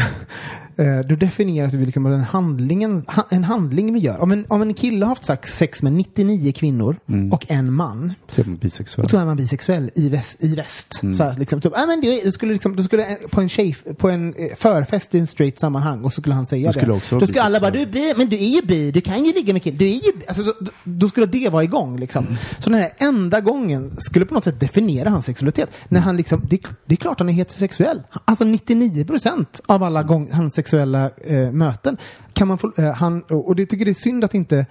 då 1.08 1.14
definieras 1.14 1.74
vi 1.74 1.86
liksom 1.86 2.06
av 2.06 2.12
den 2.12 2.20
handlingen, 2.20 3.04
ha, 3.08 3.26
en 3.30 3.44
handling 3.44 3.92
vi 3.94 4.00
gör. 4.00 4.18
Om 4.20 4.32
en, 4.32 4.44
om 4.48 4.62
en 4.62 4.74
kille 4.74 5.04
har 5.04 5.08
haft 5.08 5.48
sex- 5.48 5.82
med 5.82 5.92
99 5.92 6.52
kvinnor 6.52 6.96
och 7.32 7.46
en 7.50 7.72
man, 7.72 8.12
Så 8.30 8.40
är 8.40 8.44
man 8.44 8.56
bisexuell. 8.56 9.08
så 9.08 9.16
är 9.18 9.24
man 9.24 9.36
bisexuell 9.36 9.90
i 9.94 10.08
väst. 10.08 10.36
I 10.44 10.54
väst. 10.54 11.00
Mm. 11.02 11.14
Så 11.14 11.22
här, 11.22 11.34
liksom, 11.38 11.60
typ, 11.60 11.72
ah, 11.76 11.86
men 11.86 12.00
du, 12.00 12.20
du 12.24 12.32
skulle, 12.32 12.52
liksom, 12.52 12.76
du 12.76 12.82
skulle 12.82 13.04
på 13.30 13.40
en 13.40 13.48
tjej, 13.48 13.76
på 13.98 14.10
en 14.10 14.34
eh, 14.34 14.46
förfest 14.58 15.14
i 15.14 15.18
en 15.18 15.26
straight 15.26 15.58
sammanhang 15.58 16.04
och 16.04 16.12
så 16.12 16.20
skulle 16.20 16.34
han 16.34 16.46
säga 16.46 16.66
Du 16.68 16.72
skulle 16.72 16.86
det. 16.92 16.96
också 16.96 17.14
vara 17.14 17.20
då 17.20 17.26
skulle 17.26 17.42
alla 17.42 17.60
bara, 17.60 17.70
du 17.70 17.80
är 17.82 17.86
bi, 17.86 18.14
men 18.16 18.28
du 18.28 18.36
är 18.36 18.48
ju 18.48 18.62
bi, 18.62 18.90
du 18.90 19.00
kan 19.00 19.24
ju 19.24 19.32
ligga 19.32 19.52
med 19.52 19.62
killar. 19.62 19.78
Du 19.78 19.84
är 19.86 19.94
ju 19.94 20.12
bi. 20.18 20.24
Alltså, 20.28 20.42
så, 20.44 20.52
då- 20.60 20.70
då 20.84 21.08
skulle 21.08 21.26
det 21.26 21.48
vara 21.48 21.64
igång 21.64 21.98
liksom. 22.00 22.24
Mm. 22.26 22.36
Så 22.58 22.70
den 22.70 22.80
här 22.80 22.92
enda 22.98 23.40
gången 23.40 23.96
skulle 24.00 24.24
på 24.24 24.34
något 24.34 24.44
sätt 24.44 24.60
definiera 24.60 25.10
hans 25.10 25.26
sexualitet. 25.26 25.70
När 25.88 26.00
han 26.00 26.16
liksom, 26.16 26.42
det, 26.50 26.60
det 26.86 26.94
är 26.94 26.96
klart 26.96 27.18
han 27.20 27.28
är 27.28 27.32
heterosexuell. 27.32 28.02
Alltså 28.24 28.44
99 28.44 29.04
procent 29.04 29.60
av 29.66 29.82
alla 29.82 30.02
gång, 30.02 30.28
hans 30.32 30.54
sexuella 30.68 31.10
eh, 31.24 31.52
möten. 31.52 31.96
Kan 32.32 32.48
man 32.48 32.58
få, 32.58 32.72
eh, 32.76 32.92
han, 32.92 33.22
och 33.22 33.56
det 33.56 33.66
tycker 33.66 33.84
det 33.84 33.90
är 33.90 33.94
synd 33.94 34.24
att 34.24 34.34
inte, 34.34 34.66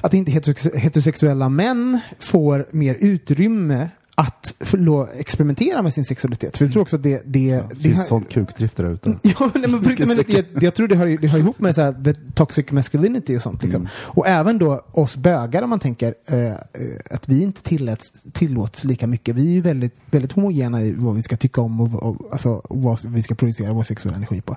att 0.00 0.14
inte 0.14 0.32
heterosex- 0.32 0.76
heterosexuella 0.76 1.48
män 1.48 2.00
får 2.18 2.66
mer 2.70 2.96
utrymme 3.00 3.88
att 4.20 4.54
experimentera 5.18 5.82
med 5.82 5.92
sin 5.94 6.04
sexualitet. 6.04 6.56
För 6.56 6.64
jag 6.64 6.72
tror 6.72 6.82
också 6.82 6.96
att 6.96 7.02
det... 7.02 7.22
det, 7.26 7.50
Det 7.56 7.64
det 7.70 7.76
finns 7.76 7.96
har- 7.98 8.04
sån 8.04 8.24
kukdrift 8.24 8.76
där 8.76 8.84
ute. 8.84 9.18
Ja, 9.22 9.50
men, 9.54 9.70
men, 9.70 9.96
men, 10.06 10.24
jag, 10.28 10.44
jag 10.62 10.74
tror 10.74 10.88
det 10.88 10.96
hör, 10.96 11.06
det 11.20 11.28
hör 11.28 11.38
ihop 11.38 11.58
med 11.58 11.74
så 11.74 11.80
här, 11.82 11.92
the 12.04 12.12
toxic 12.34 12.70
masculinity 12.70 13.36
och 13.36 13.42
sånt. 13.42 13.62
Liksom. 13.62 13.88
Och 13.94 14.26
även 14.28 14.58
då 14.58 14.84
oss 14.92 15.16
bögar 15.16 15.62
om 15.62 15.70
man 15.70 15.78
tänker 15.78 16.14
eh, 16.26 16.44
eh, 16.50 16.54
att 17.10 17.28
vi 17.28 17.42
inte 17.42 17.62
tillåts, 17.62 18.12
tillåts 18.32 18.84
lika 18.84 19.06
mycket. 19.06 19.34
Vi 19.36 19.46
är 19.46 19.52
ju 19.52 19.60
väldigt, 19.60 19.94
väldigt 20.10 20.32
homogena 20.32 20.82
i 20.82 20.92
vad 20.92 21.14
vi 21.14 21.22
ska 21.22 21.36
tycka 21.36 21.60
om 21.60 21.80
och, 21.80 22.02
och 22.02 22.32
alltså, 22.32 22.62
vad 22.68 22.98
vi 23.04 23.22
ska 23.22 23.34
producera 23.34 23.72
vår 23.72 23.84
sexuella 23.84 24.16
energi 24.16 24.40
på. 24.40 24.56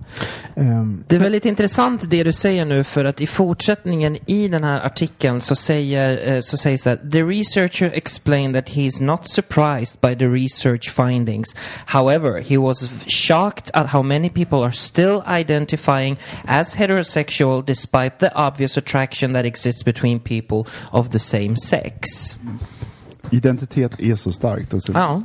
Ehm, 0.55 1.03
Det 1.07 1.15
är 1.15 1.19
väldigt 1.19 1.45
intressant 1.45 2.09
det 2.09 2.23
du 2.23 2.33
säger 2.33 2.65
nu 2.65 2.83
för 2.83 3.05
att 3.05 3.21
i 3.21 3.27
fortsättningen 3.27 4.17
i 4.25 4.47
den 4.47 4.63
här 4.63 4.85
artikeln 4.85 5.41
så 5.41 5.55
säger 5.55 6.33
eh, 6.33 6.41
så 6.41 6.57
sägs 6.57 6.83
det 6.83 7.11
The 7.11 7.23
researcher 7.23 7.91
explained 7.93 8.55
that 8.55 8.69
he 8.75 8.81
is 8.81 9.01
not 9.01 9.19
surprised 9.29 9.52
by 10.01 10.15
the 10.15 10.29
research 10.29 10.89
findings. 10.89 11.55
However, 11.85 12.39
he 12.39 12.57
was 12.57 12.89
shocked 13.07 13.71
at 13.73 13.87
how 13.87 14.03
many 14.03 14.29
people 14.29 14.63
are 14.63 14.71
still 14.71 15.23
identifying 15.27 16.17
as 16.45 16.75
heterosexual 16.75 17.65
despite 17.65 18.19
the 18.19 18.31
obvious 18.35 18.77
attraction 18.77 19.33
that 19.33 19.45
exists 19.45 19.83
between 19.83 20.19
people 20.19 20.67
of 20.91 21.09
the 21.09 21.19
same 21.19 21.55
sex. 21.57 22.37
Identitet 23.31 23.99
är 23.99 24.15
så 24.15 24.31
starkt. 24.31 24.73
Och 24.73 24.83
så, 24.83 24.91
Ja. 24.91 25.23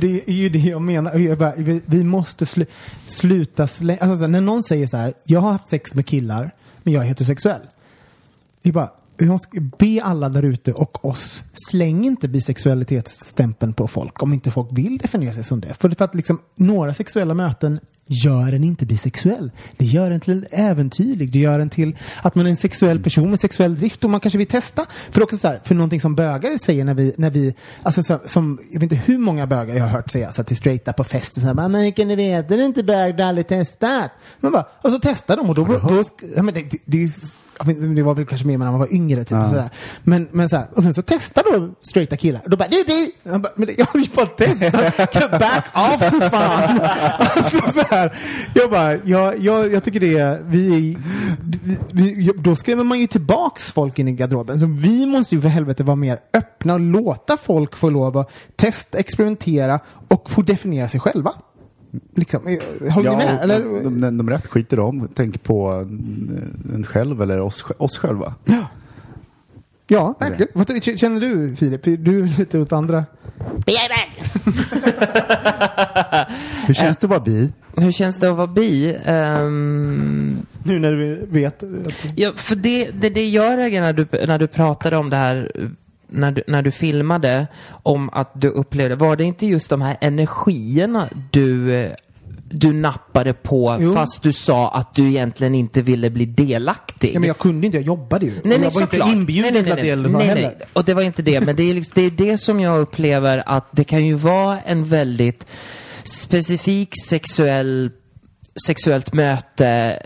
Det 0.00 0.22
är 0.26 0.32
ju 0.32 0.48
det 0.48 0.58
jag 0.58 0.82
menar. 0.82 1.18
Jag 1.18 1.38
bara, 1.38 1.52
vi, 1.56 1.82
vi 1.86 2.04
måste 2.04 2.46
slu, 2.46 2.66
sluta 3.06 3.66
slänga... 3.66 4.00
Alltså, 4.00 4.26
när 4.26 4.40
någon 4.40 4.62
säger 4.62 4.86
så 4.86 4.96
här, 4.96 5.14
jag 5.24 5.40
har 5.40 5.52
haft 5.52 5.68
sex 5.68 5.94
med 5.94 6.06
killar, 6.06 6.50
men 6.82 6.94
jag 6.94 7.02
är 7.02 7.08
heterosexuell. 7.08 7.60
Jag 8.62 8.74
bara, 8.74 8.90
jag 9.26 9.40
ska 9.40 9.60
be 9.60 10.00
alla 10.02 10.28
där 10.28 10.42
ute 10.42 10.72
och 10.72 11.04
oss, 11.04 11.42
släng 11.68 12.04
inte 12.04 12.28
bisexualitetsstämpeln 12.28 13.72
på 13.72 13.88
folk 13.88 14.22
om 14.22 14.32
inte 14.32 14.50
folk 14.50 14.68
vill 14.72 14.98
definiera 14.98 15.32
sig 15.32 15.44
som 15.44 15.60
det. 15.60 15.74
För, 15.74 15.90
för 15.90 16.04
att 16.04 16.14
liksom, 16.14 16.40
några 16.56 16.92
sexuella 16.92 17.34
möten 17.34 17.80
gör 18.08 18.52
en 18.52 18.64
inte 18.64 18.86
bisexuell. 18.86 19.50
Det 19.76 19.84
gör 19.84 20.10
en 20.10 20.20
till 20.20 20.46
äventyrlig. 20.50 21.32
Det 21.32 21.38
gör 21.38 21.60
en 21.60 21.70
till 21.70 21.96
att 22.22 22.34
man 22.34 22.46
är 22.46 22.50
en 22.50 22.56
sexuell 22.56 23.02
person 23.02 23.30
med 23.30 23.40
sexuell 23.40 23.78
drift 23.78 24.04
och 24.04 24.10
man 24.10 24.20
kanske 24.20 24.38
vill 24.38 24.46
testa. 24.46 24.86
För 25.10 25.22
också 25.22 25.36
så 25.36 25.48
här, 25.48 25.60
för 25.64 25.74
någonting 25.74 26.00
som 26.00 26.14
bögar 26.14 26.58
säger 26.64 26.84
när 26.84 26.94
vi, 26.94 27.14
när 27.16 27.30
vi 27.30 27.54
alltså 27.82 28.02
så, 28.02 28.20
som, 28.26 28.58
jag 28.72 28.80
vet 28.80 28.92
inte 28.92 29.04
hur 29.06 29.18
många 29.18 29.46
bögar 29.46 29.74
jag 29.74 29.82
har 29.82 29.90
hört 29.90 30.10
säga 30.10 30.32
så 30.32 30.36
här, 30.36 30.44
till 30.44 30.56
straighta 30.56 30.92
på 30.92 31.04
festen 31.04 31.42
så 31.42 31.46
här, 31.46 31.68
"Men, 31.68 31.92
kan 31.92 32.08
ni 32.08 32.16
veta, 32.16 32.48
det 32.48 32.62
är 32.62 32.66
inte 32.66 32.82
bög, 32.82 33.16
du 33.16 33.22
har 33.22 33.28
aldrig 33.28 33.48
testat. 33.48 34.10
Men 34.40 34.52
bara, 34.52 34.66
och 34.82 34.92
så 34.92 34.98
testar 35.02 35.36
de 35.36 35.48
och 35.48 35.54
då, 35.54 35.64
då, 35.64 36.04
ja, 36.36 36.42
men 36.42 36.54
det, 36.54 36.60
det, 36.84 37.06
det, 37.64 37.94
det 37.94 38.02
var 38.02 38.14
väl 38.14 38.26
kanske 38.26 38.46
mer 38.46 38.58
när 38.58 38.70
man 38.70 38.78
var 38.78 38.94
yngre 38.94 39.24
typ 39.24 39.28
sådär. 39.46 39.70
Men, 40.04 40.28
men 40.30 40.48
så 40.48 40.56
här, 40.56 40.66
och 40.74 40.82
sen 40.82 40.94
så 40.94 41.02
testar 41.02 41.42
då 41.52 41.74
straighta 41.80 42.16
killar. 42.16 42.40
Och 42.44 42.50
då 42.50 42.56
bara, 42.56 42.68
du 42.68 42.80
är 42.80 42.84
bi! 42.86 43.12
Jag 43.22 43.40
bara, 43.40 43.52
men 43.56 43.68
jag 43.78 43.86
har 43.86 44.00
ju 44.00 44.06
bara 44.14 44.26
testat. 44.26 45.30
Back 45.40 45.64
off 45.74 46.00
för 46.00 46.30
fan! 46.30 46.80
alltså, 47.18 47.58
så 47.72 47.80
här, 47.98 48.18
jag 48.54 48.70
bara, 48.70 48.96
jag, 49.04 49.38
jag, 49.38 49.72
jag 49.72 49.84
tycker 49.84 50.00
det 50.00 50.18
är, 50.18 50.42
vi, 50.46 50.98
vi, 51.92 52.14
vi, 52.14 52.32
då 52.38 52.56
skrämmer 52.56 52.84
man 52.84 53.00
ju 53.00 53.06
tillbaks 53.06 53.72
folk 53.72 53.98
in 53.98 54.08
i 54.08 54.12
garderoben. 54.12 54.60
Så 54.60 54.66
vi 54.66 55.06
måste 55.06 55.34
ju 55.34 55.40
för 55.40 55.48
helvete 55.48 55.84
vara 55.84 55.96
mer 55.96 56.18
öppna 56.32 56.74
och 56.74 56.80
låta 56.80 57.36
folk 57.36 57.76
få 57.76 57.90
lov 57.90 58.18
att 58.18 58.30
testa, 58.56 58.98
experimentera 58.98 59.80
och 60.08 60.30
få 60.30 60.42
definiera 60.42 60.88
sig 60.88 61.00
själva. 61.00 61.32
Liksom, 62.14 62.46
eh, 62.46 62.92
håller 62.92 63.10
ni 63.10 63.16
med? 63.16 63.38
Eller? 63.42 63.64
de, 63.64 64.00
de, 64.00 64.18
de 64.18 64.30
rätt 64.30 64.46
skiter 64.46 64.76
de 64.76 65.08
tänker 65.08 65.38
på 65.38 65.72
eh, 65.72 66.74
en 66.74 66.84
själv 66.88 67.22
eller 67.22 67.40
oss, 67.40 67.64
oss 67.78 67.98
själva. 67.98 68.34
Ja, 69.90 70.14
verkligen. 70.20 70.48
Vad 70.54 70.66
ty- 70.66 70.96
känner 70.96 71.20
du 71.20 71.56
Filip? 71.56 71.82
Du 71.84 72.22
är 72.22 72.38
lite 72.38 72.58
åt 72.58 72.72
andra. 72.72 73.04
Hur 76.66 76.74
känns 76.74 76.96
det 76.96 77.04
att 77.04 77.10
vara 77.10 77.20
bi? 77.20 77.52
Hur 77.76 77.92
känns 77.92 78.16
det 78.16 78.30
att 78.30 78.36
vara 78.36 78.46
bi? 78.46 78.96
Ehm, 79.04 80.46
Nu 80.62 80.78
när 80.78 80.92
du 80.92 81.26
vet. 81.30 81.62
Ja, 82.16 82.32
för 82.36 82.56
det, 82.56 82.90
det, 82.90 83.10
det 83.10 83.28
jag 83.28 83.58
reagerade 83.58 83.92
när 83.92 83.94
du, 84.20 84.26
när 84.26 84.38
du 84.38 84.46
pratade 84.46 84.96
om 84.96 85.10
det 85.10 85.16
här 85.16 85.50
när 86.10 86.30
du, 86.30 86.42
när 86.46 86.62
du 86.62 86.70
filmade 86.70 87.46
om 87.82 88.10
att 88.12 88.30
du 88.34 88.48
upplevde, 88.48 88.96
var 88.96 89.16
det 89.16 89.24
inte 89.24 89.46
just 89.46 89.70
de 89.70 89.82
här 89.82 89.96
energierna 90.00 91.08
du, 91.30 91.74
eh, 91.74 91.92
du 92.50 92.72
nappade 92.72 93.32
på 93.32 93.76
Jo. 93.80 93.94
fast 93.94 94.22
du 94.22 94.32
sa 94.32 94.70
att 94.70 94.94
du 94.94 95.08
egentligen 95.08 95.54
inte 95.54 95.82
ville 95.82 96.10
bli 96.10 96.26
delaktig? 96.26 97.14
Ja, 97.14 97.20
men 97.20 97.26
jag 97.28 97.38
kunde 97.38 97.66
inte, 97.66 97.78
jag 97.78 97.86
jobbade 97.86 98.26
ju. 98.26 98.32
Nej, 98.32 98.40
nej, 98.44 98.52
jag 98.52 98.58
var 98.58 98.66
inte 98.66 98.80
såklart. 98.80 99.08
inbjuden 99.12 99.52
nej, 99.52 99.62
nej, 99.62 99.62
till 99.62 99.72
att 99.72 99.78
nej, 99.78 99.96
delta 99.96 100.18
nej, 100.18 100.26
heller. 100.26 100.54
nej. 100.58 100.68
Och 100.72 100.84
det 100.84 100.94
var 100.94 101.02
inte 101.02 101.22
det, 101.22 101.40
men 101.40 101.56
det 101.56 101.70
är, 101.70 101.74
liksom, 101.74 101.92
det 101.94 102.02
är 102.02 102.10
det 102.10 102.38
som 102.38 102.60
jag 102.60 102.80
upplever 102.80 103.42
att 103.46 103.68
det 103.70 103.84
kan 103.84 104.06
ju 104.06 104.14
vara 104.14 104.60
en 104.60 104.84
väldigt 104.84 105.46
specifik 106.04 106.92
sexuell 107.08 107.90
sexuellt 108.66 109.12
möte, 109.12 109.98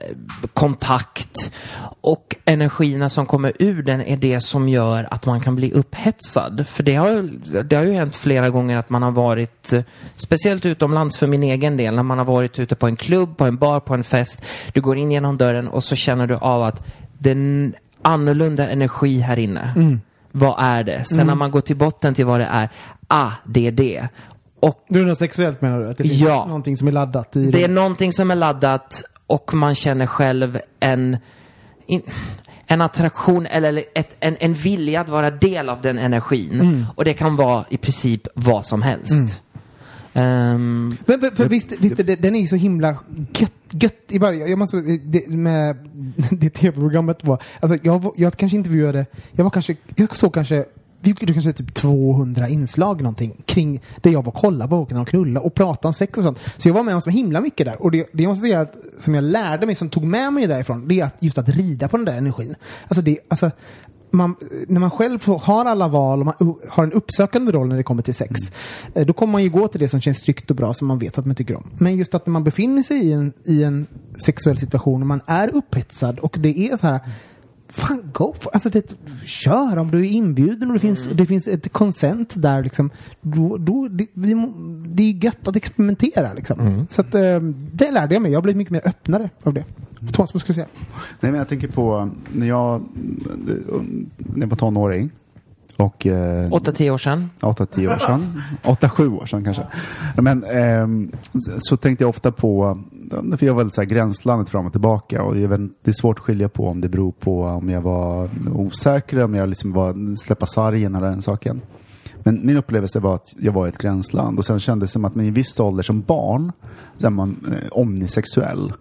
kontakt 0.55 1.53
och 2.01 2.37
energierna 2.45 3.09
som 3.09 3.27
kommer 3.27 3.53
ur 3.59 3.83
den 3.83 4.01
är 4.01 4.17
det 4.17 4.41
som 4.41 4.69
gör 4.69 5.09
att 5.11 5.27
man 5.27 5.41
kan 5.41 5.57
bli 5.57 5.73
upphetsad. 5.73 6.67
För 6.69 6.83
det 6.83 6.95
har, 6.95 7.31
det 7.63 7.77
har 7.77 7.85
ju 7.85 7.93
hänt 7.93 8.17
flera 8.17 8.51
gånger 8.51 8.77
att 8.77 8.91
man 8.91 9.03
har 9.03 9.11
varit, 9.11 9.73
speciellt 10.17 10.67
utomlands 10.67 11.17
för 11.17 11.27
min 11.27 11.43
egen 11.43 11.77
del, 11.77 11.95
när 11.95 12.03
man 12.03 12.19
har 12.19 12.25
varit 12.25 12.59
ute 12.59 12.75
på 12.75 12.87
en 12.87 12.97
klubb, 12.97 13.37
på 13.37 13.45
en 13.45 13.57
bar, 13.57 13.81
på 13.81 13.95
en 13.95 14.05
fest. 14.05 14.45
Du 14.73 14.81
går 14.81 14.97
in 14.97 15.13
genom 15.13 15.39
dörren 15.39 15.69
och 15.69 15.85
så 15.85 15.97
känner 15.97 16.27
du 16.27 16.35
av 16.35 16.63
att 16.63 16.87
det 17.19 17.31
är 17.31 17.37
en 17.37 17.75
annorlunda 18.03 18.69
energi 18.69 19.21
här 19.21 19.39
inne. 19.39 19.75
Vad 20.33 20.55
är 20.59 20.85
det? 20.85 21.05
Sen 21.05 21.27
när 21.27 21.35
man 21.35 21.51
går 21.51 21.61
till 21.61 21.77
botten 21.77 22.15
till 22.15 22.27
vad 22.27 22.41
det 22.41 22.47
är, 22.47 22.69
ah, 23.09 23.31
det 23.45 23.67
är 23.67 23.73
det. 23.73 24.09
Och 24.63 24.85
Du 24.89 25.01
är 25.03 25.07
något 25.07 25.19
sexuellt 25.19 25.61
menar 25.63 25.81
du? 25.81 25.89
Att 25.89 25.99
det 25.99 26.05
är 26.05 26.25
Ja. 26.27 26.45
någonting 26.47 26.77
som 26.77 26.89
är 26.89 26.93
laddat 26.93 27.37
i 27.37 27.51
det 27.51 27.65
är 27.65 27.69
någonting 27.69 28.13
som 28.13 28.31
är 28.31 28.35
laddat 28.35 29.03
och 29.27 29.55
man 29.55 29.75
känner 29.75 30.07
själv 30.07 30.59
en, 30.81 31.17
in, 31.87 32.03
en 32.67 32.81
attraktion 32.81 33.47
eller 33.47 33.85
ett, 33.95 34.17
en, 34.21 34.37
en 34.41 34.55
vilja 34.55 35.01
att 35.01 35.09
vara 35.09 35.31
del 35.31 35.69
av 35.69 35.83
den 35.83 35.99
energin. 35.99 36.61
Mm. 36.61 36.87
Och 36.97 37.05
det 37.05 37.13
kan 37.13 37.37
vara 37.37 37.65
i 37.71 37.77
princip 37.77 38.27
vad 38.35 38.67
som 38.67 38.83
helst. 38.83 39.43
Ehm, 40.15 40.97
Men 41.07 41.21
för, 41.21 41.37
för 41.37 41.49
visst, 41.49 41.73
visst 41.81 41.97
det, 41.97 42.17
den 42.17 42.37
är 42.37 42.41
ju 42.41 42.47
så 42.47 42.57
himla 42.57 42.97
gött, 43.39 43.53
gött 43.71 44.05
i 44.09 44.19
varje... 44.19 44.47
Jag 44.47 44.59
måste, 44.59 44.77
det, 45.05 45.29
med 45.29 45.77
det 46.31 46.51
tv-programmet 46.51 47.25
var... 47.25 47.43
Alltså 47.61 47.79
jag, 47.83 48.13
jag 48.17 48.37
kanske 48.37 48.57
intervjuade... 48.57 49.07
Jag 49.33 49.45
var 49.45 49.51
kanske... 49.51 49.77
Jag 49.97 50.17
såg 50.17 50.35
kanske... 50.35 50.65
Vi 51.03 51.11
gjorde 51.11 51.33
kanske 51.33 51.53
typ 51.53 51.75
200 51.75 52.49
inslag 52.49 53.03
någonting 53.03 53.43
kring 53.47 53.81
det 54.01 54.11
jag 54.11 54.23
var 54.23 54.33
och 54.33 54.39
kollade 54.39 54.71
på, 54.71 54.77
åkte 54.77 54.95
och 54.95 55.09
knulla 55.09 55.41
och 55.41 55.55
pratade 55.55 55.89
om 55.89 55.95
sex 55.95 56.19
och 56.19 56.25
sånt. 56.25 56.39
Så 56.57 56.69
jag 56.69 56.75
var 56.75 56.83
med 56.83 56.95
om 56.95 57.01
så 57.01 57.11
himla 57.11 57.41
mycket 57.41 57.67
där. 57.67 57.83
Och 57.83 57.91
det, 57.91 58.09
det 58.13 58.23
jag 58.23 58.31
måste 58.31 58.43
säga 58.47 58.61
att, 58.61 58.77
som 59.01 59.15
jag 59.15 59.25
lärde 59.25 59.67
mig, 59.67 59.75
som 59.75 59.89
tog 59.89 60.05
med 60.05 60.33
mig 60.33 60.47
därifrån, 60.47 60.89
det 60.89 61.01
är 61.01 61.05
att 61.05 61.17
just 61.21 61.39
att 61.39 61.49
rida 61.49 61.89
på 61.89 61.97
den 61.97 62.07
där 62.07 62.13
energin. 62.13 62.55
Alltså 62.89 63.03
det, 63.03 63.19
alltså, 63.29 63.51
man, 64.11 64.37
när 64.69 64.81
man 64.81 64.91
själv 64.91 65.19
får, 65.19 65.39
har 65.39 65.65
alla 65.65 65.89
val 65.89 66.21
och 66.21 66.27
man 66.27 66.57
har 66.69 66.85
en 66.85 66.93
uppsökande 66.93 67.53
roll 67.53 67.69
när 67.69 67.77
det 67.77 67.83
kommer 67.83 68.03
till 68.03 68.15
sex, 68.15 68.41
eh, 68.95 69.07
då 69.07 69.13
kommer 69.13 69.33
man 69.33 69.43
ju 69.43 69.51
gå 69.51 69.69
till 69.69 69.81
det 69.81 69.89
som 69.89 70.01
känns 70.01 70.23
tryggt 70.23 70.51
och 70.51 70.57
bra 70.57 70.75
som 70.75 70.89
man 70.89 70.99
vet 70.99 71.19
att 71.19 71.27
man 71.27 71.35
tycker 71.35 71.57
om. 71.57 71.71
Men 71.79 71.97
just 71.97 72.15
att 72.15 72.27
när 72.27 72.33
man 72.33 72.45
befinner 72.45 72.83
sig 72.83 72.97
i 72.97 73.13
en, 73.13 73.33
i 73.45 73.63
en 73.63 73.87
sexuell 74.25 74.59
situation 74.59 75.01
och 75.01 75.07
man 75.07 75.21
är 75.27 75.57
upphetsad 75.57 76.19
och 76.19 76.37
det 76.39 76.59
är 76.59 76.77
så 76.77 76.87
här 76.87 77.01
Fan, 77.73 78.11
go 78.13 78.35
for 78.41 78.51
Alltså 78.53 78.69
det, 78.69 78.95
kör 79.25 79.77
om 79.77 79.91
du 79.91 80.01
är 80.01 80.11
inbjuden 80.11 80.69
och 80.69 80.75
det 80.75 80.81
finns, 80.81 81.09
det 81.13 81.27
finns 81.27 81.49
ett 81.49 81.73
consent 81.73 82.33
där 82.37 82.63
liksom. 82.63 82.91
Då, 83.21 83.57
då, 83.57 83.89
det, 83.89 84.07
det 84.87 85.03
är 85.03 85.25
gött 85.25 85.49
att 85.49 85.57
experimentera 85.57 86.33
liksom. 86.33 86.87
Så 86.91 87.01
att, 87.01 87.15
eh, 87.15 87.41
det 87.73 87.91
lärde 87.91 88.15
jag 88.15 88.23
mig. 88.23 88.33
Jag 88.33 88.43
blivit 88.43 88.57
mycket 88.57 88.73
mer 88.73 88.89
öppnare 88.89 89.31
av 89.43 89.55
det. 89.55 89.65
Thomas, 90.13 90.35
vad 90.35 90.41
ska 90.41 90.47
du 90.47 90.55
säga? 90.55 90.67
Nej, 91.21 91.33
men 91.33 91.35
jag 91.35 91.49
tänker 91.49 91.69
på 91.69 92.11
när 92.33 92.47
jag, 92.49 92.83
när 94.17 94.41
jag 94.41 94.47
var 94.47 94.57
tonåring 94.57 95.11
och 95.77 96.07
eh, 96.07 96.49
8-10 96.49 96.91
år 96.91 96.99
sedan. 96.99 97.31
8-10 97.41 97.95
år 97.95 97.99
sedan. 97.99 98.43
8-7 98.63 99.21
år 99.21 99.27
sedan 99.27 99.45
kanske. 99.45 99.67
Men, 100.17 100.45
ehm, 100.45 101.13
så 101.61 101.77
tänkte 101.77 102.05
jag 102.05 102.09
ofta 102.09 102.33
på, 102.33 102.79
för 103.11 103.47
jag 103.47 103.55
var 103.55 103.59
väldigt 103.59 103.75
så 103.75 103.81
här 103.81 103.89
gränslandet 103.89 104.49
fram 104.49 104.67
och 104.67 104.73
tillbaka 104.73 105.23
och 105.23 105.37
vet, 105.37 105.61
det 105.61 105.91
är 105.91 105.93
svårt 105.93 106.19
att 106.19 106.25
skilja 106.25 106.49
på 106.49 106.69
om 106.69 106.81
det 106.81 106.89
beror 106.89 107.13
på 107.13 107.45
om 107.45 107.69
jag 107.69 107.81
var 107.81 108.29
osäker, 108.55 109.25
om 109.25 109.35
jag 109.35 109.49
liksom 109.49 109.73
var 109.73 110.17
släppa 110.17 110.47
sargen 110.47 110.95
eller 110.95 111.11
den 111.11 111.23
saken. 111.23 111.61
Men 112.25 112.47
min 112.47 112.57
upplevelse 112.57 113.01
var 113.01 113.15
att 113.15 113.35
jag 113.39 113.53
var 113.53 113.67
i 113.67 113.69
ett 113.69 113.79
gränsland 113.79 114.39
och 114.39 114.45
sen 114.45 114.61
kändes 114.61 114.91
det 114.91 114.93
som 114.93 115.05
att 115.05 115.15
man 115.15 115.25
i 115.25 115.31
viss 115.31 115.61
ålder 115.61 115.83
som 115.83 116.01
barn 116.01 116.53
så 116.99 117.07
är 117.07 117.11
man 117.11 117.37
eh, 117.51 117.69
omnisexuell. 117.71 118.73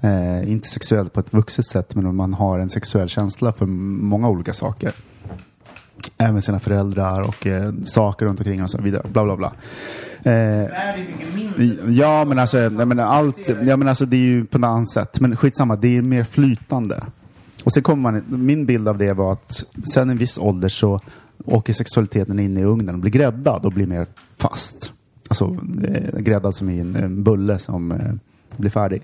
Eh, 0.00 0.52
inte 0.52 0.68
sexuell 0.68 1.08
på 1.08 1.20
ett 1.20 1.32
vuxet 1.34 1.66
sätt 1.66 1.94
men 1.94 2.14
man 2.14 2.34
har 2.34 2.58
en 2.58 2.70
sexuell 2.70 3.08
känsla 3.08 3.52
för 3.52 3.66
många 3.66 4.28
olika 4.28 4.52
saker 4.52 4.92
även 6.18 6.42
sina 6.42 6.60
föräldrar 6.60 7.20
och 7.20 7.46
eh, 7.46 7.72
saker 7.84 8.26
runt 8.26 8.40
omkring 8.40 8.62
och 8.62 8.70
så 8.70 8.82
vidare. 8.82 9.06
Bla 9.12 9.24
bla 9.24 9.36
bla. 9.36 9.52
Eh, 10.22 10.66
ja 11.88 12.24
men 12.24 12.38
alltså, 12.38 12.58
jag 12.58 12.88
menar, 12.88 13.04
allt, 13.04 13.48
ja, 13.64 13.76
men 13.76 13.88
alltså 13.88 14.06
det 14.06 14.16
är 14.16 14.20
ju 14.20 14.44
på 14.44 14.58
något 14.58 14.68
annat 14.68 14.90
sätt. 14.90 15.20
Men 15.20 15.36
skitsamma, 15.36 15.76
det 15.76 15.96
är 15.96 16.02
mer 16.02 16.24
flytande. 16.24 17.04
Och 17.64 17.72
sen 17.72 17.82
kommer 17.82 18.02
man, 18.02 18.24
min 18.28 18.66
bild 18.66 18.88
av 18.88 18.98
det 18.98 19.12
var 19.12 19.32
att 19.32 19.64
sen 19.94 20.10
en 20.10 20.18
viss 20.18 20.38
ålder 20.38 20.68
så 20.68 21.00
åker 21.44 21.72
sexualiteten 21.72 22.38
in 22.38 22.58
i 22.58 22.64
ugnen 22.64 22.94
och 22.94 23.00
blir 23.00 23.12
gräddad 23.12 23.64
och 23.64 23.72
blir 23.72 23.86
mer 23.86 24.06
fast. 24.36 24.92
Alltså 25.28 25.56
eh, 25.84 26.20
gräddad 26.20 26.54
som 26.54 26.70
i 26.70 26.80
en, 26.80 26.96
en 26.96 27.22
bulle 27.22 27.58
som 27.58 27.92
eh, 27.92 28.12
blir 28.56 28.70
färdig. 28.70 29.02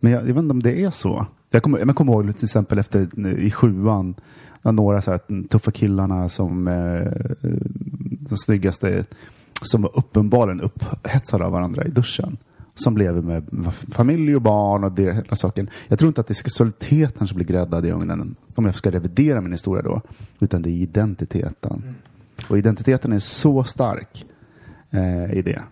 Men 0.00 0.12
jag, 0.12 0.20
jag 0.20 0.26
vet 0.26 0.36
inte 0.36 0.52
om 0.52 0.62
det 0.62 0.84
är 0.84 0.90
så. 0.90 1.26
Jag 1.50 1.62
kommer, 1.62 1.78
jag 1.78 1.96
kommer 1.96 2.12
ihåg 2.12 2.36
till 2.36 2.44
exempel 2.44 2.78
efter 2.78 3.08
eh, 3.16 3.32
i 3.32 3.50
sjuan, 3.50 4.14
några 4.72 5.02
så 5.02 5.10
här, 5.10 5.48
tuffa 5.48 5.70
killarna 5.70 6.28
som 6.28 6.68
eh, 6.68 7.12
de 8.20 8.36
snyggaste 8.36 9.04
som 9.62 9.82
var 9.82 9.98
uppenbarligen 9.98 10.60
upphetsade 10.60 11.44
av 11.44 11.52
varandra 11.52 11.84
i 11.84 11.88
duschen. 11.88 12.36
Som 12.74 12.96
lever 12.96 13.22
med 13.22 13.72
familj 13.90 14.36
och 14.36 14.42
barn 14.42 14.84
och 14.84 14.92
det 14.92 15.12
hela 15.12 15.36
saken. 15.36 15.70
Jag 15.88 15.98
tror 15.98 16.08
inte 16.08 16.20
att 16.20 16.26
det 16.26 16.32
är 16.32 16.34
sexualiteten 16.34 17.26
som 17.26 17.36
blir 17.36 17.46
gräddad 17.46 17.86
i 17.86 17.90
ugnen. 17.90 18.36
Om 18.54 18.64
jag 18.64 18.74
ska 18.74 18.90
revidera 18.90 19.40
min 19.40 19.52
historia 19.52 19.82
då. 19.82 20.00
Utan 20.40 20.62
det 20.62 20.70
är 20.70 20.72
identiteten. 20.72 21.94
Och 22.48 22.58
identiteten 22.58 23.12
är 23.12 23.18
så 23.18 23.64
stark 23.64 24.26
eh, 24.90 25.32
i 25.32 25.42
det. 25.42 25.62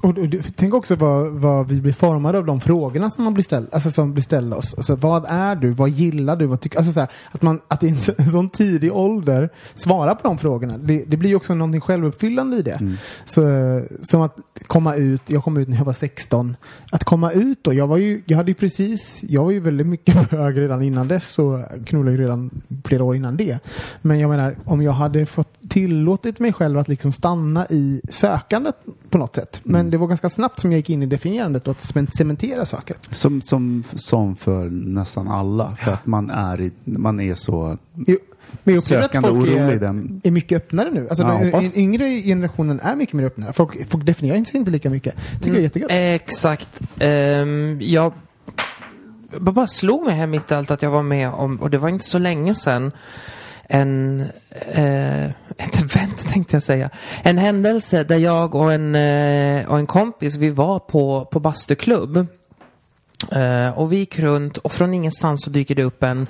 Och, 0.00 0.18
och, 0.18 0.26
tänk 0.56 0.74
också 0.74 0.96
vad, 0.96 1.32
vad 1.32 1.68
vi 1.68 1.80
blir 1.80 1.92
formade 1.92 2.38
av 2.38 2.46
de 2.46 2.60
frågorna 2.60 3.10
som 3.10 3.24
man 3.24 3.34
blir 3.34 3.44
ställd, 3.44 3.68
alltså 3.72 3.90
som 3.90 4.12
blir 4.12 4.22
ställda 4.22 4.56
oss. 4.56 4.74
Alltså, 4.74 4.96
vad 4.96 5.26
är 5.28 5.54
du? 5.54 5.70
Vad 5.70 5.90
gillar 5.90 6.36
du? 6.36 6.46
Vad 6.46 6.60
tycker, 6.60 6.78
alltså, 6.78 6.92
så 6.92 7.00
här, 7.00 7.08
att 7.30 7.42
man 7.42 7.60
att 7.68 7.84
i 7.84 7.88
en, 7.88 7.98
en 8.18 8.32
sån 8.32 8.50
tidig 8.50 8.92
ålder 8.92 9.50
svara 9.74 10.14
på 10.14 10.28
de 10.28 10.38
frågorna. 10.38 10.78
Det, 10.78 11.04
det 11.06 11.16
blir 11.16 11.30
ju 11.30 11.36
också 11.36 11.54
någonting 11.54 11.80
självuppfyllande 11.80 12.56
i 12.56 12.62
det. 12.62 12.72
Mm. 12.80 12.96
Så, 13.24 13.42
som 14.02 14.22
att 14.22 14.36
komma 14.66 14.94
ut, 14.94 15.22
jag 15.26 15.44
kom 15.44 15.56
ut 15.56 15.68
när 15.68 15.76
jag 15.76 15.84
var 15.84 15.92
16. 15.92 16.56
Att 16.90 17.04
komma 17.04 17.32
ut 17.32 17.58
då, 17.64 17.72
jag 17.72 17.86
var 17.86 17.96
ju, 17.96 18.22
jag 18.26 18.36
hade 18.36 18.50
ju 18.50 18.54
precis, 18.54 19.22
jag 19.22 19.44
var 19.44 19.50
ju 19.50 19.60
väldigt 19.60 19.86
mycket 19.86 20.30
hög 20.30 20.58
redan 20.58 20.82
innan 20.82 21.08
dess 21.08 21.38
och 21.38 21.58
knullade 21.86 22.16
ju 22.16 22.22
redan 22.22 22.62
flera 22.84 23.04
år 23.04 23.16
innan 23.16 23.36
det. 23.36 23.58
Men 24.02 24.18
jag 24.18 24.30
menar, 24.30 24.56
om 24.64 24.82
jag 24.82 24.92
hade 24.92 25.26
fått 25.26 25.48
tillåtit 25.68 26.38
mig 26.38 26.52
själv 26.52 26.78
att 26.78 26.88
liksom 26.88 27.12
stanna 27.12 27.66
i 27.70 28.00
sökandet 28.10 28.76
på 29.10 29.18
något 29.18 29.36
sätt. 29.36 29.60
Men 29.62 29.80
mm. 29.80 29.90
det 29.90 29.96
var 29.96 30.06
ganska 30.06 30.30
snabbt 30.30 30.60
som 30.60 30.72
jag 30.72 30.78
gick 30.78 30.90
in 30.90 31.02
i 31.02 31.06
definierandet 31.06 31.68
och 31.68 31.76
att 31.76 32.14
cementera 32.16 32.66
saker. 32.66 32.96
Som, 33.10 33.42
som, 33.42 33.84
som 33.94 34.36
för 34.36 34.70
nästan 34.70 35.28
alla. 35.28 35.76
För 35.76 35.92
att 35.92 36.06
man 36.06 36.30
är, 36.30 36.60
i, 36.60 36.72
man 36.84 37.20
är 37.20 37.34
så 37.34 37.78
jo. 38.06 38.16
Men 38.64 38.74
jag 38.74 38.82
upplever 38.82 39.04
att 39.04 39.12
folk 39.12 39.48
är, 39.48 40.26
är, 40.26 40.30
mycket 40.30 40.56
öppnare 40.56 40.90
nu. 40.90 41.08
Alltså 41.08 41.24
ja, 41.24 41.60
den 41.60 41.78
yngre 41.78 42.22
generationen 42.22 42.80
är 42.80 42.96
mycket 42.96 43.12
mer 43.12 43.24
öppna. 43.24 43.52
Folk, 43.52 43.90
folk 43.90 44.04
definierar 44.04 44.44
sig 44.44 44.56
inte 44.56 44.70
lika 44.70 44.90
mycket. 44.90 45.14
Tycker 45.16 45.48
mm, 45.48 45.54
jag 45.54 45.58
är 45.58 45.62
jättegott. 45.62 45.90
Exakt. 45.90 46.80
Um, 47.00 47.80
jag 47.80 48.12
bara 49.38 49.66
slog 49.66 50.04
mig 50.04 50.14
här 50.14 50.26
mitt 50.26 50.50
i 50.50 50.54
allt 50.54 50.70
att 50.70 50.82
jag 50.82 50.90
var 50.90 51.02
med 51.02 51.28
om, 51.30 51.60
och 51.60 51.70
det 51.70 51.78
var 51.78 51.88
inte 51.88 52.04
så 52.04 52.18
länge 52.18 52.54
sedan, 52.54 52.92
en, 53.62 54.20
eh, 54.50 55.24
ett 55.24 55.80
event 55.80 56.28
tänkte 56.28 56.56
jag 56.56 56.62
säga. 56.62 56.90
En 57.22 57.38
händelse 57.38 58.04
där 58.04 58.18
jag 58.18 58.54
och 58.54 58.72
en, 58.72 58.94
eh, 58.94 59.68
och 59.68 59.78
en 59.78 59.86
kompis, 59.86 60.36
vi 60.36 60.50
var 60.50 60.78
på, 60.78 61.28
på 61.32 61.40
bastuklubb. 61.40 62.26
Uh, 63.36 63.78
och 63.78 63.92
vi 63.92 63.96
gick 63.96 64.18
runt 64.18 64.58
och 64.58 64.72
från 64.72 64.94
ingenstans 64.94 65.44
så 65.44 65.50
dyker 65.50 65.74
det 65.74 65.82
upp 65.82 66.02
en, 66.02 66.20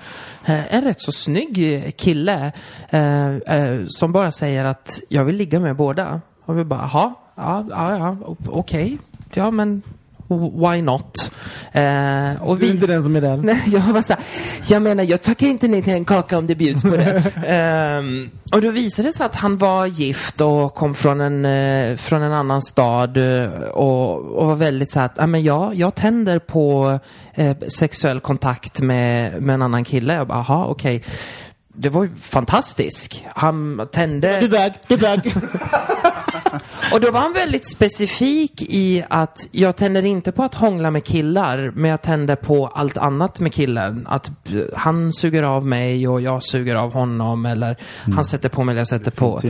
uh, 0.49 0.75
en 0.75 0.85
rätt 0.85 1.01
så 1.01 1.12
snygg 1.12 1.95
kille 1.97 2.53
uh, 2.95 3.87
som 3.89 4.12
bara 4.12 4.31
säger 4.31 4.65
att 4.65 5.01
jag 5.09 5.25
vill 5.25 5.37
ligga 5.37 5.61
med 5.61 5.77
båda. 5.77 6.21
Och 6.45 6.59
vi 6.59 6.65
bara, 6.65 6.91
jaha, 6.93 7.15
ja, 7.35 7.65
ja, 7.71 7.99
ja 7.99 8.17
okej. 8.47 8.85
Okay. 8.85 8.99
Ja, 9.35 9.51
men 9.51 9.83
why 10.31 10.82
not? 10.82 11.32
Eh, 11.73 12.43
och 12.43 12.59
du 12.59 12.65
är 12.65 12.69
vi, 12.69 12.70
inte 12.70 12.86
den 12.86 13.02
som 13.02 13.16
är 13.16 13.20
den? 13.20 13.40
Nej, 13.40 13.62
jag 13.66 13.81
var 13.81 14.02
så 14.02 14.12
här, 14.12 14.23
jag 14.66 14.82
menar, 14.82 15.05
jag 15.05 15.23
tackar 15.23 15.47
inte 15.47 15.69
nej 15.69 15.82
till 15.82 15.93
en 15.93 16.05
kaka 16.05 16.39
om 16.39 16.47
det 16.47 16.55
bjuds 16.55 16.82
på 16.82 16.89
det. 16.89 17.16
eh, 17.47 18.02
och 18.57 18.62
då 18.62 18.70
visade 18.70 19.09
det 19.09 19.12
sig 19.12 19.27
att 19.27 19.36
han 19.36 19.57
var 19.57 19.86
gift 19.86 20.40
och 20.40 20.74
kom 20.74 20.94
från 20.94 21.20
en, 21.20 21.44
eh, 21.44 21.97
från 21.97 22.23
en 22.23 22.32
annan 22.32 22.62
stad 22.62 23.16
eh, 23.16 23.51
och, 23.61 24.19
och 24.19 24.47
var 24.47 24.57
väldigt 24.57 24.90
så 24.90 25.01
här, 25.01 25.07
att, 25.07 25.28
men 25.28 25.43
jag, 25.43 25.74
jag 25.74 25.94
tänder 25.94 26.39
på 26.39 26.98
eh, 27.35 27.57
sexuell 27.69 28.20
kontakt 28.20 28.81
med, 28.81 29.43
med 29.43 29.55
en 29.55 29.62
annan 29.62 29.85
kille. 29.85 30.15
Jag 30.15 30.27
bara, 30.27 30.39
aha, 30.39 30.66
okej. 30.66 30.97
Okay 30.97 31.11
det 31.74 31.89
var 31.89 32.05
ju 32.05 32.11
fantastiskt. 32.16 33.24
Han 33.35 33.89
tände... 33.93 34.40
Du 34.40 34.48
bög, 34.48 34.73
du 34.89 34.97
bög. 34.97 35.20
Och 36.93 37.01
då 37.01 37.11
var 37.11 37.21
han 37.21 37.33
väldigt 37.33 37.71
specifik 37.71 38.62
i 38.62 39.05
att 39.11 39.49
jag 39.51 39.77
tänder 39.77 40.05
inte 40.05 40.33
på 40.33 40.43
att 40.43 40.55
hångla 40.55 40.91
med 40.91 41.05
killar, 41.05 41.73
men 41.75 41.91
jag 41.91 42.03
tänder 42.03 42.37
på 42.37 42.67
allt 42.67 42.99
annat 42.99 43.41
med 43.41 43.53
killen. 43.53 44.07
Att 44.07 44.31
han 44.75 45.12
suger 45.12 45.43
av 45.43 45.67
mig 45.67 46.09
och 46.09 46.21
jag 46.21 46.43
suger 46.43 46.75
av 46.75 46.93
honom 46.93 47.47
eller 47.47 47.77
mm. 48.05 48.17
han 48.17 48.25
sätter 48.25 48.49
på 48.49 48.65
mig 48.65 48.73
eller 48.73 48.81
jag 48.81 48.89
sätter 48.89 49.11
på. 49.11 49.41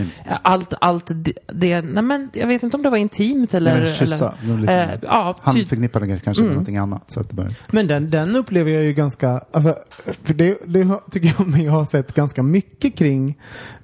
Allt, 0.43 0.75
allt 0.81 1.11
det, 1.53 1.83
nej 1.83 2.03
men 2.03 2.31
jag 2.33 2.47
vet 2.47 2.62
inte 2.62 2.77
om 2.77 2.83
det 2.83 2.91
var 2.91 2.97
intimt 2.97 3.55
eller... 3.55 3.81
Men 3.81 3.95
kyssa, 3.95 4.35
eller, 4.43 4.59
liksom, 4.59 4.77
äh, 4.77 4.89
ja, 5.03 5.37
han 5.41 5.55
förknippade 5.55 6.07
det 6.07 6.21
kanske 6.21 6.43
mm. 6.43 6.49
med 6.49 6.55
någonting 6.55 6.77
annat. 6.77 7.05
Så 7.09 7.21
att 7.21 7.29
det 7.29 7.35
bara... 7.35 7.49
Men 7.71 7.87
den, 7.87 8.11
den 8.11 8.37
upplever 8.37 8.71
jag 8.71 8.85
ju 8.85 8.93
ganska, 8.93 9.41
alltså, 9.53 9.77
för 10.23 10.35
det, 10.35 10.59
det 10.67 10.99
tycker 11.11 11.35
jag 11.39 11.49
mig 11.49 11.67
har 11.67 11.85
sett 11.85 12.15
ganska 12.15 12.43
mycket 12.43 12.97
kring 12.97 13.39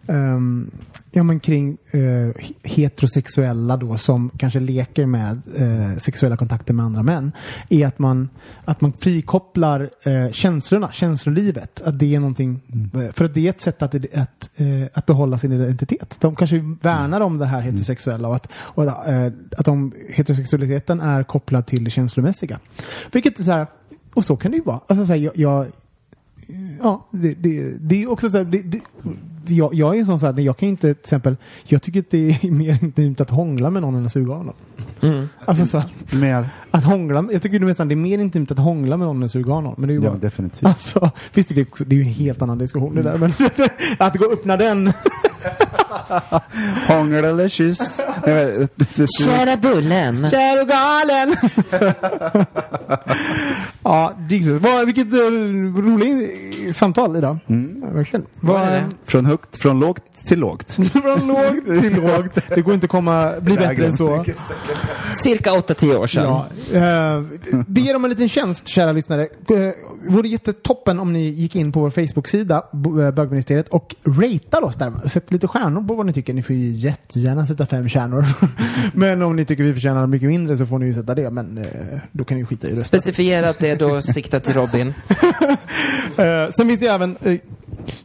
um, 0.07 0.70
ja, 1.11 1.23
men 1.23 1.41
kring 1.41 1.77
uh, 1.95 2.33
heterosexuella 2.62 3.77
då 3.77 3.99
som 3.99 4.31
kanske 4.39 4.61
leker 4.61 5.07
med 5.07 5.43
uh, 5.61 5.99
sexuella 5.99 6.37
kontakter 6.37 6.74
med 6.74 6.85
andra 6.85 7.03
män 7.03 7.33
är 7.69 7.87
att 7.87 7.99
man, 7.99 8.28
att 8.65 8.81
man 8.81 8.93
frikopplar 8.93 9.91
uh, 10.07 10.33
känslorna, 10.33 10.93
känslolivet. 10.93 11.81
Att 11.81 11.99
det 11.99 12.15
är 12.15 12.20
någonting, 12.20 12.61
mm. 12.73 13.12
För 13.12 13.24
att 13.24 13.35
det 13.35 13.47
är 13.47 13.51
ett 13.51 13.61
sätt 13.61 13.83
att, 13.83 13.95
att, 13.95 14.51
att 14.93 15.07
behålla 15.07 15.39
sin 15.39 15.53
identitet. 15.53 16.16
De 16.20 16.37
kanske 16.37 16.77
värnar 16.83 17.20
om 17.20 17.39
det 17.39 17.47
här 17.47 17.59
mm. 17.59 17.70
heterosexuella 17.70 18.28
och 18.28 18.37
att, 18.37 18.49
och, 18.53 18.85
att 19.59 19.65
de, 19.65 19.93
heterosexualiteten 20.11 21.01
är 21.01 21.23
kopplad 21.23 21.66
till 21.66 21.85
det 21.85 21.91
känslomässiga. 21.91 22.59
Vilket 23.12 23.39
är 23.39 23.43
så 23.43 23.53
här, 23.53 23.66
och 24.15 24.24
så 24.24 24.37
kan 24.37 24.51
det 24.51 24.57
ju 24.57 24.62
vara. 24.62 24.81
Alltså 24.87 25.07
så 25.07 25.12
här, 25.12 25.20
jag, 25.20 25.37
jag 25.37 25.66
ja, 26.82 27.06
det, 27.10 27.35
det, 27.35 27.73
det 27.81 28.02
är 28.02 28.10
också 28.10 28.31
så 28.31 28.36
här, 28.36 28.44
det, 28.44 28.62
det, 28.62 28.81
jag, 29.55 29.74
jag 29.74 29.94
är 29.94 29.98
en 29.98 30.06
sån 30.06 30.20
så 30.20 30.27
här, 30.27 30.40
jag 30.40 30.56
kan 30.56 30.68
inte 30.68 30.94
till 30.94 31.01
exempel, 31.02 31.36
jag 31.64 31.82
tycker 31.82 32.01
att 32.01 32.10
det 32.10 32.31
är 32.31 32.51
mer 32.51 32.85
intimt 32.85 33.20
att 33.20 33.31
hångla 33.31 33.70
med 33.70 33.82
någon 33.82 33.94
än 33.94 34.06
att 34.06 34.12
suga 34.12 34.35
av 34.35 34.44
någon. 34.44 34.55
Mm. 35.01 35.28
Alltså 35.44 35.66
så 35.66 35.82
mer. 36.12 36.48
Att 36.70 36.85
hångla, 36.85 37.28
jag 37.32 37.43
tycker 37.43 37.60
nästan 37.60 37.89
det 37.89 37.94
är 37.94 37.97
mer 37.97 38.18
intimt 38.18 38.51
att 38.51 38.59
hångla 38.59 38.97
med 38.97 39.06
någon 39.06 39.16
än 39.16 39.23
att 39.23 39.31
suga 39.31 39.55
av 39.55 39.62
någon. 39.62 39.74
Men 39.78 39.89
det 39.89 39.94
är 39.94 39.98
ju 39.98 40.05
ja, 40.05 40.10
bara, 40.10 40.18
definitivt. 40.18 40.64
Alltså, 40.64 41.10
visst 41.35 41.51
är 41.51 41.55
det, 41.55 41.62
också, 41.62 41.85
det 41.85 41.94
är 41.94 41.98
ju 41.98 42.02
en 42.02 42.09
helt 42.09 42.43
annan 42.43 42.59
diskussion 42.59 42.94
det 42.94 43.02
där, 43.02 43.18
men 43.18 43.32
att 43.98 44.16
gå 44.16 44.27
och 44.27 44.32
öppna 44.32 44.56
den. 44.56 44.93
Hångel 46.88 47.24
eller 47.24 47.48
kyss? 47.48 48.00
Kära 49.24 49.56
Bullen. 49.56 50.30
Kär 50.30 50.62
och 50.62 50.68
galen. 50.68 51.36
ja, 53.82 54.12
Jesus. 54.28 54.62
Vad, 54.62 54.86
vilket 54.86 55.12
uh, 55.12 55.20
roligt 55.82 56.76
samtal 56.76 57.16
idag. 57.16 57.38
Mm. 57.46 57.94
Verkligen. 57.94 58.26
Vad, 58.40 58.84
från 59.06 59.26
högt, 59.26 59.56
från 59.56 59.80
lågt 59.80 60.02
till 60.26 60.38
lågt. 60.38 60.72
från 60.92 61.26
lågt 61.26 61.82
till 61.82 61.94
lågt. 61.94 62.38
Det 62.54 62.60
går 62.60 62.74
inte 62.74 62.84
att 62.84 62.90
komma, 62.90 63.32
bli 63.40 63.56
bättre 63.56 63.86
än 63.86 63.92
så. 63.92 64.24
Cirka 65.12 65.50
8-10 65.50 65.96
år 65.96 66.06
sedan. 66.06 66.42
Ja. 66.72 67.18
Uh, 67.18 67.24
ber 67.66 67.96
om 67.96 68.04
en 68.04 68.10
liten 68.10 68.28
tjänst, 68.28 68.68
kära 68.68 68.92
lyssnare. 68.92 69.22
Uh, 69.50 69.70
vore 70.08 70.28
jättetoppen 70.28 71.00
om 71.00 71.12
ni 71.12 71.28
gick 71.28 71.56
in 71.56 71.72
på 71.72 71.80
vår 71.80 71.90
Facebook-sida, 71.90 72.62
bögministeriet, 73.12 73.68
och 73.68 73.94
ratear 74.04 74.64
oss 74.64 74.74
där. 74.74 75.08
Sätt 75.08 75.32
lite 75.32 75.48
stjärnor 75.48 75.76
på 75.82 75.94
vad 75.94 76.07
ni 76.07 76.12
tycker. 76.12 76.35
Ni 76.35 76.43
får 76.43 76.57
ju 76.57 76.70
jättegärna 76.70 77.47
sätta 77.47 77.66
fem 77.66 77.89
stjärnor. 77.89 78.24
Men 78.94 79.23
om 79.23 79.36
ni 79.36 79.44
tycker 79.44 79.62
vi 79.62 79.74
förtjänar 79.74 80.07
mycket 80.07 80.28
mindre 80.28 80.57
så 80.57 80.66
får 80.66 80.78
ni 80.78 80.86
ju 80.86 80.94
sätta 80.94 81.15
det. 81.15 81.31
Men 81.31 81.59
uh, 81.59 81.65
då 82.12 82.24
kan 82.24 82.36
ni 82.36 82.40
ju 82.43 82.47
skita 82.47 82.69
i 82.69 82.70
det. 82.70 82.85
Specifierat 82.85 83.59
det 83.59 83.74
då 83.74 84.03
sikta 84.03 84.40
till 84.40 84.55
Robin. 84.55 84.94
sen 86.57 86.69
finns 86.69 86.81
det 86.81 86.86
även 86.86 87.19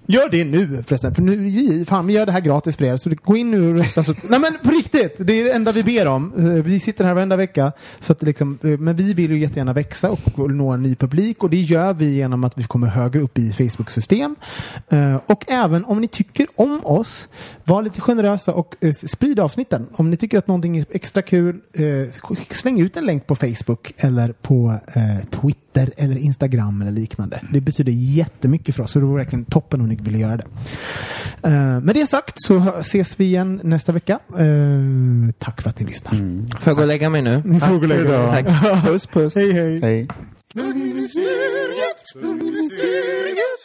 Gör 0.05 0.29
det 0.29 0.43
nu 0.43 0.83
förresten, 0.87 1.15
för 1.15 1.21
nu, 1.21 1.85
fan, 1.85 2.07
vi 2.07 2.13
gör 2.13 2.25
det 2.25 2.31
här 2.31 2.41
gratis 2.41 2.77
för 2.77 2.85
er. 2.85 2.97
Så 2.97 3.09
gå 3.23 3.37
in 3.37 3.51
nu 3.51 3.71
och 3.71 3.79
rösta. 3.79 4.03
Så, 4.03 4.13
nej 4.29 4.39
men 4.39 4.57
på 4.63 4.69
riktigt, 4.69 5.15
det 5.17 5.39
är 5.39 5.43
det 5.43 5.51
enda 5.51 5.71
vi 5.71 5.83
ber 5.83 6.07
om. 6.07 6.33
Eh, 6.37 6.63
vi 6.63 6.79
sitter 6.79 7.05
här 7.05 7.13
varenda 7.13 7.35
vecka. 7.35 7.71
Så 7.99 8.11
att 8.11 8.23
liksom, 8.23 8.59
eh, 8.63 8.79
men 8.79 8.95
vi 8.95 9.13
vill 9.13 9.31
ju 9.31 9.39
jättegärna 9.39 9.73
växa 9.73 10.09
och 10.09 10.51
nå 10.51 10.71
en 10.71 10.81
ny 10.81 10.95
publik 10.95 11.43
och 11.43 11.49
det 11.49 11.61
gör 11.61 11.93
vi 11.93 12.15
genom 12.15 12.43
att 12.43 12.57
vi 12.57 12.63
kommer 12.63 12.87
högre 12.87 13.21
upp 13.21 13.37
i 13.37 13.53
Facebook-system. 13.53 14.35
Eh, 14.89 15.15
och 15.25 15.45
även 15.47 15.85
om 15.85 16.01
ni 16.01 16.07
tycker 16.07 16.47
om 16.55 16.85
oss, 16.85 17.27
var 17.63 17.83
lite 17.83 18.01
generösa 18.01 18.53
och 18.53 18.75
sprid 19.07 19.39
avsnitten. 19.39 19.87
Om 19.93 20.09
ni 20.09 20.17
tycker 20.17 20.37
att 20.37 20.47
någonting 20.47 20.77
är 20.77 20.85
extra 20.89 21.21
kul, 21.21 21.59
släng 22.51 22.79
ut 22.81 22.97
en 22.97 23.05
länk 23.05 23.27
på 23.27 23.35
Facebook 23.35 23.93
eller 23.97 24.31
på 24.31 24.79
Twitter 25.31 25.60
eller 25.77 26.17
Instagram 26.17 26.81
eller 26.81 26.91
liknande. 26.91 27.41
Det 27.53 27.61
betyder 27.61 27.91
jättemycket 27.91 28.75
för 28.75 28.83
oss 28.83 28.91
så 28.91 28.99
det 28.99 29.05
vore 29.05 29.17
verkligen 29.17 29.45
toppen 29.45 29.81
om 29.81 29.87
ni 29.87 29.95
ville 29.95 30.17
göra 30.17 30.37
det. 30.37 30.45
Uh, 31.47 31.79
med 31.79 31.95
det 31.95 32.09
sagt 32.09 32.33
så 32.35 32.73
ses 32.79 33.19
vi 33.19 33.25
igen 33.25 33.61
nästa 33.63 33.91
vecka. 33.91 34.19
Uh, 34.39 35.31
tack 35.39 35.61
för 35.61 35.69
att 35.69 35.79
ni 35.79 35.85
lyssnar. 35.85 36.13
Mm. 36.13 36.49
Får 36.49 36.71
jag 36.71 36.75
gå 36.75 36.81
och 36.81 36.87
lägga 36.87 37.09
mig 37.09 37.21
nu? 37.21 37.41
Ni 37.45 37.59
får 37.59 37.67
gå 37.67 37.75
och 37.75 37.87
lägga 37.87 38.23
er. 38.23 38.43
Tack. 38.43 38.83
puss 38.85 39.07
puss. 39.07 39.35
Hej 39.35 39.51
hej. 39.51 39.81
hej. 39.81 40.07
Bögministeriet, 40.53 42.03
bögministeriet, 42.15 43.61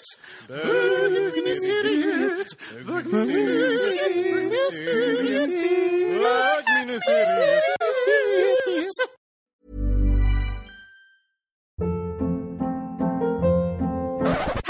bögministeriet, 0.48 2.56
bögministeriet. 2.86 3.66